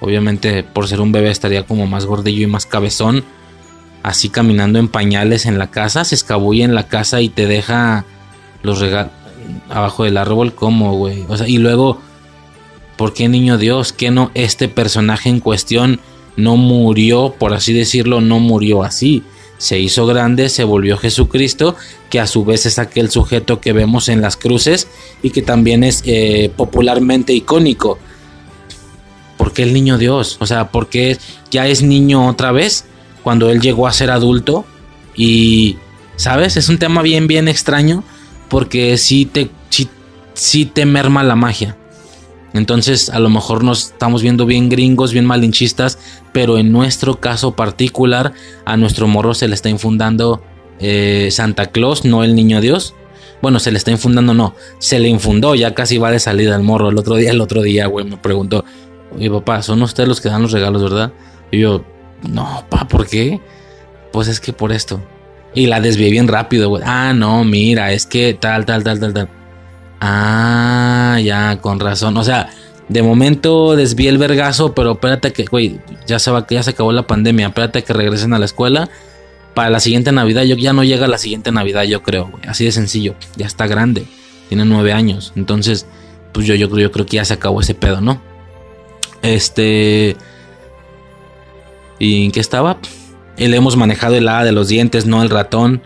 [0.01, 3.25] Obviamente por ser un bebé estaría como más gordillo y más cabezón.
[4.03, 8.05] Así caminando en pañales en la casa, se escabulle en la casa y te deja
[8.63, 9.13] los regalos
[9.69, 11.25] abajo del árbol como, güey.
[11.29, 12.01] O sea, y luego,
[12.97, 13.93] ¿por qué niño Dios?
[13.93, 16.01] Que no este personaje en cuestión
[16.37, 19.25] no murió, por así decirlo, no murió así,
[19.59, 21.77] se hizo grande, se volvió Jesucristo,
[22.11, 24.89] que a su vez es aquel sujeto que vemos en las cruces
[25.23, 27.99] y que también es eh, popularmente icónico.
[29.37, 30.37] ¿Por qué el niño Dios?
[30.41, 31.19] O sea, ¿por qué
[31.51, 32.85] ya es niño otra vez
[33.23, 34.65] cuando él llegó a ser adulto?
[35.17, 35.77] Y,
[36.17, 36.57] ¿sabes?
[36.57, 38.05] Es un tema bien, bien extraño
[38.49, 39.51] porque sí te,
[40.35, 41.77] sí te merma la magia.
[42.59, 45.99] Entonces, a lo mejor nos estamos viendo bien gringos, bien malinchistas,
[46.33, 48.33] pero en nuestro caso particular,
[48.65, 50.43] a nuestro morro se le está infundando
[50.81, 52.95] eh, Santa Claus, no el niño Dios.
[53.41, 56.63] Bueno, se le está infundando, no, se le infundó, ya casi va de salida el
[56.63, 56.89] morro.
[56.91, 58.65] El otro día, el otro día, güey, me preguntó,
[59.15, 61.13] oye, papá, ¿son ustedes los que dan los regalos, verdad?
[61.51, 61.85] Y yo,
[62.29, 63.41] no, papá, ¿por qué?
[64.13, 65.01] Pues es que por esto.
[65.55, 66.83] Y la desvié bien rápido, güey.
[66.85, 69.38] Ah, no, mira, es que tal, tal, tal, tal, tal.
[70.01, 72.17] Ah, ya, con razón.
[72.17, 72.51] O sea,
[72.89, 76.93] de momento desvié el vergazo, pero espérate que, güey, ya se va, ya se acabó
[76.93, 77.49] la pandemia.
[77.49, 78.89] Espérate que regresen a la escuela.
[79.55, 82.45] Para la siguiente Navidad, yo ya no llega la siguiente Navidad, yo creo, güey.
[82.47, 83.15] Así de sencillo.
[83.37, 84.07] Ya está grande.
[84.49, 85.33] Tiene nueve años.
[85.35, 85.87] Entonces,
[86.33, 88.21] pues yo, yo, yo creo que ya se acabó ese pedo, ¿no?
[89.23, 90.17] Este.
[91.99, 92.79] ¿Y en qué estaba?
[93.37, 95.83] Le hemos manejado el hada de los dientes, no el ratón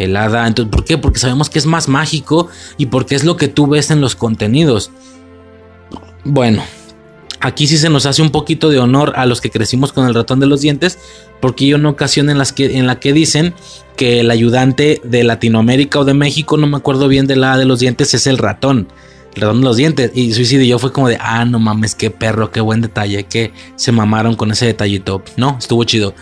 [0.00, 0.46] el hada.
[0.46, 0.98] Entonces, ¿por qué?
[0.98, 2.48] Porque sabemos que es más mágico
[2.78, 4.90] y porque es lo que tú ves en los contenidos.
[6.24, 6.62] Bueno,
[7.40, 10.14] aquí sí se nos hace un poquito de honor a los que crecimos con el
[10.14, 10.98] ratón de los dientes,
[11.40, 13.54] porque hay una ocasión en, que, en la que dicen
[13.96, 17.66] que el ayudante de Latinoamérica o de México, no me acuerdo bien de la de
[17.66, 18.88] los dientes, es el ratón.
[19.34, 20.10] El ratón de los dientes.
[20.14, 23.52] Y Suicidio yo fue como de, ah, no mames, qué perro, qué buen detalle, que
[23.76, 25.22] se mamaron con ese detallito.
[25.36, 26.14] No, estuvo chido.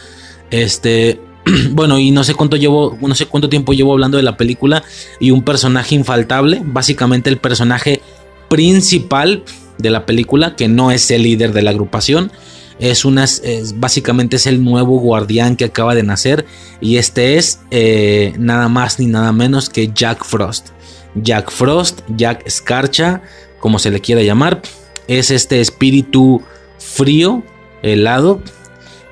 [0.50, 1.20] Este,
[1.72, 4.82] bueno, y no sé cuánto llevo, no sé cuánto tiempo llevo hablando de la película
[5.20, 8.00] y un personaje infaltable, básicamente el personaje
[8.48, 9.44] principal
[9.78, 12.32] de la película, que no es el líder de la agrupación,
[12.78, 13.26] es una,
[13.74, 16.46] básicamente es el nuevo guardián que acaba de nacer
[16.80, 20.68] y este es eh, nada más ni nada menos que Jack Frost.
[21.14, 23.22] Jack Frost, Jack Escarcha,
[23.58, 24.62] como se le quiera llamar,
[25.08, 26.42] es este espíritu
[26.78, 27.42] frío,
[27.82, 28.42] helado,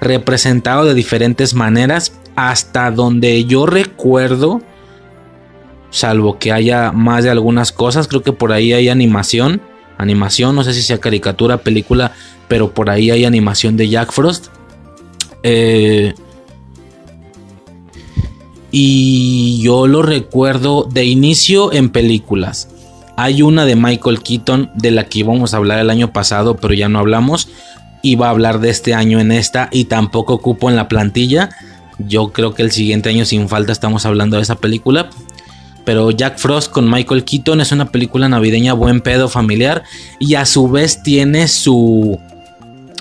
[0.00, 4.60] representado de diferentes maneras hasta donde yo recuerdo,
[5.90, 9.62] salvo que haya más de algunas cosas, creo que por ahí hay animación,
[9.98, 12.12] animación, no sé si sea caricatura, película,
[12.48, 14.48] pero por ahí hay animación de Jack Frost.
[15.42, 16.14] Eh,
[18.70, 22.68] y yo lo recuerdo de inicio en películas.
[23.16, 26.74] Hay una de Michael Keaton de la que íbamos a hablar el año pasado, pero
[26.74, 27.48] ya no hablamos.
[28.02, 31.48] Iba a hablar de este año en esta y tampoco cupo en la plantilla.
[31.98, 35.10] Yo creo que el siguiente año sin falta estamos hablando de esa película.
[35.84, 39.84] Pero Jack Frost con Michael Keaton es una película navideña buen pedo familiar
[40.18, 42.18] y a su vez tiene su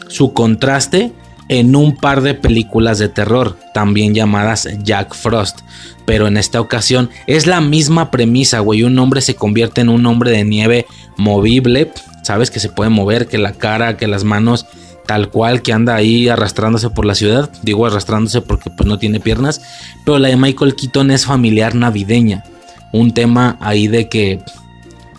[0.07, 1.11] su contraste
[1.47, 5.59] en un par de películas de terror, también llamadas Jack Frost.
[6.05, 8.83] Pero en esta ocasión es la misma premisa, güey.
[8.83, 10.85] Un hombre se convierte en un hombre de nieve
[11.17, 11.91] movible,
[12.23, 14.65] sabes que se puede mover, que la cara, que las manos
[15.05, 17.49] tal cual que anda ahí arrastrándose por la ciudad.
[17.61, 19.61] Digo arrastrándose porque pues no tiene piernas.
[20.05, 22.43] Pero la de Michael Keaton es familiar navideña.
[22.91, 24.41] Un tema ahí de que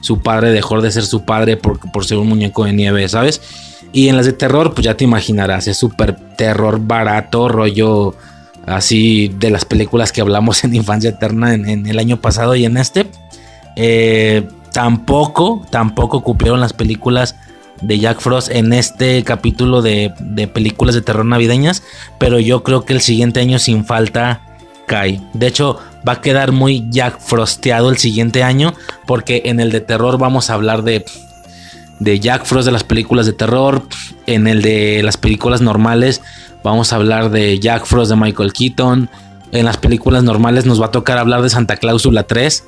[0.01, 3.41] su padre dejó de ser su padre por, por ser un muñeco de nieve, ¿sabes?
[3.93, 8.15] Y en las de terror, pues ya te imaginarás, es súper terror barato, rollo
[8.67, 12.77] así de las películas que hablamos en Infancia Eterna en, el año pasado y en
[12.77, 13.07] este.
[13.77, 17.37] Eh, tampoco, tampoco cumplieron las películas
[17.81, 20.13] de Jack Frost en este capítulo de,
[20.53, 21.83] películas de terror navideñas,
[22.19, 24.41] pero yo creo que el siguiente año sin falta
[24.87, 25.21] cae.
[25.35, 28.75] De hecho, va a quedar muy Jack Frosteado el siguiente año,
[29.07, 31.05] porque en el de terror vamos a hablar de,
[31.99, 33.83] de Jack Frost de las películas de terror,
[34.27, 36.23] en el de las películas normales
[36.63, 39.09] vamos a hablar de Jack Frost de Michael Keaton,
[39.53, 42.65] en las películas normales nos va a tocar hablar de Santa Cláusula 3.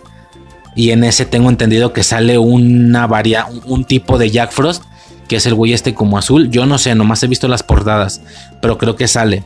[0.77, 4.85] Y en ese tengo entendido que sale una varia, un tipo de Jack Frost
[5.29, 6.51] que es el güey este como azul.
[6.51, 8.21] Yo no sé, nomás he visto las portadas,
[8.61, 9.45] pero creo que sale.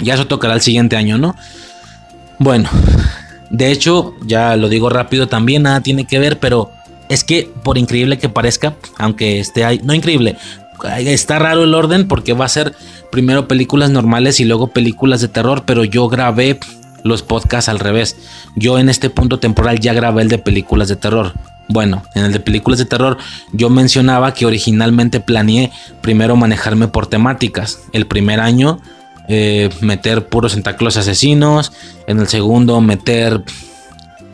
[0.00, 1.34] Ya eso tocará el siguiente año, ¿no?
[2.38, 2.70] Bueno,
[3.50, 6.70] de hecho, ya lo digo rápido también, nada tiene que ver, pero
[7.08, 10.36] es que por increíble que parezca, aunque esté ahí, no increíble,
[10.86, 12.74] está raro el orden porque va a ser
[13.10, 16.60] primero películas normales y luego películas de terror, pero yo grabé
[17.02, 18.16] los podcasts al revés.
[18.54, 21.32] Yo en este punto temporal ya grabé el de películas de terror.
[21.68, 23.18] Bueno, en el de películas de terror
[23.52, 27.80] yo mencionaba que originalmente planeé primero manejarme por temáticas.
[27.92, 28.80] El primer año
[29.28, 31.72] eh, meter puros Santa asesinos,
[32.06, 33.42] en el segundo meter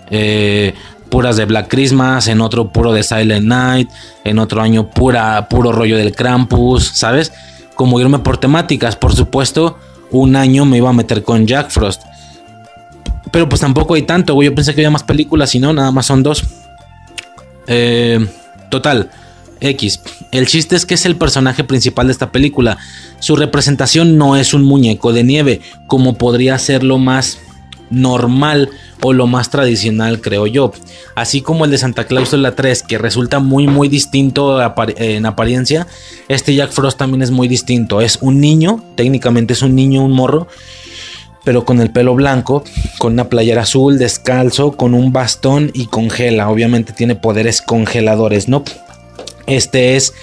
[0.08, 0.74] eh,
[1.08, 3.90] puras de Black Christmas, en otro puro de Silent Night,
[4.22, 7.32] en otro año pura, puro rollo del Krampus, ¿sabes?
[7.74, 9.78] Como irme por temáticas, por supuesto,
[10.12, 12.02] un año me iba a meter con Jack Frost.
[13.32, 14.48] Pero pues tampoco hay tanto, güey.
[14.48, 16.44] Yo pensé que había más películas y no, nada más son dos.
[17.66, 18.26] Eh,
[18.70, 19.10] total.
[19.60, 20.00] X.
[20.30, 22.78] El chiste es que es el personaje principal de esta película.
[23.18, 27.38] Su representación no es un muñeco de nieve, como podría ser lo más
[27.90, 28.70] normal
[29.02, 30.72] o lo más tradicional, creo yo.
[31.14, 34.60] Así como el de Santa Claus la 3, que resulta muy muy distinto
[34.96, 35.86] en apariencia,
[36.28, 38.00] este Jack Frost también es muy distinto.
[38.00, 40.48] Es un niño, técnicamente es un niño, un morro,
[41.44, 42.64] pero con el pelo blanco,
[42.98, 46.48] con una playera azul, descalzo, con un bastón y congela.
[46.48, 48.64] Obviamente tiene poderes congeladores, ¿no?
[49.46, 50.14] Este es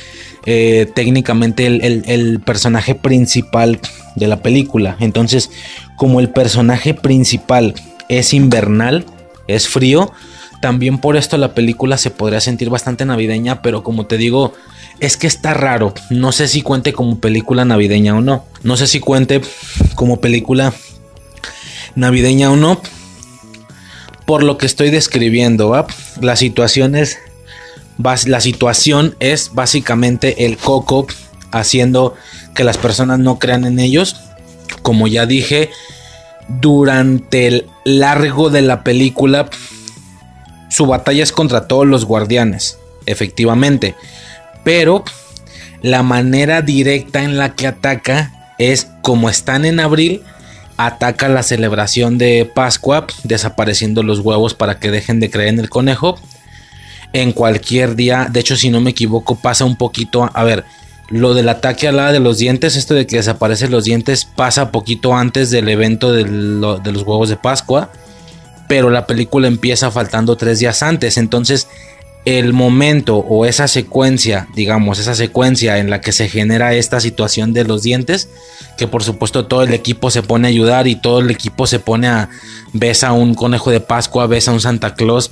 [0.45, 3.79] eh, técnicamente el, personaje principal
[4.15, 4.97] de la película.
[4.99, 5.51] Entonces,
[5.95, 7.75] como el personaje principal
[8.09, 9.05] es invernal,
[9.47, 10.11] es frío,
[10.61, 14.53] también por esto la película se podría sentir bastante navideña, pero como te digo,
[14.99, 15.93] es que está raro.
[16.09, 18.45] No sé si cuente como película navideña o no.
[18.63, 19.41] No sé si cuente
[19.95, 20.73] como película
[21.95, 22.81] navideña o no.
[24.25, 25.85] Por lo que estoy describiendo,
[26.21, 27.17] la situación es
[28.25, 31.05] la situación es básicamente el coco
[31.51, 32.15] haciendo
[32.55, 34.15] que las personas no crean en ellos.
[34.81, 35.69] Como ya dije,
[36.47, 39.49] durante el largo de la película,
[40.69, 43.95] su batalla es contra todos los guardianes, efectivamente.
[44.63, 45.03] Pero
[45.81, 50.23] la manera directa en la que ataca es como están en abril,
[50.85, 55.69] ataca la celebración de Pascua, desapareciendo los huevos para que dejen de creer en el
[55.69, 56.17] conejo
[57.13, 58.27] en cualquier día.
[58.31, 60.29] De hecho, si no me equivoco, pasa un poquito.
[60.33, 60.63] A ver,
[61.09, 64.71] lo del ataque a la de los dientes, esto de que desaparecen los dientes, pasa
[64.71, 67.91] poquito antes del evento de, de los huevos de Pascua.
[68.67, 71.17] Pero la película empieza faltando tres días antes.
[71.17, 71.67] Entonces,
[72.25, 77.53] el momento o esa secuencia, digamos, esa secuencia en la que se genera esta situación
[77.53, 78.29] de los dientes,
[78.77, 81.79] que por supuesto todo el equipo se pone a ayudar y todo el equipo se
[81.79, 82.29] pone a,
[82.73, 85.31] ves a un conejo de Pascua, ves a un Santa Claus,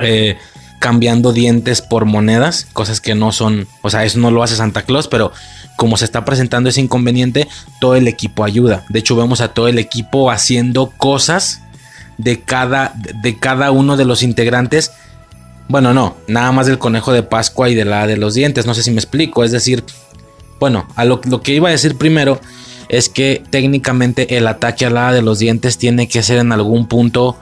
[0.00, 0.36] eh,
[0.80, 4.82] cambiando dientes por monedas, cosas que no son, o sea, eso no lo hace Santa
[4.82, 5.32] Claus, pero
[5.76, 7.46] como se está presentando ese inconveniente,
[7.80, 8.84] todo el equipo ayuda.
[8.88, 11.62] De hecho, vemos a todo el equipo haciendo cosas
[12.18, 14.90] de cada, de cada uno de los integrantes.
[15.72, 18.74] Bueno, no, nada más del conejo de Pascua y de la de los dientes, no
[18.74, 19.82] sé si me explico, es decir,
[20.60, 22.42] bueno, a lo, que iba a decir primero
[22.90, 26.88] es que técnicamente el ataque a la de los dientes tiene que ser en algún
[26.88, 27.38] punto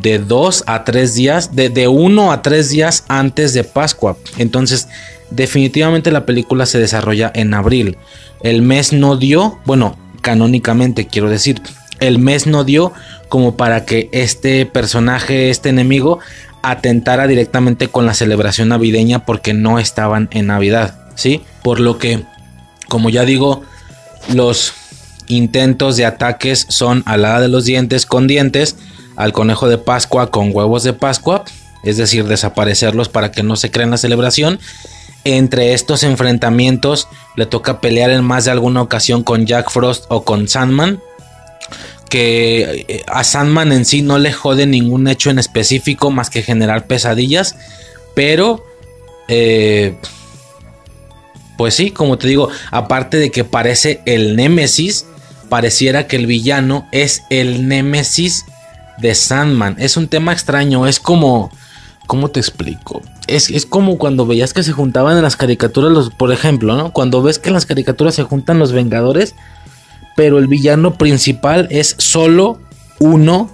[0.00, 4.16] de dos a tres días, de, de uno a tres días antes de Pascua.
[4.38, 4.88] Entonces,
[5.30, 7.98] definitivamente la película se desarrolla en abril.
[8.42, 11.60] El mes no dio, bueno, canónicamente quiero decir,
[11.98, 12.94] el mes no dio
[13.28, 16.18] como para que este personaje, este enemigo,
[16.62, 21.42] atentara directamente con la celebración navideña porque no estaban en Navidad, ¿sí?
[21.62, 22.24] Por lo que,
[22.88, 23.62] como ya digo,
[24.32, 24.74] los
[25.26, 28.76] intentos de ataques son alada de los dientes con dientes
[29.16, 31.44] al conejo de Pascua con huevos de Pascua,
[31.82, 34.58] es decir, desaparecerlos para que no se creen la celebración.
[35.24, 40.24] Entre estos enfrentamientos le toca pelear en más de alguna ocasión con Jack Frost o
[40.24, 41.00] con Sandman.
[42.10, 46.42] Que eh, a Sandman en sí no le jode ningún hecho en específico más que
[46.42, 47.56] generar pesadillas.
[48.14, 48.66] Pero,
[49.28, 49.94] eh,
[51.56, 55.06] pues sí, como te digo, aparte de que parece el Némesis,
[55.48, 58.44] pareciera que el villano es el Némesis
[58.98, 59.76] de Sandman.
[59.78, 61.50] Es un tema extraño, es como...
[62.06, 63.02] ¿Cómo te explico?
[63.28, 66.92] Es, es, como cuando veías que se juntaban en las caricaturas, los, por ejemplo, ¿no?
[66.92, 69.36] Cuando ves que en las caricaturas se juntan los Vengadores,
[70.20, 72.60] pero el villano principal es solo
[72.98, 73.50] uno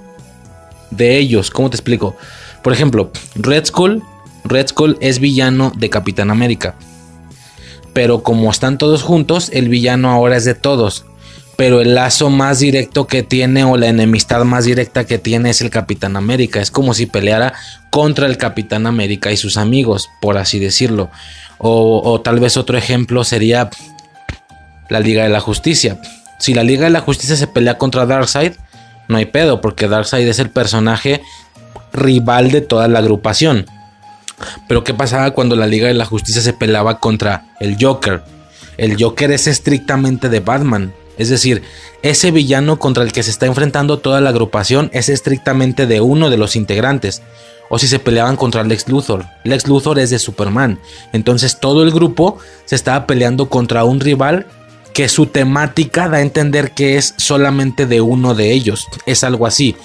[0.91, 1.53] de ellos.
[1.53, 2.17] ¿Cómo te explico?
[2.65, 4.03] Por ejemplo, Red Skull,
[4.43, 6.75] Red Skull es villano de Capitán América.
[7.93, 11.05] Pero como están todos juntos, el villano ahora es de todos
[11.55, 15.61] pero el lazo más directo que tiene o la enemistad más directa que tiene es
[15.63, 16.61] el Capitán América.
[16.61, 17.55] Es como si peleara
[17.91, 21.11] contra el Capitán América y sus amigos, por así decirlo.
[21.59, 23.71] O, tal vez otro ejemplo sería
[24.91, 25.99] la Liga de la Justicia.
[26.39, 28.53] Si la Liga de la Justicia se pelea contra Darkseid,
[29.09, 31.23] no hay pedo, porque Darkseid es el personaje
[31.93, 33.67] rival de toda la agrupación.
[34.69, 38.23] Pero ¿qué pasaba cuando la Liga de la Justicia se peleaba contra el Joker?
[38.77, 40.93] El Joker es estrictamente de Batman.
[41.17, 41.63] Es decir,
[42.03, 46.29] ese villano contra el que se está enfrentando toda la agrupación es estrictamente de uno
[46.29, 47.23] de los integrantes.
[47.71, 49.25] O si se peleaban contra Lex Luthor.
[49.45, 50.79] Lex Luthor es de Superman.
[51.13, 54.47] Entonces todo el grupo se estaba peleando contra un rival
[54.97, 58.87] que su temática da a entender que es solamente de uno de ellos.
[59.05, 59.77] Es algo así.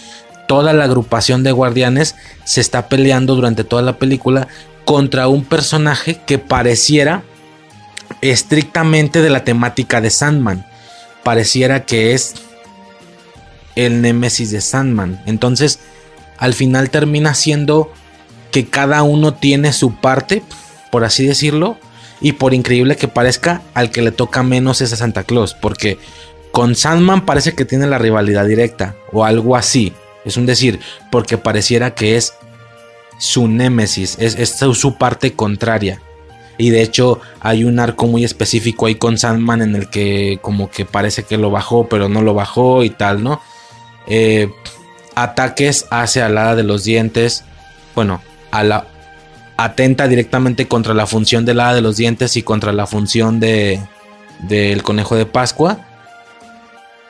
[0.48, 2.16] Toda la agrupación de guardianes
[2.46, 4.48] se está peleando durante toda la película
[4.86, 7.24] contra un personaje que pareciera
[8.22, 10.66] estrictamente de la temática de Sandman
[11.24, 12.36] pareciera que es
[13.76, 15.22] el némesis de Sandman.
[15.26, 15.80] Entonces,
[16.38, 17.92] al final termina siendo
[18.50, 20.42] que cada uno tiene su parte,
[20.90, 21.78] por así decirlo,
[22.22, 25.98] y por increíble que parezca, al que le toca menos es a Santa Claus, porque
[26.52, 29.94] con Sandman parece que tiene la rivalidad directa, o algo así.
[30.24, 30.80] Es un decir,
[31.12, 32.34] porque pareciera que es
[33.18, 36.02] su némesis, es, su parte contraria.
[36.58, 40.70] Y de hecho hay un arco muy específico ahí con Sandman en el que como
[40.70, 43.42] que parece que lo bajó, pero no lo bajó y tal, ¿no?
[44.06, 44.50] Eh,
[45.16, 47.46] ataques hacia la hada de los dientes.
[47.96, 48.86] Bueno, a la,
[49.64, 53.80] atenta directamente contra la función del hada de los dientes y contra la función de
[54.40, 55.80] del conejo de Pascua.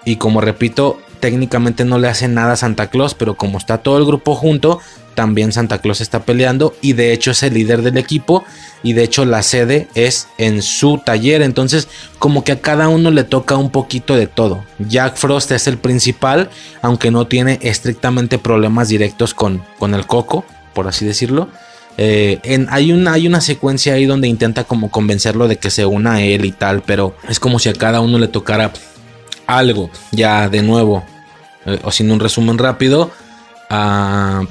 [0.04, 3.98] Y como repito, técnicamente no le hace nada a Santa Claus, pero como está todo
[3.98, 4.80] el grupo junto,
[5.16, 8.44] también Santa Claus está peleando y de hecho es el líder del equipo
[8.82, 13.12] y de hecho la sede es en su taller, entonces como que a cada uno
[13.12, 14.64] le toca un poquito de todo.
[14.80, 16.50] Jack Frost es el principal,
[16.82, 21.50] aunque no tiene estrictamente problemas directos con, con el coco, por así decirlo.
[21.98, 22.40] Eh,
[22.70, 26.22] hay, una, hay una secuencia ahí donde intenta como convencerlo de que se una a
[26.22, 28.72] él y tal, pero es como si a cada uno le tocara
[29.46, 31.04] algo, ya de nuevo,
[31.66, 33.12] eh, o sin un resumen rápido.
[33.70, 34.44] a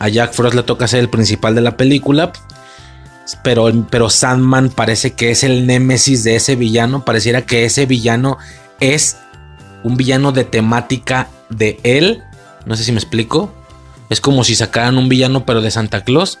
[0.00, 2.32] a Jack Frost le toca ser el principal de la película.
[3.44, 7.04] Pero, pero Sandman parece que es el némesis de ese villano.
[7.04, 8.38] Pareciera que ese villano
[8.80, 9.18] es
[9.84, 12.24] un villano de temática de él.
[12.64, 13.54] No sé si me explico.
[14.08, 16.38] Es como si sacaran un villano pero de Santa Claus.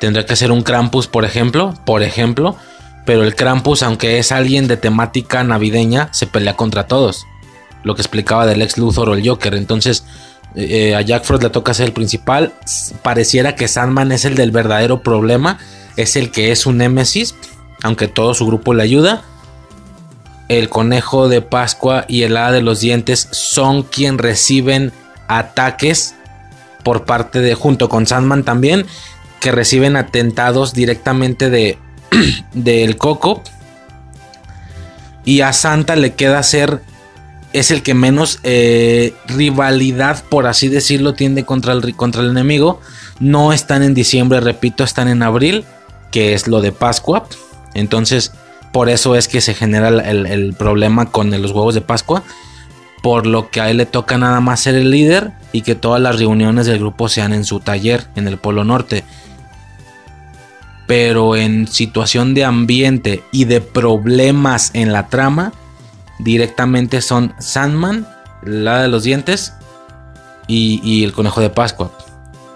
[0.00, 1.74] Tendría que ser un Krampus, por ejemplo.
[1.84, 2.56] Por ejemplo.
[3.06, 7.26] Pero el Krampus, aunque es alguien de temática navideña, se pelea contra todos.
[7.84, 9.54] Lo que explicaba del ex Luthor o el Joker.
[9.54, 10.04] Entonces,
[10.56, 12.52] eh, a Jack Frost le toca ser el principal.
[13.02, 15.58] Pareciera que Sandman es el del verdadero problema.
[15.96, 17.34] Es el que es un némesis.
[17.82, 19.22] Aunque todo su grupo le ayuda.
[20.48, 24.92] El conejo de Pascua y el hada de los dientes son quien reciben
[25.28, 26.16] ataques
[26.82, 28.86] por parte de, junto con Sandman también,
[29.40, 31.78] que reciben atentados directamente de
[32.52, 33.42] del Coco.
[35.24, 36.82] Y a Santa le queda ser
[37.52, 42.80] es el que menos eh, rivalidad, por así decirlo, tiende contra el, contra el enemigo.
[43.18, 45.64] No están en diciembre, repito, están en abril,
[46.12, 47.26] que es lo de Pascua.
[47.74, 48.32] Entonces,
[48.72, 52.22] por eso es que se genera el, problema con los huevos de Pascua.
[53.02, 56.00] Por lo que a él le toca nada más ser el líder y que todas
[56.00, 59.04] las reuniones del grupo sean en su taller, en el Polo Norte.
[60.90, 65.52] Pero en situación de ambiente y de problemas en la trama,
[66.18, 68.08] directamente son Sandman,
[68.42, 69.52] la de los dientes
[70.48, 71.96] y, el conejo de Pascua.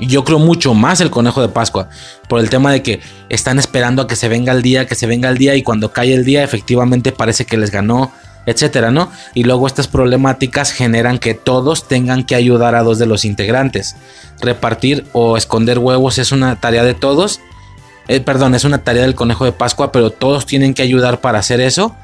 [0.01, 1.89] Yo creo mucho más el conejo de Pascua.
[2.29, 2.99] Por el tema de que
[3.29, 5.55] están esperando a que se venga el día, que se venga el día.
[5.55, 8.11] Y cuando cae el día, efectivamente parece que les ganó,
[8.47, 9.13] etcétera, ¿no?
[9.35, 13.95] Y luego estas problemáticas generan que todos tengan que ayudar a dos de los integrantes.
[14.41, 17.39] Repartir o esconder huevos es una tarea de todos.
[18.09, 21.39] Eh, perdón, es una tarea del conejo de Pascua, pero todos tienen que ayudar para
[21.39, 21.95] hacer eso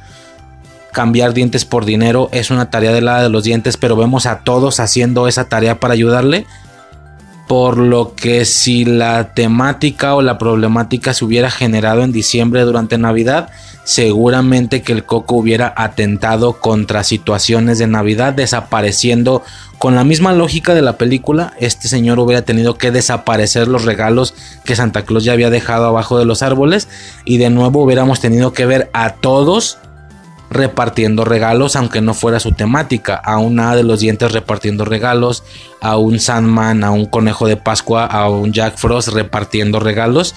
[0.90, 4.40] cambiar dientes por dinero es una tarea de la de los dientes, pero vemos a
[4.40, 6.46] todos haciendo esa tarea para ayudarle.
[7.48, 12.96] Por lo que si la temática o la problemática se hubiera generado en diciembre durante
[12.96, 13.48] Navidad,
[13.82, 19.42] seguramente que el Coco hubiera atentado contra situaciones de Navidad, desapareciendo
[19.80, 24.34] con la misma lógica de la película, este señor hubiera tenido que desaparecer los regalos
[24.62, 26.86] que Santa Claus ya había dejado abajo de los árboles
[27.24, 29.78] y de nuevo hubiéramos tenido que ver a todos
[30.50, 33.14] repartiendo regalos, aunque no fuera su temática.
[33.14, 35.44] A una de los dientes repartiendo regalos,
[35.80, 40.34] a un Sandman, a un conejo de Pascua, a un Jack Frost repartiendo regalos.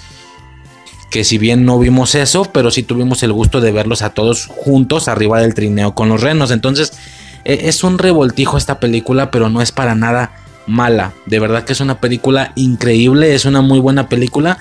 [1.10, 4.46] Que si bien no vimos eso, pero sí tuvimos el gusto de verlos a todos
[4.46, 6.50] juntos arriba del trineo con los renos.
[6.50, 6.94] Entonces,
[7.44, 10.32] es un revoltijo esta película, pero no es para nada
[10.66, 11.12] mala.
[11.26, 14.58] De verdad que es una película increíble, es una muy buena película.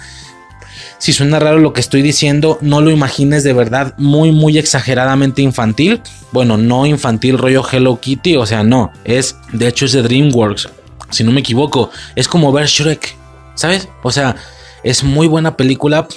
[0.98, 5.42] Si suena raro lo que estoy diciendo, no lo imagines de verdad muy, muy exageradamente
[5.42, 6.02] infantil.
[6.32, 8.92] Bueno, no infantil rollo Hello Kitty, o sea, no.
[9.04, 10.70] Es, de hecho, es de DreamWorks.
[11.10, 13.16] Si no me equivoco, es como ver Shrek,
[13.56, 13.88] ¿sabes?
[14.02, 14.36] O sea,
[14.84, 16.08] es muy buena película.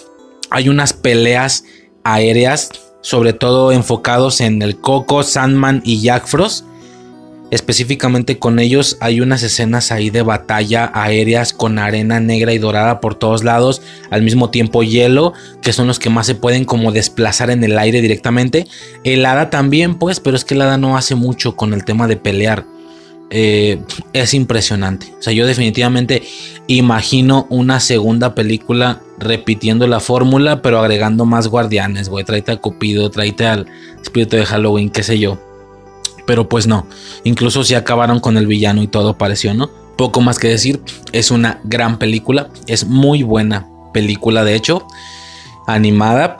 [0.51, 1.65] Hay unas peleas
[2.05, 6.65] aéreas, sobre todo enfocados en el Coco, Sandman y Jack Frost
[7.53, 13.01] Específicamente con ellos hay unas escenas ahí de batalla aéreas con arena negra y dorada
[13.01, 16.91] por todos lados, al mismo tiempo hielo, que son los que más se pueden como
[16.91, 18.67] desplazar en el aire directamente.
[19.05, 22.09] El hada también, pues, pero es que el hada no hace mucho con el tema
[22.09, 22.65] de pelear.
[23.31, 23.81] Eh,
[24.13, 25.13] es impresionante.
[25.19, 26.23] O sea, yo definitivamente
[26.69, 32.25] imagino una segunda película repitiendo la fórmula, pero agregando más guardianes, güey.
[32.47, 33.67] A Cupido, tráete al
[34.01, 35.39] espíritu de Halloween, qué sé yo
[36.27, 36.87] Pero pues no,
[37.25, 39.71] incluso si acabaron con el villano y todo pareció, ¿no?
[39.97, 40.83] Poco más que decir,
[41.13, 44.87] es una gran película, es muy buena película de hecho,
[45.67, 46.37] animada.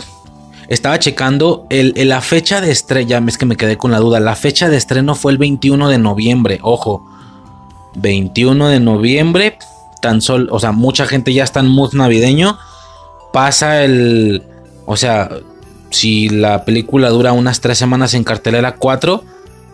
[0.69, 4.35] Estaba checando el, la fecha de estrella, es que me quedé con la duda, la
[4.35, 7.07] fecha de estreno fue el 21 de noviembre, ojo,
[7.97, 9.59] 21 de noviembre,
[10.03, 12.59] tan solo, o sea, mucha gente ya está en mood navideño,
[13.33, 14.43] pasa el,
[14.87, 15.31] o sea,
[15.91, 19.23] si la película dura unas tres semanas en cartelera 4,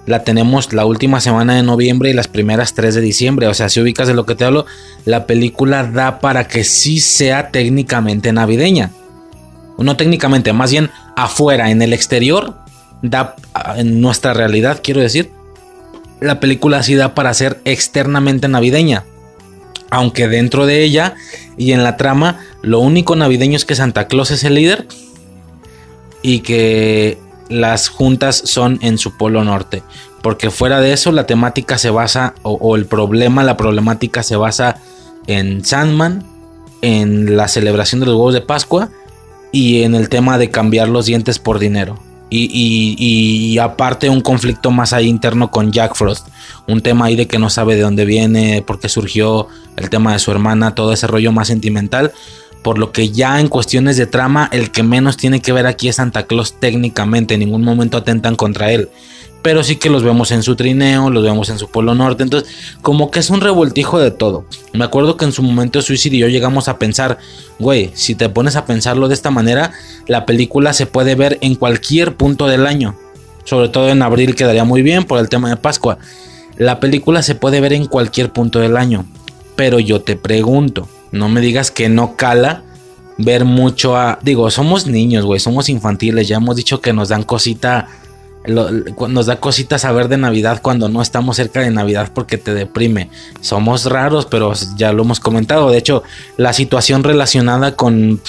[0.07, 3.47] la tenemos la última semana de noviembre y las primeras 3 de diciembre.
[3.47, 4.67] O sea, si ubicas de lo que te hablo,
[5.05, 8.91] la película da para que sí sea técnicamente navideña.
[9.79, 12.55] No técnicamente, más bien afuera, en el exterior,
[13.77, 15.31] en nuestra realidad, quiero decir.
[16.21, 19.05] La película sí da para ser externamente navideña.
[19.91, 21.15] Aunque dentro de ella
[21.57, 24.87] y en la trama, lo único navideño es que Santa Claus es el líder
[26.23, 27.19] y que
[27.49, 29.83] las juntas son en su polo norte.
[30.23, 34.77] Porque fuera de eso la temática se basa, o, el problema, la problemática se basa
[35.27, 36.25] en Sandman,
[36.81, 38.91] en la celebración de los huevos de Pascua
[39.53, 41.99] y en el tema de cambiar los dientes por dinero.
[42.35, 46.29] Y, y, aparte un conflicto más ahí interno con Jack Frost.
[46.67, 50.15] Un tema ahí de que no sabe de dónde viene, por qué surgió el tema
[50.15, 52.13] de su hermana, todo ese rollo más sentimental
[52.63, 55.89] por lo que ya en cuestiones de trama el que menos tiene que ver aquí
[55.89, 58.89] es Santa Claus técnicamente, en ningún momento atentan contra él.
[59.43, 62.49] Pero sí que los vemos en su trineo, los vemos en su polo norte, entonces
[62.81, 64.45] como que es un revoltijo de todo.
[64.73, 67.19] Me acuerdo que en su momento Suicide y yo llegamos a pensar,
[67.59, 69.73] güey, si te pones a pensarlo de esta manera,
[70.07, 72.97] la película se puede ver en cualquier punto del año.
[73.45, 75.99] Sobre todo en abril quedaría muy bien por el tema de Pascua.
[76.57, 79.05] La película se puede ver en cualquier punto del año.
[79.57, 82.63] Pero yo te pregunto, no me digas que no cala
[83.19, 84.19] ver mucho a.
[84.23, 86.29] Digo, somos niños, güey, somos infantiles.
[86.29, 87.89] Ya hemos dicho que nos dan cosita.
[88.47, 93.09] Nos da cosita saber de Navidad cuando no estamos cerca de Navidad porque te deprime.
[93.41, 95.71] Somos raros, pero ya lo hemos comentado.
[95.71, 96.03] De hecho,
[96.37, 98.21] la situación relacionada con.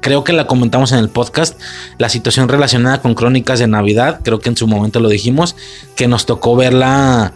[0.00, 1.60] Creo que la comentamos en el podcast.
[1.98, 4.20] La situación relacionada con crónicas de Navidad.
[4.22, 5.56] Creo que en su momento lo dijimos.
[5.96, 7.32] Que nos tocó verla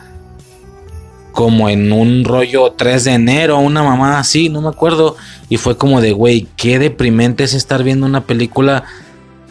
[1.33, 5.17] como en un rollo 3 de enero, una mamá así, no me acuerdo.
[5.51, 8.85] Y fue como de, güey, qué deprimente es estar viendo una película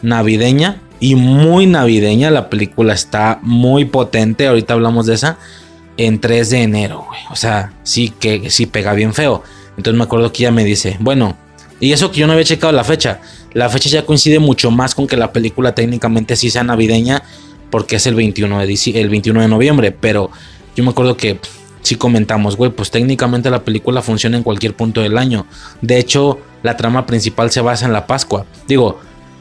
[0.02, 2.30] navideña y muy navideña.
[2.30, 5.38] La película está muy potente, ahorita hablamos de esa,
[5.96, 7.20] en 3 de enero, güey.
[7.30, 9.42] O sea, sí que sí pega bien feo.
[9.76, 11.36] Entonces me acuerdo que ella me dice, bueno,
[11.80, 13.20] y eso que yo no había checado la fecha.
[13.52, 17.22] La fecha ya coincide mucho más con que la película técnicamente sí sea navideña,
[17.70, 20.30] porque es el 21 de, el 21 de noviembre, pero
[20.74, 21.38] yo me acuerdo que
[21.82, 25.46] si comentamos, güey, pues técnicamente la película funciona en cualquier punto del año.
[25.82, 28.44] De hecho, la trama principal se basa en la Pascua.
[28.66, 29.00] Digo,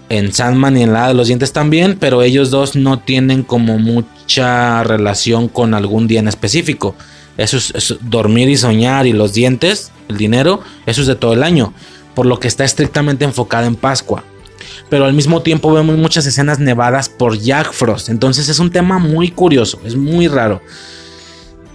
[0.09, 3.79] en Sandman y en la de los dientes también, pero ellos dos no tienen como
[3.79, 6.95] mucha relación con algún día en específico.
[7.37, 11.43] Eso es, dormir y soñar y los dientes, el dinero, eso es de todo el
[11.43, 11.73] año,
[12.13, 14.23] por lo que está estrictamente enfocada en Pascua.
[14.89, 18.99] Pero al mismo tiempo vemos muchas escenas nevadas por Jack Frost, entonces es un tema
[18.99, 20.61] muy curioso, es muy raro.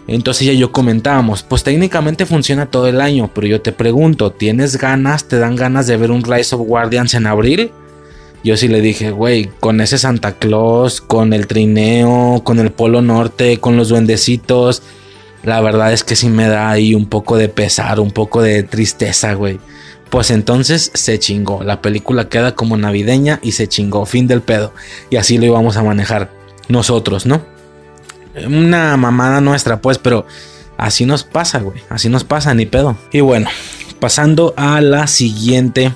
[0.07, 4.77] Entonces ya yo comentábamos, pues técnicamente funciona todo el año, pero yo te pregunto, ¿tienes
[4.77, 7.71] ganas, te dan ganas de ver un Rise of Guardians en abril?
[8.43, 13.03] Yo sí le dije, güey, con ese Santa Claus, con el trineo, con el Polo
[13.03, 14.83] Norte, con los duendecitos,
[15.43, 18.63] la verdad es que sí me da ahí un poco de pesar, un poco de
[18.63, 19.59] tristeza, güey.
[20.09, 24.73] Pues entonces se chingó, la película queda como navideña y se chingó, fin del pedo.
[25.11, 26.31] Y así lo íbamos a manejar
[26.69, 27.43] nosotros, ¿no?
[28.47, 30.27] una mamada nuestra, pues, pero
[30.77, 31.81] así nos pasa, güey.
[31.89, 32.97] Así nos pasa, ni pedo.
[33.13, 33.49] Y bueno,
[33.99, 35.93] pasando a la siguiente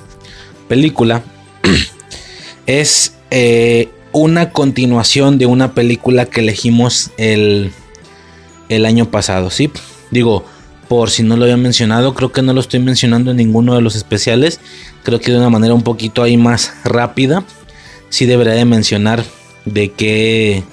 [0.67, 1.23] película.
[2.65, 7.71] Es eh, una continuación de una película que elegimos el,
[8.69, 9.71] el año pasado, ¿sí?
[10.11, 10.45] Digo,
[10.87, 13.81] por si no lo había mencionado, creo que no lo estoy mencionando en ninguno de
[13.81, 14.59] los especiales.
[15.03, 17.43] Creo que de una manera un poquito ahí más rápida.
[18.09, 19.23] Sí debería de mencionar
[19.65, 20.63] de qué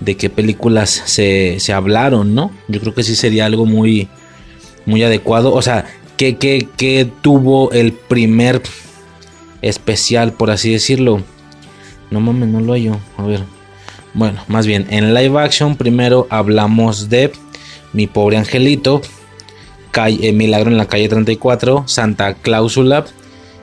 [0.00, 2.52] de qué películas se, hablaron, ¿no?
[2.68, 4.08] Yo creo que sí sería algo muy,
[4.86, 5.52] muy adecuado.
[5.52, 5.86] O sea,
[6.16, 8.62] ¿qué, qué, tuvo el primer
[9.62, 11.22] especial, por así decirlo?
[12.10, 12.98] No mames, no lo hallo.
[13.16, 13.42] A ver.
[14.14, 17.32] Bueno, más bien, en live action primero hablamos de
[17.92, 19.00] Mi pobre angelito,
[19.90, 23.04] calle, eh, Milagro en la calle 34, Santa Cláusula,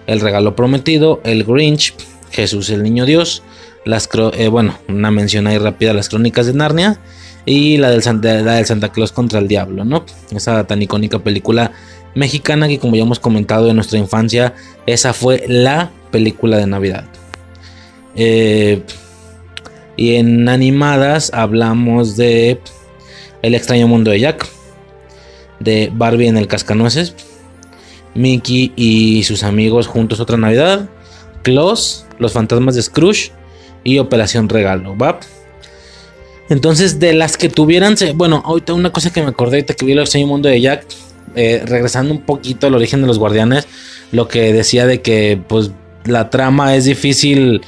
[0.08, 1.94] El regalo prometido, El Grinch,
[2.32, 3.44] Jesús el niño Dios,
[3.86, 7.00] las eh, bueno, una mención ahí rápida, las crónicas de Narnia
[7.46, 10.06] y la del, Santa, del Santa Claus contra el Diablo, ¿no?
[10.32, 11.72] Esa tan icónica película
[12.16, 14.53] mexicana que como ya hemos comentado en nuestra infancia,
[14.85, 17.06] esa fue la película de Navidad.
[18.16, 18.82] Eh,
[19.98, 22.60] Y en animadas hablamos de
[23.42, 24.45] El extraño mundo de Jack,
[25.60, 27.16] de Barbie en el cascanueces,
[28.14, 30.90] Mickey y sus amigos juntos otra Navidad,
[31.44, 33.32] Klaus, Los fantasmas de Scrooge
[33.84, 35.19] y Operación Regalo, ¿va?
[36.50, 40.00] Entonces, de las que tuvieran, bueno, ahorita una cosa que me acordé que vi el
[40.00, 40.85] extraño mundo de Jack,
[41.36, 43.68] eh, regresando un poquito al origen de los guardianes,
[44.12, 45.72] lo que decía de que pues
[46.06, 47.62] la trama es difícil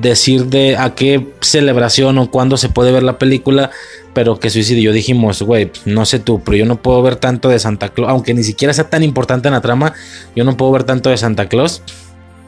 [0.00, 3.70] decir de a qué celebración o cuándo se puede ver la película,
[4.14, 7.58] pero que suicidio dijimos, güey, no sé tú, pero yo no puedo ver tanto de
[7.58, 9.94] Santa Claus, aunque ni siquiera sea tan importante en la trama,
[10.36, 11.82] yo no puedo ver tanto de Santa Claus.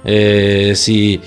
[0.05, 1.21] Eh, si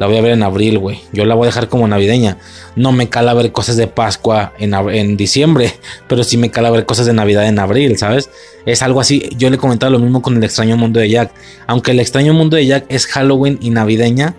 [0.00, 0.98] la voy a ver en abril, güey.
[1.12, 2.38] Yo la voy a dejar como navideña.
[2.74, 5.74] No me cala ver cosas de Pascua en, en, diciembre,
[6.08, 8.30] pero sí me cala ver cosas de Navidad en abril, ¿sabes?
[8.64, 9.28] Es algo así.
[9.36, 11.32] Yo le he comentado lo mismo con el extraño mundo de Jack.
[11.66, 14.36] Aunque el extraño mundo de Jack es Halloween y navideña,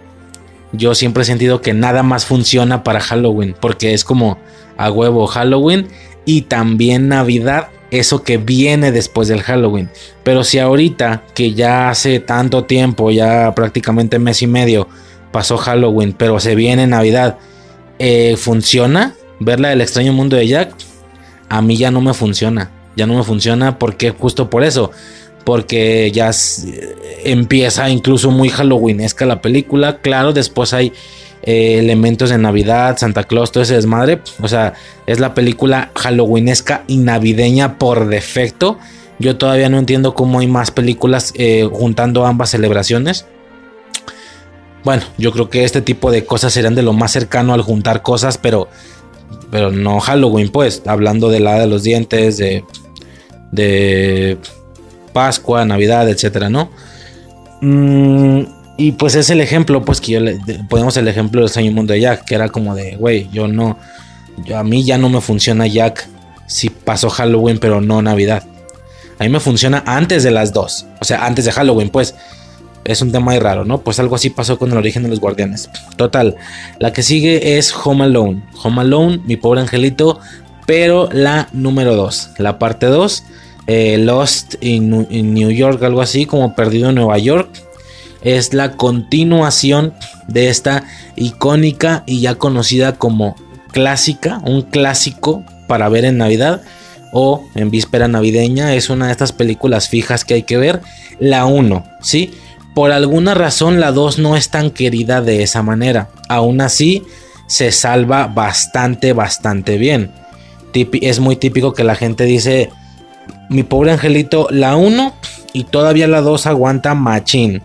[0.71, 4.39] yo siempre he sentido que nada más funciona para Halloween, porque es como
[4.77, 5.87] a huevo Halloween
[6.25, 9.91] y también Navidad, eso que viene después del Halloween.
[10.23, 14.87] Pero si ahorita, que ya hace tanto tiempo, ya prácticamente mes y medio,
[15.31, 17.37] pasó Halloween, pero se viene Navidad,
[17.99, 19.15] eh, ¿funciona?
[19.39, 20.73] Verla del extraño mundo de Jack,
[21.49, 22.71] a mí ya no me funciona.
[22.95, 24.91] Ya no me funciona porque justo por eso.
[25.43, 26.31] Porque ya
[27.23, 29.97] empieza incluso muy halloweenesca la película.
[29.97, 30.93] Claro, después hay
[31.43, 34.21] eh, elementos de Navidad, Santa Claus, todo ese desmadre.
[34.41, 34.73] O sea,
[35.07, 38.77] es la película halloweenesca y navideña por defecto.
[39.19, 43.25] Yo todavía no entiendo cómo hay más películas eh, juntando ambas celebraciones.
[44.83, 48.01] Bueno, yo creo que este tipo de cosas serían de lo más cercano al juntar
[48.01, 48.67] cosas, pero,
[49.51, 52.63] pero no Halloween, pues, hablando de la de los dientes, de,
[53.51, 54.37] de
[55.13, 56.71] Pascua, Navidad, etcétera, ¿no?
[57.61, 58.43] Mm,
[58.77, 61.93] y pues es el ejemplo, pues que yo le ponemos el ejemplo del Sueño Mundo
[61.93, 63.77] de Jack, que era como de, güey, yo no,
[64.43, 66.07] yo, a mí ya no me funciona Jack
[66.47, 68.43] si pasó Halloween, pero no Navidad.
[69.19, 72.15] A mí me funciona antes de las dos, o sea, antes de Halloween, pues
[72.85, 73.81] es un tema muy raro, ¿no?
[73.81, 75.69] Pues algo así pasó con el origen de los guardianes.
[75.97, 76.35] Total,
[76.79, 78.43] la que sigue es Home Alone.
[78.63, 80.19] Home Alone, mi pobre angelito,
[80.65, 83.23] pero la número 2, la parte 2,
[83.67, 87.49] eh, Lost in, New York, algo así como Perdido en Nueva York.
[88.21, 89.93] Es la continuación
[90.27, 90.83] de esta
[91.15, 93.35] icónica y ya conocida como
[93.71, 96.61] clásica, un clásico para ver en Navidad
[97.13, 98.75] o en víspera navideña.
[98.75, 100.81] Es una de estas películas fijas que hay que ver.
[101.19, 102.31] La 1, ¿sí?
[102.73, 106.09] Por alguna razón la 2 no es tan querida de esa manera.
[106.29, 107.03] Aún así,
[107.47, 110.11] se salva bastante, bastante bien.
[110.73, 112.69] Es muy típico que la gente dice,
[113.49, 115.13] mi pobre angelito, la 1
[115.51, 117.61] y todavía la 2 aguanta machín.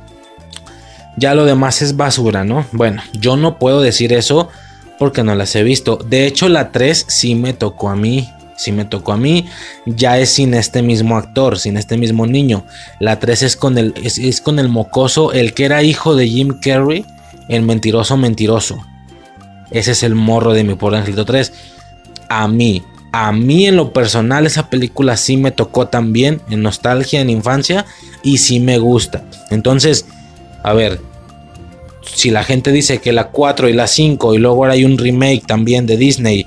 [1.16, 2.66] Ya lo demás es basura, ¿no?
[2.72, 4.48] Bueno, yo no puedo decir eso
[4.98, 5.96] porque no las he visto.
[5.96, 9.46] De hecho, la 3 sí me tocó a mí si me tocó a mí,
[9.84, 12.64] ya es sin este mismo actor, sin este mismo niño.
[12.98, 16.58] La 3 es con el, es, con el mocoso, el que era hijo de Jim
[16.60, 17.04] Carrey,
[17.48, 18.84] el mentiroso mentiroso.
[19.70, 21.52] Ese es el morro de mi pobre angelito 3.
[22.28, 27.20] A mí, a mí en lo personal esa película sí me tocó también en nostalgia,
[27.20, 27.84] en infancia,
[28.22, 29.22] y sí me gusta.
[29.50, 30.06] Entonces,
[30.62, 31.00] a ver,
[32.02, 34.98] si la gente dice que la 4 y la 5 y luego ahora hay un
[34.98, 36.46] remake también de Disney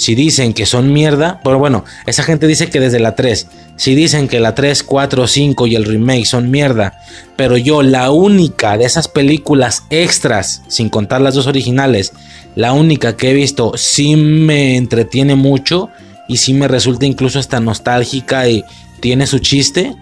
[0.00, 3.46] si dicen que son mierda, pero bueno, esa gente dice que desde la 3.
[3.76, 6.98] Si dicen que la 3, 4, 5 y el remake son mierda,
[7.36, 12.14] pero yo la única de esas películas extras, sin contar las dos originales,
[12.54, 15.90] la única que he visto sí me entretiene mucho
[16.28, 18.64] y sí me resulta incluso hasta nostálgica y
[19.00, 19.94] tiene su chiste,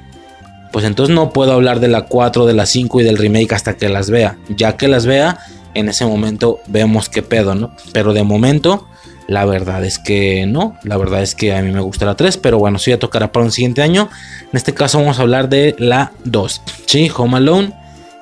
[0.70, 3.76] pues entonces no puedo hablar de la 4, de la 5 y del remake hasta
[3.76, 4.38] que las vea.
[4.48, 5.40] Ya que las vea,
[5.74, 7.74] en ese momento vemos qué pedo, ¿no?
[7.92, 8.86] Pero de momento
[9.28, 12.38] la verdad es que no, la verdad es que a mí me gusta la 3,
[12.38, 14.08] pero bueno, sí ya tocará para un siguiente año.
[14.40, 17.10] En este caso vamos a hablar de la 2, ¿sí?
[17.14, 17.74] Home Alone,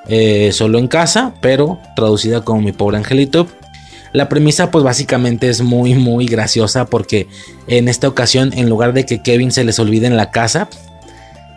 [0.09, 3.47] eh, solo en casa, pero traducida como mi pobre angelito.
[4.11, 7.27] La premisa pues básicamente es muy muy graciosa porque
[7.67, 10.67] en esta ocasión en lugar de que Kevin se les olvide en la casa,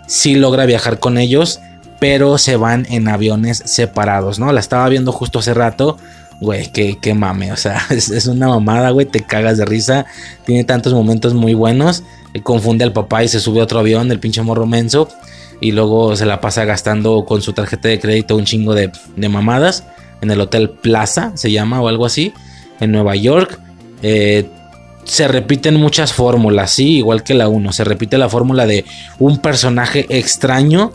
[0.07, 1.59] sí logra viajar con ellos,
[1.99, 4.53] pero se van en aviones separados, ¿no?
[4.53, 5.97] La estaba viendo justo hace rato
[6.41, 10.07] güey, qué, mame, o sea, es, una mamada, güey, te cagas de risa,
[10.45, 12.03] tiene tantos momentos muy buenos,
[12.43, 15.09] confunde al papá y se sube a otro avión, el pinche morro menso,
[15.61, 18.91] y luego se la pasa gastando con su tarjeta de crédito un chingo de,
[19.29, 19.85] mamadas,
[20.23, 22.33] en el Hotel Plaza, se llama, o algo así,
[22.81, 23.59] en Nueva York,
[24.03, 24.47] eh,
[25.05, 28.85] se repiten muchas fórmulas, sí, igual que la 1, se repite la fórmula de
[29.19, 30.93] un personaje extraño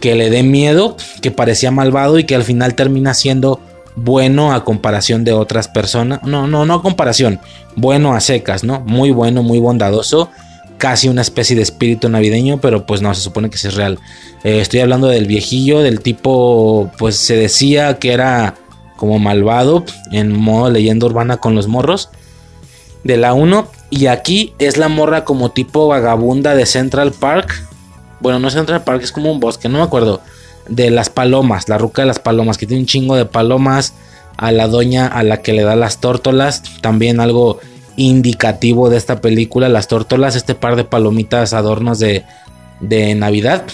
[0.00, 3.60] que le dé miedo, que parecía malvado y que al final termina siendo
[3.96, 6.22] bueno a comparación de otras personas.
[6.22, 7.40] No, no, no a comparación.
[7.76, 8.80] Bueno a secas, ¿no?
[8.80, 10.30] Muy bueno, muy bondadoso.
[10.78, 13.98] Casi una especie de espíritu navideño, pero pues no, se supone que sí es real.
[14.42, 18.54] Eh, estoy hablando del viejillo, del tipo, pues se decía que era
[18.96, 22.10] como malvado en modo leyenda urbana con los morros
[23.04, 23.68] de la 1.
[23.90, 27.68] Y aquí es la morra como tipo vagabunda de Central Park.
[28.20, 30.20] Bueno, no Central Park, es como un bosque, no me acuerdo
[30.68, 33.94] de las palomas, la ruca de las palomas, que tiene un chingo de palomas,
[34.36, 37.60] a la doña a la que le da las tórtolas, también algo
[37.96, 42.24] indicativo de esta película, las tórtolas, este par de palomitas adornos de,
[42.80, 43.64] de Navidad,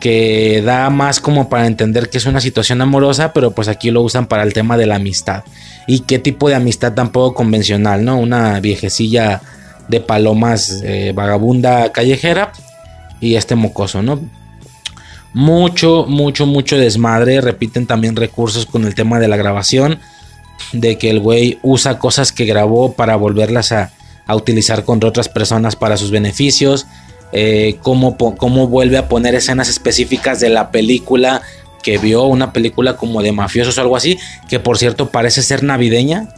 [0.00, 4.02] que da más como para entender que es una situación amorosa, pero pues aquí lo
[4.02, 5.44] usan para el tema de la amistad.
[5.86, 8.18] Y qué tipo de amistad tampoco convencional, ¿no?
[8.18, 9.40] Una viejecilla
[9.88, 12.52] de palomas eh, vagabunda callejera
[13.20, 14.20] y este mocoso, ¿no?
[15.32, 17.40] Mucho, mucho, mucho desmadre.
[17.40, 19.98] Repiten también recursos con el tema de la grabación.
[20.72, 23.92] De que el güey usa cosas que grabó para volverlas a,
[24.34, 26.86] utilizar con otras personas para sus beneficios.
[27.32, 28.16] Eh, cómo,
[28.68, 31.42] vuelve a poner escenas específicas de la película
[31.82, 35.62] que vio, una película como de mafiosos o algo así, que por cierto parece ser
[35.64, 36.28] navideña,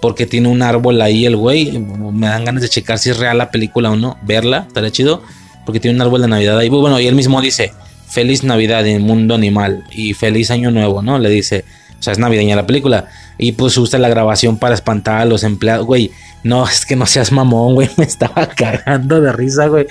[0.00, 1.78] porque tiene un árbol ahí el güey.
[1.78, 5.22] Me dan ganas de checar si es real la película o no, verla, estaría chido,
[5.64, 6.68] porque tiene un árbol de Navidad ahí.
[6.68, 7.72] Bueno, y él mismo dice,
[8.06, 11.18] feliz Navidad en el mundo animal y feliz año nuevo, ¿no?
[11.18, 11.64] Le dice,
[11.98, 13.08] o sea, es navideña la película.
[13.38, 16.10] Y pues usa la grabación para espantar a los empleados, güey.
[16.42, 17.88] No, es que no seas mamón, güey.
[17.96, 19.86] Me estaba cagando de risa, güey.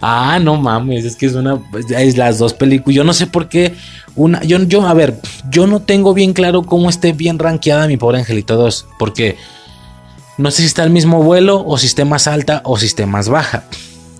[0.00, 1.60] Ah, no mames, es que es una.
[1.98, 2.94] Es las dos películas.
[2.94, 3.74] Yo no sé por qué.
[4.14, 4.42] Una.
[4.42, 5.20] Yo, yo, a ver,
[5.50, 8.86] yo no tengo bien claro cómo esté bien rankeada mi pobre Angelito 2.
[8.98, 9.36] Porque
[10.38, 13.06] no sé si está al mismo vuelo, o si esté más alta, o si esté
[13.06, 13.64] más baja.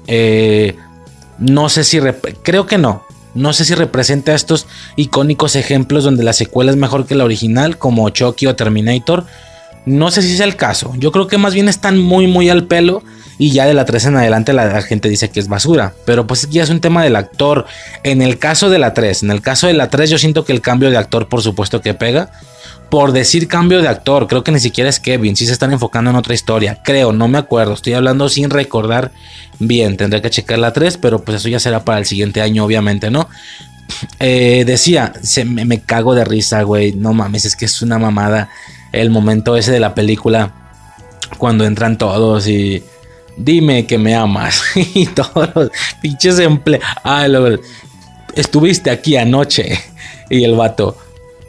[0.08, 0.76] Eh,
[1.38, 2.00] no sé si.
[2.42, 3.04] Creo que no.
[3.34, 7.78] No sé si representa estos icónicos ejemplos donde la secuela es mejor que la original,
[7.78, 9.24] como Chucky o Terminator.
[9.86, 10.92] No sé si es el caso.
[10.98, 13.02] Yo creo que más bien están muy, muy al pelo.
[13.38, 15.94] Y ya de la 3 en adelante la gente dice que es basura.
[16.04, 17.64] Pero pues ya es un tema del actor.
[18.02, 20.52] En el caso de la 3, en el caso de la 3 yo siento que
[20.52, 22.30] el cambio de actor por supuesto que pega
[22.90, 24.26] por decir cambio de actor.
[24.26, 25.36] Creo que ni siquiera es Kevin.
[25.36, 26.80] Sí se están enfocando en otra historia.
[26.82, 27.74] Creo, no me acuerdo.
[27.74, 29.12] Estoy hablando sin recordar
[29.58, 29.96] bien.
[29.96, 33.10] Tendré que checar la 3, pero pues eso ya será para el siguiente año, obviamente,
[33.10, 33.28] ¿no?
[34.18, 36.92] Eh, decía, se, me, cago de risa, güey.
[36.92, 38.50] No mames, es que es una mamada.
[38.92, 40.52] El momento ese de la película.
[41.38, 42.82] Cuando entran todos y.
[43.36, 44.62] Dime que me amas.
[44.94, 45.70] y todos los
[46.02, 46.88] pinches empleados.
[47.04, 47.26] Ah,
[48.34, 49.78] estuviste aquí anoche.
[50.28, 50.96] Y el vato.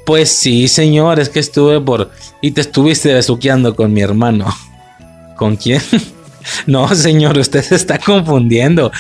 [0.06, 2.12] Pues sí, señor, es que estuve por...
[2.42, 4.48] Y te estuviste besuqueando con mi hermano.
[5.38, 5.82] ¿Con quién?
[6.66, 8.92] No, señor, usted se está confundiendo.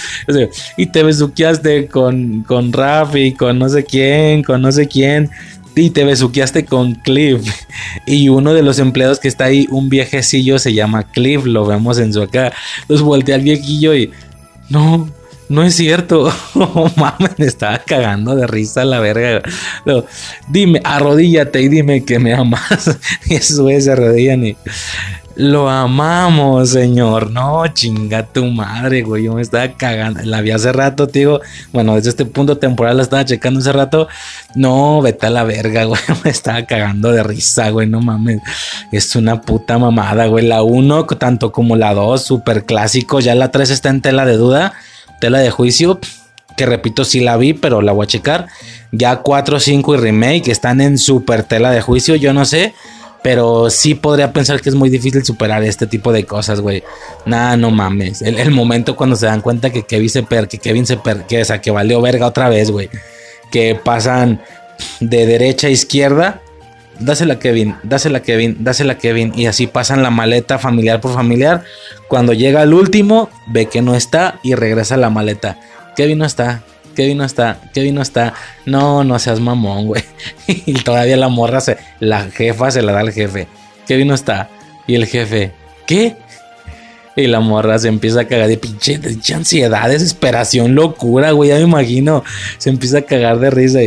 [0.77, 5.31] y te besuqueaste con, con Rafi, con no sé quién, con no sé quién.
[5.75, 7.41] Y te besuqueaste con Cliff.
[8.05, 11.45] Y uno de los empleados que está ahí, un viejecillo, se llama Cliff.
[11.45, 12.53] Lo vemos en su acá.
[12.87, 14.11] Los voltea al viejillo y...
[14.69, 15.09] No,
[15.51, 16.31] no es cierto.
[16.53, 19.41] Oh, mames, me estaba cagando de risa la verga.
[20.47, 22.97] dime, arrodíllate y dime que me amas.
[23.25, 24.57] Y eso es, se arrodillan y.
[25.35, 27.31] Lo amamos, señor.
[27.31, 29.23] No, chinga tu madre, güey.
[29.23, 30.21] Yo me estaba cagando.
[30.23, 31.39] La vi hace rato, tío.
[31.71, 34.07] Bueno, desde este punto temporal la estaba checando hace rato.
[34.55, 36.01] No, vete a la verga, güey.
[36.23, 37.87] Me estaba cagando de risa, güey.
[37.87, 38.41] No mames.
[38.91, 40.45] Es una puta mamada, güey.
[40.45, 43.19] La 1, tanto como la 2, súper clásico.
[43.19, 44.73] Ya la 3 está en tela de duda
[45.21, 46.01] tela de juicio,
[46.57, 48.47] que repito, sí la vi, pero la voy a checar.
[48.91, 52.73] Ya 4, 5 y remake están en super tela de juicio, yo no sé.
[53.23, 56.83] Pero sí podría pensar que es muy difícil superar este tipo de cosas, güey.
[57.25, 58.23] Nada, no mames.
[58.23, 61.39] El, momento cuando se dan cuenta que Kevin se per, que Kevin se per, que,
[61.39, 62.89] esa que valió verga otra vez, güey.
[63.51, 64.41] Que pasan
[64.99, 66.41] de derecha a izquierda.
[66.99, 69.33] Dásela Kevin, dásela Kevin, dásela Kevin.
[69.35, 71.63] Y así pasan la maleta familiar por familiar.
[72.07, 75.59] Cuando llega el último, ve que no está y regresa la maleta.
[75.95, 76.63] Kevin no está,
[76.95, 78.33] Kevin no está, Kevin no está.
[78.65, 80.03] No, no seas mamón, güey.
[80.47, 83.47] y todavía la morra, se, la jefa se la da al jefe.
[83.87, 84.49] Kevin no está.
[84.87, 85.51] Y el jefe,
[85.85, 86.15] ¿qué?
[87.15, 88.99] Y la morra se empieza a cagar de pinche,
[89.33, 91.49] ansiedad, desesperación, locura, güey.
[91.49, 92.23] Ya me imagino.
[92.57, 93.79] Se empieza a cagar de risa.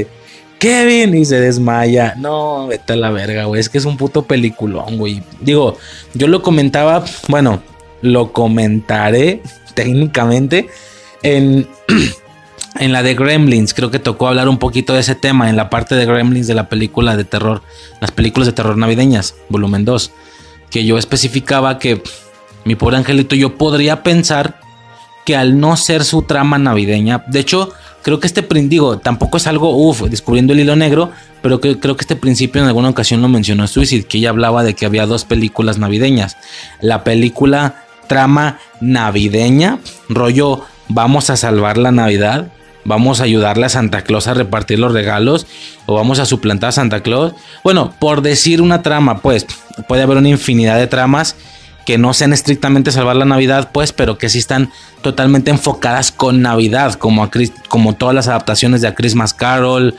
[0.64, 2.14] Kevin y se desmaya.
[2.16, 3.60] No, vete a la verga, güey.
[3.60, 5.22] Es que es un puto peliculón, güey.
[5.42, 5.76] Digo,
[6.14, 7.62] yo lo comentaba, bueno,
[8.00, 9.42] lo comentaré
[9.74, 10.70] técnicamente
[11.22, 11.68] en,
[12.76, 13.74] en la de Gremlins.
[13.74, 16.54] Creo que tocó hablar un poquito de ese tema en la parte de Gremlins de
[16.54, 17.60] la película de terror,
[18.00, 20.12] las películas de terror navideñas, volumen 2,
[20.70, 22.02] que yo especificaba que
[22.64, 24.60] mi pobre angelito yo podría pensar
[25.26, 27.74] que al no ser su trama navideña, de hecho
[28.04, 31.10] creo que este digo, tampoco es algo, uff, descubriendo el hilo negro,
[31.40, 34.62] pero que, creo que este principio en alguna ocasión lo mencionó Suicide, que ella hablaba
[34.62, 36.36] de que había dos películas navideñas.
[36.82, 39.78] La película trama navideña,
[40.10, 42.52] rollo, vamos a salvar la Navidad,
[42.84, 45.46] vamos a ayudarle a Santa Claus a repartir los regalos
[45.86, 47.32] o vamos a suplantar a Santa Claus.
[47.62, 49.46] Bueno, por decir una trama, pues
[49.88, 51.36] puede haber una infinidad de tramas
[51.84, 54.70] que no sean estrictamente salvar la Navidad, pues, pero que sí están
[55.02, 57.30] totalmente enfocadas con Navidad, como, a
[57.68, 59.94] como todas las adaptaciones de A Christmas Carol,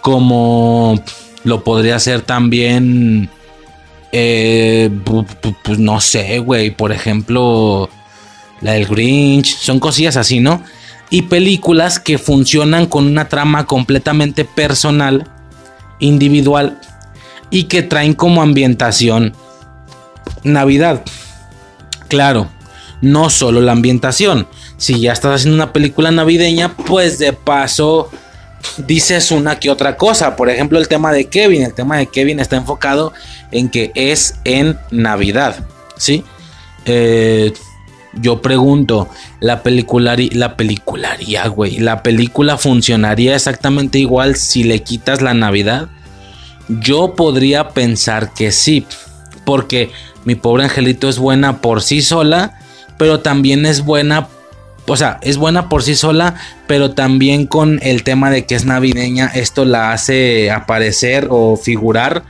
[0.00, 1.02] como
[1.44, 3.28] lo podría ser también,
[4.12, 4.90] eh,
[5.78, 7.90] no sé, güey, por ejemplo,
[8.60, 10.62] la del Grinch, son cosillas así, ¿no?
[11.10, 15.28] Y películas que funcionan con una trama completamente personal,
[16.00, 16.80] individual,
[17.50, 19.34] y que traen como ambientación
[20.42, 21.04] Navidad.
[22.08, 22.48] Claro,
[23.00, 24.46] no solo la ambientación.
[24.76, 28.10] Si ya estás haciendo una película navideña, pues de paso
[28.78, 30.36] dices una que otra cosa.
[30.36, 31.62] Por ejemplo, el tema de Kevin.
[31.62, 33.12] El tema de Kevin está enfocado
[33.50, 35.64] en que es en Navidad.
[35.96, 36.24] ¿Sí?
[36.84, 37.52] Eh,
[38.14, 39.08] yo pregunto,
[39.40, 41.78] ¿la la pelicularía, güey?
[41.78, 45.88] ¿La película funcionaría exactamente igual si le quitas la Navidad?
[46.68, 48.86] Yo podría pensar que sí.
[49.44, 49.90] Porque
[50.26, 52.58] mi pobre angelito es buena por sí sola,
[52.98, 54.26] pero también es buena,
[54.86, 56.34] o sea, es buena por sí sola,
[56.66, 62.24] pero también con el tema de que es navideña, esto la hace aparecer o figurar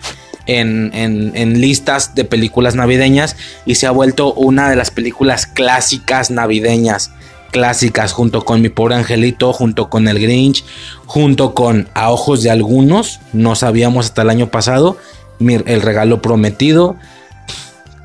[0.45, 3.35] en, en, listas de películas navideñas
[3.65, 7.11] y se ha vuelto una de las películas clásicas navideñas.
[7.51, 10.65] Clásicas, junto con Mi Pobre Angelito, junto con El Grinch,
[11.07, 14.99] junto con A Ojos de Algunos, no sabíamos hasta el año pasado,
[15.41, 16.97] El Regalo Prometido,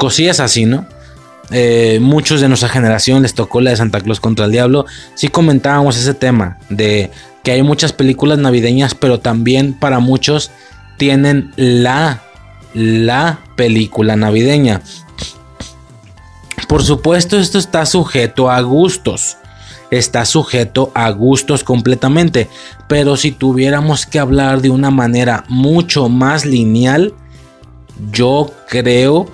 [0.01, 0.87] cosillas así, ¿no?
[1.51, 4.87] Eh, muchos de nuestra generación les tocó la de Santa Claus contra el Diablo.
[5.13, 7.11] Sí comentábamos ese tema de
[7.43, 10.49] que hay muchas películas navideñas, pero también para muchos
[10.97, 12.23] tienen la,
[12.73, 14.81] la película navideña.
[16.67, 19.37] Por supuesto, esto está sujeto a gustos.
[19.91, 22.49] Está sujeto a gustos completamente.
[22.87, 27.13] Pero si tuviéramos que hablar de una manera mucho más lineal,
[28.11, 29.29] yo creo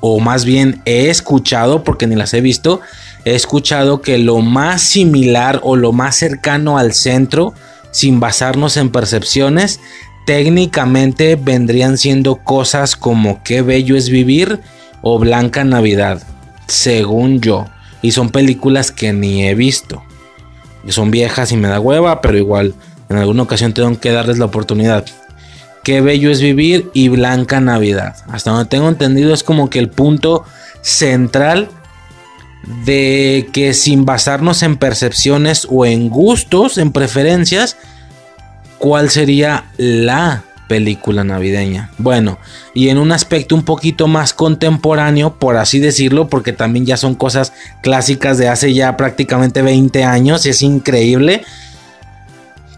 [0.00, 2.80] o más bien he escuchado, porque ni las he visto,
[3.24, 7.54] he escuchado que lo más similar o lo más cercano al centro,
[7.90, 9.80] sin basarnos en percepciones,
[10.26, 14.60] técnicamente vendrían siendo cosas como qué bello es vivir
[15.00, 16.22] o Blanca Navidad,
[16.66, 17.66] según yo.
[18.02, 20.02] Y son películas que ni he visto.
[20.88, 22.74] Son viejas y me da hueva, pero igual
[23.08, 25.06] en alguna ocasión tengo que darles la oportunidad.
[25.86, 28.16] Qué bello es vivir y Blanca Navidad.
[28.26, 30.42] Hasta donde tengo entendido es como que el punto
[30.82, 31.68] central
[32.84, 37.76] de que sin basarnos en percepciones o en gustos, en preferencias,
[38.78, 41.92] ¿cuál sería la película navideña?
[41.98, 42.40] Bueno,
[42.74, 47.14] y en un aspecto un poquito más contemporáneo, por así decirlo, porque también ya son
[47.14, 51.44] cosas clásicas de hace ya prácticamente 20 años, y es increíble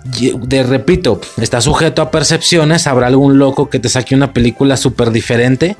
[0.08, 2.86] de repito, está sujeto a percepciones.
[2.86, 5.76] Habrá algún loco que te saque una película súper diferente.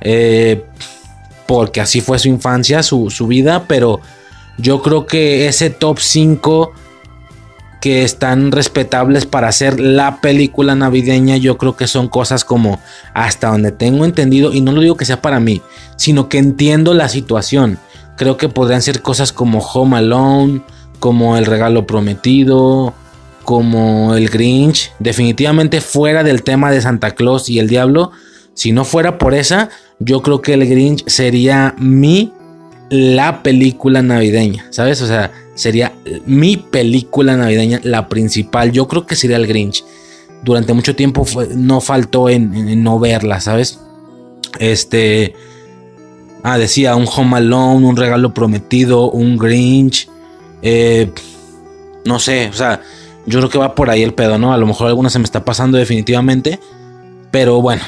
[0.00, 0.64] Eh,
[1.46, 3.64] porque así fue su infancia, su, vida.
[3.66, 4.00] Pero
[4.58, 6.72] yo creo que ese top 5
[7.80, 12.78] que están respetables para hacer la película navideña, yo creo que son cosas como
[13.14, 15.62] hasta donde tengo entendido, y no lo digo que sea para mí,
[15.96, 17.78] sino que entiendo la situación.
[18.16, 20.62] Creo que podrían ser cosas como Home Alone,
[21.00, 22.94] como El Regalo Prometido,
[23.50, 28.12] como el Grinch, definitivamente fuera del tema de Santa Claus y el Diablo,
[28.54, 32.32] si no fuera por esa, yo creo que el Grinch sería mi
[32.90, 35.02] la película navideña, ¿sabes?
[35.02, 35.92] O sea, sería
[36.26, 38.70] mi película navideña, la principal.
[38.70, 39.84] Yo creo que sería el Grinch.
[40.44, 43.80] Durante mucho tiempo no faltó en, no verla, ¿sabes?
[44.60, 45.34] Este.
[46.44, 50.08] Ah, decía un Home Alone, un regalo prometido, un Grinch.
[50.62, 51.10] Eh,
[52.04, 52.80] no sé, o sea,
[53.30, 54.52] yo creo que va por ahí el pedo, ¿no?
[54.52, 56.60] A lo mejor alguna se me está pasando definitivamente.
[57.30, 57.82] Pero bueno,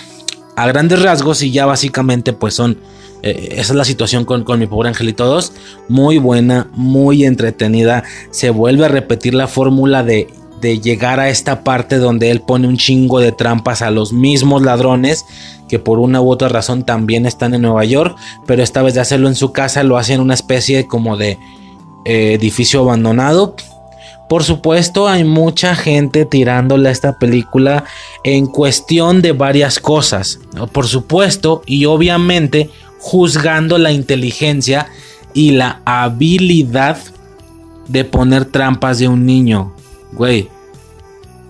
[0.56, 2.78] a grandes rasgos y ya básicamente pues son...
[3.22, 5.52] Eh, esa es la situación con, mi pobre angelito 2.
[5.88, 8.04] Muy buena, muy entretenida.
[8.30, 10.28] Se vuelve a repetir la fórmula de,
[10.60, 14.62] de llegar a esta parte donde él pone un chingo de trampas a los mismos
[14.62, 15.24] ladrones
[15.68, 18.14] que por una u otra razón también están en Nueva York,
[18.46, 21.38] pero esta vez de hacerlo en su casa lo hace en una especie como de
[22.04, 23.56] eh, edificio abandonado
[24.32, 27.84] por supuesto, hay mucha gente tirándole a esta película
[28.24, 30.40] en cuestión de varias cosas.
[30.72, 34.86] Por supuesto, y obviamente, juzgando la inteligencia
[35.34, 36.96] y la habilidad
[37.88, 39.74] de poner trampas de un niño.
[40.12, 40.48] güey,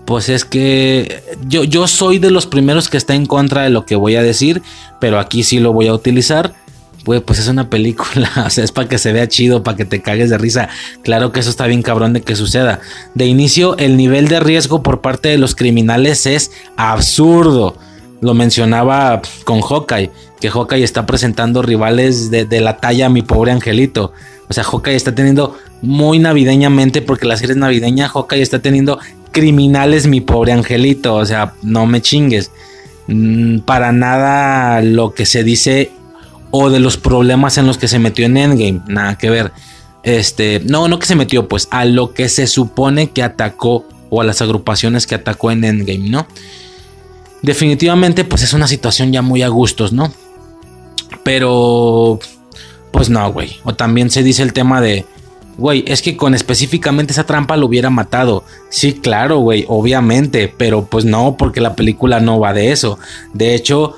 [0.03, 3.85] pues es que yo, yo soy de los primeros que está en contra de lo
[3.85, 4.61] que voy a decir,
[4.99, 6.53] pero aquí sí lo voy a utilizar.
[7.03, 10.01] Pues es una película, o sea, es para que se vea chido, para que te
[10.01, 10.69] cagues de risa.
[11.03, 12.79] Claro que eso está bien cabrón de que suceda.
[13.13, 17.75] De inicio, el nivel de riesgo por parte de los criminales es absurdo.
[18.21, 23.51] Lo mencionaba con Hawkeye, que Hawkeye está presentando rivales de, de la talla Mi Pobre
[23.51, 24.13] Angelito.
[24.47, 28.99] O sea, Hawkeye está teniendo muy navideñamente, porque la serie es navideña, Hawkeye está teniendo
[29.33, 31.15] criminales, mi pobre angelito.
[31.15, 32.51] O sea, no me chingues.
[33.07, 35.91] Mm, para nada lo que se dice
[36.55, 38.81] o de los problemas en los que se metió en Endgame.
[38.87, 39.51] Nada que ver.
[40.03, 44.21] Este, no, no que se metió, pues a lo que se supone que atacó o
[44.21, 46.27] a las agrupaciones que atacó en Endgame, ¿no?
[47.41, 50.13] Definitivamente, pues es una situación ya muy a gustos, ¿no?
[51.23, 52.19] Pero,
[52.91, 53.57] pues no, güey.
[53.63, 55.07] O también se dice el tema de,
[55.57, 58.43] Güey, es que con específicamente esa trampa lo hubiera matado.
[58.69, 62.99] Sí, claro, güey, obviamente, pero pues no, porque la película no va de eso.
[63.33, 63.97] De hecho,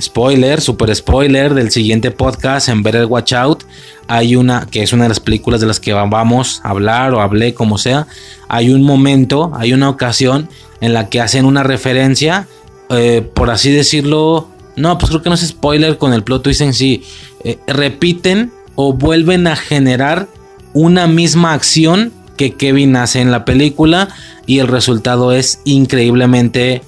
[0.00, 3.64] spoiler, super spoiler del siguiente podcast en Better Watch Out,
[4.08, 7.20] hay una, que es una de las películas de las que vamos a hablar o
[7.20, 8.06] hablé, como sea,
[8.48, 10.48] hay un momento, hay una ocasión
[10.80, 12.46] en la que hacen una referencia,
[12.90, 16.60] eh, por así decirlo, no, pues creo que no es spoiler con el plot twist
[16.60, 17.02] en sí,
[17.44, 20.28] eh, repiten o vuelven a generar
[20.72, 24.08] una misma acción que Kevin hace en la película
[24.46, 26.82] y el resultado es increíblemente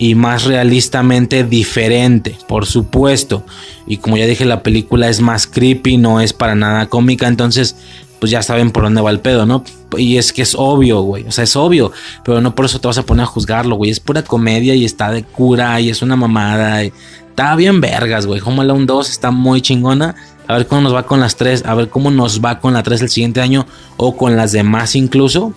[0.00, 3.44] y más realistamente diferente, por supuesto.
[3.86, 7.76] Y como ya dije, la película es más creepy, no es para nada cómica, entonces
[8.18, 9.62] pues ya saben por dónde va el pedo, ¿no?
[9.98, 11.92] Y es que es obvio, güey, o sea, es obvio,
[12.24, 14.86] pero no por eso te vas a poner a juzgarlo, güey, es pura comedia y
[14.86, 16.82] está de cura y es una mamada.
[16.82, 18.40] Está bien vergas, güey.
[18.42, 20.14] Home Alone 2 está muy chingona
[20.48, 22.82] a ver cómo nos va con las tres, a ver cómo nos va con la
[22.82, 23.66] 3 el siguiente año
[23.98, 25.52] o con las demás incluso.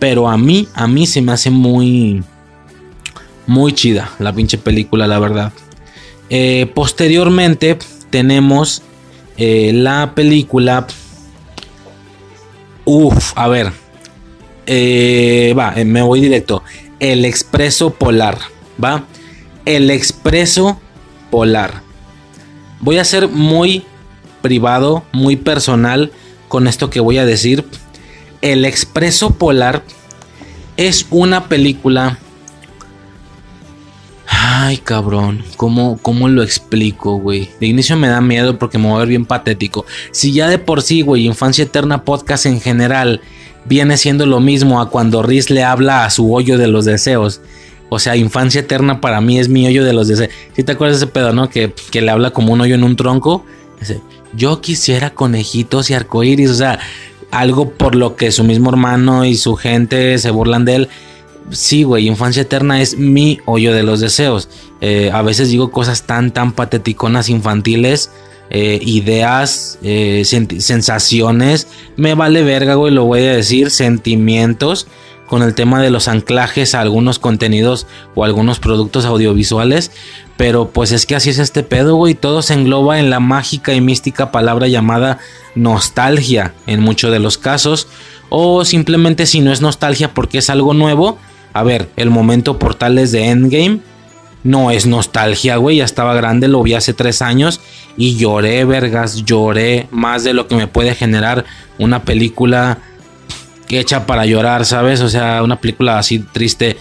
[0.00, 2.22] Pero a mí, a mí se me hace muy,
[3.46, 5.52] muy chida la pinche película, la verdad.
[6.28, 7.78] Eh, posteriormente
[8.10, 8.82] tenemos
[9.36, 10.86] eh, la película.
[12.84, 13.72] Uf, a ver.
[14.66, 16.62] Eh, va, me voy directo.
[16.98, 18.38] El Expreso Polar.
[18.82, 19.04] Va.
[19.64, 20.80] El Expreso
[21.30, 21.82] Polar.
[22.80, 23.84] Voy a ser muy
[24.42, 26.12] privado, muy personal
[26.48, 27.64] con esto que voy a decir.
[28.42, 29.82] El Expreso Polar
[30.76, 32.18] es una película...
[34.48, 37.50] Ay, cabrón, ¿cómo, cómo lo explico, güey?
[37.58, 39.84] De inicio me da miedo porque me voy a ver bien patético.
[40.12, 43.20] Si ya de por sí, güey, Infancia Eterna Podcast en general
[43.64, 47.40] viene siendo lo mismo a cuando Riz le habla a su hoyo de los deseos.
[47.88, 50.30] O sea, Infancia Eterna para mí es mi hoyo de los deseos.
[50.54, 51.50] Si te acuerdas de ese pedo, ¿no?
[51.50, 53.44] Que, que le habla como un hoyo en un tronco.
[53.80, 54.00] Ese,
[54.32, 56.78] yo quisiera conejitos y arcoíris, o sea,
[57.32, 60.88] algo por lo que su mismo hermano y su gente se burlan de él.
[61.50, 64.48] Sí, güey, Infancia Eterna es mi hoyo de los deseos.
[64.80, 68.10] Eh, a veces digo cosas tan, tan pateticonas infantiles,
[68.50, 71.68] eh, ideas, eh, sensaciones.
[71.96, 74.86] Me vale verga, güey, lo voy a decir, sentimientos
[75.26, 79.90] con el tema de los anclajes a algunos contenidos o algunos productos audiovisuales.
[80.36, 82.14] Pero pues es que así es este pedo, güey.
[82.14, 85.18] Todo se engloba en la mágica y mística palabra llamada
[85.54, 87.88] nostalgia en muchos de los casos.
[88.28, 91.18] O simplemente si no es nostalgia porque es algo nuevo.
[91.56, 93.80] A ver, el momento portales de Endgame
[94.44, 95.78] no es nostalgia, güey.
[95.78, 97.62] Ya estaba grande, lo vi hace tres años
[97.96, 101.46] y lloré, vergas, lloré más de lo que me puede generar
[101.78, 102.80] una película
[103.70, 105.00] hecha para llorar, ¿sabes?
[105.00, 106.76] O sea, una película así triste,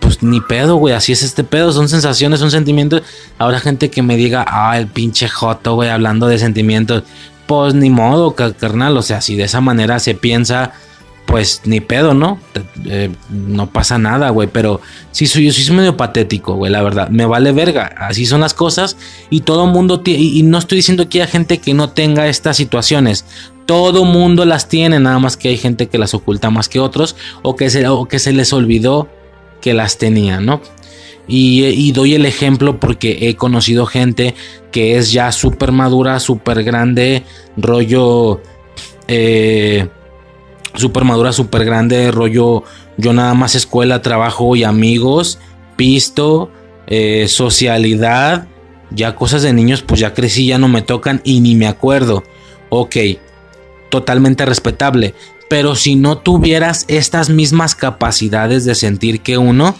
[0.00, 3.02] pues ni pedo, güey, así es este pedo, son sensaciones, son sentimientos.
[3.38, 7.04] Habrá gente que me diga, ah, el pinche joto, güey, hablando de sentimientos.
[7.46, 10.72] Pues ni modo, carnal, o sea, si de esa manera se piensa,
[11.30, 12.40] pues ni pedo, ¿no?
[12.86, 14.80] Eh, no pasa nada, güey, pero
[15.12, 18.52] sí soy, yo soy medio patético, güey, la verdad, me vale verga, así son las
[18.52, 18.96] cosas
[19.30, 22.56] y todo mundo, y, y no estoy diciendo que haya gente que no tenga estas
[22.56, 23.24] situaciones,
[23.64, 27.14] todo mundo las tiene, nada más que hay gente que las oculta más que otros
[27.42, 29.08] o que se, que se les olvidó
[29.60, 30.60] que las tenía, ¿no?
[31.28, 34.34] Y, doy el ejemplo porque he conocido gente
[34.72, 37.22] que es ya súper madura, súper grande,
[37.56, 38.42] rollo...
[39.06, 39.86] Eh,
[40.74, 42.64] súper madura, súper grande, rollo
[42.96, 45.38] yo nada más escuela, trabajo y amigos,
[45.76, 46.50] pisto,
[46.86, 48.46] eh, socialidad,
[48.90, 52.22] ya cosas de niños pues ya crecí, ya no me tocan y ni me acuerdo.
[52.68, 52.96] Ok,
[53.88, 55.14] totalmente respetable.
[55.48, 59.74] Pero si no tuvieras estas mismas capacidades de sentir que uno,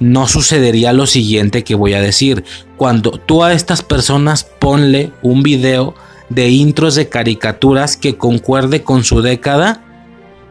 [0.00, 2.44] no sucedería lo siguiente que voy a decir.
[2.76, 5.94] Cuando tú a estas personas ponle un video
[6.28, 9.91] de intros de caricaturas que concuerde con su década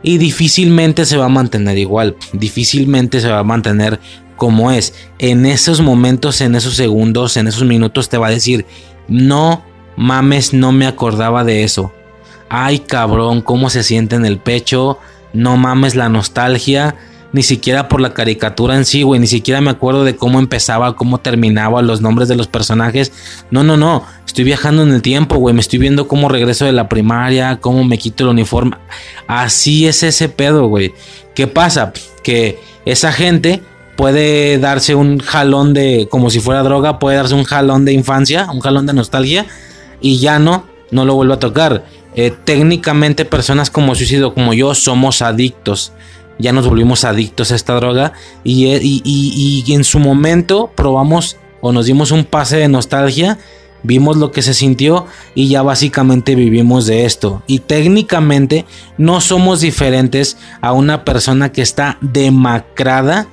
[0.03, 3.99] y difícilmente se va a mantener igual, difícilmente se va a mantener
[4.35, 4.93] como es.
[5.19, 8.65] En esos momentos, en esos segundos, en esos minutos te va a decir,
[9.07, 9.63] no
[9.95, 11.93] mames, no me acordaba de eso.
[12.49, 14.97] Ay cabrón, cómo se siente en el pecho,
[15.33, 16.95] no mames la nostalgia
[17.33, 20.95] ni siquiera por la caricatura en sí, güey, ni siquiera me acuerdo de cómo empezaba,
[20.95, 23.11] cómo terminaba, los nombres de los personajes.
[23.51, 26.73] No, no, no, estoy viajando en el tiempo, güey, me estoy viendo cómo regreso de
[26.73, 28.77] la primaria, cómo me quito el uniforme.
[29.27, 30.93] Así es ese pedo, güey.
[31.33, 31.93] ¿Qué pasa?
[32.23, 33.61] Que esa gente
[33.95, 38.47] puede darse un jalón de, como si fuera droga, puede darse un jalón de infancia,
[38.51, 39.45] un jalón de nostalgia,
[40.01, 41.85] y ya no, no lo vuelvo a tocar.
[42.13, 45.93] Eh, técnicamente personas como suicidio como yo somos adictos
[46.41, 48.13] ya nos volvimos adictos a esta droga
[48.43, 53.37] y, y, en su momento probamos o nos dimos un pase de nostalgia,
[53.83, 55.05] vimos lo que se sintió
[55.35, 57.43] y ya básicamente vivimos de esto.
[57.47, 58.65] Y técnicamente
[58.97, 63.27] no somos diferentes a una persona que está demacrada,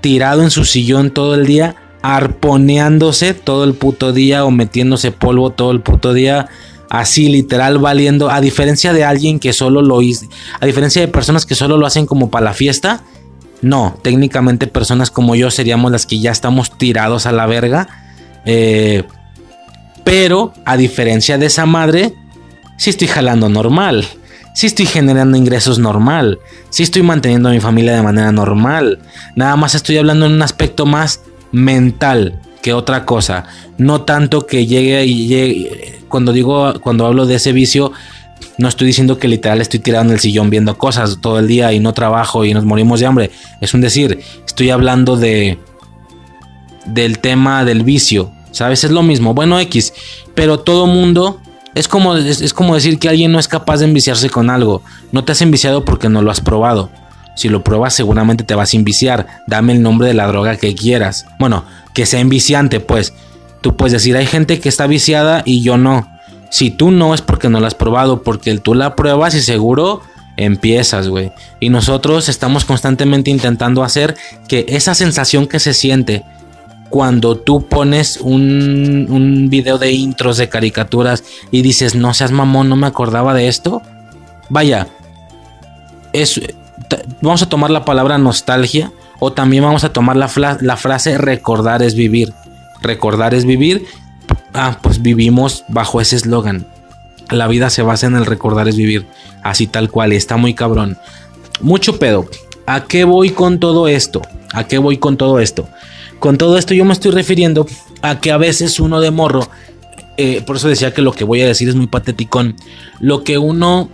[0.00, 5.50] tirado en su sillón todo el día, arponeándose todo el puto día o metiéndose polvo
[5.50, 6.48] todo el puto día
[6.90, 10.26] así literal valiendo, a diferencia de alguien que solo lo hizo,
[10.58, 13.04] a diferencia de personas que solo lo hacen como para la fiesta,
[13.62, 17.88] no, técnicamente personas como yo seríamos las que ya estamos tirados a la verga,
[18.44, 19.04] eh,
[20.04, 22.12] pero a diferencia de esa madre,
[22.76, 24.04] sí estoy jalando normal,
[24.54, 28.98] sí estoy generando ingresos normal, sí estoy manteniendo a mi familia de manera normal,
[29.36, 31.20] nada más estoy hablando en un aspecto más
[31.52, 33.44] mental que otra cosa,
[33.78, 37.92] no tanto que llegue y llegue cuando digo, cuando hablo de ese vicio,
[38.58, 41.72] no estoy diciendo que literal estoy tirado en el sillón viendo cosas todo el día
[41.72, 43.30] y no trabajo y nos morimos de hambre.
[43.60, 45.58] Es un decir, estoy hablando de
[46.86, 48.84] del tema del vicio, ¿sabes?
[48.84, 49.92] Es lo mismo, bueno, X,
[50.34, 51.40] pero todo mundo
[51.74, 54.82] es como, es, como decir que alguien no es capaz de enviciarse con algo.
[55.12, 56.90] No te has enviciado porque no lo has probado.
[57.34, 59.26] Si lo pruebas, seguramente te vas a enviciar.
[59.46, 61.26] Dame el nombre de la droga que quieras.
[61.38, 63.14] Bueno, que sea enviciante, pues.
[63.60, 66.08] Tú puedes decir, hay gente que está viciada y yo no.
[66.50, 70.02] Si tú no es porque no la has probado, porque tú la pruebas y seguro
[70.36, 71.32] empiezas, güey.
[71.60, 74.16] Y nosotros estamos constantemente intentando hacer
[74.48, 76.24] que esa sensación que se siente
[76.88, 82.68] cuando tú pones un, un video de intros de caricaturas y dices, no seas mamón,
[82.68, 83.82] no me acordaba de esto.
[84.48, 84.88] Vaya,
[86.12, 86.40] es,
[87.20, 91.82] vamos a tomar la palabra nostalgia o también vamos a tomar la, la frase recordar
[91.82, 92.32] es vivir
[92.82, 93.84] recordar es vivir,
[94.54, 96.66] ah, pues vivimos bajo ese eslogan.
[97.30, 99.06] La vida se basa en el recordar es vivir,
[99.42, 100.98] así tal cual, está muy cabrón.
[101.60, 102.26] Mucho pedo.
[102.66, 104.22] ¿A qué voy con todo esto?
[104.52, 105.68] ¿A qué voy con todo esto?
[106.18, 107.66] Con todo esto yo me estoy refiriendo
[108.02, 109.48] a que a veces uno de morro,
[110.16, 112.56] eh, por eso decía que lo que voy a decir es muy pateticón,
[112.98, 113.88] lo que uno,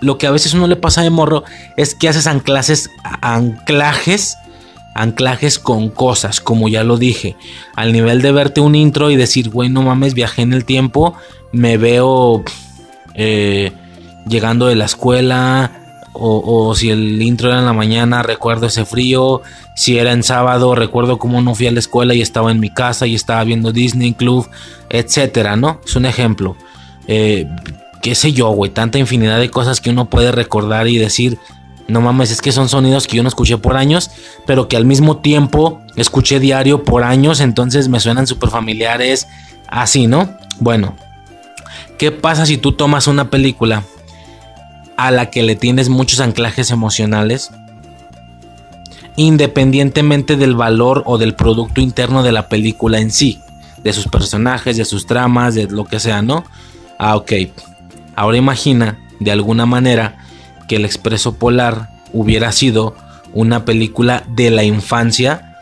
[0.00, 1.44] lo que a veces uno le pasa de morro
[1.76, 4.36] es que haces anclajes, anclajes
[4.98, 7.36] anclajes con cosas, como ya lo dije,
[7.76, 11.14] al nivel de verte un intro y decir, güey, no mames, viajé en el tiempo,
[11.52, 12.42] me veo
[13.14, 13.72] eh,
[14.26, 15.70] llegando de la escuela,
[16.20, 19.40] o, si el intro era en la mañana, recuerdo ese frío,
[19.76, 22.70] si era en sábado, recuerdo cómo no fui a la escuela y estaba en mi
[22.70, 24.48] casa y estaba viendo Disney Club,
[24.90, 25.80] etcétera, ¿no?
[25.86, 26.56] Es un ejemplo.
[27.06, 27.46] Eh,
[28.02, 31.38] qué sé yo, güey, tanta infinidad de cosas que uno puede recordar y decir,
[31.88, 34.10] no mames, es que son sonidos que yo no escuché por años,
[34.46, 39.26] pero que al mismo tiempo escuché diario por años, entonces me suenan súper familiares,
[39.68, 40.36] así, ¿no?
[40.60, 40.96] Bueno,
[41.96, 43.84] ¿qué pasa si tú tomas una película
[44.96, 47.50] a la que le tienes muchos anclajes emocionales?
[49.16, 53.40] Independientemente del valor o del producto interno de la película en sí,
[53.82, 56.44] de sus personajes, de sus tramas, de lo que sea, ¿no?
[56.98, 57.32] Ah, ok.
[58.18, 60.26] Ahora imagina, de alguna manera,
[60.66, 62.96] que El Expreso Polar hubiera sido
[63.32, 65.56] una película de la infancia,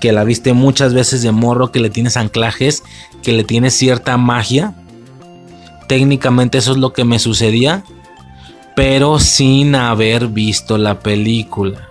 [0.00, 2.82] que la viste muchas veces de morro, que le tienes anclajes,
[3.22, 4.74] que le tienes cierta magia.
[5.86, 7.84] Técnicamente eso es lo que me sucedía,
[8.74, 11.90] pero sin haber visto la película.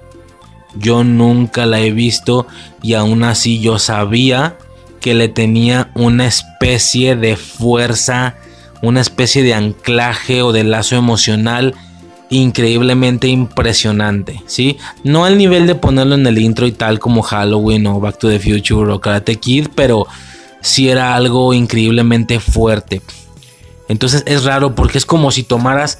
[0.76, 2.46] Yo nunca la he visto
[2.82, 4.58] y aún así yo sabía
[5.00, 8.36] que le tenía una especie de fuerza,
[8.82, 11.76] una especie de anclaje o de lazo emocional
[12.30, 14.78] increíblemente impresionante, ¿sí?
[15.04, 18.30] No al nivel de ponerlo en el intro y tal como Halloween o Back to
[18.30, 20.06] the Future o Karate Kid, pero
[20.62, 23.02] sí era algo increíblemente fuerte.
[23.88, 26.00] Entonces es raro porque es como si tomaras,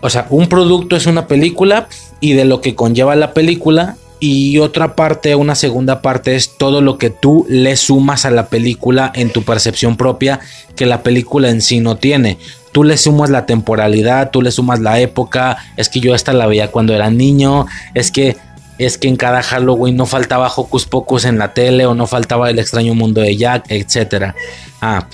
[0.00, 1.88] o sea, un producto es una película
[2.20, 6.80] y de lo que conlleva la película y otra parte, una segunda parte es todo
[6.80, 10.38] lo que tú le sumas a la película en tu percepción propia
[10.76, 12.38] que la película en sí no tiene.
[12.70, 16.46] Tú le sumas la temporalidad, tú le sumas la época, es que yo esta la
[16.46, 18.36] veía cuando era niño, es que
[18.78, 22.48] es que en cada Halloween no faltaba Hocus Pocus en la tele o no faltaba
[22.48, 24.36] el extraño mundo de Jack, etcétera.
[24.80, 25.08] Ah,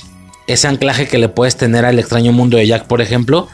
[0.46, 3.48] ese anclaje que le puedes tener al extraño mundo de Jack, por ejemplo,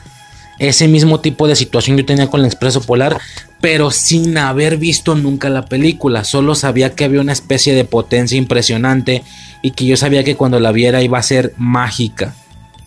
[0.59, 3.19] ese mismo tipo de situación yo tenía con el Expreso Polar,
[3.61, 6.25] pero sin haber visto nunca la película.
[6.25, 9.23] Solo sabía que había una especie de potencia impresionante
[9.63, 12.35] y que yo sabía que cuando la viera iba a ser mágica.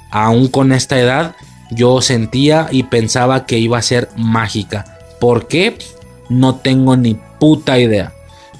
[0.10, 1.36] Aún con esta edad,
[1.72, 4.98] yo sentía y pensaba que iba a ser mágica.
[5.20, 5.78] ¿Por qué?
[6.30, 8.14] No tengo ni puta idea.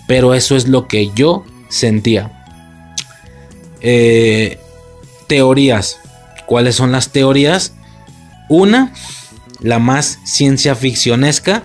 [0.08, 2.32] Pero eso es lo que yo sentía.
[3.82, 4.60] Eh,
[5.28, 6.00] teorías.
[6.46, 7.74] ¿Cuáles son las teorías?
[8.50, 8.94] Una,
[9.62, 11.64] la más ciencia ficcionesca,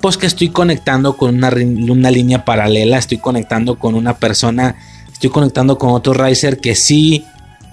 [0.00, 4.76] pues que estoy conectando con una, una, línea paralela, estoy conectando con una persona,
[5.12, 7.24] estoy conectando con otro Riser que sí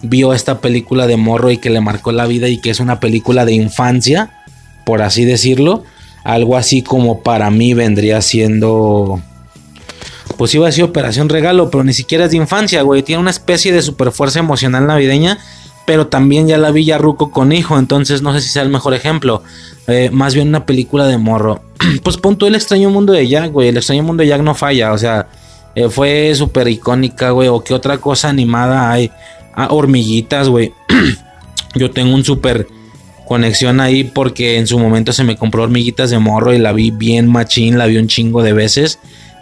[0.02, 3.00] vio esta película de morro y que le marcó la vida y que es una
[3.00, 4.30] película de infancia,
[4.86, 5.84] por así decirlo.
[6.24, 9.22] Algo así como para mí vendría siendo...
[10.38, 13.04] Pues iba a decir Operación Regalo, pero ni siquiera es de infancia, güey.
[13.04, 15.38] Tiene una especie de super fuerza emocional navideña
[15.90, 18.70] pero también ya la vi ya Ruco con hijo, entonces no sé si sea el
[18.70, 19.42] mejor ejemplo.
[19.88, 21.64] Eh, más bien una película de morro.
[22.04, 23.70] pues punto el extraño mundo de Jack, güey.
[23.70, 25.30] El extraño mundo de Jack no falla, o sea,
[25.74, 27.48] eh, fue súper icónica, güey.
[27.48, 29.10] O qué otra cosa animada hay.
[29.56, 30.74] Ah, hormiguitas, güey.
[31.74, 32.68] Yo tengo un súper
[33.28, 36.92] conexión ahí porque en su momento se me compró hormiguitas de morro y la vi
[36.92, 39.00] bien machín, la vi un chingo de veces.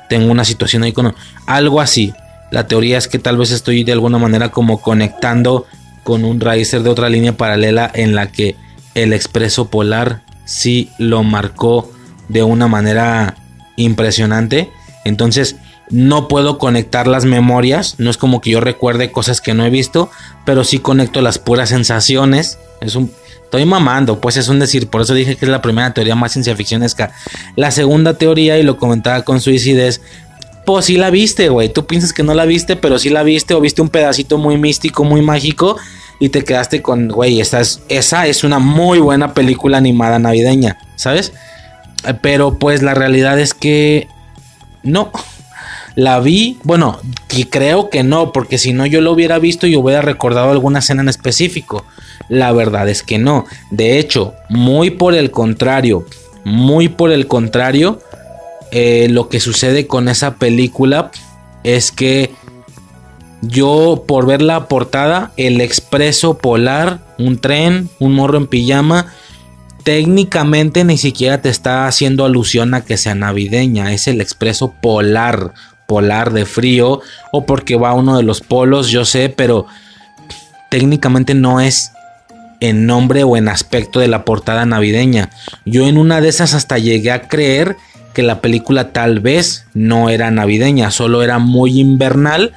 [0.08, 1.14] Tengo una situación ahí con
[1.46, 2.14] algo así.
[2.52, 5.66] La teoría es que tal vez estoy de alguna manera como conectando
[6.08, 8.56] con un Riser de otra línea paralela en la que
[8.96, 11.92] el expreso polar sí lo marcó
[12.30, 13.36] de una manera
[13.76, 14.72] impresionante.
[15.04, 15.58] Entonces
[15.90, 19.70] no puedo conectar las memorias, no es como que yo recuerde cosas que no he
[19.70, 20.10] visto,
[20.46, 22.58] pero sí conecto las puras sensaciones.
[22.80, 23.12] Es un
[23.44, 26.32] estoy mamando, pues es un decir, por eso dije que es la primera teoría más
[26.32, 27.12] ciencia ficcionesca.
[27.58, 30.02] La segunda teoría y lo comentaba con Suicides,
[30.68, 31.70] pues sí la viste, güey.
[31.70, 34.58] Tú piensas que no la viste, pero sí la viste o viste un pedacito muy
[34.58, 35.78] místico, muy mágico
[36.20, 40.78] y te quedaste con, güey, esa es, esa es una muy buena película animada navideña,
[40.98, 41.32] ¿sabes?
[42.22, 44.10] Pero pues la realidad es que
[44.84, 45.10] no.
[45.96, 47.00] La vi, bueno,
[47.32, 50.80] y creo que no, porque si no yo lo hubiera visto y hubiera recordado alguna
[50.80, 51.86] escena en específico.
[52.28, 53.46] La verdad es que no.
[53.72, 56.06] De hecho, muy por el contrario,
[56.44, 58.02] muy por el contrario,
[58.72, 61.12] eh, lo que sucede con esa película
[61.64, 62.34] es que
[63.42, 69.14] yo por ver la portada, el expreso polar, un tren, un morro en pijama,
[69.84, 75.54] técnicamente ni siquiera te está haciendo alusión a que sea navideña, es el expreso polar,
[75.88, 79.66] polar de frío, o porque va a uno de los polos, yo sé, pero
[80.70, 81.92] técnicamente no es
[82.60, 85.30] en nombre o en aspecto de la portada navideña.
[85.66, 87.78] Yo en una de esas hasta llegué a creer
[88.18, 92.52] que la película tal vez no era navideña, solo era muy invernal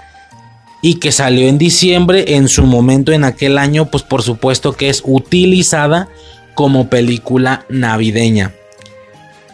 [0.80, 4.88] y que salió en diciembre en su momento en aquel año, pues por supuesto que
[4.88, 6.08] es utilizada
[6.54, 8.54] como película navideña.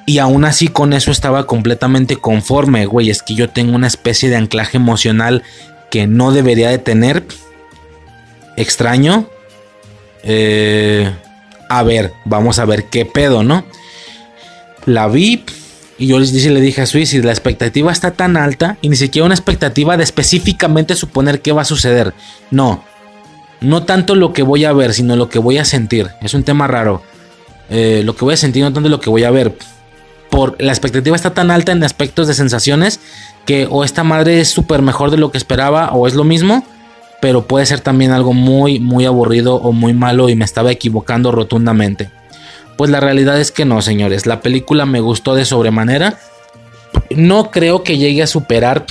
[0.06, 4.30] Y aún así con eso estaba completamente conforme, güey, es que yo tengo una especie
[4.30, 5.42] de anclaje emocional
[5.90, 7.24] que no debería de tener.
[8.56, 9.26] Extraño.
[10.22, 11.10] Eh,
[11.68, 13.64] a ver, vamos a ver qué pedo, ¿no?
[14.84, 15.44] La vi,
[15.98, 18.96] y yo les dije, le dije a Suicide, la expectativa está tan alta y ni
[18.96, 22.12] siquiera una expectativa de específicamente suponer qué va a suceder.
[22.50, 22.84] No,
[23.60, 26.10] no tanto lo que voy a ver, sino lo que voy a sentir.
[26.20, 27.02] Es un tema raro.
[27.70, 29.56] Eh, lo que voy a sentir, no tanto lo que voy a ver.
[30.30, 33.00] Por, la expectativa está tan alta en aspectos de sensaciones
[33.46, 36.64] que o esta madre es súper mejor de lo que esperaba o es lo mismo,
[37.22, 41.32] pero puede ser también algo muy, muy aburrido o muy malo y me estaba equivocando
[41.32, 42.10] rotundamente.
[42.76, 44.26] Pues la realidad es que no, señores.
[44.26, 46.18] La película me gustó de sobremanera.
[47.10, 48.86] No creo que llegue a superar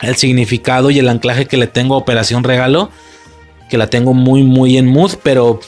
[0.00, 2.90] el significado y el anclaje que le tengo a Operación Regalo.
[3.68, 5.60] Que la tengo muy, muy en mood, pero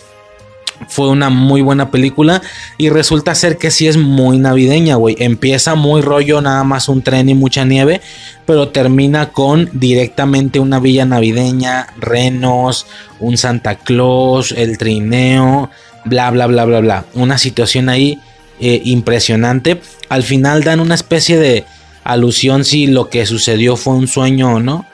[0.89, 2.40] fue una muy buena película.
[2.78, 5.16] Y resulta ser que sí es muy navideña, güey.
[5.18, 8.00] Empieza muy rollo, nada más un tren y mucha nieve.
[8.47, 12.86] Pero termina con directamente una villa navideña, renos,
[13.20, 15.70] un Santa Claus, el trineo
[16.05, 17.05] bla, bla, bla, bla, bla.
[17.15, 18.18] Una situación ahí
[18.60, 19.81] eh, impresionante.
[20.08, 21.65] Al final dan una especie de
[22.05, 24.86] alusión si lo que sucedió fue un sueño o no.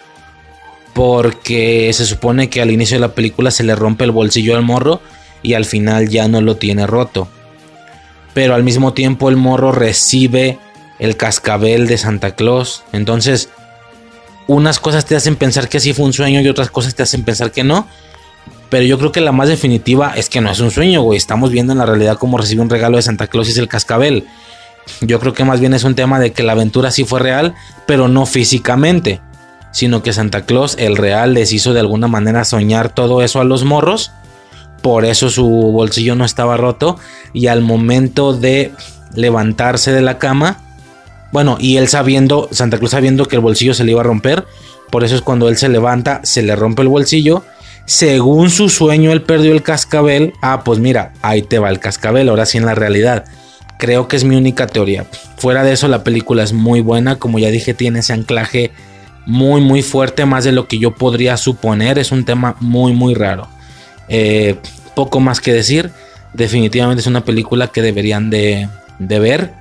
[0.95, 4.63] Porque se supone que al inicio de la película se le rompe el bolsillo al
[4.63, 5.01] morro
[5.43, 7.29] y al final ya no lo tiene roto.
[8.35, 10.59] Pero al mismo tiempo el morro recibe
[10.99, 12.83] el cascabel de Santa Claus.
[12.93, 13.49] Entonces,
[14.47, 17.25] unas cosas te hacen pensar que sí fue un sueño y otras cosas te hacen
[17.25, 17.87] pensar que no
[18.71, 21.19] Pero yo creo que la más definitiva es que no es un sueño, güey.
[21.19, 23.69] Estamos viendo en la realidad cómo recibe un regalo de Santa Claus y es el
[23.69, 24.27] cascabel.
[25.01, 27.55] Yo creo que más bien es un tema de que la aventura sí fue real,
[27.87, 29.21] pero no físicamente.
[29.73, 33.45] Sino que Santa Claus, el real, les hizo de alguna manera soñar todo eso a
[33.45, 34.13] los morros.
[34.83, 36.97] Por eso su bolsillo no estaba roto.
[37.33, 38.73] Y al momento de
[39.15, 40.59] levantarse de la cama,
[41.33, 44.47] bueno, y él sabiendo, Santa Claus sabiendo que el bolsillo se le iba a romper,
[44.91, 47.45] por eso es cuando él se levanta, se le rompe el bolsillo.
[47.87, 50.33] Según su sueño, él perdió el cascabel.
[50.43, 53.25] Ah, pues mira, ahí te va el cascabel, ahora sí en la realidad.
[53.79, 55.07] Creo que es mi única teoría.
[55.39, 57.17] Fuera de eso, la película es muy buena.
[57.17, 58.71] Como ya dije, tiene ese anclaje
[59.27, 61.99] muy, muy fuerte, más de lo que yo podría suponer.
[61.99, 63.49] Es un tema muy, muy raro.
[64.09, 64.57] Eh,
[64.95, 65.91] poco más que decir.
[66.35, 68.69] Definitivamente es una película que deberían de,
[68.99, 69.55] de ver.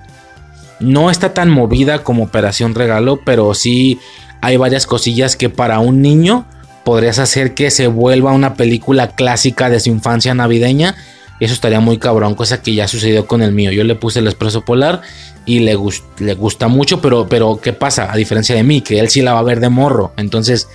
[0.80, 4.00] No está tan movida como Operación Regalo, pero sí
[4.42, 6.46] hay varias cosillas que para un niño
[6.90, 10.96] podrías hacer que se vuelva una película clásica de su infancia navideña.
[11.40, 13.72] Eso estaría muy cabrón, cosa que ya sucedió con el mío.
[13.72, 15.02] Yo le puse el expreso polar
[15.46, 15.78] y le,
[16.18, 18.12] le gusta mucho, pero, pero ¿qué pasa?
[18.12, 20.14] A diferencia de mí, que él sí la va a ver de morro.
[20.18, 20.68] Entonces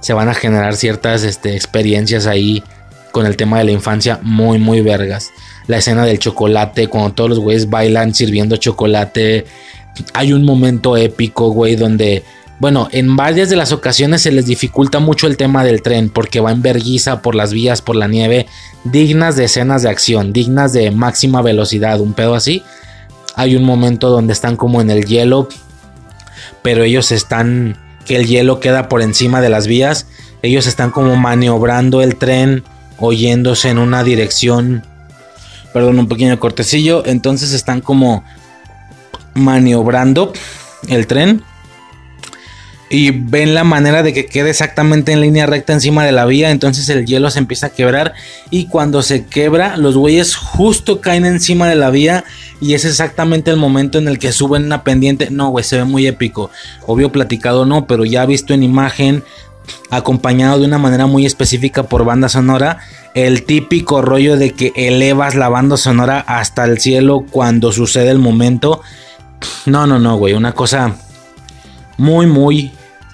[0.00, 2.62] se van a generar ciertas este, experiencias ahí
[3.10, 5.30] con el tema de la infancia muy, muy vergas.
[5.68, 9.46] La escena del chocolate, cuando todos los güeyes bailan sirviendo chocolate.
[10.12, 12.24] Hay un momento épico, güey, donde
[12.62, 16.38] bueno, en varias de las ocasiones se les dificulta mucho el tema del tren porque
[16.38, 18.46] va en verguiza por las vías, por la nieve,
[18.84, 22.62] dignas de escenas de acción, dignas de máxima velocidad, un pedo así.
[23.34, 25.48] Hay un momento donde están como en el hielo,
[26.62, 30.06] pero ellos están, que el hielo queda por encima de las vías,
[30.42, 32.62] ellos están como maniobrando el tren,
[32.96, 34.86] oyéndose en una dirección,
[35.72, 38.22] perdón, un pequeño cortecillo, entonces están como
[39.34, 40.32] maniobrando
[40.86, 41.42] el tren
[42.92, 46.50] y ven la manera de que quede exactamente en línea recta encima de la vía,
[46.50, 48.12] entonces el hielo se empieza a quebrar
[48.50, 52.22] y cuando se quebra los güeyes justo caen encima de la vía
[52.60, 55.30] y es exactamente el momento en el que suben una pendiente.
[55.30, 56.50] No, güey, se ve muy épico.
[56.86, 59.24] Obvio platicado no, pero ya visto en imagen
[59.88, 62.80] acompañado de una manera muy específica por banda sonora,
[63.14, 68.18] el típico rollo de que elevas la banda sonora hasta el cielo cuando sucede el
[68.18, 68.82] momento.
[69.64, 70.94] No, no, no, güey, una cosa
[71.96, 72.70] muy, muy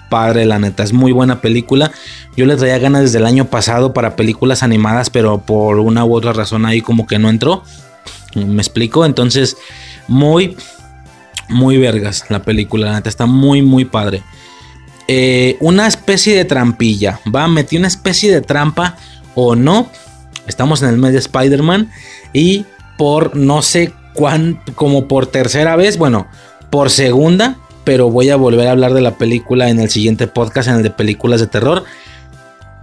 [0.09, 0.83] padre, la neta.
[0.83, 1.91] Es muy buena película.
[2.35, 6.15] Yo le traía ganas desde el año pasado para películas animadas, pero por una u
[6.15, 7.63] otra razón ahí como que no entró.
[8.35, 9.05] Me explico.
[9.05, 9.57] Entonces,
[10.07, 10.57] muy,
[11.47, 12.87] muy vergas la película.
[12.87, 14.23] La neta está muy, muy padre.
[15.07, 17.19] Eh, una especie de trampilla.
[17.33, 18.97] Va, metí una especie de trampa
[19.35, 19.89] o no.
[20.47, 21.89] Estamos en el mes de Spider-Man.
[22.33, 22.65] Y
[22.97, 26.27] por no sé cuán, como por tercera vez, bueno,
[26.69, 30.69] por segunda pero voy a volver a hablar de la película en el siguiente podcast,
[30.69, 31.83] en el de películas de terror.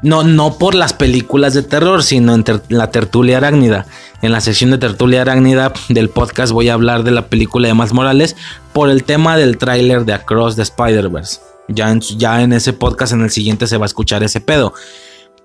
[0.03, 3.87] No, no por las películas de terror, sino en la tertulia arácnida.
[4.23, 7.75] En la sección de tertulia arácnida del podcast voy a hablar de la película de
[7.75, 8.37] Más Morales
[8.73, 11.41] por el tema del tráiler de Across the Spider-Verse.
[11.69, 14.75] Ya en, ya en ese podcast, en el siguiente, se va a escuchar ese pedo.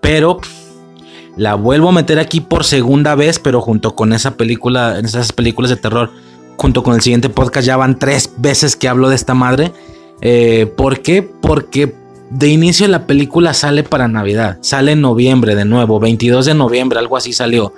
[0.01, 0.39] Pero
[1.37, 5.69] la vuelvo a meter aquí por segunda vez, pero junto con esa película, esas películas
[5.69, 6.11] de terror
[6.61, 9.71] junto con el siguiente podcast ya van tres veces que hablo de esta madre.
[10.21, 11.23] Eh, ¿Por qué?
[11.23, 11.95] Porque
[12.29, 14.59] de inicio la película sale para Navidad.
[14.61, 17.73] Sale en noviembre de nuevo, 22 de noviembre, algo así salió.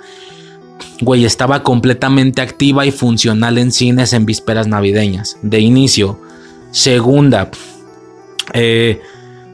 [1.00, 5.38] Güey, estaba completamente activa y funcional en cines en vísperas navideñas.
[5.40, 6.20] De inicio.
[6.70, 7.50] Segunda.
[8.52, 9.00] Eh,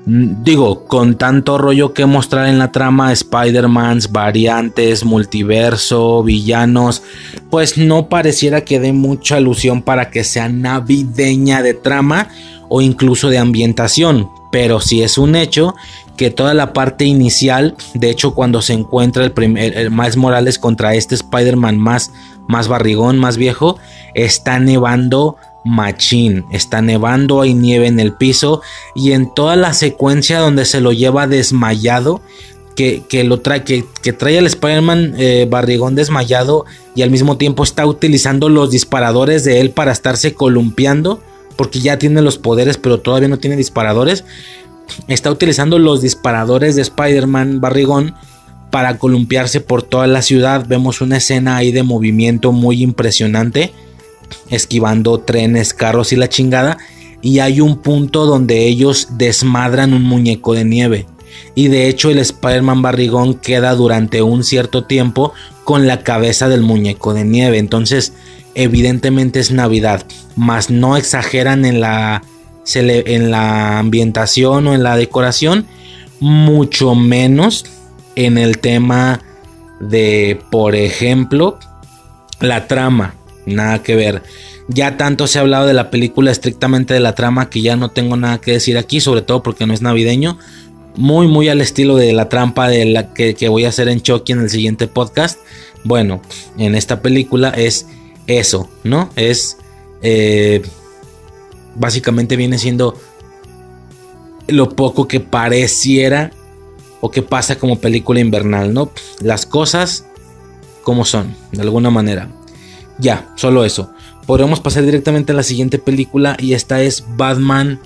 [0.06, 7.02] digo, con tanto rollo que mostrar en la trama, Spider-Mans, variantes, multiverso, villanos,
[7.50, 12.28] pues no pareciera que dé mucha alusión para que sea navideña de trama
[12.68, 14.30] o incluso de ambientación.
[14.50, 15.74] Pero sí es un hecho
[16.16, 20.58] que toda la parte inicial, de hecho cuando se encuentra el, primer, el Miles Morales
[20.58, 22.10] contra este Spider-Man más,
[22.48, 23.78] más barrigón, más viejo,
[24.14, 26.44] está nevando machín.
[26.50, 28.62] Está nevando, hay nieve en el piso
[28.94, 32.20] y en toda la secuencia donde se lo lleva desmayado,
[32.76, 36.64] que, lo trae, que, trae al Spider-Man eh, barrigón desmayado
[36.94, 41.20] y al mismo tiempo está utilizando los disparadores de él para estarse columpiando,
[41.56, 44.24] porque ya tiene los poderes pero todavía no tiene disparadores.
[45.08, 48.14] Está utilizando los disparadores de Spider-Man barrigón
[48.70, 50.64] para columpiarse por toda la ciudad.
[50.66, 53.74] Vemos una escena ahí de movimiento muy impresionante
[54.49, 56.78] esquivando trenes, carros y la chingada.
[57.23, 61.07] Y hay un punto donde ellos desmadran un muñeco de nieve.
[61.55, 65.33] Y de hecho el Spider-Man barrigón queda durante un cierto tiempo
[65.65, 67.59] con la cabeza del muñeco de nieve.
[67.59, 68.12] Entonces
[68.55, 70.05] evidentemente es Navidad.
[70.36, 72.23] Más no exageran en la,
[72.75, 75.67] en la ambientación o en la decoración.
[76.20, 77.67] Mucho menos
[78.17, 79.20] en el tema
[79.81, 81.59] de, por ejemplo,
[82.41, 83.15] la trama.
[83.47, 84.23] Nada que ver.
[84.69, 87.91] Ya tanto se ha hablado de la película estrictamente de la trama que ya no
[87.91, 90.39] tengo nada que decir aquí, sobre todo porque no es navideño.
[90.97, 94.33] Muy, muy al estilo de la trampa de la que, voy a hacer en Chucky
[94.33, 95.41] en el siguiente podcast.
[95.83, 96.20] Bueno,
[96.59, 97.86] en esta película es
[98.27, 99.10] eso, ¿no?
[99.17, 99.57] Es...
[100.02, 100.62] Eh,
[101.75, 102.99] básicamente viene siendo
[104.49, 106.33] lo poco que pareciera
[107.01, 108.91] o que pasa como película invernal, ¿no?
[109.20, 110.07] Las cosas
[110.83, 112.28] como son, de alguna manera.
[113.00, 113.90] Ya, solo eso.
[114.26, 117.80] Podemos pasar directamente a la siguiente película y esta es Batman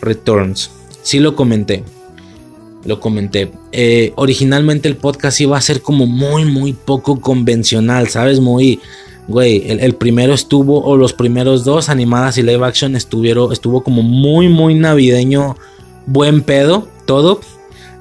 [0.00, 0.70] Returns.
[1.02, 1.84] Sí lo comenté.
[2.84, 3.52] Lo comenté.
[3.72, 8.40] Eh, originalmente el podcast iba a ser como muy, muy poco convencional, ¿sabes?
[8.40, 8.80] Muy...
[9.26, 14.02] Güey, el, primero estuvo, o los primeros dos, animadas y live action, estuvieron, estuvo como
[14.02, 15.56] muy, muy navideño,
[16.04, 17.40] buen pedo, todo.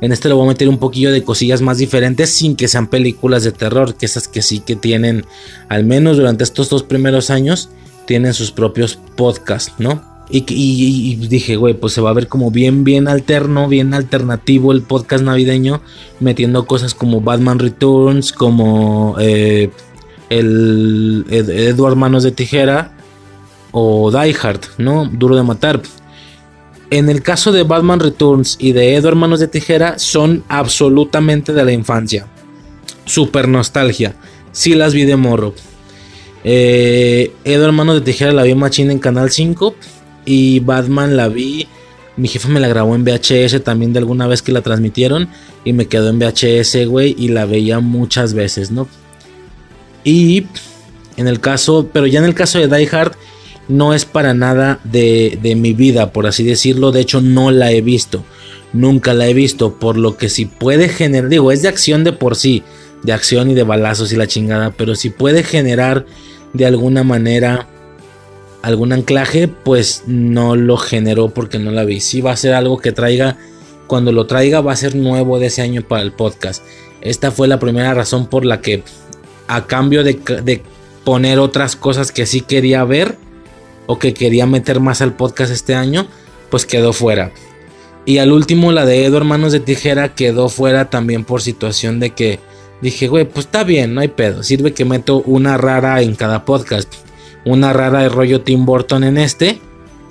[0.03, 2.87] En este le voy a meter un poquillo de cosillas más diferentes sin que sean
[2.87, 5.25] películas de terror, que esas que sí que tienen,
[5.69, 7.69] al menos durante estos dos primeros años,
[8.05, 10.03] tienen sus propios podcasts, ¿no?
[10.29, 14.81] Y, dije, güey, pues se va a ver como bien, bien alterno, bien alternativo el
[14.81, 15.81] podcast navideño,
[16.19, 19.69] metiendo cosas como Batman Returns, como eh,
[20.29, 22.91] el Edward Manos de Tijera
[23.71, 25.05] o Die Hard, ¿no?
[25.05, 25.81] Duro de matar
[26.93, 31.65] en el caso de Batman Returns y de Edo Hermanos de Tijera son absolutamente de
[31.65, 32.27] la infancia.
[33.05, 34.15] Super nostalgia.
[34.51, 35.55] Sí las vi de morro.
[36.43, 39.73] Eh, Edo Hermanos de Tijera la vi machina en Canal 5
[40.25, 41.67] y Batman la vi.
[42.15, 45.29] Mi jefe me la grabó en VHS también de alguna vez que la transmitieron
[45.65, 48.87] y me quedó en VHS, güey, y la veía muchas veces, ¿no?
[50.03, 50.45] Y
[51.17, 53.13] en el caso, pero ya en el caso de Die Hard
[53.67, 56.91] no es para nada de, mi vida, por así decirlo.
[56.91, 58.23] De hecho, no la he visto.
[58.73, 59.75] Nunca la he visto.
[59.75, 62.63] Por lo que si puede generar, digo, es de acción de por sí.
[63.03, 64.71] De acción y de balazos y la chingada.
[64.71, 66.05] Pero si puede generar
[66.53, 67.67] de alguna manera
[68.61, 71.99] algún anclaje, pues no lo generó porque no la vi.
[71.99, 73.37] Si va a ser algo que traiga,
[73.87, 76.63] cuando lo traiga va a ser nuevo de ese año para el podcast.
[77.01, 78.83] Esta fue la primera razón por la que
[79.47, 80.63] a cambio de, de
[81.03, 83.17] poner otras cosas que sí quería ver,
[83.85, 86.07] o que quería meter más al podcast este año,
[86.49, 87.31] pues quedó fuera.
[88.05, 92.11] Y al último, la de Edo Hermanos de Tijera quedó fuera también por situación de
[92.11, 92.39] que
[92.81, 94.43] dije, güey, pues está bien, no hay pedo.
[94.43, 96.93] Sirve que meto una rara en cada podcast.
[97.45, 99.59] Una rara de rollo Tim Burton en este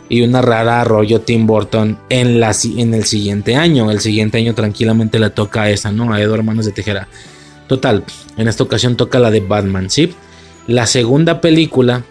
[0.09, 3.91] y una rara rollo Tim Burton en, la, en el siguiente año.
[3.91, 6.13] El siguiente año tranquilamente le toca a esa, ¿no?
[6.13, 7.09] A Edo Hermanos de Tijera.
[7.69, 8.05] Total,
[8.37, 10.15] en esta ocasión toca la de Batman, ¿sí?
[10.67, 12.05] La segunda película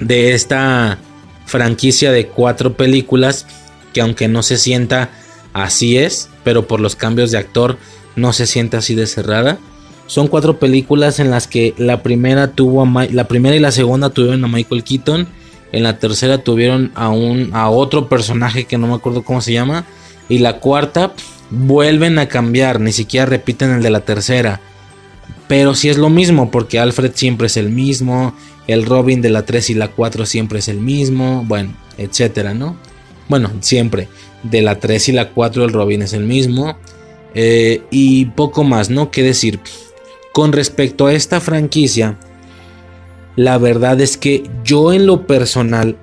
[0.00, 0.98] de esta
[1.46, 3.46] franquicia de cuatro películas
[3.92, 5.10] que aunque no se sienta
[5.52, 7.78] así es, pero por los cambios de actor
[8.16, 9.58] no se siente así de cerrada.
[10.06, 14.10] Son cuatro películas en las que la primera tuvo a la primera y la segunda
[14.10, 15.28] tuvieron a Michael Keaton,
[15.72, 19.52] en la tercera tuvieron a un a otro personaje que no me acuerdo cómo se
[19.52, 19.84] llama
[20.28, 21.12] y la cuarta
[21.50, 24.60] vuelven a cambiar, ni siquiera repiten el de la tercera.
[25.50, 28.34] Pero si es lo mismo porque Alfred siempre es el mismo,
[28.68, 32.76] el Robin de la 3 y la 4 siempre es el mismo, bueno, etcétera, ¿no?
[33.28, 34.06] Bueno, siempre.
[34.44, 36.78] De la 3 y la 4 el Robin es el mismo.
[37.34, 39.10] Eh, y poco más, ¿no?
[39.10, 39.58] ¿Qué decir?
[40.32, 42.16] Con respecto a esta franquicia,
[43.34, 45.96] la verdad es que yo en lo personal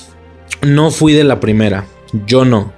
[0.66, 1.84] no fui de la primera.
[2.26, 2.72] Yo no.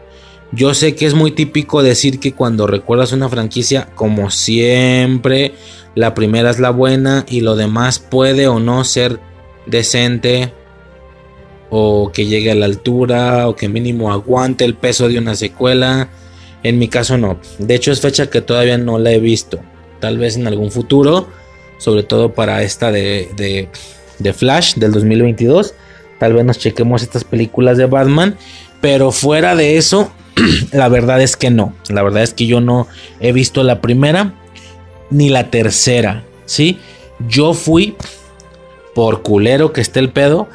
[0.50, 5.54] Yo sé que es muy típico decir que cuando recuerdas una franquicia, como siempre,
[5.94, 9.18] la primera es la buena y lo demás puede o no ser
[9.66, 10.52] decente
[11.68, 16.08] o que llegue a la altura o que mínimo aguante el peso de una secuela.
[16.62, 17.38] En mi caso no.
[17.58, 19.60] De hecho es fecha que todavía no la he visto.
[20.00, 21.28] Tal vez en algún futuro.
[21.78, 23.28] Sobre todo para esta de,
[24.18, 25.74] de, Flash del 2022.
[26.18, 28.36] Tal vez nos chequemos estas películas de Batman.
[28.80, 30.12] Pero fuera de eso,
[30.72, 31.74] la verdad es que no.
[31.88, 32.86] La verdad es que yo no
[33.20, 34.34] he visto la primera
[35.10, 36.78] ni la tercera, ¿sí?
[37.28, 37.96] Yo fui,
[38.94, 40.48] por culero que esté el pedo,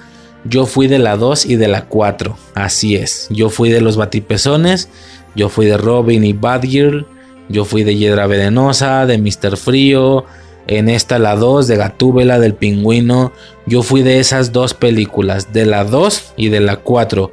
[0.45, 3.27] yo fui de la 2 y de la 4, así es.
[3.30, 4.90] Yo fui de los batipezones,
[5.35, 7.06] yo fui de Robin y Badgirl,
[7.50, 9.58] yo fui de Hiedra Venenosa, de Mr.
[9.58, 10.25] Frío,
[10.67, 13.32] en esta la 2 de Gatúbela, del Pingüino,
[13.66, 17.32] yo fui de esas dos películas, de la 2 y de la 4.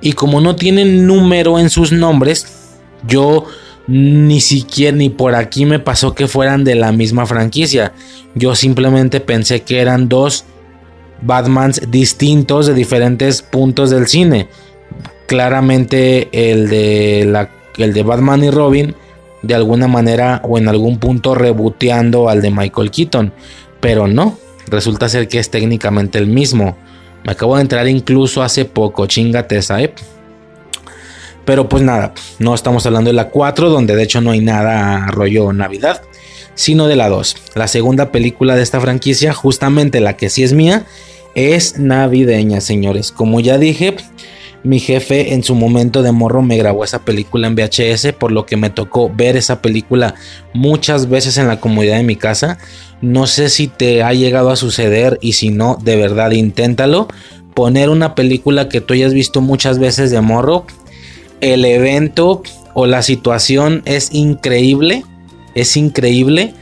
[0.00, 2.46] Y como no tienen número en sus nombres,
[3.06, 3.44] yo
[3.92, 7.92] ni siquiera ni por aquí me pasó que fueran de la misma franquicia.
[8.34, 10.46] Yo simplemente pensé que eran dos
[11.20, 14.48] Batmans distintos de diferentes puntos del cine.
[15.26, 18.94] Claramente el de, la, el de Batman y Robin
[19.42, 23.34] de alguna manera o en algún punto reboteando al de Michael Keaton.
[23.80, 24.38] Pero no,
[24.68, 26.78] resulta ser que es técnicamente el mismo.
[27.24, 29.92] Me acabo de entrar incluso hace poco, chingate esa, ¿eh?
[31.44, 35.08] Pero pues nada, no estamos hablando de la 4, donde de hecho no hay nada
[35.08, 36.02] rollo Navidad,
[36.54, 37.36] sino de la 2.
[37.54, 40.86] La segunda película de esta franquicia, justamente la que sí es mía,
[41.34, 43.10] es navideña, señores.
[43.10, 43.96] Como ya dije,
[44.64, 48.46] mi jefe en su momento de morro me grabó esa película en VHS, por lo
[48.46, 50.14] que me tocó ver esa película
[50.54, 52.58] muchas veces en la comodidad de mi casa.
[53.00, 57.08] No sé si te ha llegado a suceder y si no, de verdad inténtalo.
[57.54, 60.64] Poner una película que tú hayas visto muchas veces de morro.
[61.42, 65.04] El evento o la situación es increíble.
[65.54, 66.54] Es increíble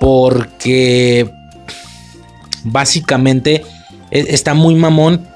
[0.00, 1.30] porque
[2.64, 3.64] básicamente
[4.10, 5.28] e, está muy mamón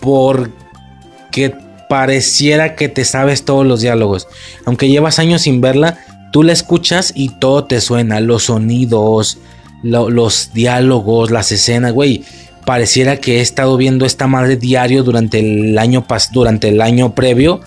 [0.00, 1.54] porque
[1.88, 4.26] pareciera que te sabes todos los diálogos.
[4.64, 5.98] Aunque llevas años sin verla,
[6.32, 8.20] tú la escuchas y todo te suena.
[8.20, 9.38] Los sonidos,
[9.82, 12.24] los diálogos, las escenas, güey.
[12.64, 17.60] Pareciera que he estado viendo esta madre diario durante el año durante el año previo.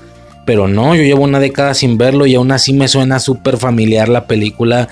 [0.45, 4.07] Pero no, yo llevo una década sin verlo y aún así me suena súper familiar
[4.07, 4.87] la película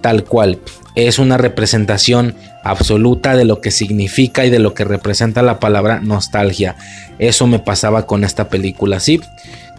[0.00, 0.58] tal cual.
[0.94, 6.00] Es una representación absoluta de lo que significa y de lo que representa la palabra
[6.00, 6.76] nostalgia.
[7.18, 9.20] Eso me pasaba con esta película, sí.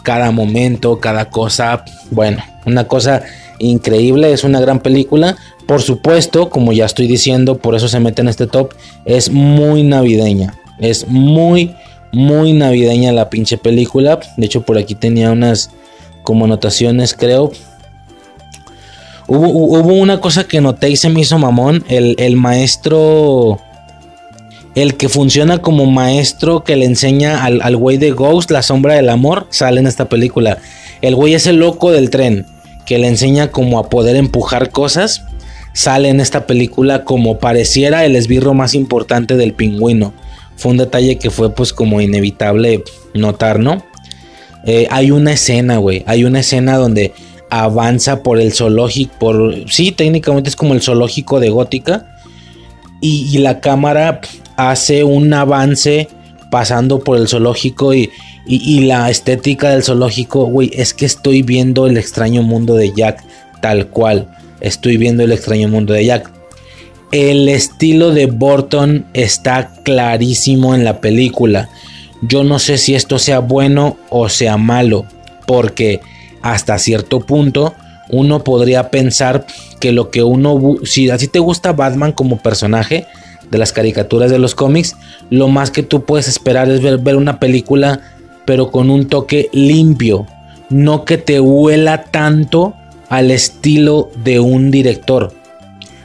[0.03, 3.23] Cada momento, cada cosa, bueno, una cosa
[3.59, 5.35] increíble, es una gran película.
[5.69, 8.73] Por supuesto, como ya estoy diciendo, por eso se mete en este top,
[9.05, 10.55] es muy navideña.
[10.79, 11.75] Es muy,
[12.11, 14.19] muy navideña la pinche película.
[14.35, 15.69] De hecho, por aquí tenía unas
[16.23, 17.51] como anotaciones, creo.
[19.27, 21.85] Hubo, una cosa que noté y se me hizo mamón.
[21.87, 23.59] El, maestro.
[24.73, 28.95] El que funciona como maestro que le enseña al, al güey de Ghost, la sombra
[28.95, 30.57] del amor, sale en esta película.
[31.03, 32.47] El güey es el loco del tren,
[32.87, 35.25] que le enseña como a poder empujar cosas.
[35.79, 40.13] Sale en esta película como pareciera el esbirro más importante del pingüino.
[40.57, 42.83] Fue un detalle que fue pues como inevitable
[43.13, 43.85] notar, ¿no?
[44.65, 46.03] Eh, hay una escena, güey.
[46.05, 47.13] Hay una escena donde
[47.49, 52.13] avanza por el zoológico, por, sí, técnicamente es como el zoológico de Gótica,
[52.99, 54.19] y, la cámara
[54.57, 56.09] hace un avance
[56.51, 58.09] pasando por el zoológico y,
[58.45, 63.23] y, la estética del zoológico, güey, es que estoy viendo el extraño mundo de Jack
[63.61, 64.27] tal cual,
[64.61, 66.31] estoy viendo el extraño mundo de Jack.
[67.11, 71.69] El estilo de Burton está clarísimo en la película.
[72.21, 75.05] Yo no sé si esto sea bueno o sea malo,
[75.47, 76.01] porque
[76.41, 77.73] hasta cierto punto
[78.09, 79.45] uno podría pensar
[79.79, 83.05] que lo que uno, si así te gusta Batman como personaje
[83.49, 84.95] de las caricaturas de los cómics,
[85.29, 88.01] lo más que tú puedes esperar es ver, una película
[88.45, 90.25] pero con un toque limpio,
[90.69, 92.73] no que te huela tanto
[93.09, 95.33] al estilo de un director,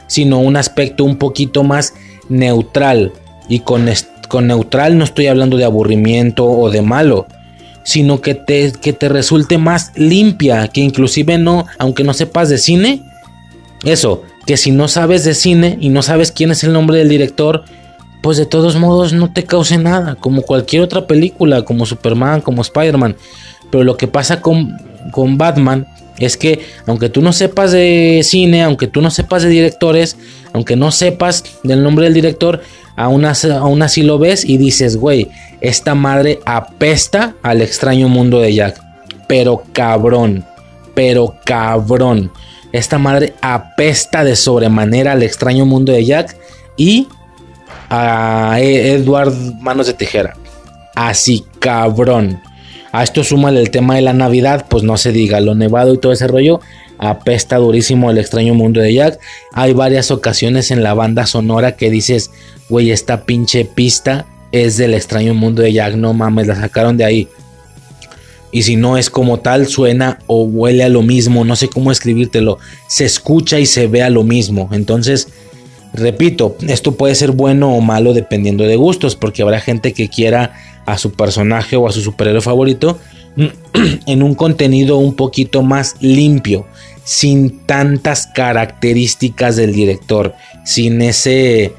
[0.07, 1.93] sino un aspecto un poquito más
[2.29, 3.13] neutral.
[3.47, 3.87] Y con,
[4.27, 7.27] con neutral no estoy hablando de aburrimiento o de malo,
[7.83, 12.57] sino que te, que te resulte más limpia, que inclusive no, aunque no sepas de
[12.57, 13.03] cine,
[13.83, 17.09] eso, que si no sabes de cine y no sabes quién es el nombre del
[17.09, 17.63] director,
[18.23, 22.63] pues de todos modos no te cause nada, como cualquier otra película, como Superman, como
[22.63, 23.15] Spider-Man.
[23.69, 24.75] Pero lo que pasa con,
[25.11, 25.85] con Batman
[26.19, 30.17] es que aunque tú no sepas de cine, aunque tú no sepas de directores,
[30.53, 32.61] aunque no sepas del nombre del director,
[32.95, 35.29] aún así, lo ves y dices, güey,
[35.61, 38.81] esta madre apesta al extraño mundo de Jack.
[39.27, 40.45] Pero cabrón,
[40.93, 42.31] pero cabrón.
[42.71, 46.37] Esta madre apesta de sobremanera al extraño mundo de Jack
[46.77, 47.07] y
[47.89, 50.35] a Edward Manos de Tijera.
[50.95, 52.41] Así, cabrón.
[52.95, 55.97] A esto súmale el tema de la Navidad, pues no se diga, lo nevado y
[55.97, 56.61] todo ese rollo.
[56.97, 59.19] Apesta durísimo el extraño mundo de Jack.
[59.51, 62.31] Hay varias ocasiones en la banda sonora que dices,
[62.69, 67.03] güey, esta pinche pista es del extraño mundo de Jack, no mames, la sacaron de
[67.03, 67.27] ahí.
[68.53, 71.91] Y si no es como tal, suena o huele a lo mismo, no sé cómo
[71.91, 74.69] escribírtelo, se escucha y se ve a lo mismo.
[74.71, 75.27] Entonces,
[75.93, 80.53] repito, esto puede ser bueno o malo dependiendo de gustos, porque habrá gente que quiera
[80.85, 82.99] a su personaje o a su superhéroe favorito
[84.05, 86.65] en un contenido un poquito más limpio,
[87.03, 91.73] sin tantas características del director, sin ese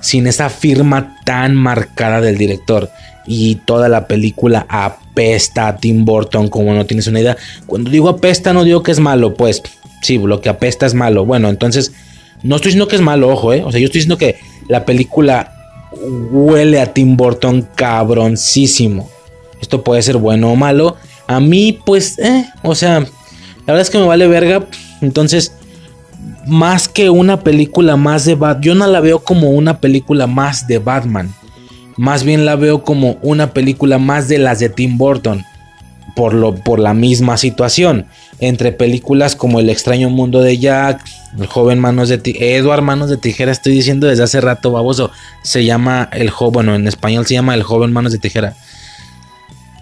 [0.00, 2.90] sin esa firma tan marcada del director.
[3.26, 7.36] Y toda la película apesta a Tim Burton, como no tienes una idea.
[7.66, 9.62] Cuando digo apesta, no digo que es malo, pues
[10.02, 11.26] sí, lo que apesta es malo.
[11.26, 11.92] Bueno, entonces,
[12.42, 13.62] no estoy diciendo que es malo, ojo, ¿eh?
[13.64, 14.36] O sea, yo estoy diciendo que
[14.68, 15.57] la película
[15.92, 19.10] huele a Tim Burton cabroncísimo.
[19.60, 20.96] Esto puede ser bueno o malo.
[21.26, 23.00] A mí, pues, eh, o sea,
[23.66, 24.66] La verdad es que me vale verga.
[25.02, 25.52] Entonces,
[26.46, 30.66] más que una película más de Batman, yo no la veo como una película más
[30.66, 31.34] de Batman.
[31.98, 35.44] Más bien la veo como una película más de las de Tim Burton.
[36.16, 38.06] Por, lo, por la misma situación.
[38.40, 41.04] Entre películas como El extraño mundo de Jack,
[41.38, 45.10] El joven manos de tijera, Edward manos de tijera, estoy diciendo desde hace rato, baboso.
[45.42, 48.54] Se llama El joven, bueno, en español se llama El joven manos de tijera.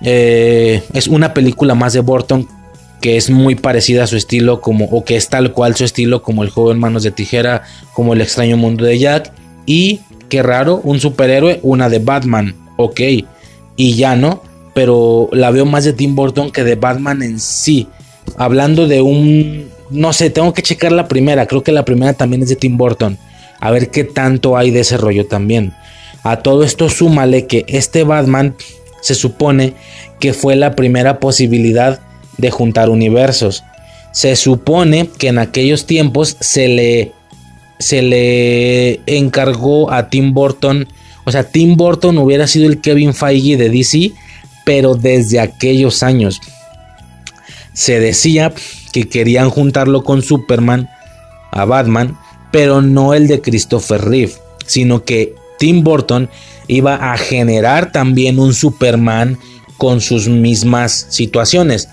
[0.02, 2.48] Eh, es una película más de Burton
[3.00, 6.22] que es muy parecida a su estilo como o que es tal cual su estilo
[6.22, 9.32] como el joven manos de tijera como el extraño mundo de Jack
[9.64, 13.00] y qué raro un superhéroe una de Batman ok
[13.76, 14.42] y ya no
[14.76, 17.88] pero la veo más de Tim Burton que de Batman en sí.
[18.36, 21.46] Hablando de un no sé tengo que checar la primera.
[21.46, 23.16] Creo que la primera también es de Tim Burton.
[23.58, 25.72] A ver qué tanto hay de ese rollo también.
[26.24, 28.54] A todo esto súmale que este Batman
[29.00, 29.72] se supone
[30.20, 31.98] que fue la primera posibilidad
[32.36, 33.64] de juntar universos.
[34.12, 37.12] Se supone que en aquellos tiempos se le,
[37.78, 40.86] se le encargó a Tim Burton,
[41.24, 44.12] o sea, Tim Burton hubiera sido el Kevin Feige de DC,
[44.66, 46.40] pero desde aquellos años.
[47.72, 48.52] Se decía
[48.92, 50.90] que querían juntarlo con Superman,
[51.52, 52.18] a Batman,
[52.50, 54.32] pero no el de Christopher Reeve,
[54.66, 56.28] sino que Tim Burton
[56.66, 59.38] iba a generar también un Superman
[59.78, 61.88] con sus mismas situaciones.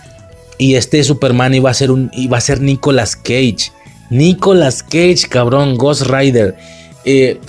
[0.57, 3.71] Y este Superman iba a ser un iba a ser Nicolas Cage.
[4.09, 6.55] Nicolas Cage, cabrón, Ghost Rider.
[7.05, 7.39] Eh,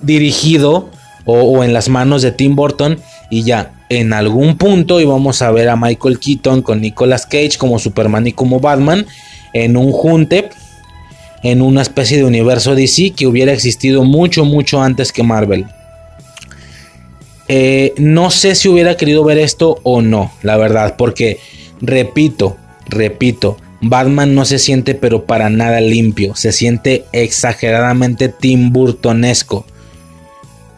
[0.00, 0.88] dirigido
[1.26, 2.98] o, o, en las manos de Tim Burton.
[3.30, 7.78] Y ya, en algún punto íbamos a ver a Michael Keaton con Nicolas Cage como
[7.78, 9.06] Superman y como Batman.
[9.52, 10.50] En un junte.
[11.42, 15.66] En una especie de universo DC que hubiera existido mucho, mucho antes que Marvel.
[17.48, 21.38] Eh, no sé si hubiera querido ver esto o no, la verdad, porque
[21.80, 22.56] repito,
[22.86, 29.66] repito, Batman no se siente pero para nada limpio, se siente exageradamente Tim Burtonesco.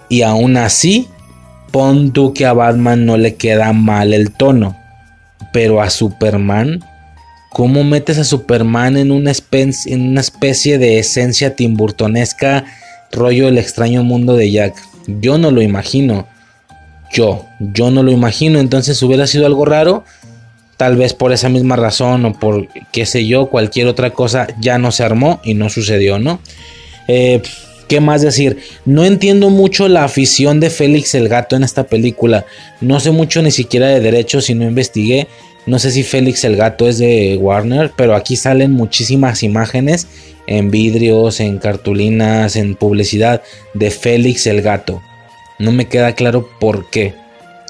[0.08, 1.08] Y aún así,
[1.74, 4.76] pon tú que a Batman no le queda mal el tono,
[5.52, 6.84] pero a Superman,
[7.50, 12.64] ¿cómo metes a Superman en una, especie, de esencia timburtonesca,
[13.10, 14.76] rollo el extraño mundo de Jack?
[15.08, 16.28] Yo no lo imagino
[17.12, 20.04] yo, yo no lo imagino, entonces hubiera sido algo raro,
[20.76, 24.78] tal vez por esa misma razón o por qué sé yo, cualquier otra cosa ya
[24.78, 26.40] no se armó y no sucedió, ¿no?
[27.08, 27.42] Eh,
[27.94, 28.58] ¿Qué más decir?
[28.84, 32.44] No entiendo mucho la afición de Félix el Gato en esta película.
[32.80, 35.28] No sé mucho ni siquiera de derechos y no investigué.
[35.64, 40.08] No sé si Félix el Gato es de Warner, pero aquí salen muchísimas imágenes
[40.48, 43.42] en vidrios, en cartulinas, en publicidad
[43.74, 45.00] de Félix el Gato.
[45.60, 47.14] No me queda claro por qué.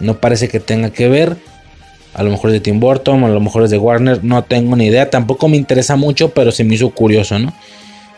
[0.00, 1.36] No parece que tenga que ver.
[2.14, 4.74] A lo mejor es de Tim Burton, a lo mejor es de Warner, no tengo
[4.74, 5.10] ni idea.
[5.10, 7.52] Tampoco me interesa mucho, pero se me hizo curioso, ¿no?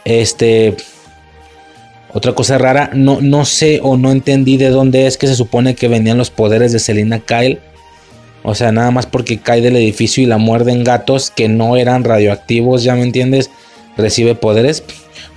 [0.05, 0.77] Este.
[2.17, 5.75] Otra cosa rara, no, no sé o no entendí de dónde es que se supone
[5.75, 7.59] que venían los poderes de Selina Kyle.
[8.43, 12.05] O sea, nada más porque cae del edificio y la muerden gatos que no eran
[12.05, 13.51] radioactivos, ya me entiendes,
[13.99, 14.83] recibe poderes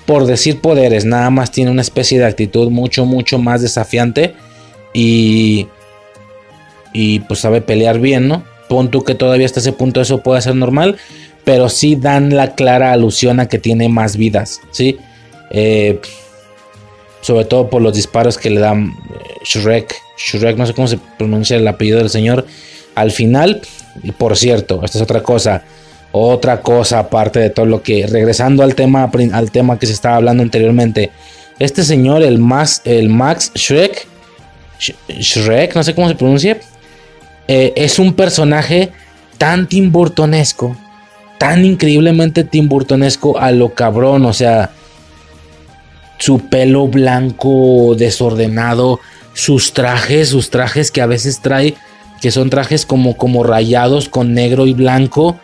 [0.10, 4.34] por decir poderes, nada más tiene una especie de actitud mucho, mucho más desafiante
[4.92, 5.68] y,
[6.94, 8.44] y pues sabe pelear bien, ¿no?
[8.70, 10.98] Pon tú que todavía hasta ese punto eso puede ser normal,
[11.44, 14.98] pero sí dan la clara alusión a que tiene más vidas, ¿sí?
[15.52, 16.00] Eh,
[17.22, 21.00] sobre todo por los disparos que le dan eh, Shrek, Shrek, no sé cómo se
[21.18, 22.46] pronuncia el apellido del señor,
[22.96, 23.62] al final,
[24.04, 25.64] y por cierto, esta es otra cosa,
[26.12, 30.16] otra cosa aparte de todo lo que regresando al tema al tema que se estaba
[30.16, 31.12] hablando anteriormente
[31.60, 34.08] este señor el Max el Max Shrek
[35.08, 36.58] Shrek no sé cómo se pronuncia
[37.48, 38.90] eh, es un personaje
[39.38, 40.76] tan timburtonesco
[41.38, 44.72] tan increíblemente timburtonesco a lo cabrón o sea
[46.20, 49.00] su pelo blanco desordenado
[49.34, 51.76] sus trajes sus trajes que a veces trae
[52.22, 55.40] que son trajes como como rayados con negro y blanco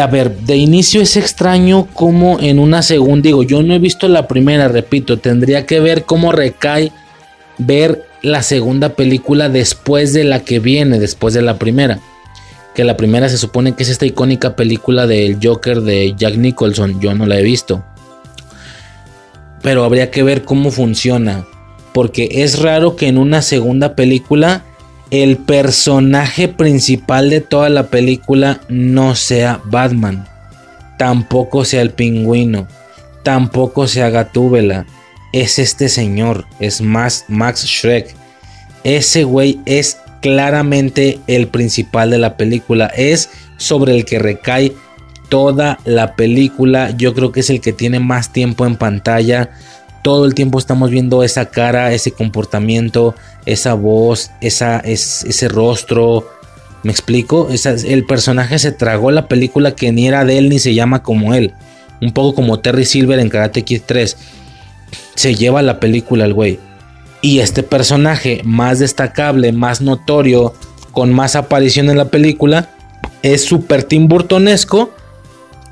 [0.00, 4.08] a ver, de inicio es extraño como en una segunda, digo, yo no he visto
[4.08, 6.92] la primera, repito, tendría que ver cómo recae
[7.58, 12.00] ver la segunda película después de la que viene, después de la primera.
[12.74, 17.00] Que la primera se supone que es esta icónica película del Joker de Jack Nicholson,
[17.00, 17.84] yo no la he visto.
[19.62, 21.46] Pero habría que ver cómo funciona,
[21.92, 24.64] porque es raro que en una segunda película
[25.10, 30.26] el personaje principal de toda la película no sea Batman,
[30.98, 32.66] tampoco sea el pingüino,
[33.22, 34.86] tampoco sea Gatúbela,
[35.32, 38.14] es este señor, es más Max Shrek.
[38.84, 42.86] Ese güey es claramente el principal de la película.
[42.86, 44.72] Es sobre el que recae
[45.32, 46.90] toda la película.
[46.90, 49.48] Yo creo que es el que tiene más tiempo en pantalla.
[50.02, 53.14] Todo el tiempo estamos viendo esa cara, ese comportamiento,
[53.46, 56.28] esa voz, esa, ese rostro.
[56.82, 57.48] ¿Me explico?
[57.50, 61.32] el personaje se tragó la película que ni era de él ni se llama como
[61.32, 61.54] él.
[62.02, 64.14] Un poco como Terry Silver en Karate Kid 3.
[65.14, 66.60] Se lleva la película el güey.
[67.22, 70.52] Y este personaje más destacable, más notorio,
[70.90, 72.68] con más aparición en la película,
[73.22, 74.92] es super Tim Burtonesco.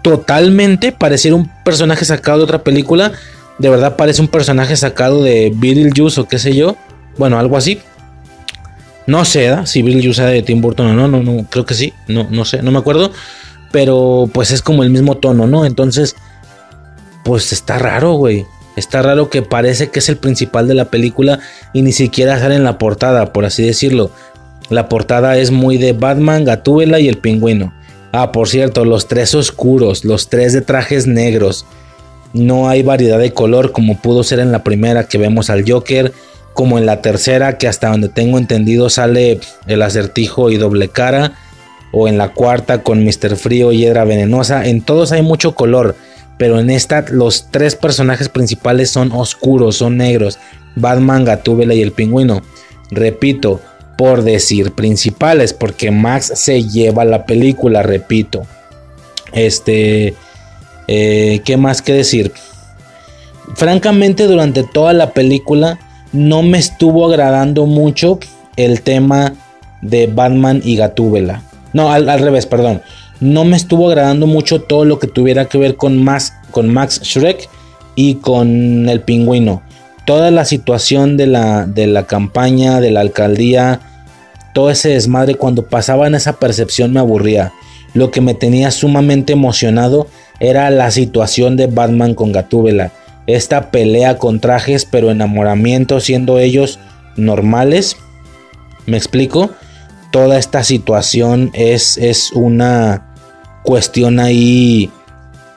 [0.02, 3.12] Totalmente pareciera un personaje sacado de otra película.
[3.58, 6.76] De verdad parece un personaje sacado de Beetlejuice o qué sé yo.
[7.18, 7.80] Bueno, algo así.
[9.06, 9.66] No sé ¿da?
[9.66, 11.92] si Beetlejuice era de Tim Burton o no, no, no, creo que sí.
[12.08, 13.12] No, no sé, no me acuerdo.
[13.72, 15.64] Pero pues es como el mismo tono, ¿no?
[15.64, 16.16] Entonces,
[17.24, 18.46] pues está raro, güey.
[18.76, 21.40] Está raro que parece que es el principal de la película
[21.72, 24.10] y ni siquiera sale en la portada, por así decirlo.
[24.70, 27.74] La portada es muy de Batman, Gatúbela y el pingüino.
[28.12, 31.66] Ah, por cierto, los tres oscuros, los tres de trajes negros.
[32.32, 36.12] No hay variedad de color como pudo ser en la primera que vemos al Joker,
[36.54, 41.34] como en la tercera que hasta donde tengo entendido sale el acertijo y doble cara,
[41.92, 43.36] o en la cuarta con Mr.
[43.36, 44.66] Frío y Hiedra Venenosa.
[44.66, 45.96] En todos hay mucho color
[46.40, 50.38] pero en esta los tres personajes principales son oscuros, son negros.
[50.74, 52.40] Batman, Gatúbela y el pingüino.
[52.90, 53.60] Repito,
[54.00, 58.46] por decir principales, porque Max se lleva la película, repito.
[59.34, 60.14] Este,
[60.88, 62.32] eh, ¿qué más que decir?
[63.56, 65.78] Francamente, durante toda la película
[66.14, 68.18] no me estuvo agradando mucho
[68.56, 69.34] el tema
[69.82, 71.42] de Batman y Gatúbela.
[71.74, 72.80] No, al revés, perdón
[73.20, 77.02] no me estuvo agradando mucho todo lo que tuviera que ver con Max, con Max
[77.02, 77.50] Shrek
[77.96, 79.60] y con el pingüino.
[80.06, 83.80] Toda la situación de la, de la campaña, de la alcaldía,
[84.52, 87.52] todo ese desmadre cuando pasaba en esa percepción me aburría.
[87.94, 90.06] Lo que me tenía sumamente emocionado
[90.38, 92.92] era la situación de Batman con Gatúbela.
[93.26, 96.78] Esta pelea con trajes pero enamoramiento siendo ellos
[97.16, 97.96] normales.
[98.86, 99.50] ¿Me explico?
[100.10, 103.14] Toda esta situación es, es una
[103.62, 104.90] cuestión ahí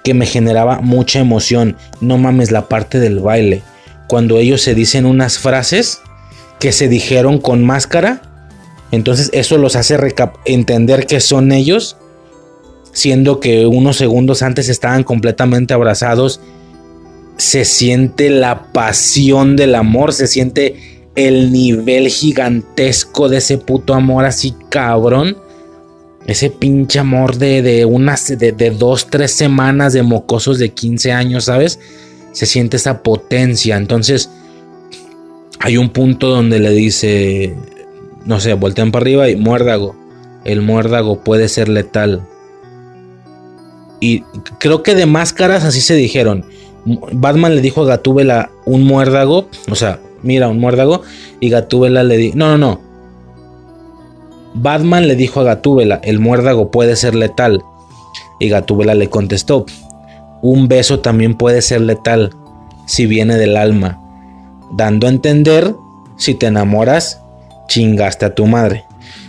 [0.03, 1.77] que me generaba mucha emoción.
[2.01, 3.63] No mames la parte del baile.
[4.07, 6.01] Cuando ellos se dicen unas frases
[6.59, 8.21] que se dijeron con máscara.
[8.93, 9.97] Entonces eso los hace
[10.45, 11.97] entender que son ellos.
[12.91, 16.39] Siendo que unos segundos antes estaban completamente abrazados.
[17.37, 20.13] Se siente la pasión del amor.
[20.13, 25.37] Se siente el nivel gigantesco de ese puto amor así cabrón
[26.25, 31.11] ese pinche amor de, de unas, de, de, dos, tres semanas de mocosos de 15
[31.11, 31.79] años, ¿sabes?
[32.31, 33.75] Se siente esa potencia.
[33.75, 34.29] Entonces,
[35.59, 37.53] hay un punto donde le dice,
[38.25, 39.95] no sé, voltean para arriba y muérdago.
[40.45, 42.21] El muérdago puede ser letal.
[43.99, 44.21] Y
[44.59, 46.45] creo que de máscaras así se dijeron.
[47.13, 51.01] Batman le dijo a Gatúbela un muérdago, o sea, mira, un muérdago,
[51.39, 52.81] y Gatúbela le dijo, no, no, no,
[54.53, 57.63] Batman le dijo a Gatúbela, el muérdago puede ser letal.
[58.39, 59.65] Y Gatúbela le contestó,
[60.41, 62.35] un beso también puede ser letal
[62.85, 63.99] si viene del alma,
[64.73, 65.73] dando a entender,
[66.17, 67.22] si te enamoras,
[67.67, 68.85] chingaste a tu madre.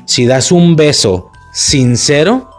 [0.06, 2.50] Si das un beso sincero,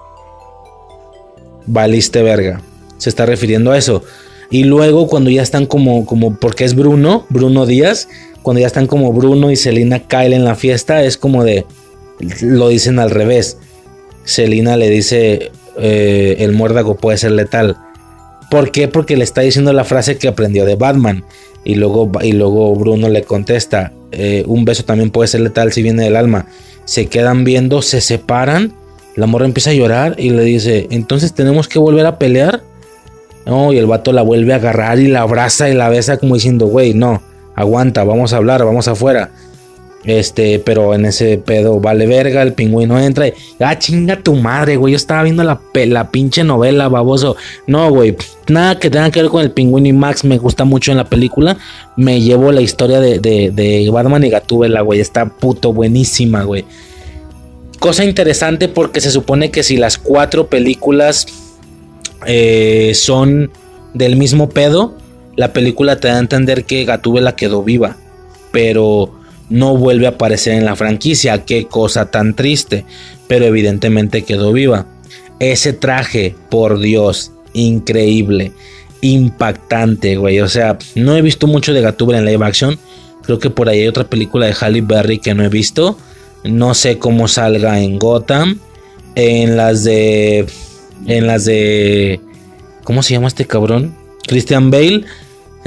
[1.66, 2.62] valiste verga.
[2.98, 4.04] Se está refiriendo a eso.
[4.50, 8.08] Y luego cuando ya están como, como, porque es Bruno, Bruno Díaz,
[8.42, 11.66] cuando ya están como Bruno y Selina Kyle en la fiesta, es como de,
[12.42, 13.58] lo dicen al revés.
[14.24, 17.78] Selina le dice, eh, el muérdago puede ser letal.
[18.50, 18.88] ¿Por qué?
[18.88, 21.24] Porque le está diciendo la frase que aprendió de Batman.
[21.64, 25.82] Y luego, y luego Bruno le contesta, eh, un beso también puede ser letal si
[25.82, 26.46] viene del alma.
[26.86, 28.74] Se quedan viendo, se separan.
[29.16, 32.62] La morra empieza a llorar y le dice, entonces tenemos que volver a pelear.
[33.46, 36.36] No, y el vato la vuelve a agarrar y la abraza y la besa como
[36.36, 37.22] diciendo, güey, no,
[37.56, 39.32] aguanta, vamos a hablar, vamos afuera.
[40.06, 44.76] Este, pero en ese pedo vale verga, el pingüino entra y, ah, chinga tu madre,
[44.76, 44.92] güey.
[44.92, 47.36] Yo estaba viendo la, la pinche novela, baboso.
[47.66, 48.16] No, güey,
[48.48, 51.06] nada que tenga que ver con el pingüino y Max me gusta mucho en la
[51.06, 51.58] película.
[51.98, 55.00] Me llevo la historia de, de, de Batman y Gatúbela, güey.
[55.00, 56.66] Está puto buenísima, güey.
[57.80, 61.26] Cosa interesante porque se supone que si las cuatro películas
[62.28, 63.52] eh, son
[63.96, 64.94] del mismo pedo,
[65.36, 67.98] la película te da a entender que Gatúbela quedó viva.
[68.52, 69.12] Pero
[69.50, 71.46] no vuelve a aparecer en la franquicia.
[71.46, 72.86] Qué cosa tan triste.
[73.28, 74.88] Pero evidentemente quedó viva.
[75.40, 78.52] Ese traje, por Dios, increíble.
[79.02, 80.40] Impactante, güey.
[80.40, 82.80] O sea, no he visto mucho de Gatúbela en live action.
[83.24, 85.98] Creo que por ahí hay otra película de Halle Berry que no he visto.
[86.44, 88.60] No sé cómo salga en Gotham.
[89.16, 90.46] En las de.
[91.08, 92.20] En las de.
[92.84, 93.96] ¿Cómo se llama este cabrón?
[94.28, 95.06] Christian Bale.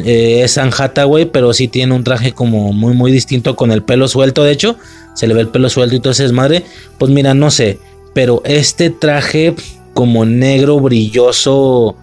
[0.04, 3.82] Eh, es Anne Hathaway, pero sí tiene un traje como muy, muy distinto con el
[3.82, 4.44] pelo suelto.
[4.44, 4.76] De hecho,
[5.14, 6.64] se le ve el pelo suelto y todo es madre.
[6.98, 7.78] Pues mira, no sé.
[8.14, 9.54] Pero este traje
[9.94, 11.96] como negro, brilloso.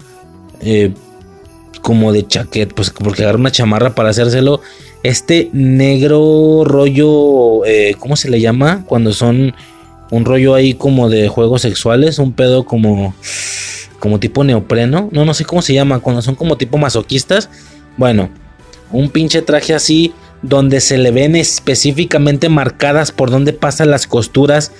[0.61, 0.93] Eh,
[1.85, 4.59] como de chaquet, pues porque agarra una chamarra para hacérselo.
[5.03, 8.83] Este negro rollo, eh, ¿cómo se le llama?
[8.87, 9.53] Cuando son
[10.09, 13.13] un rollo ahí como de juegos sexuales, un pedo como,
[13.99, 15.09] como tipo neopreno.
[15.11, 17.51] No, no sé cómo se llama, cuando son como tipo masoquistas.
[17.97, 18.29] Bueno,
[18.91, 24.71] un pinche traje así donde se le ven específicamente marcadas por donde pasan las costuras.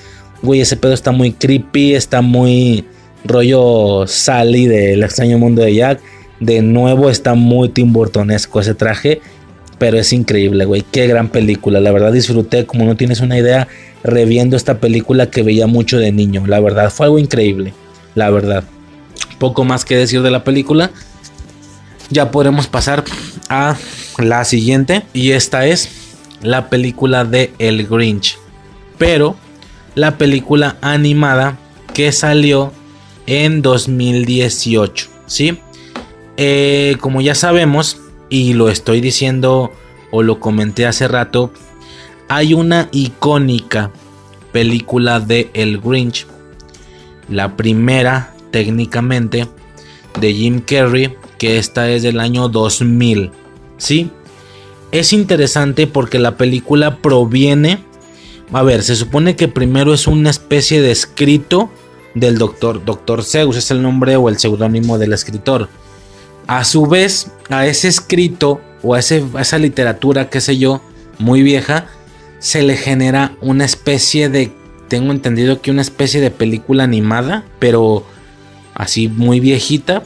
[0.42, 2.86] Güey, ese pedo está muy creepy, está muy
[3.24, 6.02] rollo Sally del extraño mundo de Jack.
[6.40, 9.22] De nuevo está muy Tim Burtonesco ese traje.
[9.78, 10.86] Pero es increíble, güey.
[10.90, 11.82] Qué gran película.
[11.82, 13.68] La verdad disfruté, como no tienes una idea,
[14.04, 16.46] reviendo esta película que veía mucho de niño.
[16.48, 17.74] La verdad, fue algo increíble.
[18.14, 18.64] La verdad.
[19.38, 20.92] Poco más que decir de la película.
[22.10, 23.04] Ya podremos pasar
[23.50, 23.76] a
[24.18, 25.04] la siguiente.
[25.14, 25.90] Y esta es
[26.42, 28.38] la película de El Grinch.
[28.98, 29.36] Pero
[29.96, 31.58] la película animada
[31.94, 32.72] que salió
[33.28, 35.10] en 2018.
[35.26, 35.60] ¿Sí?
[36.38, 37.98] Eh, como ya sabemos,
[38.30, 39.72] y lo estoy diciendo
[40.12, 41.52] o lo comenté hace rato,
[42.28, 43.92] hay una icónica
[44.52, 46.28] película de El Grinch.
[47.30, 49.48] La primera, técnicamente,
[50.20, 53.32] de Jim Carrey, que esta es del año 2000.
[53.78, 54.12] ¿Sí?
[54.92, 57.84] Es interesante porque la película proviene...
[58.54, 61.72] A ver, se supone que primero es una especie de escrito
[62.16, 65.68] del doctor, doctor Zeus, es el nombre o el seudónimo del escritor.
[66.48, 70.82] A su vez, a ese escrito o a, esa literatura, qué sé yo,
[71.20, 71.88] muy vieja,
[72.40, 74.52] se le genera una especie de,
[74.88, 78.06] tengo entendido que una especie de película animada, pero
[78.74, 80.04] así muy viejita,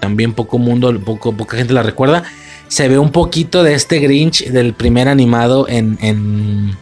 [0.00, 2.24] también poco mundo, poco, poca gente la recuerda.
[2.68, 6.76] Se ve un poquito de este Grinch del primer animado en, en,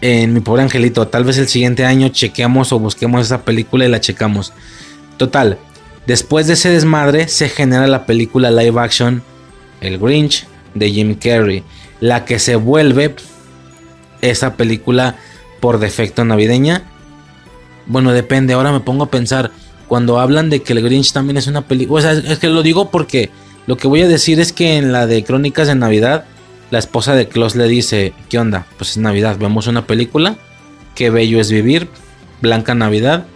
[0.00, 1.08] en Mi Pobre Angelito.
[1.08, 4.52] Tal vez el siguiente año chequeamos o busquemos esa película y la checamos.
[5.16, 5.58] Total,
[6.06, 9.22] Después de ese desmadre se genera la película live action
[9.80, 11.62] El Grinch de Jim Carrey,
[12.00, 13.14] la que se vuelve
[14.20, 15.16] esa película
[15.60, 16.82] por defecto navideña.
[17.86, 19.52] Bueno, depende, ahora me pongo a pensar,
[19.92, 22.62] cuando hablan de que El Grinch también es una película, o sea, es que lo
[22.62, 23.28] digo porque
[23.66, 26.24] lo que voy a decir es que en la de Crónicas de Navidad,
[26.70, 28.64] la esposa de Klaus le dice, ¿qué onda?
[28.78, 30.38] Pues es Navidad, vemos una película,
[30.94, 31.88] qué bello es vivir,
[32.40, 33.26] Blanca Navidad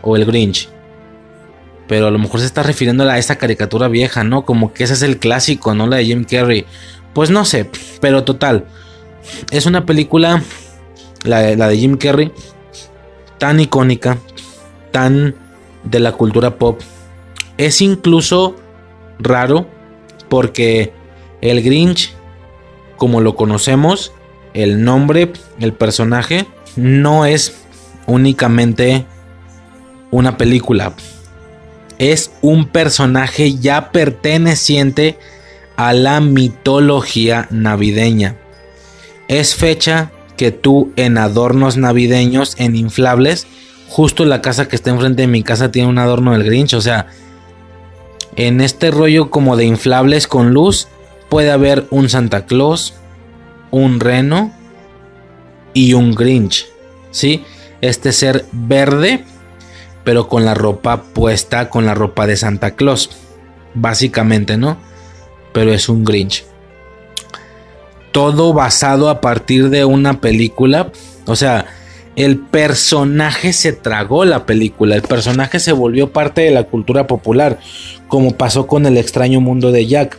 [0.00, 0.70] o El Grinch
[1.86, 4.46] pero a lo mejor se está refiriendo a esa caricatura vieja, ¿no?
[4.46, 5.86] Como que ese es el clásico, ¿no?
[5.86, 6.64] La de Jim Carrey.
[7.12, 7.70] Pues no sé,
[8.00, 8.64] pero total.
[9.50, 10.42] Es una película,
[11.24, 12.32] la, de Jim Carrey,
[13.36, 14.16] tan icónica,
[14.92, 15.34] tan
[15.90, 16.80] de la cultura pop.
[17.56, 18.56] Es incluso
[19.18, 19.66] raro
[20.28, 20.92] porque
[21.40, 22.14] el Grinch,
[22.96, 24.12] como lo conocemos,
[24.54, 27.64] el nombre, el personaje, no es
[28.06, 29.06] únicamente
[30.10, 30.94] una película
[31.98, 35.18] es un personaje ya perteneciente
[35.76, 38.36] a la mitología navideña.
[39.28, 43.46] Es fecha que tú en adornos navideños, en inflables,
[43.88, 46.80] justo la casa que está enfrente de mi casa tiene un adorno del Grinch, o
[46.80, 47.06] sea,
[48.36, 50.88] en este rollo como de inflables con luz
[51.28, 52.94] puede haber un Santa Claus,
[53.70, 54.52] un reno
[55.74, 56.66] y un Grinch,
[57.10, 57.44] ¿sí?
[57.80, 59.24] Este ser verde
[60.06, 63.10] pero con la ropa puesta, con la ropa de Santa Claus.
[63.74, 64.76] Básicamente, ¿no?
[65.52, 66.44] Pero es un Grinch.
[68.12, 70.92] Todo basado a partir de una película.
[71.26, 71.66] O sea,
[72.16, 74.96] el personaje se tragó la película.
[74.96, 77.58] El personaje se volvió parte de la cultura popular.
[78.08, 80.18] Como pasó con el extraño mundo de Jack.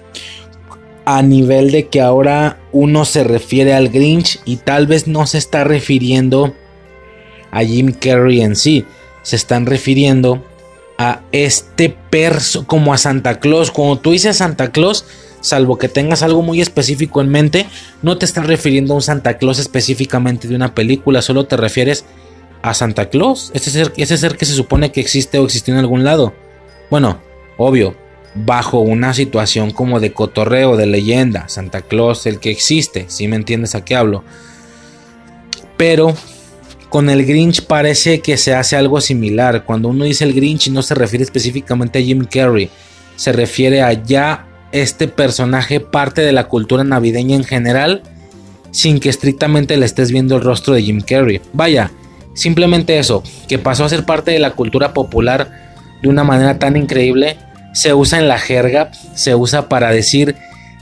[1.05, 5.37] A nivel de que ahora uno se refiere al Grinch y tal vez no se
[5.37, 6.53] está refiriendo
[7.51, 8.85] a Jim Carrey en sí
[9.27, 10.41] se están refiriendo
[10.97, 13.71] a este perso como a Santa Claus.
[13.71, 15.03] Cuando tú dices Santa Claus,
[15.41, 17.65] salvo que tengas algo muy específico en mente,
[18.01, 22.05] no te estás refiriendo a un Santa Claus específicamente de una película, solo te refieres
[22.61, 25.79] a Santa Claus, ese ser, ese ser que se supone que existe o existió en
[25.79, 26.33] algún lado.
[26.89, 27.19] Bueno,
[27.57, 27.95] obvio,
[28.33, 33.35] bajo una situación como de cotorreo, de leyenda, Santa Claus, el que existe, si me
[33.35, 34.23] entiendes a qué hablo.
[35.75, 36.15] Pero
[36.89, 39.65] con el Grinch parece que se hace algo similar.
[39.65, 42.69] Cuando uno dice el Grinch no se refiere específicamente a Jim Carrey,
[43.15, 44.46] se refiere a ya
[44.81, 48.03] este personaje parte de la cultura navideña en general.
[48.71, 51.41] sin que estrictamente le estés viendo el rostro de Jim Carrey.
[51.53, 51.89] Vaya,
[52.35, 55.49] simplemente eso, que pasó a ser parte de la cultura popular
[56.03, 57.37] de una manera tan increíble,
[57.73, 60.35] se usa en la jerga, se usa para decir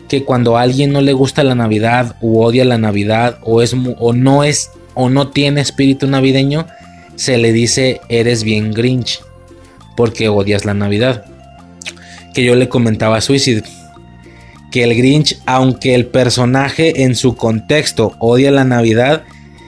[0.10, 3.74] que cuando a alguien no le gusta la Navidad o odia la Navidad o es
[4.00, 6.68] o no es o no tiene espíritu navideño,
[7.16, 9.22] se le dice eres bien Grinch
[9.96, 11.26] porque odias la Navidad.
[12.34, 13.64] Que yo le comentaba a Suicide
[14.76, 19.24] que el Grinch, aunque el personaje en su contexto odia la Navidad,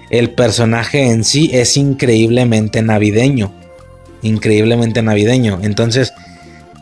[0.10, 3.54] el personaje en sí es increíblemente navideño.
[4.22, 5.60] Increíblemente navideño.
[5.64, 6.14] Entonces,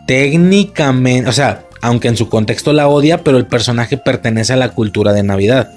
[0.08, 4.70] técnicamente, o sea, aunque en su contexto la odia, pero el personaje pertenece a la
[4.70, 5.70] cultura de Navidad.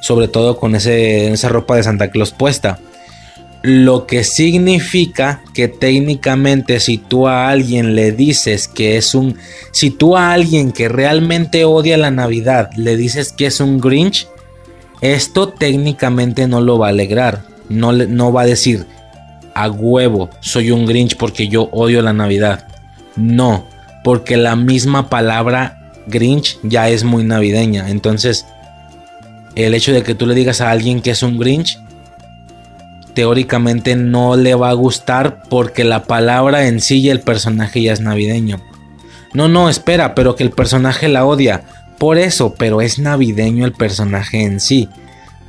[0.00, 2.78] Sobre todo con ese, esa ropa de Santa Claus puesta.
[3.62, 9.36] Lo que significa que técnicamente si tú a alguien le dices que es un...
[9.70, 14.26] Si tú a alguien que realmente odia la Navidad le dices que es un Grinch,
[15.02, 17.42] esto técnicamente no lo va a alegrar.
[17.68, 18.86] No, no va a decir,
[19.54, 22.66] a huevo, soy un Grinch porque yo odio la Navidad.
[23.16, 23.66] No,
[24.02, 27.90] porque la misma palabra Grinch ya es muy navideña.
[27.90, 28.46] Entonces,
[29.54, 31.78] el hecho de que tú le digas a alguien que es un Grinch
[33.14, 37.92] teóricamente no le va a gustar porque la palabra en sí y el personaje ya
[37.92, 38.60] es navideño.
[39.32, 41.62] No, no, espera, pero que el personaje la odia.
[41.98, 44.88] Por eso, pero es navideño el personaje en sí.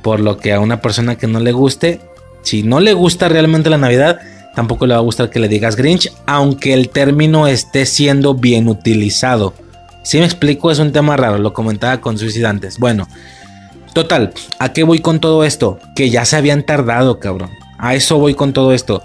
[0.02, 2.00] Por lo que a una persona que no le guste,
[2.42, 4.20] si no le gusta realmente la Navidad,
[4.54, 8.68] tampoco le va a gustar que le digas Grinch, aunque el término esté siendo bien
[8.68, 9.54] utilizado.
[10.02, 12.78] Si me explico, es un tema raro, lo comentaba con Suicidantes.
[12.78, 13.08] Bueno,
[13.92, 15.78] Total, ¿a qué voy con todo esto?
[15.94, 17.50] Que ya se habían tardado, cabrón.
[17.78, 19.02] A eso voy con todo esto.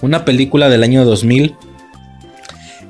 [0.00, 1.56] Una película del año 2000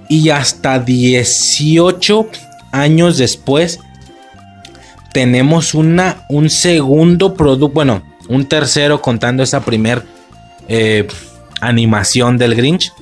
[0.08, 2.28] y hasta 18
[2.72, 3.80] años después
[5.12, 10.02] tenemos una, un segundo producto, bueno, un tercero contando esa primer
[10.68, 11.06] eh,
[11.60, 12.92] animación del Grinch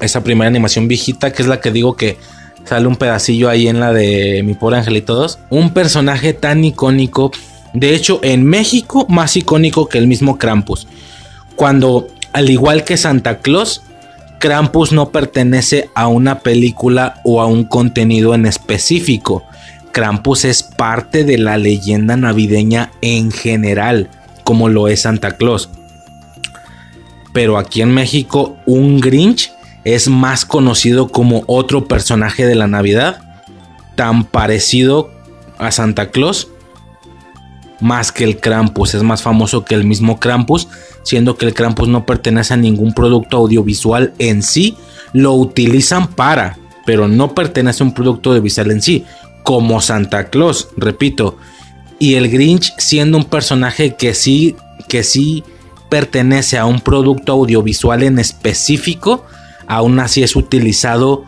[0.00, 2.18] esa primera animación viejita, que es la que digo que
[2.64, 5.38] sale un pedacillo ahí en la de Mi pobre angelito 2.
[5.50, 7.32] Un personaje tan icónico,
[7.72, 10.86] de hecho en México más icónico que el mismo Krampus.
[11.56, 13.82] Cuando, al igual que Santa Claus,
[14.38, 19.44] Krampus no pertenece a una película o a un contenido en específico.
[19.90, 24.08] Krampus es parte de la leyenda navideña en general,
[24.44, 25.70] como lo es Santa Claus.
[27.32, 29.52] Pero aquí en México, un Grinch
[29.94, 33.20] es más conocido como otro personaje de la Navidad,
[33.94, 35.10] tan parecido
[35.58, 36.48] a Santa Claus,
[37.80, 40.68] más que el Krampus, es más famoso que el mismo Krampus,
[41.04, 44.76] siendo que el Krampus no pertenece a ningún producto audiovisual en sí,
[45.12, 49.04] lo utilizan para, pero no pertenece a un producto audiovisual en sí,
[49.42, 51.38] como Santa Claus, repito,
[51.98, 54.56] y el Grinch siendo un personaje que sí,
[54.88, 55.44] que sí
[55.88, 59.24] pertenece a un producto audiovisual en específico,
[59.68, 61.24] aún así es utilizado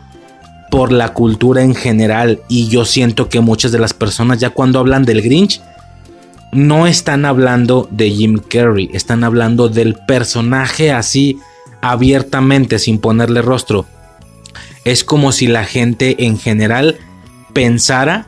[0.69, 4.79] por la cultura en general y yo siento que muchas de las personas ya cuando
[4.79, 5.61] hablan del Grinch
[6.51, 11.39] no están hablando de Jim Carrey, están hablando del personaje así
[11.81, 13.85] abiertamente sin ponerle rostro.
[14.83, 16.97] Es como si la gente en general
[17.53, 18.27] pensara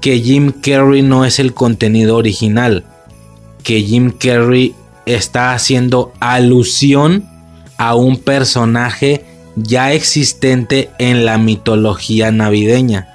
[0.00, 2.84] que Jim Carrey no es el contenido original,
[3.62, 4.74] que Jim Carrey
[5.06, 7.35] está haciendo alusión
[7.78, 9.24] a un personaje
[9.56, 13.08] ya existente en la mitología navideña.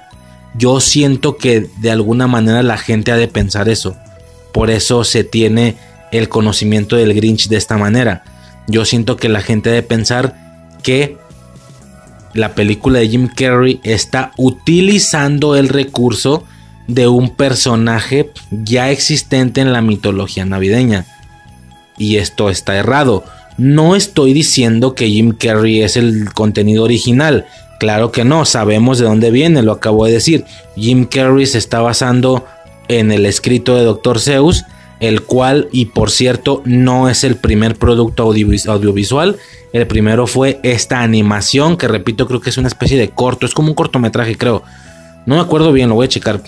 [0.54, 3.96] Yo siento que de alguna manera la gente ha de pensar eso.
[4.52, 5.76] Por eso se tiene
[6.10, 8.24] el conocimiento del Grinch de esta manera.
[8.68, 10.36] Yo siento que la gente ha de pensar
[10.82, 11.16] que
[12.34, 16.44] la película de Jim Carrey está utilizando el recurso
[16.86, 21.06] de un personaje ya existente en la mitología navideña.
[21.98, 23.24] Y esto está errado.
[23.62, 27.46] No estoy diciendo que Jim Carrey es el contenido original.
[27.78, 30.44] Claro que no, sabemos de dónde viene, lo acabo de decir.
[30.74, 32.44] Jim Carrey se está basando
[32.88, 34.18] en el escrito de Dr.
[34.18, 34.64] Zeus,
[34.98, 39.36] el cual, y por cierto, no es el primer producto audiovisual.
[39.72, 43.54] El primero fue esta animación, que repito, creo que es una especie de corto, es
[43.54, 44.64] como un cortometraje, creo.
[45.24, 46.42] No me acuerdo bien, lo voy a checar.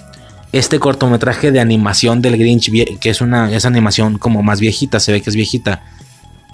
[0.51, 5.12] Este cortometraje de animación del Grinch, que es una es animación como más viejita, se
[5.12, 5.93] ve que es viejita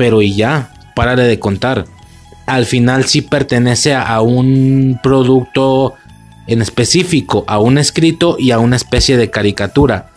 [0.00, 1.84] pero y ya, párale de contar.
[2.46, 5.92] Al final sí pertenece a un producto
[6.46, 10.08] en específico, a un escrito y a una especie de caricatura,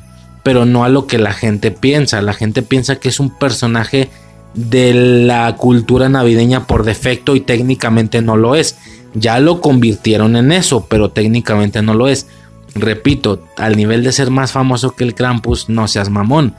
[0.42, 2.22] pero no a lo que la gente piensa.
[2.22, 4.08] La gente piensa que es un personaje
[4.54, 8.78] de la cultura navideña por defecto y técnicamente no lo es.
[9.14, 12.28] Ya lo convirtieron en eso, pero técnicamente no lo es.
[12.74, 16.56] Repito, al nivel de ser más famoso que el Krampus, no seas mamón.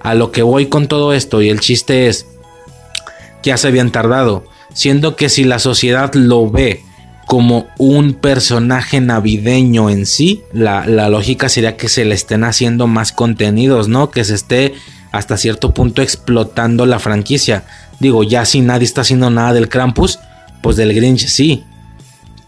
[0.00, 2.28] A lo que voy con todo esto y el chiste es
[3.42, 6.84] ya se habían tardado, siendo que si la sociedad lo ve
[7.26, 12.88] como un personaje navideño en sí, la, la, lógica sería que se le estén haciendo
[12.88, 14.10] más contenidos, ¿no?
[14.10, 14.74] Que se esté
[15.12, 17.64] hasta cierto punto explotando la franquicia.
[18.00, 20.18] Digo, ya si nadie está haciendo nada del Krampus,
[20.60, 21.64] pues del Grinch sí.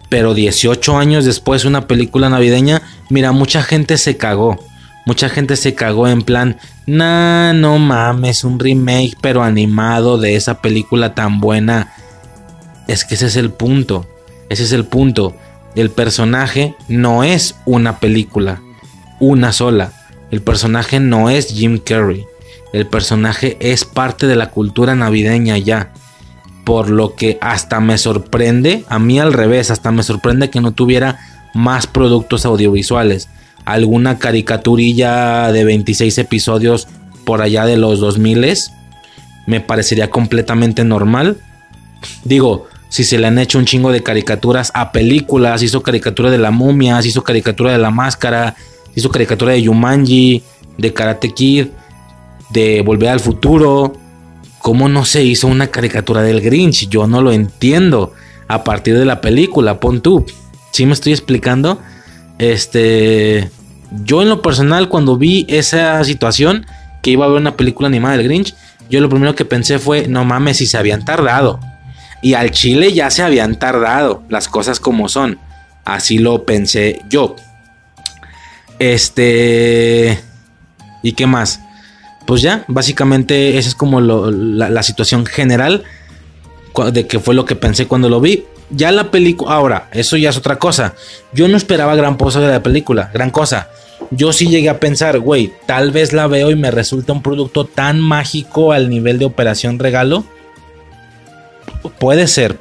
[0.08, 4.58] Pero 18 años después, una película navideña, mira, mucha gente se cagó.
[5.04, 10.60] Mucha gente se cagó en plan, nah, no mames, un remake pero animado de esa
[10.60, 11.92] película tan buena.
[12.86, 14.06] Es que ese es el punto.
[14.48, 15.34] Ese es el punto.
[15.74, 18.60] El personaje no es una película,
[19.18, 19.92] una sola.
[20.30, 22.26] El personaje no es Jim Carrey.
[22.72, 25.92] El personaje es parte de la cultura navideña ya.
[26.64, 30.72] Por lo que hasta me sorprende, a mí al revés, hasta me sorprende que no
[30.72, 31.18] tuviera
[31.54, 33.28] más productos audiovisuales.
[33.64, 36.88] Alguna caricaturilla de 26 episodios
[37.24, 38.54] por allá de los 2000
[39.46, 41.38] me parecería completamente normal.
[42.24, 46.38] Digo, si se le han hecho un chingo de caricaturas a películas, hizo caricatura de
[46.38, 48.54] la momia, hizo caricatura de la máscara,
[48.94, 50.42] hizo caricatura de Yumanji,
[50.78, 51.68] de Karate Kid,
[52.50, 53.94] de Volver al Futuro.
[54.58, 56.88] ¿Cómo no se hizo una caricatura del Grinch?
[56.88, 58.12] Yo no lo entiendo.
[58.46, 60.26] A partir de la película, pon tú.
[60.72, 61.80] ¿Sí me estoy explicando?
[62.38, 63.50] Este.
[64.04, 66.66] Yo en lo personal, cuando vi esa situación,
[67.02, 68.54] que iba a ver una película animada del Grinch,
[68.88, 71.60] yo lo primero que pensé fue, no mames, si se habían tardado.
[72.22, 75.38] Y al chile ya se habían tardado, las cosas como son.
[75.84, 77.36] Así lo pensé yo.
[78.78, 80.20] Este...
[81.02, 81.60] ¿Y qué más?
[82.26, 85.82] Pues ya, básicamente esa es como la, la situación general
[86.92, 88.44] de que fue lo que pensé cuando lo vi.
[88.74, 90.94] Ya la película, ahora, eso ya es otra cosa.
[91.32, 93.68] Yo no esperaba gran cosa de la película, gran cosa.
[94.10, 97.64] Yo sí llegué a pensar, güey, tal vez la veo y me resulta un producto
[97.64, 100.24] tan mágico al nivel de operación regalo.
[101.98, 102.56] Puede ser,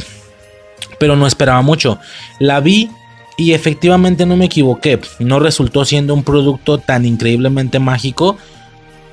[0.99, 1.97] pero no esperaba mucho.
[2.39, 2.91] La vi
[3.37, 4.99] y efectivamente no me equivoqué.
[5.19, 8.37] No resultó siendo un producto tan increíblemente mágico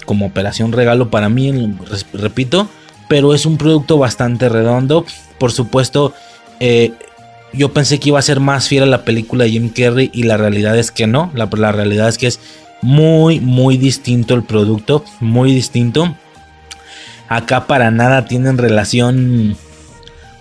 [0.04, 1.76] como operación regalo para mí,
[2.12, 2.68] repito.
[3.08, 5.06] Pero es un producto bastante redondo.
[5.38, 6.14] Por supuesto,
[6.60, 6.92] eh,
[7.52, 10.24] yo pensé que iba a ser más fiel a la película de Jim Carrey y
[10.24, 11.30] la realidad es que no.
[11.34, 12.40] La, realidad es que es
[12.82, 15.04] muy, muy distinto el producto.
[15.20, 16.14] Muy distinto.
[17.28, 19.56] Acá para nada tienen relación.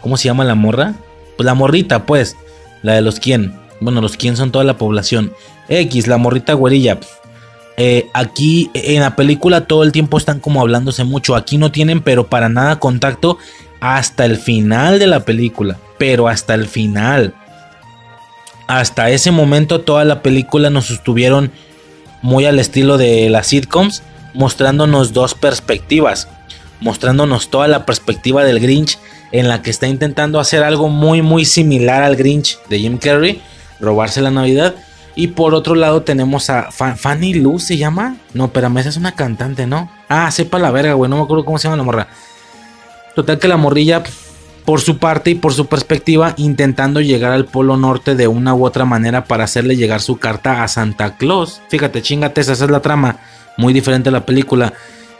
[0.01, 0.95] ¿Cómo se llama la morra?
[1.37, 2.35] Pues la morrita, pues.
[2.81, 3.55] La de los quién.
[3.79, 5.31] Bueno, los quién son toda la población.
[5.69, 6.99] X, la morrita güerilla.
[7.77, 11.35] Eh, aquí en la película todo el tiempo están como hablándose mucho.
[11.35, 13.37] Aquí no tienen, pero para nada contacto
[13.79, 17.33] hasta el final de la película pero hasta el final.
[18.67, 21.51] Hasta ese momento toda la película nos estuvieron
[22.21, 24.03] muy al estilo de las sitcoms,
[24.33, 26.27] mostrándonos dos perspectivas,
[26.81, 28.97] mostrándonos toda la perspectiva del Grinch
[29.31, 33.41] en la que está intentando hacer algo muy muy similar al Grinch de Jim Carrey,
[33.79, 34.75] robarse la Navidad.
[35.15, 38.17] Y por otro lado tenemos a Fanny Lou, ¿se llama?
[38.35, 39.89] No, pero esa es una cantante, ¿no?
[40.09, 42.07] Ah, sepa la verga, güey, no me acuerdo cómo se llama la morra.
[43.15, 44.03] Total que la morrilla
[44.67, 48.65] por su parte y por su perspectiva, intentando llegar al Polo Norte de una u
[48.65, 51.61] otra manera para hacerle llegar su carta a Santa Claus.
[51.69, 53.15] Fíjate, chingate, esa es la trama.
[53.55, 54.73] Muy diferente a la película.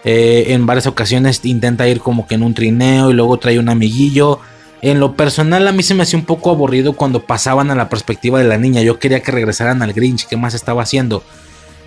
[0.04, 3.70] Eh, en varias ocasiones intenta ir como que en un trineo y luego trae un
[3.70, 4.42] amiguillo.
[4.82, 7.88] En lo personal a mí se me hacía un poco aburrido cuando pasaban a la
[7.88, 8.82] perspectiva de la niña.
[8.82, 11.24] Yo quería que regresaran al Grinch, ¿qué más estaba haciendo?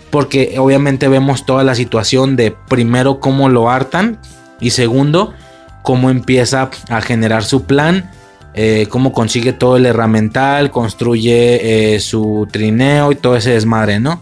[0.08, 4.18] Porque obviamente vemos toda la situación de primero cómo lo hartan
[4.60, 5.34] y segundo
[5.82, 8.10] cómo empieza a generar su plan,
[8.52, 14.20] eh, cómo consigue todo el herramental, construye eh, su trineo y todo ese desmadre, ¿no?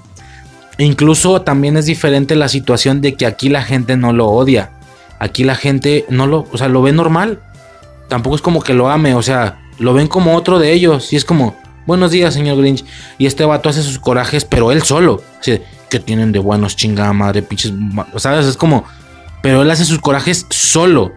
[0.76, 4.70] Incluso también es diferente la situación de que aquí la gente no lo odia.
[5.18, 7.40] Aquí la gente no lo, o sea, lo ve normal.
[8.08, 11.12] Tampoco es como que lo ame, o sea, lo ven como otro de ellos.
[11.12, 11.56] Y es como,
[11.86, 12.84] buenos días, señor Grinch.
[13.18, 15.22] Y este vato hace sus corajes, pero él solo.
[15.42, 17.72] Que tienen de buenos, chingada madre, pinches.
[18.16, 18.46] ¿Sabes?
[18.46, 18.84] Es como,
[19.42, 21.12] pero él hace sus corajes solo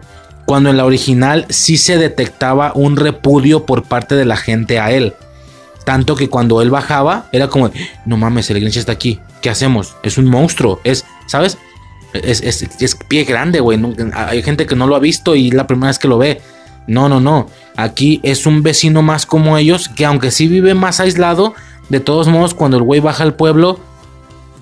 [0.46, 4.90] cuando en la original sí se detectaba un repudio por parte de la gente a
[4.90, 5.14] él.
[5.84, 7.70] Tanto que cuando él bajaba era como,
[8.06, 9.96] no mames, el Grinch está aquí, ¿qué hacemos?
[10.02, 11.58] Es un monstruo, es, ¿sabes?
[12.12, 13.80] Es, es, pie grande, güey.
[14.14, 16.40] Hay gente que no lo ha visto y la primera vez que lo ve.
[16.86, 17.48] No, no, no.
[17.76, 21.54] Aquí es un vecino más como ellos, que aunque sí vive más aislado,
[21.88, 23.80] de todos modos, cuando el güey baja al pueblo,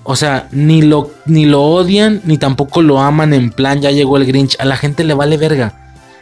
[0.03, 4.17] o sea, ni lo, ni lo odian, ni tampoco lo aman en plan, ya llegó
[4.17, 4.57] el Grinch.
[4.59, 5.73] A la gente le vale verga.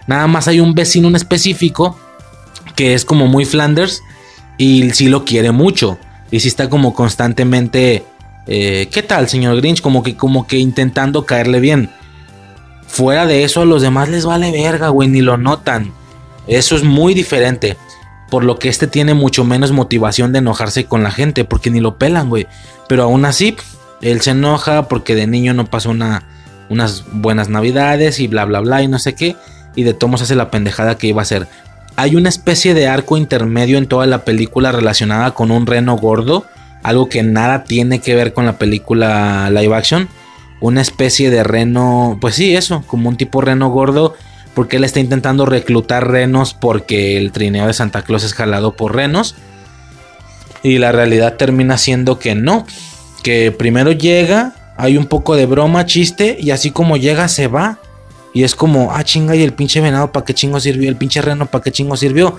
[0.07, 1.97] Nada más hay un vecino en específico
[2.75, 4.01] que es como muy Flanders
[4.57, 5.97] y sí lo quiere mucho.
[6.31, 8.03] Y sí está como constantemente,
[8.47, 9.81] eh, ¿qué tal, señor Grinch?
[9.81, 11.89] Como que, como que intentando caerle bien.
[12.87, 15.93] Fuera de eso, a los demás les vale verga, güey, ni lo notan.
[16.47, 17.77] Eso es muy diferente.
[18.29, 21.79] Por lo que este tiene mucho menos motivación de enojarse con la gente, porque ni
[21.79, 22.47] lo pelan, güey.
[22.87, 23.55] Pero aún así,
[24.01, 26.23] él se enoja porque de niño no pasó una,
[26.69, 29.35] unas buenas navidades y bla, bla, bla, y no sé qué.
[29.75, 31.47] Y de tomos hace la pendejada que iba a hacer.
[31.95, 36.45] Hay una especie de arco intermedio en toda la película relacionada con un reno gordo.
[36.81, 40.07] Algo que nada tiene que ver con la película live action.
[40.61, 44.15] Una especie de reno, pues sí, eso, como un tipo reno gordo.
[44.59, 48.93] Porque él está intentando reclutar renos porque el trineo de Santa Claus es jalado por
[48.93, 49.35] renos.
[50.63, 52.67] Y la realidad termina siendo que no.
[53.23, 57.79] Que primero llega, hay un poco de broma, chiste, y así como llega se va.
[58.33, 60.89] Y es como, ah, chinga, y el pinche venado, ¿para qué chingo sirvió?
[60.89, 62.35] El pinche reno, ¿para qué chingo sirvió?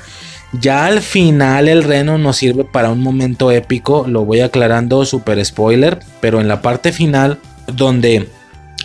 [0.53, 5.43] Ya al final el reno nos sirve para un momento épico, lo voy aclarando, super
[5.43, 7.39] spoiler, pero en la parte final,
[7.73, 8.29] donde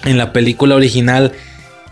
[0.06, 1.34] en la película original,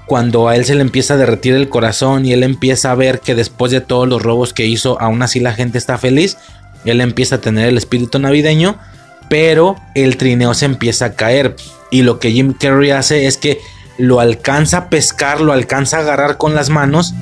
[0.06, 3.20] cuando a él se le empieza a derretir el corazón y él empieza a ver
[3.20, 6.38] que después de todos los robos que hizo, aún así la gente está feliz,
[6.86, 8.78] él empieza a tener el espíritu navideño,
[9.30, 11.56] pero el trineo se empieza a caer.
[11.92, 13.60] Y lo que Jim Carrey hace es que
[13.98, 17.14] lo alcanza a pescar, lo alcanza a agarrar con las manos.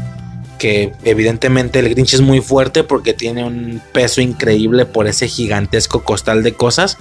[0.57, 6.03] Que evidentemente el Grinch es muy fuerte porque tiene un peso increíble por ese gigantesco
[6.03, 6.97] costal de cosas.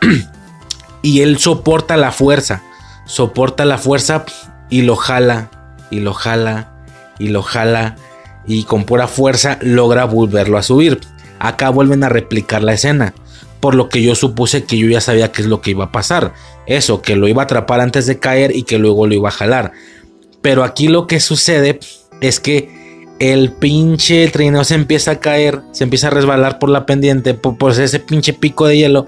[1.02, 2.62] y él soporta la fuerza,
[3.04, 4.24] soporta la fuerza
[4.70, 5.50] y lo jala,
[5.90, 6.72] y lo jala,
[7.18, 7.96] y lo jala.
[8.46, 11.00] Y con pura fuerza logra volverlo a subir.
[11.38, 13.14] Acá vuelven a replicar la escena
[13.60, 15.92] por lo que yo supuse que yo ya sabía qué es lo que iba a
[15.92, 16.34] pasar.
[16.66, 19.32] Eso, que lo iba a atrapar antes de caer y que luego lo iba a
[19.32, 19.72] jalar.
[20.42, 21.80] Pero aquí lo que sucede
[22.20, 26.86] es que el pinche trineo se empieza a caer, se empieza a resbalar por la
[26.86, 29.06] pendiente, por, ese pinche pico de hielo.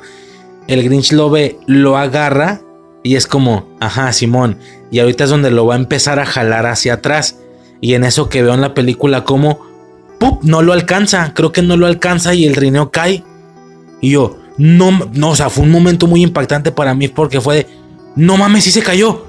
[0.66, 2.60] El Grinch lo ve, lo agarra
[3.08, 4.58] y es como, ajá, Simón.
[4.90, 7.38] Y ahorita es donde lo va a empezar a jalar hacia atrás.
[7.80, 9.66] Y en eso que veo en la película como.
[10.42, 13.24] No lo alcanza, creo que no lo alcanza y el trineo cae.
[14.02, 17.56] Y yo, no, no, o sea, fue un momento muy impactante para mí porque fue
[17.56, 17.66] de,
[18.14, 19.24] no mames, sí se cayó.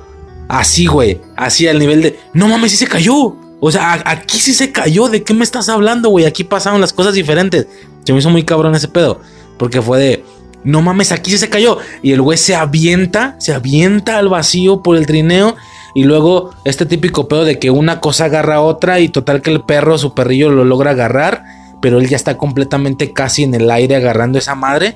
[0.49, 3.37] Así, güey, así al nivel de, no mames, sí se cayó.
[3.61, 6.25] O sea, aquí sí se cayó, ¿de qué me estás hablando, güey?
[6.25, 7.65] Aquí pasaron las cosas diferentes.
[8.03, 9.21] Se me hizo muy cabrón ese pedo,
[9.57, 10.25] porque fue de,
[10.63, 11.77] no mames, aquí sí se cayó.
[12.01, 15.55] Y el güey se avienta, se avienta al vacío por el trineo.
[15.95, 19.51] Y luego este típico pedo de que una cosa agarra a otra y total que
[19.51, 21.43] el perro, su perrillo lo logra agarrar
[21.81, 24.95] pero él ya está completamente casi en el aire agarrando esa madre.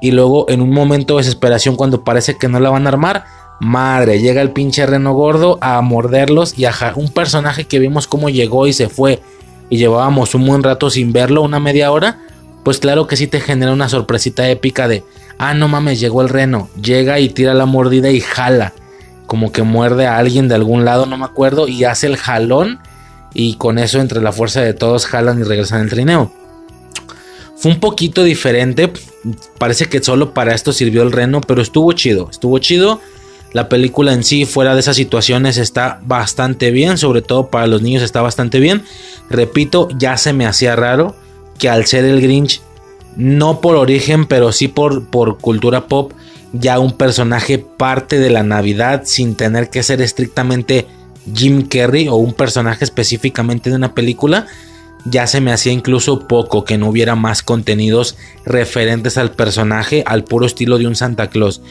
[0.00, 3.24] Y luego en un momento de desesperación cuando parece que no la van a armar,
[3.60, 8.30] madre, llega el pinche reno gordo a morderlos y a un personaje que vimos cómo
[8.30, 9.22] llegó y se fue
[9.68, 12.18] y llevábamos un buen rato sin verlo, una media hora,
[12.64, 15.04] pues claro que sí te genera una sorpresita épica de,
[15.38, 18.74] ah, no mames, llegó el reno, llega y tira la mordida y jala,
[19.26, 22.80] como que muerde a alguien de algún lado, no me acuerdo, y hace el jalón
[23.32, 26.32] y con eso entre la fuerza de todos jalan y regresan el trineo.
[27.56, 28.92] Fue un poquito diferente,
[29.58, 33.00] parece que solo para esto sirvió el reno, pero estuvo chido, estuvo chido.
[33.52, 37.82] La película en sí, fuera de esas situaciones, está bastante bien, sobre todo para los
[37.82, 38.82] niños está bastante bien.
[39.28, 41.16] Repito, ya se me hacía raro
[41.60, 42.60] que al ser el Grinch,
[43.16, 46.12] no por origen, pero sí por, por cultura pop,
[46.52, 50.86] ya un personaje parte de la Navidad sin tener que ser estrictamente
[51.32, 54.46] Jim Carrey o un personaje específicamente de una película,
[55.04, 60.24] ya se me hacía incluso poco que no hubiera más contenidos referentes al personaje, al
[60.24, 61.62] puro estilo de un Santa Claus.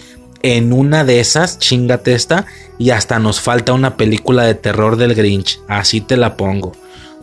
[0.42, 2.46] En una de esas, chingate esta,
[2.78, 6.72] y hasta nos falta una película de terror del Grinch, así te la pongo.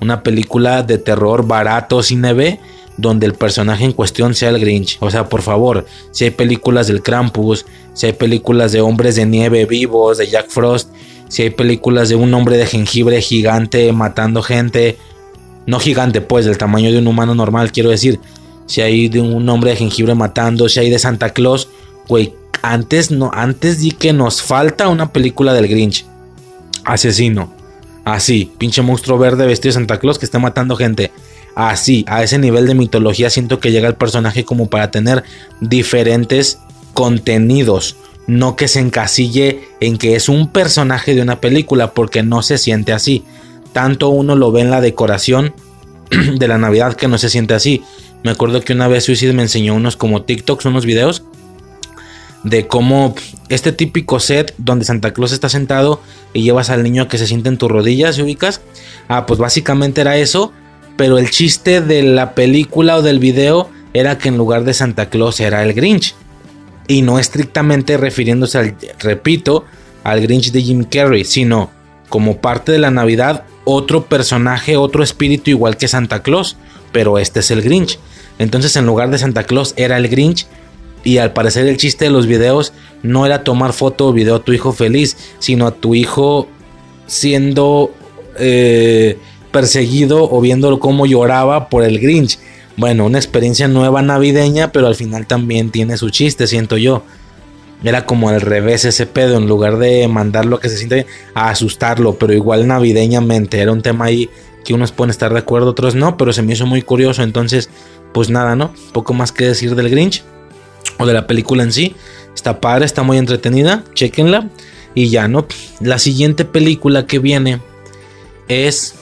[0.01, 2.61] Una película de terror barato, sin B,
[2.97, 4.99] donde el personaje en cuestión sea el Grinch.
[5.01, 9.27] O sea, por favor, si hay películas del Krampus, si hay películas de hombres de
[9.27, 10.91] nieve vivos, de Jack Frost,
[11.29, 14.97] si hay películas de un hombre de jengibre gigante matando gente,
[15.67, 18.21] no gigante pues, del tamaño de un humano normal, quiero decir,
[18.67, 21.69] si hay de un hombre de jengibre matando, si hay de Santa Claus,
[22.09, 26.05] güey, antes no, antes di que nos falta una película del Grinch.
[26.85, 27.56] Asesino.
[28.07, 31.13] Así, pinche monstruo verde vestido de Santa Claus que está matando gente.
[31.55, 35.25] Así, a ese nivel de mitología siento que llega el personaje como para tener
[35.61, 36.59] diferentes
[36.95, 42.43] contenidos no que se encasille en que es un personaje de una película, porque no
[42.43, 43.25] se siente así.
[43.73, 45.55] Tanto uno lo ve en la decoración
[46.39, 47.83] de la Navidad que no se siente así.
[48.25, 51.23] Me acuerdo que una vez Suicide me enseñó unos como TikToks, unos videos
[52.47, 53.15] de cómo
[53.49, 56.01] este típico set donde Santa Claus está sentado
[56.33, 58.61] y llevas al niño a que se siente en tus rodillas y ubicas.
[59.09, 60.53] Ah, pues básicamente era eso,
[60.97, 65.11] pero el chiste de la película o del video era que en lugar de Santa
[65.11, 66.15] Claus era el Grinch.
[66.87, 69.65] Y no estrictamente refiriéndose al, repito,
[70.05, 71.71] al Grinch de Jim Carrey, sino
[72.09, 76.57] como parte de la Navidad, otro personaje, otro espíritu igual que Santa Claus,
[76.93, 77.99] pero este es el Grinch.
[78.39, 80.47] Entonces en lugar de Santa Claus era el Grinch
[81.07, 82.73] y al parecer el chiste de los videos
[83.05, 86.49] no era tomar foto o video a tu hijo feliz, sino a tu hijo
[87.07, 87.93] siendo
[88.41, 89.17] eh,
[89.53, 92.41] perseguido o viendo cómo lloraba por el Grinch.
[92.77, 97.05] Bueno, una experiencia nueva navideña, pero al final también tiene su chiste, siento yo.
[97.85, 101.51] Era como al revés ese pedo, en lugar de mandarlo a que se siente a
[101.51, 103.61] asustarlo, pero igual navideñamente.
[103.61, 104.29] Era un tema ahí
[104.65, 107.23] que unos pueden estar de acuerdo, otros no, pero se me hizo muy curioso.
[107.23, 107.71] Entonces,
[108.13, 108.75] pues nada, ¿no?
[108.93, 110.25] Poco más que decir del Grinch
[110.99, 111.95] o de la película en sí.
[112.35, 114.49] Está padre, está muy entretenida, chequenla.
[114.95, 115.47] Y ya, ¿no?
[115.81, 117.61] La siguiente película que viene
[118.49, 118.95] es...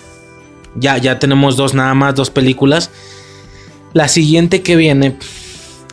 [0.76, 2.90] Ya, ya tenemos dos nada más, dos películas.
[3.92, 5.16] La siguiente que viene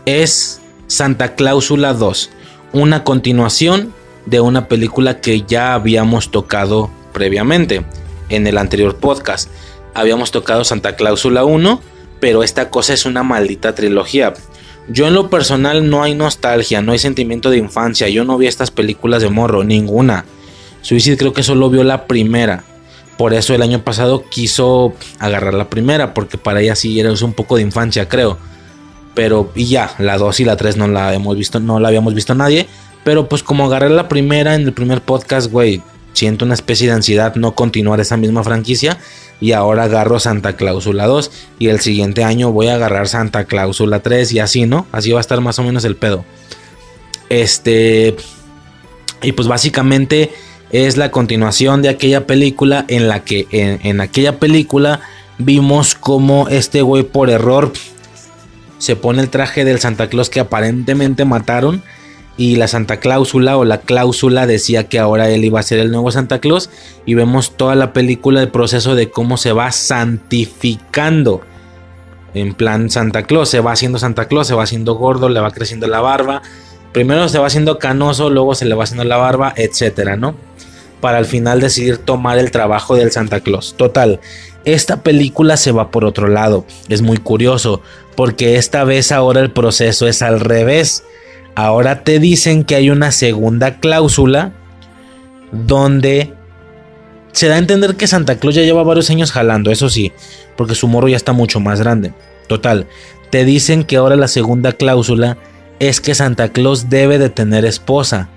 [0.06, 2.32] es Santa Cláusula 2,
[2.74, 3.94] una continuación
[4.26, 7.86] de una película que ya habíamos tocado previamente
[8.30, 9.50] en el anterior podcast.
[9.94, 11.82] Habíamos tocado Santa Cláusula 1,
[12.20, 14.34] pero esta cosa es una maldita trilogía.
[14.92, 18.10] Yo en lo personal no hay nostalgia, no hay sentimiento de infancia.
[18.10, 20.26] Yo no vi estas películas de morro, ninguna.
[20.82, 22.66] Suicide creo que solo vio la primera.
[23.18, 27.34] Por eso el año pasado quiso agarrar la primera, porque para ella sí era un
[27.34, 28.38] poco de infancia, creo.
[29.14, 32.14] Pero, y ya, la 2 y la 3 no la hemos visto, no la habíamos
[32.14, 32.68] visto nadie.
[33.06, 36.94] Pero pues como agarré la primera en el primer podcast, güey, siento una especie de
[36.94, 38.98] ansiedad no continuar esa misma franquicia.
[39.42, 41.32] Y ahora agarro Santa Cláusula 2.
[41.60, 44.86] Y el siguiente año voy a agarrar Santa Cláusula 3 y así, ¿no?
[44.94, 46.24] Así va a estar más o menos el pedo.
[47.30, 48.16] Este...
[49.24, 50.32] Y pues básicamente
[50.72, 55.02] es la continuación de aquella película en la que en, aquella película
[55.38, 57.74] vimos como este güey por error
[58.78, 61.84] se pone el traje del Santa Claus que aparentemente mataron
[62.38, 65.92] y la Santa Cláusula o la cláusula decía que ahora él iba a ser el
[65.92, 66.70] nuevo Santa Claus
[67.06, 71.42] y vemos toda la película el proceso de cómo se va santificando
[72.34, 75.52] en plan Santa Claus se va haciendo Santa Claus se va haciendo gordo le va
[75.52, 76.42] creciendo la barba
[76.94, 80.36] primero se va haciendo canoso luego se le va haciendo la barba etcétera no
[81.02, 83.76] para al final decidir tomar el trabajo del Santa Claus.
[83.76, 84.22] Total,
[84.64, 86.66] esta película se va por otro lado.
[86.88, 87.82] Es muy curioso,
[88.16, 91.04] porque esta vez ahora el proceso es al revés.
[91.56, 94.54] Ahora te dicen que hay una segunda cláusula
[95.52, 96.34] donde
[97.34, 100.12] se da a entender que Santa Claus ya lleva varios años jalando, eso sí,
[100.58, 102.14] porque su morro ya está mucho más grande.
[102.48, 102.88] Total,
[103.30, 105.38] te dicen que ahora la segunda cláusula
[105.80, 108.30] es que Santa Claus debe de tener esposa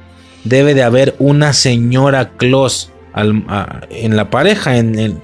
[0.44, 5.22] debe de haber una señora Claus en la pareja, en,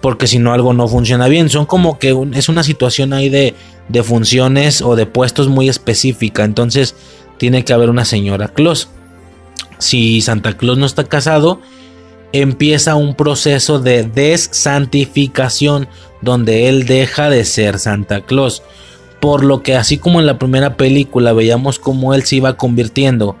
[0.00, 1.48] porque si no algo no funciona bien.
[1.48, 3.54] Son como que es una situación ahí de,
[3.88, 6.44] de funciones o de puestos muy específica.
[6.44, 6.94] Entonces
[7.38, 8.88] tiene que haber una señora Claus.
[9.78, 11.60] Si Santa Claus no está casado,
[12.32, 15.88] empieza un proceso de desantificación
[16.20, 18.62] donde él deja de ser Santa Claus.
[19.20, 23.36] Por lo que así como en la primera película veíamos cómo él se iba convirtiendo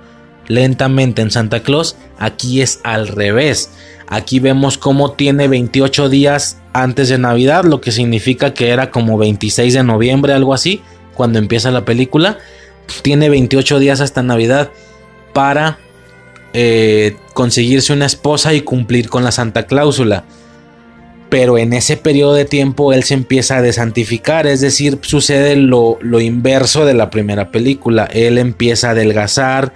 [0.46, 3.70] lentamente en Santa Claus, aquí es al revés.
[4.10, 9.16] Aquí vemos cómo tiene 28 días antes de Navidad, lo que significa que era como
[9.16, 10.82] 26 de noviembre, algo así,
[11.14, 12.38] cuando empieza la película.
[13.02, 14.70] Tiene 28 días hasta Navidad
[15.32, 15.78] para
[16.52, 20.24] eh, conseguirse una esposa y cumplir con la Santa Cláusula.
[21.28, 25.98] Pero en ese periodo de tiempo él se empieza a desantificar, es decir, sucede lo,
[26.00, 28.06] lo inverso de la primera película.
[28.12, 29.72] Él empieza a adelgazar,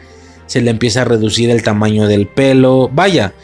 [0.47, 3.35] se le empieza a reducir el tamaño del pelo, vaya,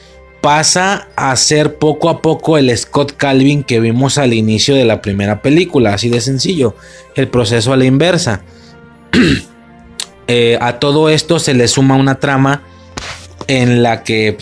[0.41, 5.03] pasa a ser poco a poco el Scott Calvin que vimos al inicio de la
[5.03, 6.75] primera película, así de sencillo,
[7.15, 8.43] el proceso a la inversa.
[10.33, 12.63] Eh, a todo esto se le suma una trama
[13.49, 14.39] en la que,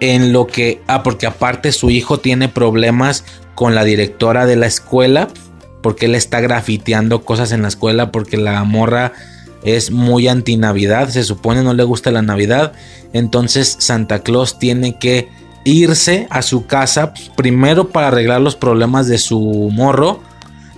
[0.00, 4.66] en lo que, ah, porque aparte su hijo tiene problemas con la directora de la
[4.66, 5.28] escuela,
[5.80, 9.12] porque él está grafiteando cosas en la escuela, porque la morra
[9.62, 12.72] es muy anti Navidad, se supone no le gusta la Navidad,
[13.12, 15.28] entonces Santa Claus tiene que
[15.64, 20.20] irse a su casa primero para arreglar los problemas de su morro,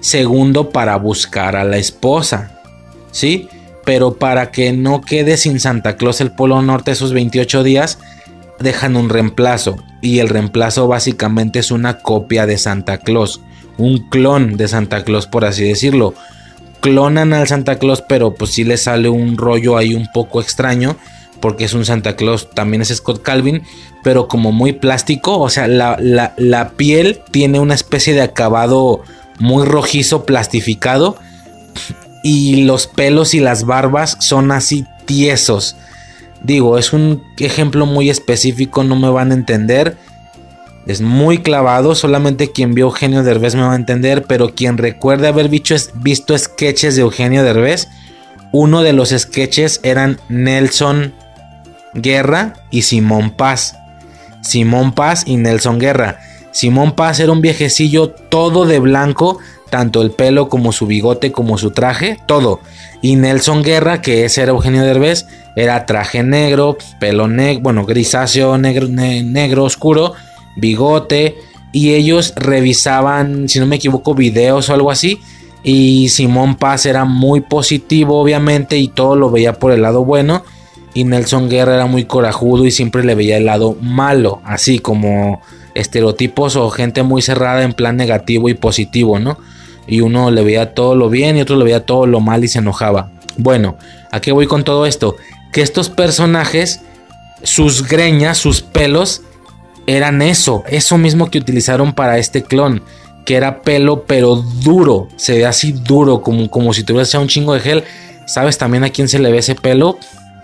[0.00, 2.60] segundo para buscar a la esposa,
[3.10, 3.48] ¿sí?
[3.84, 7.98] Pero para que no quede sin Santa Claus el Polo Norte esos 28 días,
[8.60, 13.40] dejan un reemplazo y el reemplazo básicamente es una copia de Santa Claus,
[13.78, 16.14] un clon de Santa Claus por así decirlo
[16.84, 20.98] clonan al Santa Claus, pero pues sí le sale un rollo ahí un poco extraño,
[21.40, 23.62] porque es un Santa Claus, también es Scott Calvin,
[24.02, 25.96] pero como muy plástico, o sea, la,
[26.36, 29.00] la piel tiene una especie de acabado
[29.38, 31.16] muy rojizo, plastificado,
[32.22, 35.76] y los pelos y las barbas son así tiesos.
[36.42, 39.96] Digo, es un ejemplo muy específico, no me van a entender.
[40.86, 45.28] Es muy clavado, solamente quien vio Eugenio Derbez me va a entender, pero quien recuerde
[45.28, 47.88] haber visto, sketches de Eugenio Derbez,
[48.52, 51.14] uno de los sketches eran Nelson
[51.94, 53.76] Guerra y Simón Paz.
[54.42, 56.20] Simón Paz y Nelson Guerra.
[56.52, 59.38] Simón Paz era un viejecillo todo de blanco,
[59.70, 62.60] tanto el pelo como su bigote como su traje, todo.
[63.00, 68.58] Y Nelson Guerra, que ese era Eugenio Derbez, era traje negro, pelo negro, bueno, grisáceo,
[68.58, 70.12] negro, negro oscuro,
[70.56, 71.36] bigote.
[71.72, 75.20] Y ellos revisaban, si no me equivoco, videos o algo así.
[75.62, 80.44] Y Simón Paz era muy positivo, obviamente, y todo lo veía por el lado bueno.
[80.92, 85.40] Y Nelson Guerra era muy corajudo y siempre le veía el lado malo, así como
[85.74, 89.38] estereotipos o gente muy cerrada en plan negativo y positivo, ¿no?
[89.88, 92.48] Y uno le veía todo lo bien y otro le veía todo lo mal y
[92.48, 93.10] se enojaba.
[93.36, 93.76] Bueno,
[94.12, 95.16] ¿a qué voy con todo esto?
[95.54, 96.80] que estos personajes,
[97.44, 99.22] sus greñas, sus pelos,
[99.86, 102.82] eran eso, eso mismo que utilizaron para este clon,
[103.24, 107.54] que era pelo pero duro, se ve así duro, como, como si tuviese un chingo
[107.54, 107.84] de gel.
[108.26, 109.98] ¿Sabes también a quién se le ve ese pelo?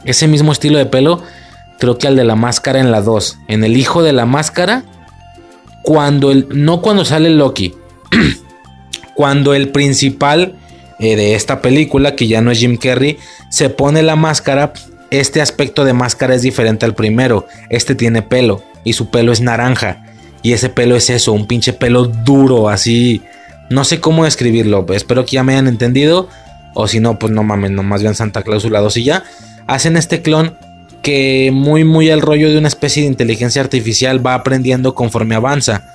[0.05, 1.23] Ese mismo estilo de pelo,
[1.79, 3.39] creo que al de la máscara en la 2.
[3.49, 4.85] En el hijo de la máscara,
[5.83, 7.75] cuando el, no cuando sale Loki,
[9.15, 10.55] cuando el principal
[10.99, 13.19] eh, de esta película, que ya no es Jim Carrey,
[13.51, 14.73] se pone la máscara
[15.11, 17.47] este aspecto de máscara es diferente al primero.
[17.69, 20.05] Este tiene pelo y su pelo es naranja.
[20.43, 23.23] Y ese pelo es eso, un pinche pelo duro, así.
[23.69, 24.87] No sé cómo describirlo.
[24.93, 26.29] Espero que ya me hayan entendido.
[26.75, 29.25] O si no, pues no mames, nomás vean Santa Claus y ya.
[29.67, 30.57] Hacen este clon
[31.03, 35.95] que muy muy al rollo de una especie de inteligencia artificial va aprendiendo conforme avanza.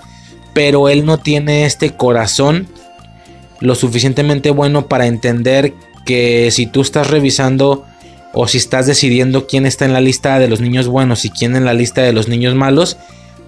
[0.53, 2.67] Pero él no tiene este corazón
[3.59, 5.73] lo suficientemente bueno para entender
[6.05, 7.85] que si tú estás revisando
[8.35, 11.55] o si estás decidiendo quién está en la lista de los niños buenos y quién
[11.55, 12.97] en la lista de los niños malos,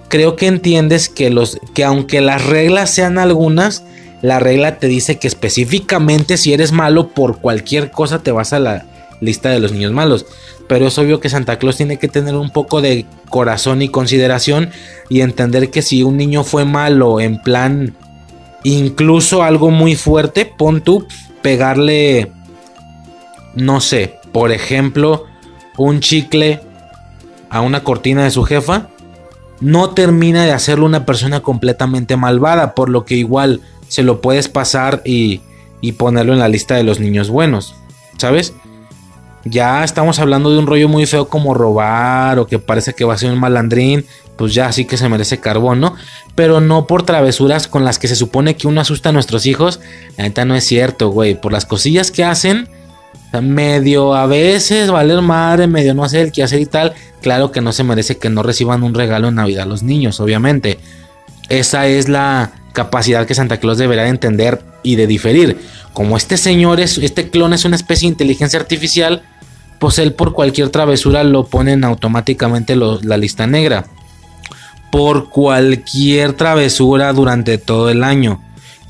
[0.08, 3.84] creo que entiendes que los que aunque las reglas sean algunas,
[4.22, 8.60] la regla te dice que específicamente si eres malo por cualquier cosa te vas a
[8.60, 8.86] la
[9.20, 10.26] lista de los niños malos.
[10.70, 14.70] Pero es obvio que Santa Claus tiene que tener un poco de corazón y consideración
[15.10, 17.94] y entender que si un niño fue malo en plan
[18.64, 21.06] incluso algo muy fuerte, pon tú
[21.42, 22.32] pegarle
[23.56, 25.26] no sé, por ejemplo,
[25.78, 26.62] un chicle
[27.50, 28.90] a una cortina de su jefa,
[29.60, 34.50] no termina de hacerlo una persona completamente malvada, por lo que igual se lo puedes
[34.50, 35.42] pasar y,
[35.82, 37.76] y ponerlo en la lista de los niños buenos,
[38.18, 38.54] ¿sabes?
[39.46, 43.14] Ya estamos hablando de un rollo muy feo como robar o que parece que va
[43.14, 45.96] a ser un malandrín, pues ya sí que se merece carbón, ¿no?
[46.36, 49.80] Pero no por travesuras con las que se supone que uno asusta a nuestros hijos.
[50.18, 51.40] La neta no es cierto, güey.
[51.40, 52.68] Por las cosillas que hacen,
[53.42, 56.94] medio a veces valer madre, medio no hacer el que hacer y tal.
[57.22, 60.80] Claro que no se merece que no reciban un regalo en Navidad los niños, obviamente.
[61.50, 65.60] Esa es la capacidad que Santa Claus deberá de entender y de diferir.
[65.94, 69.24] Como este señor es, este clon es una especie de inteligencia artificial,
[69.80, 73.88] pues él por cualquier travesura lo ponen automáticamente la lista negra.
[74.92, 78.42] Por cualquier travesura durante todo el año.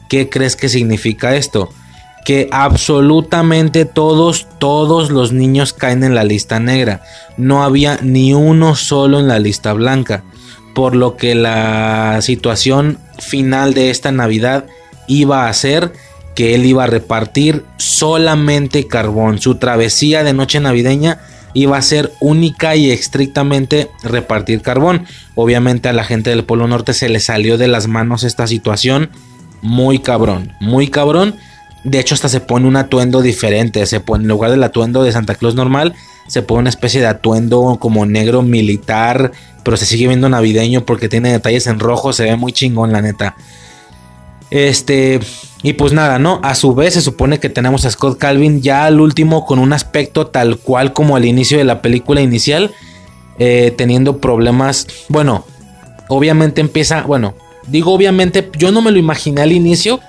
[0.09, 1.69] ¿Qué crees que significa esto?
[2.27, 7.01] Que absolutamente todos, todos los niños caen en la lista negra.
[7.37, 10.25] No había ni uno solo en la lista blanca.
[10.75, 14.65] Por lo que la situación final de esta Navidad
[15.07, 15.93] iba a ser
[16.35, 19.39] que él iba a repartir solamente carbón.
[19.39, 21.19] Su travesía de noche navideña
[21.53, 25.05] iba a ser única y estrictamente repartir carbón.
[25.35, 29.11] Obviamente a la gente del Polo Norte se le salió de las manos esta situación.
[29.61, 31.37] Muy cabrón, muy cabrón.
[31.83, 33.85] De hecho, hasta se pone un atuendo diferente.
[33.85, 35.93] Se pone, en lugar del atuendo de Santa Claus normal,
[36.27, 39.31] se pone una especie de atuendo como negro militar.
[39.63, 42.13] Pero se sigue viendo navideño porque tiene detalles en rojo.
[42.13, 43.35] Se ve muy chingón, la neta.
[44.49, 45.19] Este.
[45.63, 46.39] Y pues nada, ¿no?
[46.43, 49.73] A su vez se supone que tenemos a Scott Calvin ya al último con un
[49.73, 52.71] aspecto tal cual como al inicio de la película inicial.
[53.39, 54.87] Eh, teniendo problemas.
[55.09, 55.45] Bueno,
[56.07, 57.03] obviamente empieza.
[57.03, 57.35] Bueno,
[57.67, 59.99] digo obviamente, yo no me lo imaginé al inicio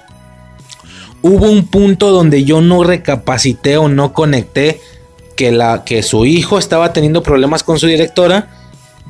[1.22, 4.80] hubo un punto donde yo no recapacité o no conecté
[5.36, 8.49] que, la, que su hijo estaba teniendo problemas con su directora,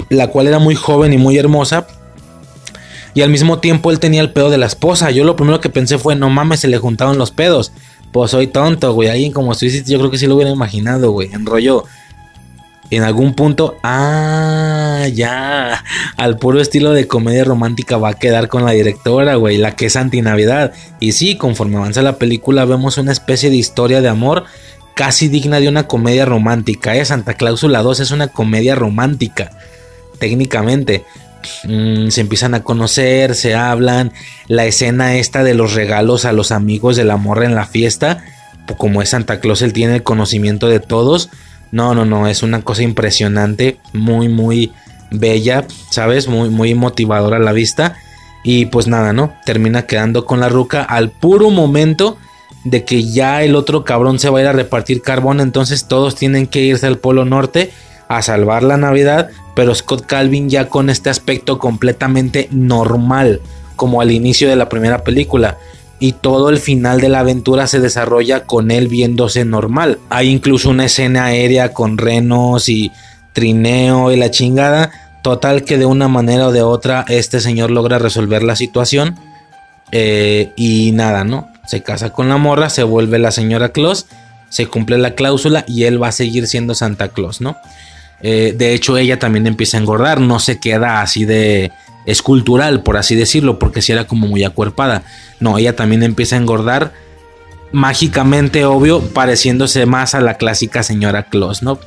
[0.08, 1.86] la cual era muy joven y muy hermosa.
[3.14, 5.10] Y al mismo tiempo él tenía el pedo de la esposa.
[5.10, 7.72] Yo lo primero que pensé fue, no mames, se le juntaron los pedos.
[8.12, 9.08] Pues soy tonto, güey.
[9.08, 11.32] Alguien como tú yo creo que sí lo hubiera imaginado, güey.
[11.32, 11.84] En rollo.
[12.90, 15.84] En algún punto, ah, ya,
[16.16, 19.86] al puro estilo de comedia romántica va a quedar con la directora, güey, la que
[19.86, 20.72] es anti-Navidad.
[20.98, 24.44] Y sí, conforme avanza la película vemos una especie de historia de amor
[24.94, 26.96] casi digna de una comedia romántica.
[26.96, 27.04] ¿eh?
[27.04, 29.50] Santa Cláusula 2 es una comedia romántica,
[30.18, 31.04] técnicamente.
[31.64, 34.12] Mm, se empiezan a conocer, se hablan.
[34.48, 38.24] La escena esta de los regalos a los amigos de la morra en la fiesta,
[38.76, 41.30] como es Santa Claus, él tiene el conocimiento de todos
[41.70, 44.72] no, no, no, es una cosa impresionante, muy, muy
[45.10, 46.28] bella, ¿sabes?
[46.28, 47.96] Muy, muy motivadora a la vista.
[48.42, 49.34] Y pues nada, ¿no?
[49.44, 52.16] Termina quedando con la ruca al puro momento
[52.64, 55.40] de que ya el otro cabrón se va a ir a repartir carbón.
[55.40, 57.70] Entonces todos tienen que irse al Polo Norte
[58.08, 59.28] a salvar la Navidad.
[59.54, 63.40] Pero Scott Calvin ya con este aspecto completamente normal,
[63.76, 65.58] como al inicio de la primera película
[66.00, 69.98] y todo el final de la aventura se desarrolla con él viéndose normal.
[70.10, 72.92] Hay incluso una escena aérea con renos y
[73.32, 74.90] trineo y la chingada.
[75.22, 79.16] Total que de una manera o de otra este señor logra resolver la situación.
[79.90, 81.48] Eh, y nada, ¿no?
[81.66, 84.06] Se casa con la morra, se vuelve la señora Claus,
[84.48, 87.56] se cumple la cláusula y él va a seguir siendo Santa Claus, ¿no?
[88.20, 91.72] Eh, de hecho ella también empieza a engordar, no se queda así de
[92.08, 95.02] escultural, por así decirlo, porque si era como muy acuerpada.
[95.40, 96.92] No, ella también empieza a engordar
[97.70, 101.78] mágicamente, obvio, pareciéndose más a la clásica señora Claus, ¿no?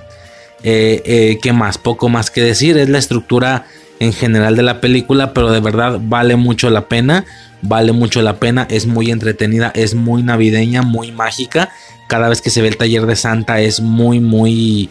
[0.64, 1.80] Eh, eh, ¿Qué más?
[1.80, 3.66] Poco más que decir, es la estructura
[4.00, 7.26] en general de la película, pero de verdad vale mucho la pena,
[7.64, 11.70] vale mucho la pena, es muy entretenida, es muy navideña, muy mágica.
[12.08, 14.90] Cada vez que se ve el taller de Santa es muy, muy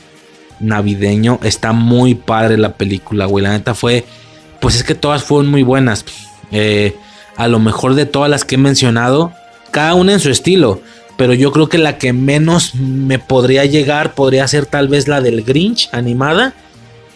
[0.58, 4.04] navideño, está muy padre la película, güey, la neta fue
[4.60, 6.04] pues es que todas fueron muy buenas.
[6.52, 6.96] Eh,
[7.36, 9.32] a lo mejor de todas las que he mencionado,
[9.70, 10.80] cada una en su estilo.
[11.16, 15.20] Pero yo creo que la que menos me podría llegar podría ser tal vez la
[15.20, 16.54] del Grinch animada.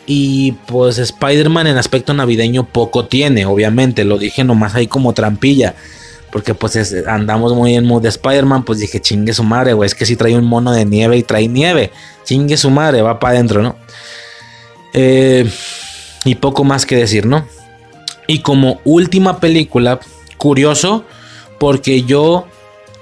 [0.06, 4.04] Y pues Spider-Man en aspecto navideño poco tiene, obviamente.
[4.04, 5.74] Lo dije nomás ahí como trampilla.
[6.30, 8.64] Porque pues andamos muy en mood de Spider-Man.
[8.64, 9.86] Pues dije, chingue su madre, güey.
[9.86, 11.90] Es que si trae un mono de nieve y trae nieve.
[12.24, 13.76] Chingue su madre, va para adentro, ¿no?
[14.92, 15.50] Eh,
[16.24, 17.46] y poco más que decir, ¿no?
[18.26, 20.00] Y como última película,
[20.38, 21.04] curioso,
[21.58, 22.46] porque yo,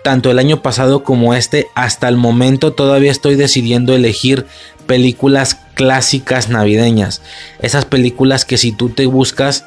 [0.03, 4.47] tanto el año pasado como este, hasta el momento todavía estoy decidiendo elegir
[4.87, 7.23] películas clásicas navideñas.
[7.61, 9.65] Esas películas que si tú te buscas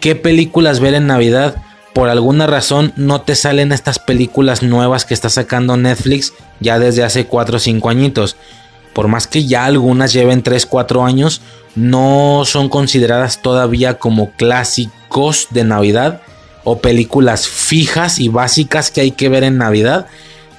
[0.00, 1.62] qué películas ver en Navidad,
[1.94, 7.04] por alguna razón no te salen estas películas nuevas que está sacando Netflix ya desde
[7.04, 8.36] hace 4 o 5 añitos.
[8.92, 11.40] Por más que ya algunas lleven 3, 4 años,
[11.74, 16.20] no son consideradas todavía como clásicos de Navidad
[16.64, 20.06] o películas fijas y básicas que hay que ver en Navidad.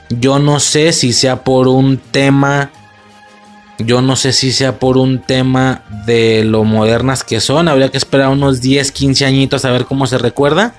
[0.10, 2.72] Yo no sé si sea por un tema,
[3.80, 7.68] yo no sé si sea por un tema de lo modernas que son.
[7.68, 10.74] Habría que esperar unos 10, 15 añitos a ver cómo se recuerda.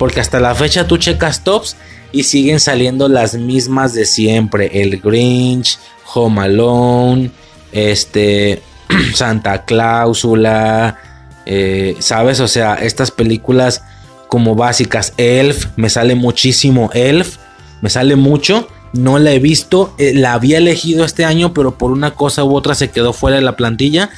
[0.00, 1.76] Porque hasta la fecha tú checas tops
[2.10, 4.80] y siguen saliendo las mismas de siempre.
[4.80, 5.78] El Grinch,
[6.14, 7.30] Home Alone,
[7.70, 8.62] este,
[9.14, 10.96] Santa Cláusula,
[11.44, 12.40] eh, ¿sabes?
[12.40, 13.82] O sea, estas películas
[14.26, 17.36] como básicas, Elf, me sale muchísimo Elf,
[17.82, 21.90] me sale mucho, no la he visto, eh, la había elegido este año, pero por
[21.90, 24.08] una cosa u otra se quedó fuera de la plantilla.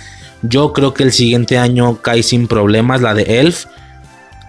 [0.43, 3.65] Yo creo que el siguiente año cae sin problemas la de Elf.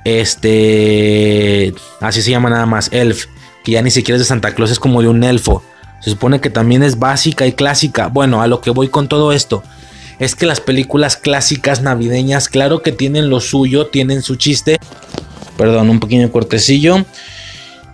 [0.03, 3.26] Este, así se llama nada más, Elf,
[3.64, 5.64] que ya ni siquiera es de Santa Claus, es como de un elfo.
[6.02, 8.08] Se supone que también es básica y clásica.
[8.08, 9.64] Bueno, a lo que voy con todo esto
[10.19, 14.78] es que las películas clásicas navideñas, claro que tienen lo suyo, tienen su chiste.
[15.58, 17.06] Perdón, un pequeño cortecillo.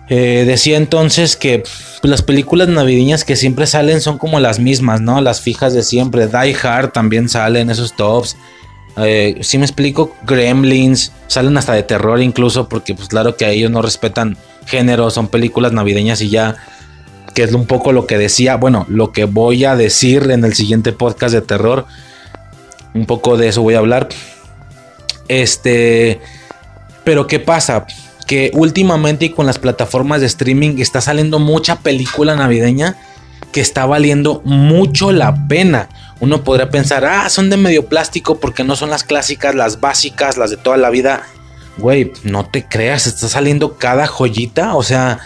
[0.08, 1.62] Eh, decía entonces que
[2.02, 5.20] las películas navideñas que siempre salen son como las mismas, ¿no?
[5.20, 6.26] Las fijas de siempre.
[6.26, 8.36] Die Hard también salen esos tops.
[8.96, 13.50] Eh, si me explico, Gremlins salen hasta de terror incluso porque pues claro que a
[13.50, 16.56] ellos no respetan género, son películas navideñas y ya
[17.34, 20.54] que es un poco lo que decía, bueno, lo que voy a decir en el
[20.54, 21.86] siguiente podcast de terror.
[22.92, 24.08] Un poco de eso voy a hablar.
[25.28, 26.20] Este,
[27.04, 27.86] pero ¿qué pasa?
[28.26, 32.96] Que últimamente y con las plataformas de streaming está saliendo mucha película navideña
[33.52, 35.88] que está valiendo mucho la pena.
[36.20, 40.36] Uno podría pensar, ah, son de medio plástico porque no son las clásicas, las básicas,
[40.36, 41.22] las de toda la vida.
[41.78, 44.76] Güey, no te creas, está saliendo cada joyita.
[44.76, 45.18] O sea,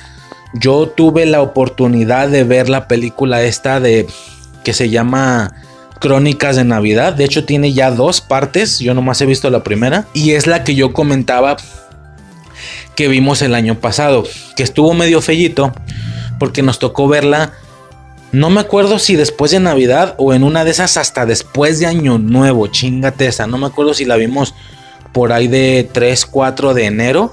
[0.54, 4.06] yo tuve la oportunidad de ver la película esta de
[4.62, 5.52] que se llama
[5.98, 7.14] Crónicas de Navidad.
[7.14, 8.78] De hecho, tiene ya dos partes.
[8.78, 10.06] Yo nomás he visto la primera.
[10.14, 11.56] Y es la que yo comentaba
[12.94, 14.22] que vimos el año pasado.
[14.56, 15.72] Que estuvo medio fellito.
[16.38, 17.52] Porque nos tocó verla
[18.34, 21.86] No me acuerdo si después de Navidad o en una de esas hasta después de
[21.86, 23.46] Año Nuevo, chingate esa.
[23.46, 24.56] No me acuerdo si la vimos
[25.12, 27.32] por ahí de 3, 4 de enero.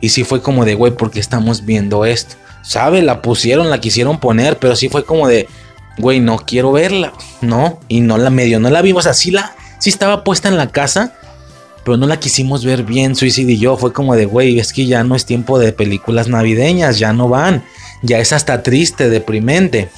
[0.00, 2.36] Y sí fue como de, güey, porque estamos viendo esto?
[2.62, 3.02] ¿Sabe?
[3.02, 5.48] La pusieron, la quisieron poner, pero sí fue como de,
[5.98, 7.12] güey, no quiero verla.
[7.42, 10.70] No, y no la medio, no la vimos así, la, sí estaba puesta en la
[10.70, 11.12] casa,
[11.84, 13.76] pero no la quisimos ver bien, Suicide y yo.
[13.76, 17.28] Fue como de, güey, es que ya no es tiempo de películas navideñas, ya no
[17.28, 17.62] van.
[18.02, 19.90] Ya es hasta triste, deprimente.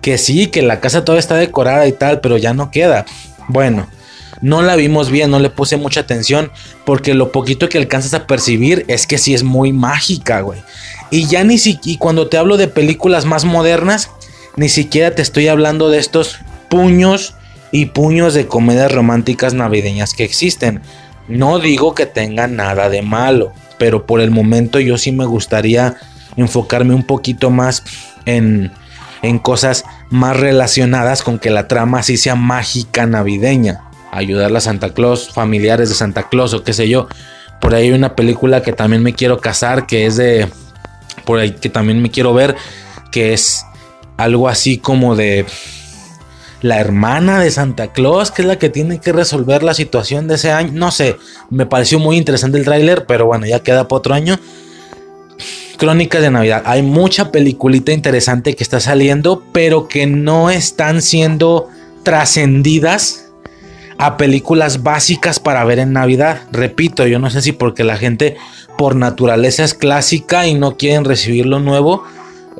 [0.00, 3.04] Que sí, que la casa todavía está decorada y tal, pero ya no queda.
[3.48, 3.88] Bueno,
[4.40, 6.52] no la vimos bien, no le puse mucha atención,
[6.84, 10.60] porque lo poquito que alcanzas a percibir es que sí es muy mágica, güey.
[11.10, 14.10] Y ya ni siquiera, cuando te hablo de películas más modernas,
[14.56, 17.34] ni siquiera te estoy hablando de estos puños
[17.72, 20.82] y puños de comedias románticas navideñas que existen.
[21.28, 25.96] No digo que tenga nada de malo, pero por el momento yo sí me gustaría
[26.36, 27.84] enfocarme un poquito más
[28.24, 28.72] en,
[29.22, 33.82] en cosas más relacionadas con que la trama sí sea mágica navideña.
[34.10, 37.08] Ayudar a Santa Claus, familiares de Santa Claus o qué sé yo.
[37.60, 40.48] Por ahí hay una película que también me quiero casar, que es de...
[41.24, 42.56] Por ahí que también me quiero ver,
[43.12, 43.66] que es
[44.16, 45.44] algo así como de
[46.60, 50.34] la hermana de Santa Claus, que es la que tiene que resolver la situación de
[50.34, 50.70] ese año.
[50.74, 51.16] No sé,
[51.50, 54.38] me pareció muy interesante el tráiler, pero bueno, ya queda para otro año.
[55.76, 56.62] Crónicas de Navidad.
[56.66, 61.68] Hay mucha peliculita interesante que está saliendo, pero que no están siendo
[62.02, 63.26] trascendidas
[63.96, 66.42] a películas básicas para ver en Navidad.
[66.50, 68.36] Repito, yo no sé si porque la gente
[68.76, 72.04] por naturaleza es clásica y no quieren recibir lo nuevo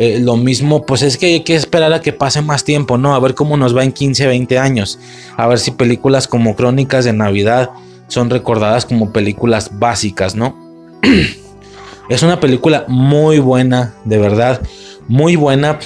[0.01, 3.17] eh, lo mismo, pues es que hay que esperar a que pase más tiempo, ¿no?
[3.17, 5.01] A ver cómo nos va en 15, 20 años.
[5.37, 7.71] A ver si películas como Crónicas de Navidad
[8.07, 10.55] son recordadas como películas básicas, ¿no?
[12.09, 14.63] es una película muy buena, de verdad,
[15.09, 15.81] muy buena.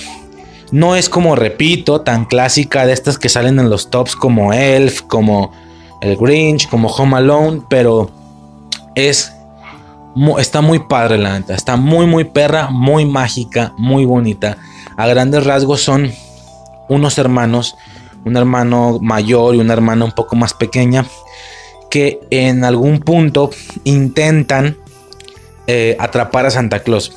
[0.73, 5.01] No es como, repito, tan clásica de estas que salen en los tops como Elf,
[5.01, 5.53] como
[6.03, 8.11] El Grinch, como Home Alone, pero
[8.95, 9.33] es
[10.39, 11.55] está muy padre la neta.
[11.55, 14.59] Está muy, muy perra, muy mágica, muy bonita.
[14.97, 16.13] A grandes rasgos son
[16.89, 17.77] unos hermanos,
[18.25, 21.07] un hermano mayor y una hermana un poco más pequeña,
[21.91, 23.51] que en algún punto
[23.85, 24.77] intentan
[25.67, 27.13] eh, atrapar a Santa Claus.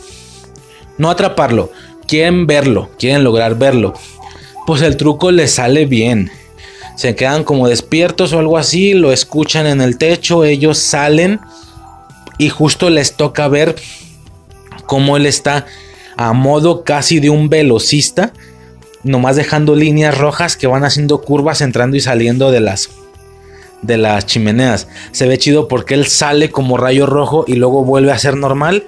[0.97, 1.71] No atraparlo,
[2.07, 3.93] quieren verlo, quieren lograr verlo.
[4.65, 6.31] Pues el truco les sale bien.
[6.95, 11.41] Se quedan como despiertos o algo así, lo escuchan en el techo, ellos salen
[12.37, 13.75] y justo les toca ver
[14.85, 15.65] cómo él está
[16.17, 18.33] a modo casi de un velocista,
[19.03, 22.89] nomás dejando líneas rojas que van haciendo curvas entrando y saliendo de las
[23.81, 24.87] de las chimeneas.
[25.11, 28.85] Se ve chido porque él sale como rayo rojo y luego vuelve a ser normal.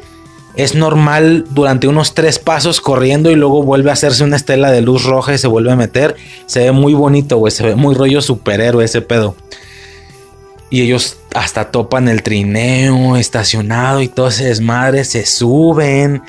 [0.55, 4.81] Es normal durante unos tres pasos corriendo y luego vuelve a hacerse una estela de
[4.81, 6.15] luz roja y se vuelve a meter.
[6.47, 7.51] Se ve muy bonito, güey.
[7.51, 9.35] Se ve muy rollo superhéroe ese pedo.
[10.69, 16.21] Y ellos hasta topan el trineo estacionado y todo ese desmadre, se suben.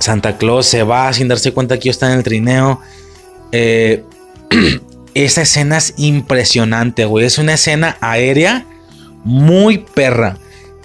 [0.00, 2.80] Santa Claus se va sin darse cuenta que ellos están en el trineo.
[3.52, 4.04] Eh,
[5.14, 7.24] esa escena es impresionante, güey.
[7.24, 8.66] Es una escena aérea
[9.24, 10.38] muy perra.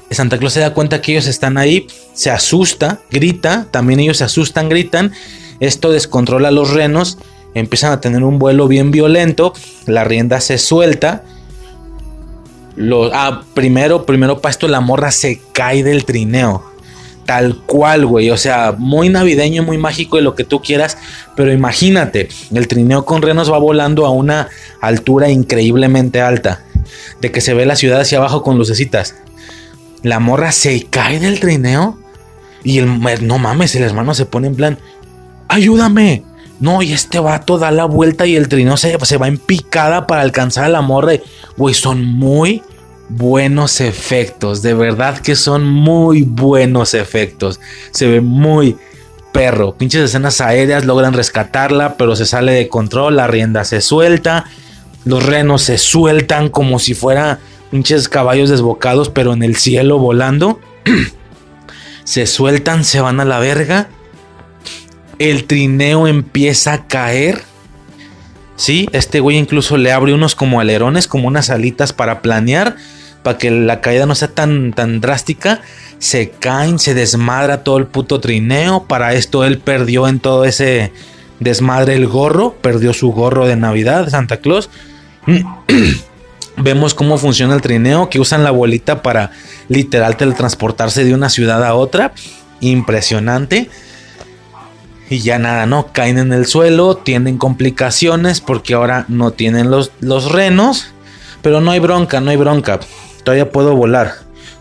[0.10, 4.26] Santa Claus se da cuenta que ellos están ahí, se asusta, grita, también ellos se
[4.26, 5.14] asustan, gritan.
[5.60, 7.18] Esto descontrola a los renos,
[7.54, 9.54] empiezan a tener un vuelo bien violento,
[9.86, 11.24] la rienda se suelta
[13.14, 16.64] ah, primero, primero para esto la morra se cae del trineo.
[17.26, 18.30] Tal cual, güey.
[18.30, 20.98] O sea, muy navideño, muy mágico y lo que tú quieras.
[21.36, 24.50] Pero imagínate, el trineo con renos va volando a una
[24.82, 26.64] altura increíblemente alta.
[27.22, 29.16] De que se ve la ciudad hacia abajo con lucecitas.
[30.02, 31.98] La morra se cae del trineo.
[32.64, 34.80] Y el no mames, el hermano se pone en plan.
[35.48, 36.24] Ayúdame.
[36.62, 40.06] No, y este vato da la vuelta y el trineo se, se va en picada
[40.06, 41.14] para alcanzar a la morra.
[41.58, 42.62] Güey, son muy
[43.10, 44.62] buenos efectos.
[44.62, 47.60] De verdad que son muy buenos efectos.
[47.90, 48.78] Se ve muy
[49.32, 49.76] perro.
[49.76, 53.16] Pinches escenas aéreas logran rescatarla, pero se sale de control.
[53.16, 54.46] La rienda se suelta.
[55.04, 57.40] Los renos se sueltan como si fuera
[57.72, 60.60] pinches caballos desbocados, pero en el cielo volando.
[62.04, 63.90] se sueltan, se van a la verga.
[65.30, 67.44] El trineo empieza a caer.
[68.56, 72.76] Sí, este güey incluso le abre unos como alerones, como unas alitas para planear
[73.24, 75.62] para que la caída no sea tan, tan drástica,
[76.00, 78.86] se caen, se desmadra todo el puto trineo.
[78.88, 80.92] Para esto él perdió en todo ese
[81.40, 84.70] desmadre el gorro, perdió su gorro de Navidad, Santa Claus.
[86.58, 89.32] Vemos cómo funciona el trineo, que usan la bolita para
[89.68, 92.14] literal teletransportarse de una ciudad a otra.
[92.60, 93.70] Impresionante.
[95.12, 95.88] Y ya nada, ¿no?
[95.92, 100.94] Caen en el suelo, tienen complicaciones porque ahora no tienen los, los renos.
[101.42, 102.80] Pero no hay bronca, no hay bronca.
[103.26, 104.14] Todavía puedo volar.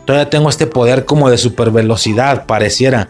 [0.07, 3.09] Todavía tengo este poder como de super velocidad, pareciera.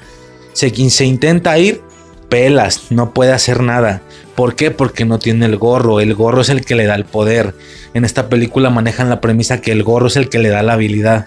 [0.74, 1.80] Quien se intenta ir,
[2.28, 4.02] pelas, no puede hacer nada.
[4.34, 4.70] ¿Por qué?
[4.70, 6.00] Porque no tiene el gorro.
[6.00, 7.54] El gorro es el que le da el poder.
[7.94, 10.74] En esta película manejan la premisa que el gorro es el que le da la
[10.74, 11.24] habilidad.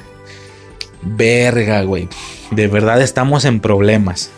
[1.01, 2.07] Verga, güey.
[2.51, 4.29] De verdad estamos en problemas.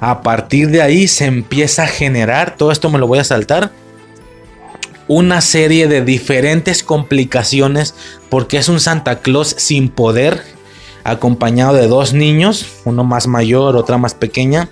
[0.00, 3.70] A partir de ahí se empieza a generar, todo esto me lo voy a saltar,
[5.08, 7.94] una serie de diferentes complicaciones
[8.28, 10.42] porque es un Santa Claus sin poder,
[11.04, 14.68] acompañado de dos niños, uno más mayor, otra más pequeña,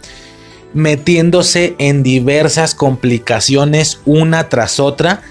[0.74, 5.22] metiéndose en diversas complicaciones una tras otra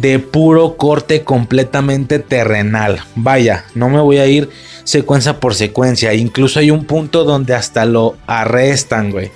[0.00, 3.00] de puro corte completamente terrenal.
[3.14, 4.50] Vaya, no me voy a ir
[4.84, 6.12] secuencia por secuencia.
[6.12, 9.30] Incluso hay un punto donde hasta lo arrestan, güey.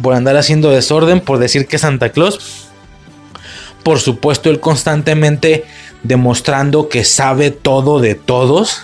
[0.00, 2.68] Por andar haciendo desorden, por decir que Santa Claus.
[3.82, 5.64] Por supuesto, él constantemente
[6.04, 8.82] demostrando que sabe todo de todos.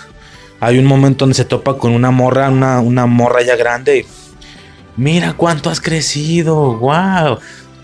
[0.59, 4.05] Hay un momento donde se topa con una morra, una, una morra ya grande.
[4.97, 7.37] Mira cuánto has crecido, wow.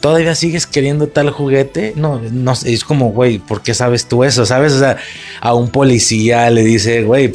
[0.04, 1.94] ¿Todavía sigues queriendo tal juguete?
[1.96, 4.46] No, no es como, güey, ¿por qué sabes tú eso?
[4.46, 4.74] ¿Sabes?
[4.74, 4.98] O sea,
[5.40, 7.32] a un policía le dice, güey,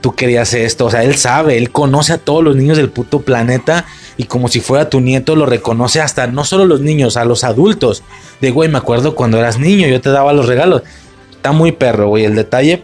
[0.00, 0.86] tú querías esto.
[0.86, 3.84] O sea, él sabe, él conoce a todos los niños del puto planeta
[4.16, 7.44] y como si fuera tu nieto lo reconoce hasta no solo los niños, a los
[7.44, 8.02] adultos.
[8.40, 10.82] De, güey, me acuerdo cuando eras niño, yo te daba los regalos.
[11.30, 12.82] Está muy perro, güey, el detalle.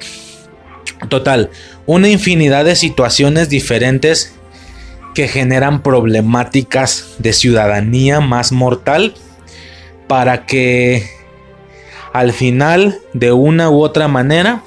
[1.09, 1.51] Total,
[1.87, 4.35] una infinidad de situaciones diferentes
[5.15, 9.15] que generan problemáticas de ciudadanía más mortal
[10.09, 11.09] para que
[12.13, 14.63] al final de una u otra manera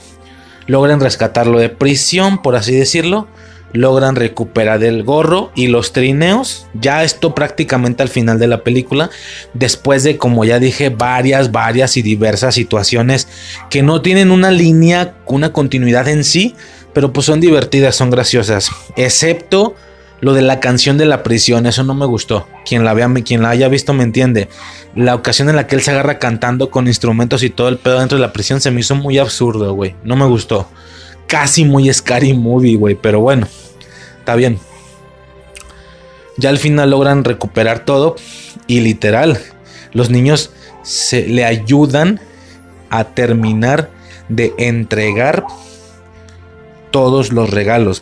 [0.67, 3.28] logren rescatarlo de prisión, por así decirlo,
[3.76, 6.65] logran recuperar el gorro y los trineos.
[6.74, 9.10] Ya esto prácticamente al final de la película,
[9.53, 13.28] después de, como ya dije, varias, varias y diversas situaciones
[13.69, 16.56] que no tienen una línea, una continuidad en sí,
[16.94, 19.76] pero pues son divertidas, son graciosas, excepto
[20.25, 22.47] lo de la canción de la prisión, eso no me gustó.
[22.65, 24.49] Quien la vea, quien la haya visto me entiende.
[24.95, 27.99] La ocasión en la que él se agarra cantando con instrumentos y todo el pedo
[27.99, 29.93] dentro de la prisión se me hizo muy absurdo, güey.
[30.03, 30.67] No me gustó.
[31.27, 33.47] Casi muy scary movie, güey, pero bueno.
[34.17, 34.58] Está bien.
[36.38, 38.15] Ya al final logran recuperar todo
[38.65, 39.40] y literal,
[39.93, 40.49] los niños
[40.81, 42.19] se le ayudan
[42.90, 43.91] a terminar
[44.29, 45.45] de entregar
[46.90, 48.01] todos los regalos.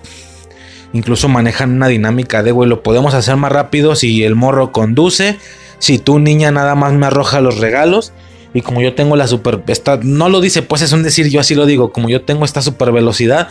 [0.94, 5.40] Incluso manejan una dinámica de, güey, lo podemos hacer más rápido si el morro conduce.
[5.80, 8.14] Si tu niña nada más me arroja los regalos.
[8.54, 9.64] Y como yo tengo la super...
[10.04, 11.92] no lo dice, pues es un decir, yo así lo digo.
[11.92, 13.48] Como yo tengo esta super velocidad.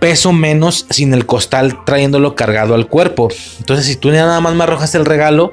[0.00, 3.28] Peso menos sin el costal trayéndolo cargado al cuerpo.
[3.58, 5.52] Entonces si tú nada más me arrojas el regalo,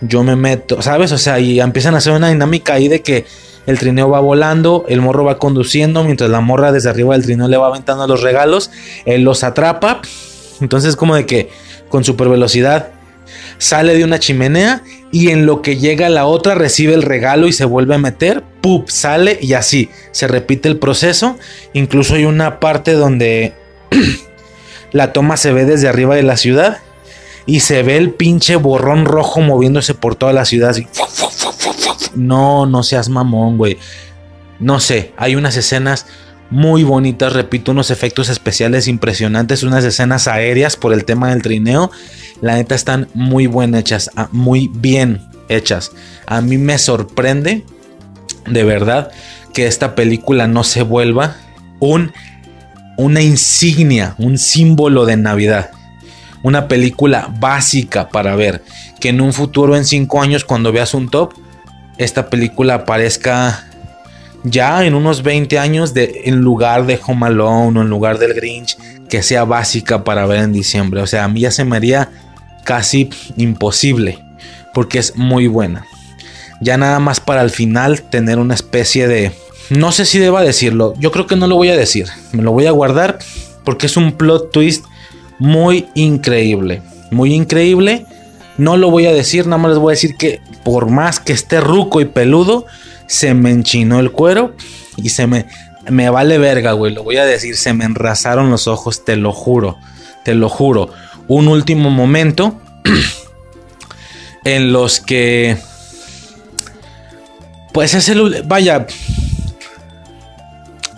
[0.00, 1.12] yo me meto, ¿sabes?
[1.12, 3.26] O sea, y empiezan a hacer una dinámica ahí de que
[3.70, 7.48] el trineo va volando, el morro va conduciendo, mientras la morra desde arriba del trineo
[7.48, 8.70] le va aventando los regalos,
[9.06, 10.02] él los atrapa,
[10.60, 11.50] entonces como de que
[11.88, 12.90] con super velocidad
[13.58, 17.52] sale de una chimenea y en lo que llega la otra recibe el regalo y
[17.52, 18.88] se vuelve a meter, ¡pup!
[18.88, 21.38] sale y así se repite el proceso,
[21.72, 23.54] incluso hay una parte donde
[24.92, 26.78] la toma se ve desde arriba de la ciudad
[27.46, 30.76] y se ve el pinche borrón rojo moviéndose por toda la ciudad.
[32.14, 33.78] No, no seas mamón, güey.
[34.58, 36.06] No sé, hay unas escenas
[36.50, 41.90] muy bonitas, repito, unos efectos especiales impresionantes, unas escenas aéreas por el tema del trineo.
[42.40, 45.92] La neta están muy bien hechas, ah, muy bien hechas.
[46.26, 47.64] A mí me sorprende,
[48.46, 49.10] de verdad,
[49.54, 51.36] que esta película no se vuelva
[51.78, 52.12] un,
[52.96, 55.70] una insignia, un símbolo de Navidad.
[56.42, 58.62] Una película básica para ver.
[59.00, 61.34] Que en un futuro, en cinco años, cuando veas un top,
[61.98, 63.66] esta película aparezca
[64.44, 68.76] ya en unos 20 años en lugar de Home Alone o en lugar del Grinch,
[69.08, 71.02] que sea básica para ver en diciembre.
[71.02, 72.10] O sea, a mí ya se me haría
[72.64, 74.18] casi imposible,
[74.72, 75.84] porque es muy buena.
[76.60, 79.32] Ya nada más para el final tener una especie de...
[79.70, 82.50] No sé si deba decirlo, yo creo que no lo voy a decir, me lo
[82.52, 83.18] voy a guardar
[83.64, 84.84] porque es un plot twist
[85.40, 88.06] muy increíble, muy increíble
[88.60, 91.32] no lo voy a decir, nada más les voy a decir que por más que
[91.32, 92.66] esté ruco y peludo,
[93.06, 94.54] se me enchinó el cuero
[94.98, 95.46] y se me,
[95.88, 96.92] me vale verga, güey.
[96.92, 99.78] Lo voy a decir, se me enrasaron los ojos, te lo juro,
[100.24, 100.90] te lo juro.
[101.26, 102.60] Un último momento
[104.44, 105.56] en los que,
[107.72, 108.86] pues es el, vaya,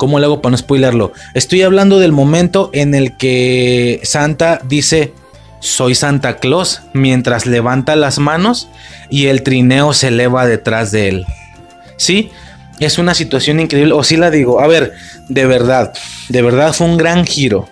[0.03, 1.13] ¿cómo le hago para no spoilerlo?
[1.33, 5.13] Estoy hablando del momento en el que Santa dice,
[5.61, 8.69] soy Santa Claus mientras levanta las manos
[9.11, 11.27] y el trineo se eleva detrás de él.
[11.99, 12.33] ¿Sí?
[12.81, 13.93] Es una situación increíble.
[13.93, 14.93] O sí la digo, a ver,
[15.29, 15.93] de verdad,
[16.29, 17.69] de verdad fue un gran giro.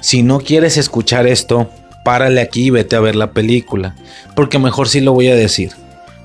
[0.00, 1.68] Si no quieres escuchar esto,
[2.04, 3.96] párale aquí y vete a ver la película.
[4.36, 5.72] Porque mejor sí lo voy a decir.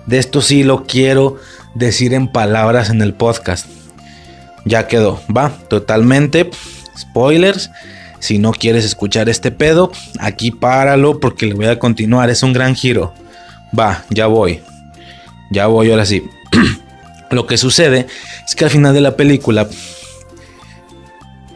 [0.05, 1.37] De esto sí lo quiero
[1.73, 3.78] decir en palabras en el podcast.
[4.65, 6.49] Ya quedó, va, totalmente.
[6.97, 7.71] Spoilers.
[8.19, 12.29] Si no quieres escuchar este pedo, aquí páralo porque le voy a continuar.
[12.29, 13.13] Es un gran giro.
[13.77, 14.61] Va, ya voy.
[15.51, 16.23] Ya voy, ahora sí.
[17.31, 18.07] Lo que sucede
[18.45, 19.67] es que al final de la película,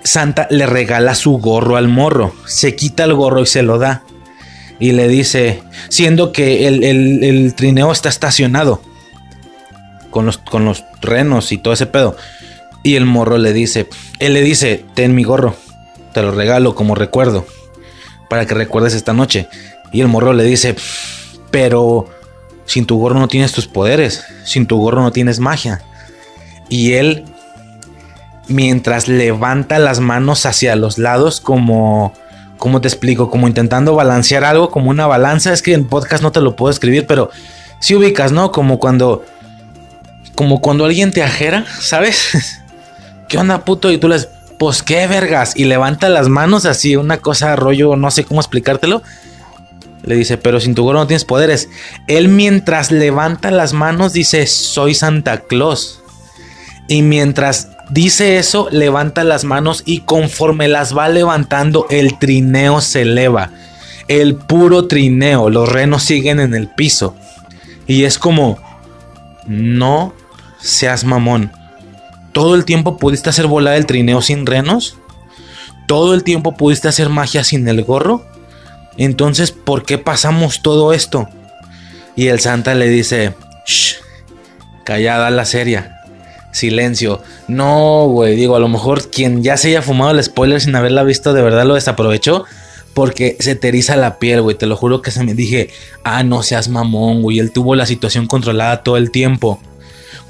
[0.03, 2.33] Santa le regala su gorro al morro.
[2.45, 4.03] Se quita el gorro y se lo da.
[4.79, 8.81] Y le dice, siendo que el, trineo está estacionado
[10.09, 12.15] con los, con los renos y todo ese pedo.
[12.83, 13.87] Y el morro le dice,
[14.19, 15.55] él le dice, ten mi gorro,
[16.13, 17.45] te lo regalo como recuerdo,
[18.29, 19.47] para que recuerdes esta noche.
[19.93, 20.75] Y el morro le dice,
[21.49, 22.07] pero
[22.65, 25.81] sin tu gorro no tienes tus poderes, sin tu gorro no tienes magia.
[26.67, 27.25] Y él,
[28.47, 32.13] mientras levanta las manos hacia los lados como...
[32.57, 33.29] ¿Cómo te explico?
[33.29, 35.51] Como intentando balancear algo, como una balanza.
[35.51, 37.29] Es que en podcast no te lo puedo escribir, pero
[37.81, 38.51] si ubicas, ¿no?
[38.51, 39.25] Como cuando...
[40.33, 42.59] Como cuando alguien te ajera, ¿sabes?
[43.27, 43.91] ¿Qué onda, puto?
[43.91, 44.29] Y tú les...
[44.59, 45.53] Pues qué vergas.
[45.57, 49.01] Y levanta las manos así, una cosa rollo, no sé cómo explicártelo
[50.03, 51.69] le dice, pero sin tu gorro no tienes poderes.
[52.07, 56.01] Él mientras levanta las manos dice, soy Santa Claus.
[56.87, 63.03] Y mientras dice eso, levanta las manos y conforme las va levantando, el trineo se
[63.03, 63.51] eleva.
[64.09, 67.15] El puro trineo, los renos siguen en el piso.
[67.87, 68.59] Y es como,
[69.47, 70.13] no
[70.59, 71.51] seas mamón.
[72.33, 74.97] ¿Todo el tiempo pudiste hacer volar el trineo sin renos?
[75.87, 78.25] ¿Todo el tiempo pudiste hacer magia sin el gorro?
[78.97, 81.29] Entonces, ¿por qué pasamos todo esto?
[82.15, 83.33] Y el Santa le dice,
[83.65, 83.95] Shh,
[84.83, 85.99] callada la seria.
[86.51, 87.21] Silencio.
[87.47, 91.03] No, güey, digo, a lo mejor quien ya se haya fumado el spoiler sin haberla
[91.03, 92.45] visto de verdad lo desaprovechó.
[92.93, 94.55] Porque se te la piel, güey.
[94.55, 95.71] Te lo juro que se me dije,
[96.03, 97.39] ah, no seas mamón, güey.
[97.39, 99.59] Él tuvo la situación controlada todo el tiempo.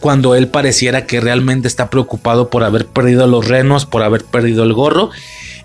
[0.03, 4.65] Cuando él pareciera que realmente está preocupado por haber perdido los renos, por haber perdido
[4.65, 5.11] el gorro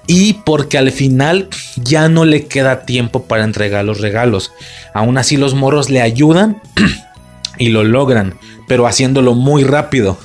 [0.06, 4.52] y porque al final ya no le queda tiempo para entregar los regalos.
[4.94, 6.62] Aún así los morros le ayudan
[7.58, 8.38] y lo logran,
[8.68, 10.16] pero haciéndolo muy rápido.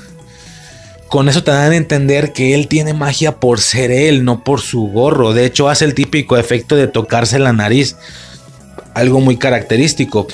[1.07, 4.61] Con eso te dan a entender que él tiene magia por ser él, no por
[4.61, 5.33] su gorro.
[5.33, 7.95] De hecho, hace el típico efecto de tocarse la nariz.
[8.93, 10.27] Algo muy característico.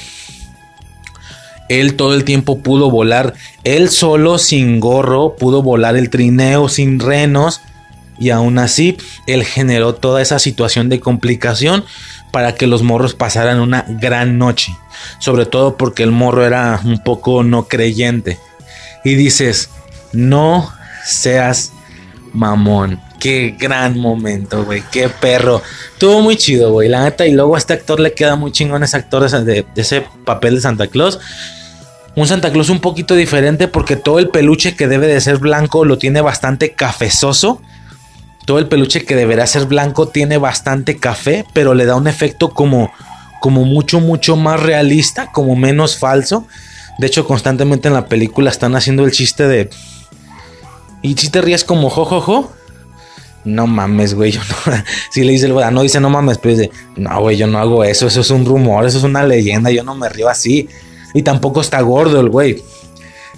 [1.70, 3.34] Él todo el tiempo pudo volar.
[3.64, 7.62] Él solo, sin gorro, pudo volar el trineo sin renos
[8.20, 11.86] y aún así, él generó toda esa situación de complicación
[12.32, 14.76] para que los morros pasaran una gran noche.
[15.20, 18.38] Sobre todo porque el morro era un poco no creyente.
[19.06, 19.70] Y dices,
[20.12, 20.70] no
[21.06, 21.72] seas
[22.34, 23.00] mamón.
[23.22, 24.84] Qué gran momento, güey.
[24.92, 25.62] Qué perro.
[25.94, 26.90] Estuvo muy chido, güey.
[26.90, 27.26] La neta.
[27.26, 30.56] Y luego a este actor le queda muy chingón ese actor de, de ese papel
[30.56, 31.20] de Santa Claus.
[32.20, 35.86] Un Santa Claus un poquito diferente porque todo el peluche que debe de ser blanco
[35.86, 37.62] lo tiene bastante cafezoso
[38.50, 42.50] todo el peluche que deberá ser blanco tiene bastante café, pero le da un efecto
[42.50, 42.92] como,
[43.42, 46.48] como mucho, mucho más realista, como menos falso.
[46.98, 49.70] De hecho, constantemente en la película están haciendo el chiste de...
[51.04, 52.52] ¿Y si te ríes como jojojo?
[53.46, 54.34] No mames, güey.
[54.34, 54.74] No.
[55.12, 57.84] Si le dice el no dice no mames, pero dice, no, güey, yo no hago
[57.84, 58.08] eso.
[58.08, 59.70] Eso es un rumor, eso es una leyenda.
[59.70, 60.68] Yo no me río así.
[61.14, 62.64] Y tampoco está gordo el güey.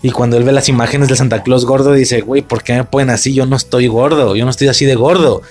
[0.04, 2.84] Y cuando él ve las imágenes de Santa Claus gordo, dice, güey, ¿por qué me
[2.84, 3.34] ponen así?
[3.34, 5.42] Yo no estoy gordo, yo no estoy así de gordo.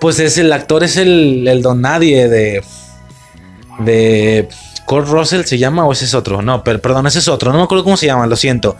[0.00, 2.62] Pues es el actor, es el, el don nadie de.
[3.80, 4.48] de.
[4.86, 6.42] Kurt Russell se llama o ese es otro.
[6.42, 7.52] No, pero perdón, ese es otro.
[7.52, 8.76] No me acuerdo cómo se llama, lo siento.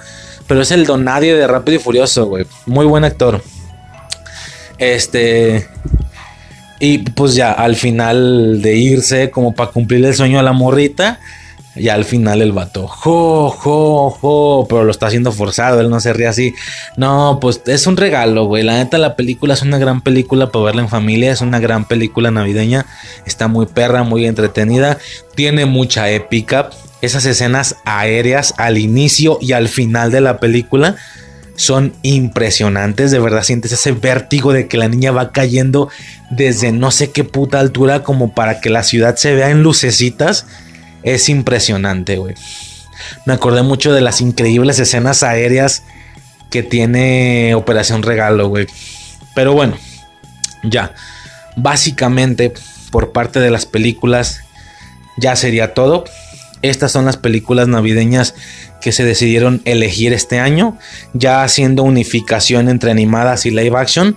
[0.46, 2.46] Pero es el don nadie de Rápido y Furioso, güey.
[2.64, 3.42] Muy buen actor.
[4.78, 5.68] Este.
[6.80, 11.20] Y pues ya, al final de irse, como para cumplir el sueño a la morrita
[11.76, 16.00] y al final el vato, jo, jo, jo, pero lo está haciendo forzado, él no
[16.00, 16.54] se ríe así.
[16.96, 18.64] No, pues es un regalo, güey.
[18.64, 21.86] La neta, la película es una gran película para verla en familia, es una gran
[21.86, 22.86] película navideña.
[23.24, 24.98] Está muy perra, muy entretenida,
[25.36, 26.70] tiene mucha épica.
[27.02, 30.96] Esas escenas aéreas al inicio y al final de la película
[31.54, 33.12] son impresionantes.
[33.12, 35.88] De verdad sientes ese vértigo de que la niña va cayendo
[36.30, 40.46] desde no sé qué puta altura como para que la ciudad se vea en lucecitas
[41.02, 42.34] es impresionante, güey.
[43.26, 45.82] Me acordé mucho de las increíbles escenas aéreas
[46.50, 48.66] que tiene Operación Regalo, güey.
[49.34, 49.76] Pero bueno,
[50.62, 50.94] ya.
[51.56, 52.52] Básicamente,
[52.90, 54.40] por parte de las películas,
[55.16, 56.04] ya sería todo.
[56.62, 58.34] Estas son las películas navideñas
[58.80, 60.78] que se decidieron elegir este año,
[61.12, 64.16] ya haciendo unificación entre animadas y live action.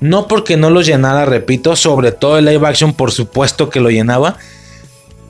[0.00, 3.90] No porque no lo llenara, repito, sobre todo el live action por supuesto que lo
[3.90, 4.36] llenaba.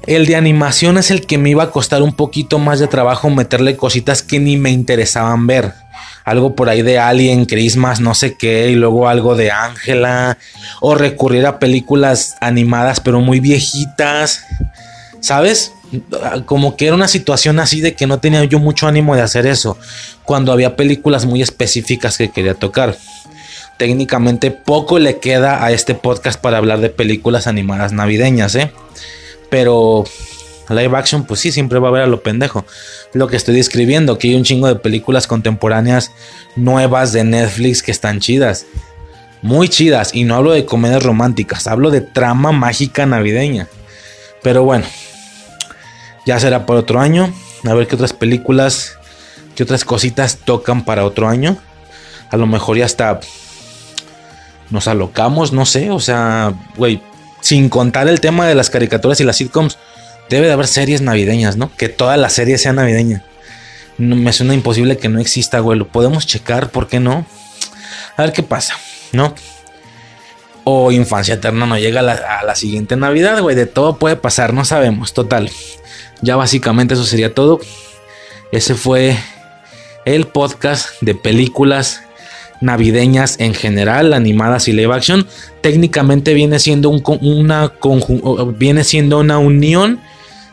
[0.08, 3.28] El de animación es el que me iba a costar un poquito más de trabajo
[3.28, 5.74] meterle cositas que ni me interesaban ver.
[6.24, 10.38] Algo por ahí de Alien, Christmas, no sé qué, y luego algo de Ángela.
[10.80, 14.46] O recurrir a películas animadas pero muy viejitas.
[15.20, 15.72] ¿Sabes?
[16.46, 19.46] Como que era una situación así de que no tenía yo mucho ánimo de hacer
[19.46, 19.76] eso.
[20.24, 22.96] Cuando había películas muy específicas que quería tocar
[23.76, 28.72] técnicamente poco le queda a este podcast para hablar de películas animadas navideñas, ¿eh?
[29.50, 30.04] Pero
[30.68, 32.64] live action, pues sí, siempre va a haber a lo pendejo.
[33.12, 36.12] Lo que estoy describiendo, que hay un chingo de películas contemporáneas
[36.56, 38.66] nuevas de Netflix que están chidas.
[39.42, 40.14] Muy chidas.
[40.14, 43.68] Y no hablo de comedias románticas, hablo de trama mágica navideña.
[44.42, 44.84] Pero bueno,
[46.26, 47.32] ya será por otro año.
[47.64, 48.98] A ver qué otras películas,
[49.54, 51.56] qué otras cositas tocan para otro año.
[52.30, 53.20] A lo mejor ya está
[54.70, 57.00] nos alocamos, no sé, o sea, güey,
[57.40, 59.78] sin contar el tema de las caricaturas y las sitcoms,
[60.28, 61.74] debe de haber series navideñas, ¿no?
[61.76, 63.24] Que toda la serie sea navideña.
[63.96, 65.78] No, me suena imposible que no exista, güey.
[65.78, 67.26] Lo podemos checar, ¿por qué no?
[68.16, 68.74] A ver qué pasa,
[69.12, 69.34] ¿no?
[70.64, 73.56] O Infancia Eterna no llega a la, a la siguiente Navidad, güey.
[73.56, 75.14] De todo puede pasar, no sabemos.
[75.14, 75.50] Total.
[76.20, 77.60] Ya básicamente eso sería todo.
[78.52, 79.16] Ese fue
[80.04, 82.02] el podcast de películas
[82.60, 85.26] navideñas en general, animadas y live action,
[85.60, 87.72] técnicamente viene siendo una
[88.58, 90.00] viene siendo una unión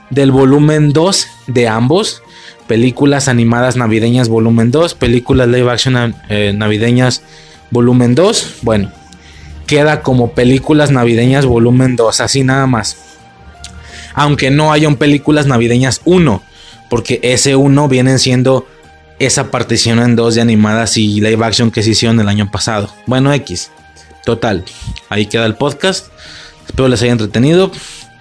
[0.09, 2.21] del volumen 2 de ambos,
[2.67, 7.23] películas animadas navideñas volumen 2, películas live action eh, navideñas
[7.71, 8.91] volumen 2, bueno,
[9.67, 12.97] queda como películas navideñas volumen 2, así nada más.
[14.13, 16.41] Aunque no hayan películas navideñas 1,
[16.89, 18.67] porque ese 1 vienen siendo
[19.19, 22.93] esa partición en dos de animadas y live action que se hicieron el año pasado.
[23.05, 23.71] Bueno, X.
[24.25, 24.65] Total.
[25.09, 26.07] Ahí queda el podcast.
[26.65, 27.71] Espero les haya entretenido.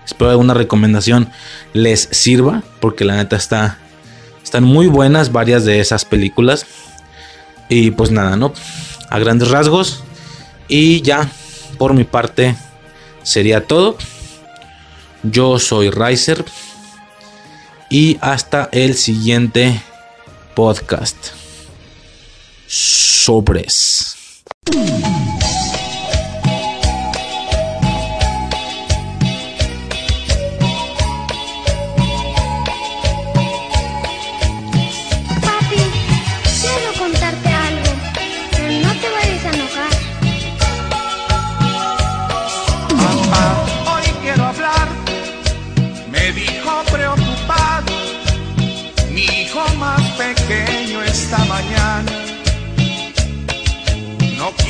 [0.05, 1.31] Espero alguna recomendación
[1.73, 2.63] les sirva.
[2.81, 3.79] Porque la neta está.
[4.43, 6.67] Están muy buenas varias de esas películas.
[7.69, 8.53] Y pues nada, ¿no?
[9.11, 10.05] A grandes rasgos.
[10.69, 11.29] Y ya,
[11.79, 12.55] por mi parte,
[13.23, 13.97] sería todo.
[15.23, 16.45] Yo soy Riser.
[17.91, 19.81] Y hasta el siguiente
[20.55, 21.33] podcast.
[22.67, 24.25] Sobres.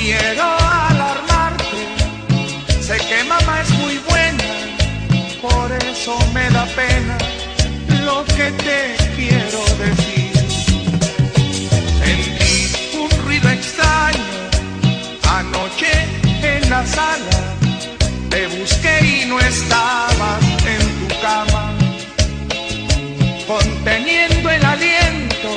[0.05, 0.45] Quiero
[0.91, 1.81] alarmarte,
[2.87, 4.45] sé que mamá es muy buena,
[5.41, 7.17] por eso me da pena
[8.05, 8.81] lo que te
[9.17, 10.33] quiero decir.
[12.05, 12.57] Sentí
[13.03, 14.33] un ruido extraño
[15.41, 15.93] anoche
[16.53, 17.39] en la sala,
[18.29, 21.65] te busqué y no estabas en tu cama.
[23.47, 25.51] Conteniendo el aliento,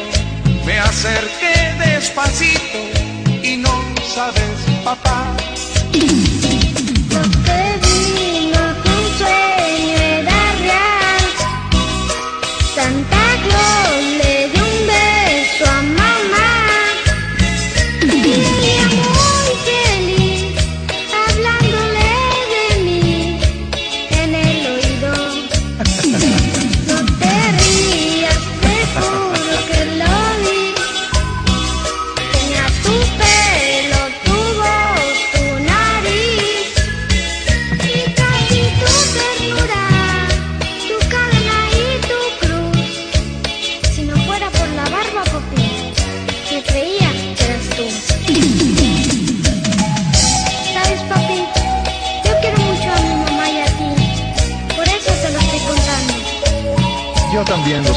[0.66, 3.07] me acerqué despacito
[4.18, 5.38] sabes, papá.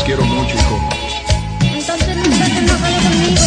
[0.00, 0.80] Los quiero mucho, hijo.
[1.62, 3.42] Entonces no estás enojado conmigo.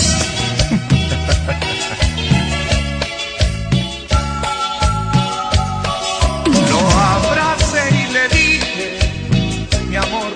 [6.70, 9.00] Lo abracé y le dije,
[9.90, 10.32] mi amor,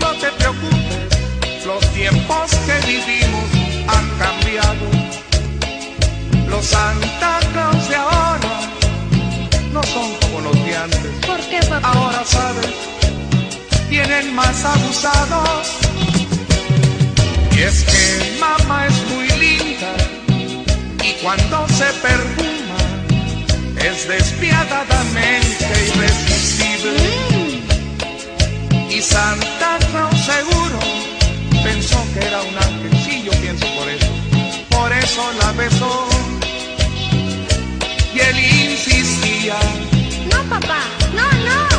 [0.00, 3.48] no te preocupes, los tiempos que vivimos
[3.88, 4.86] han cambiado.
[6.48, 8.60] Los Santa Claus de ahora
[9.72, 11.26] no son como los de antes.
[11.26, 11.92] ¿Por qué, papá?
[11.92, 12.89] Ahora sabes,
[14.02, 15.62] tienen más abusado.
[17.56, 19.92] Y es que mamá es muy linda
[21.04, 22.80] y cuando se perfuma
[23.76, 27.00] es despiadadamente irresistible.
[28.90, 30.78] Y Santa Claus seguro
[31.62, 34.12] pensó que era un ángel, sí yo pienso por eso,
[34.70, 36.08] por eso la besó.
[38.14, 39.58] Y él insistía.
[40.32, 40.80] No papá,
[41.14, 41.69] no, no.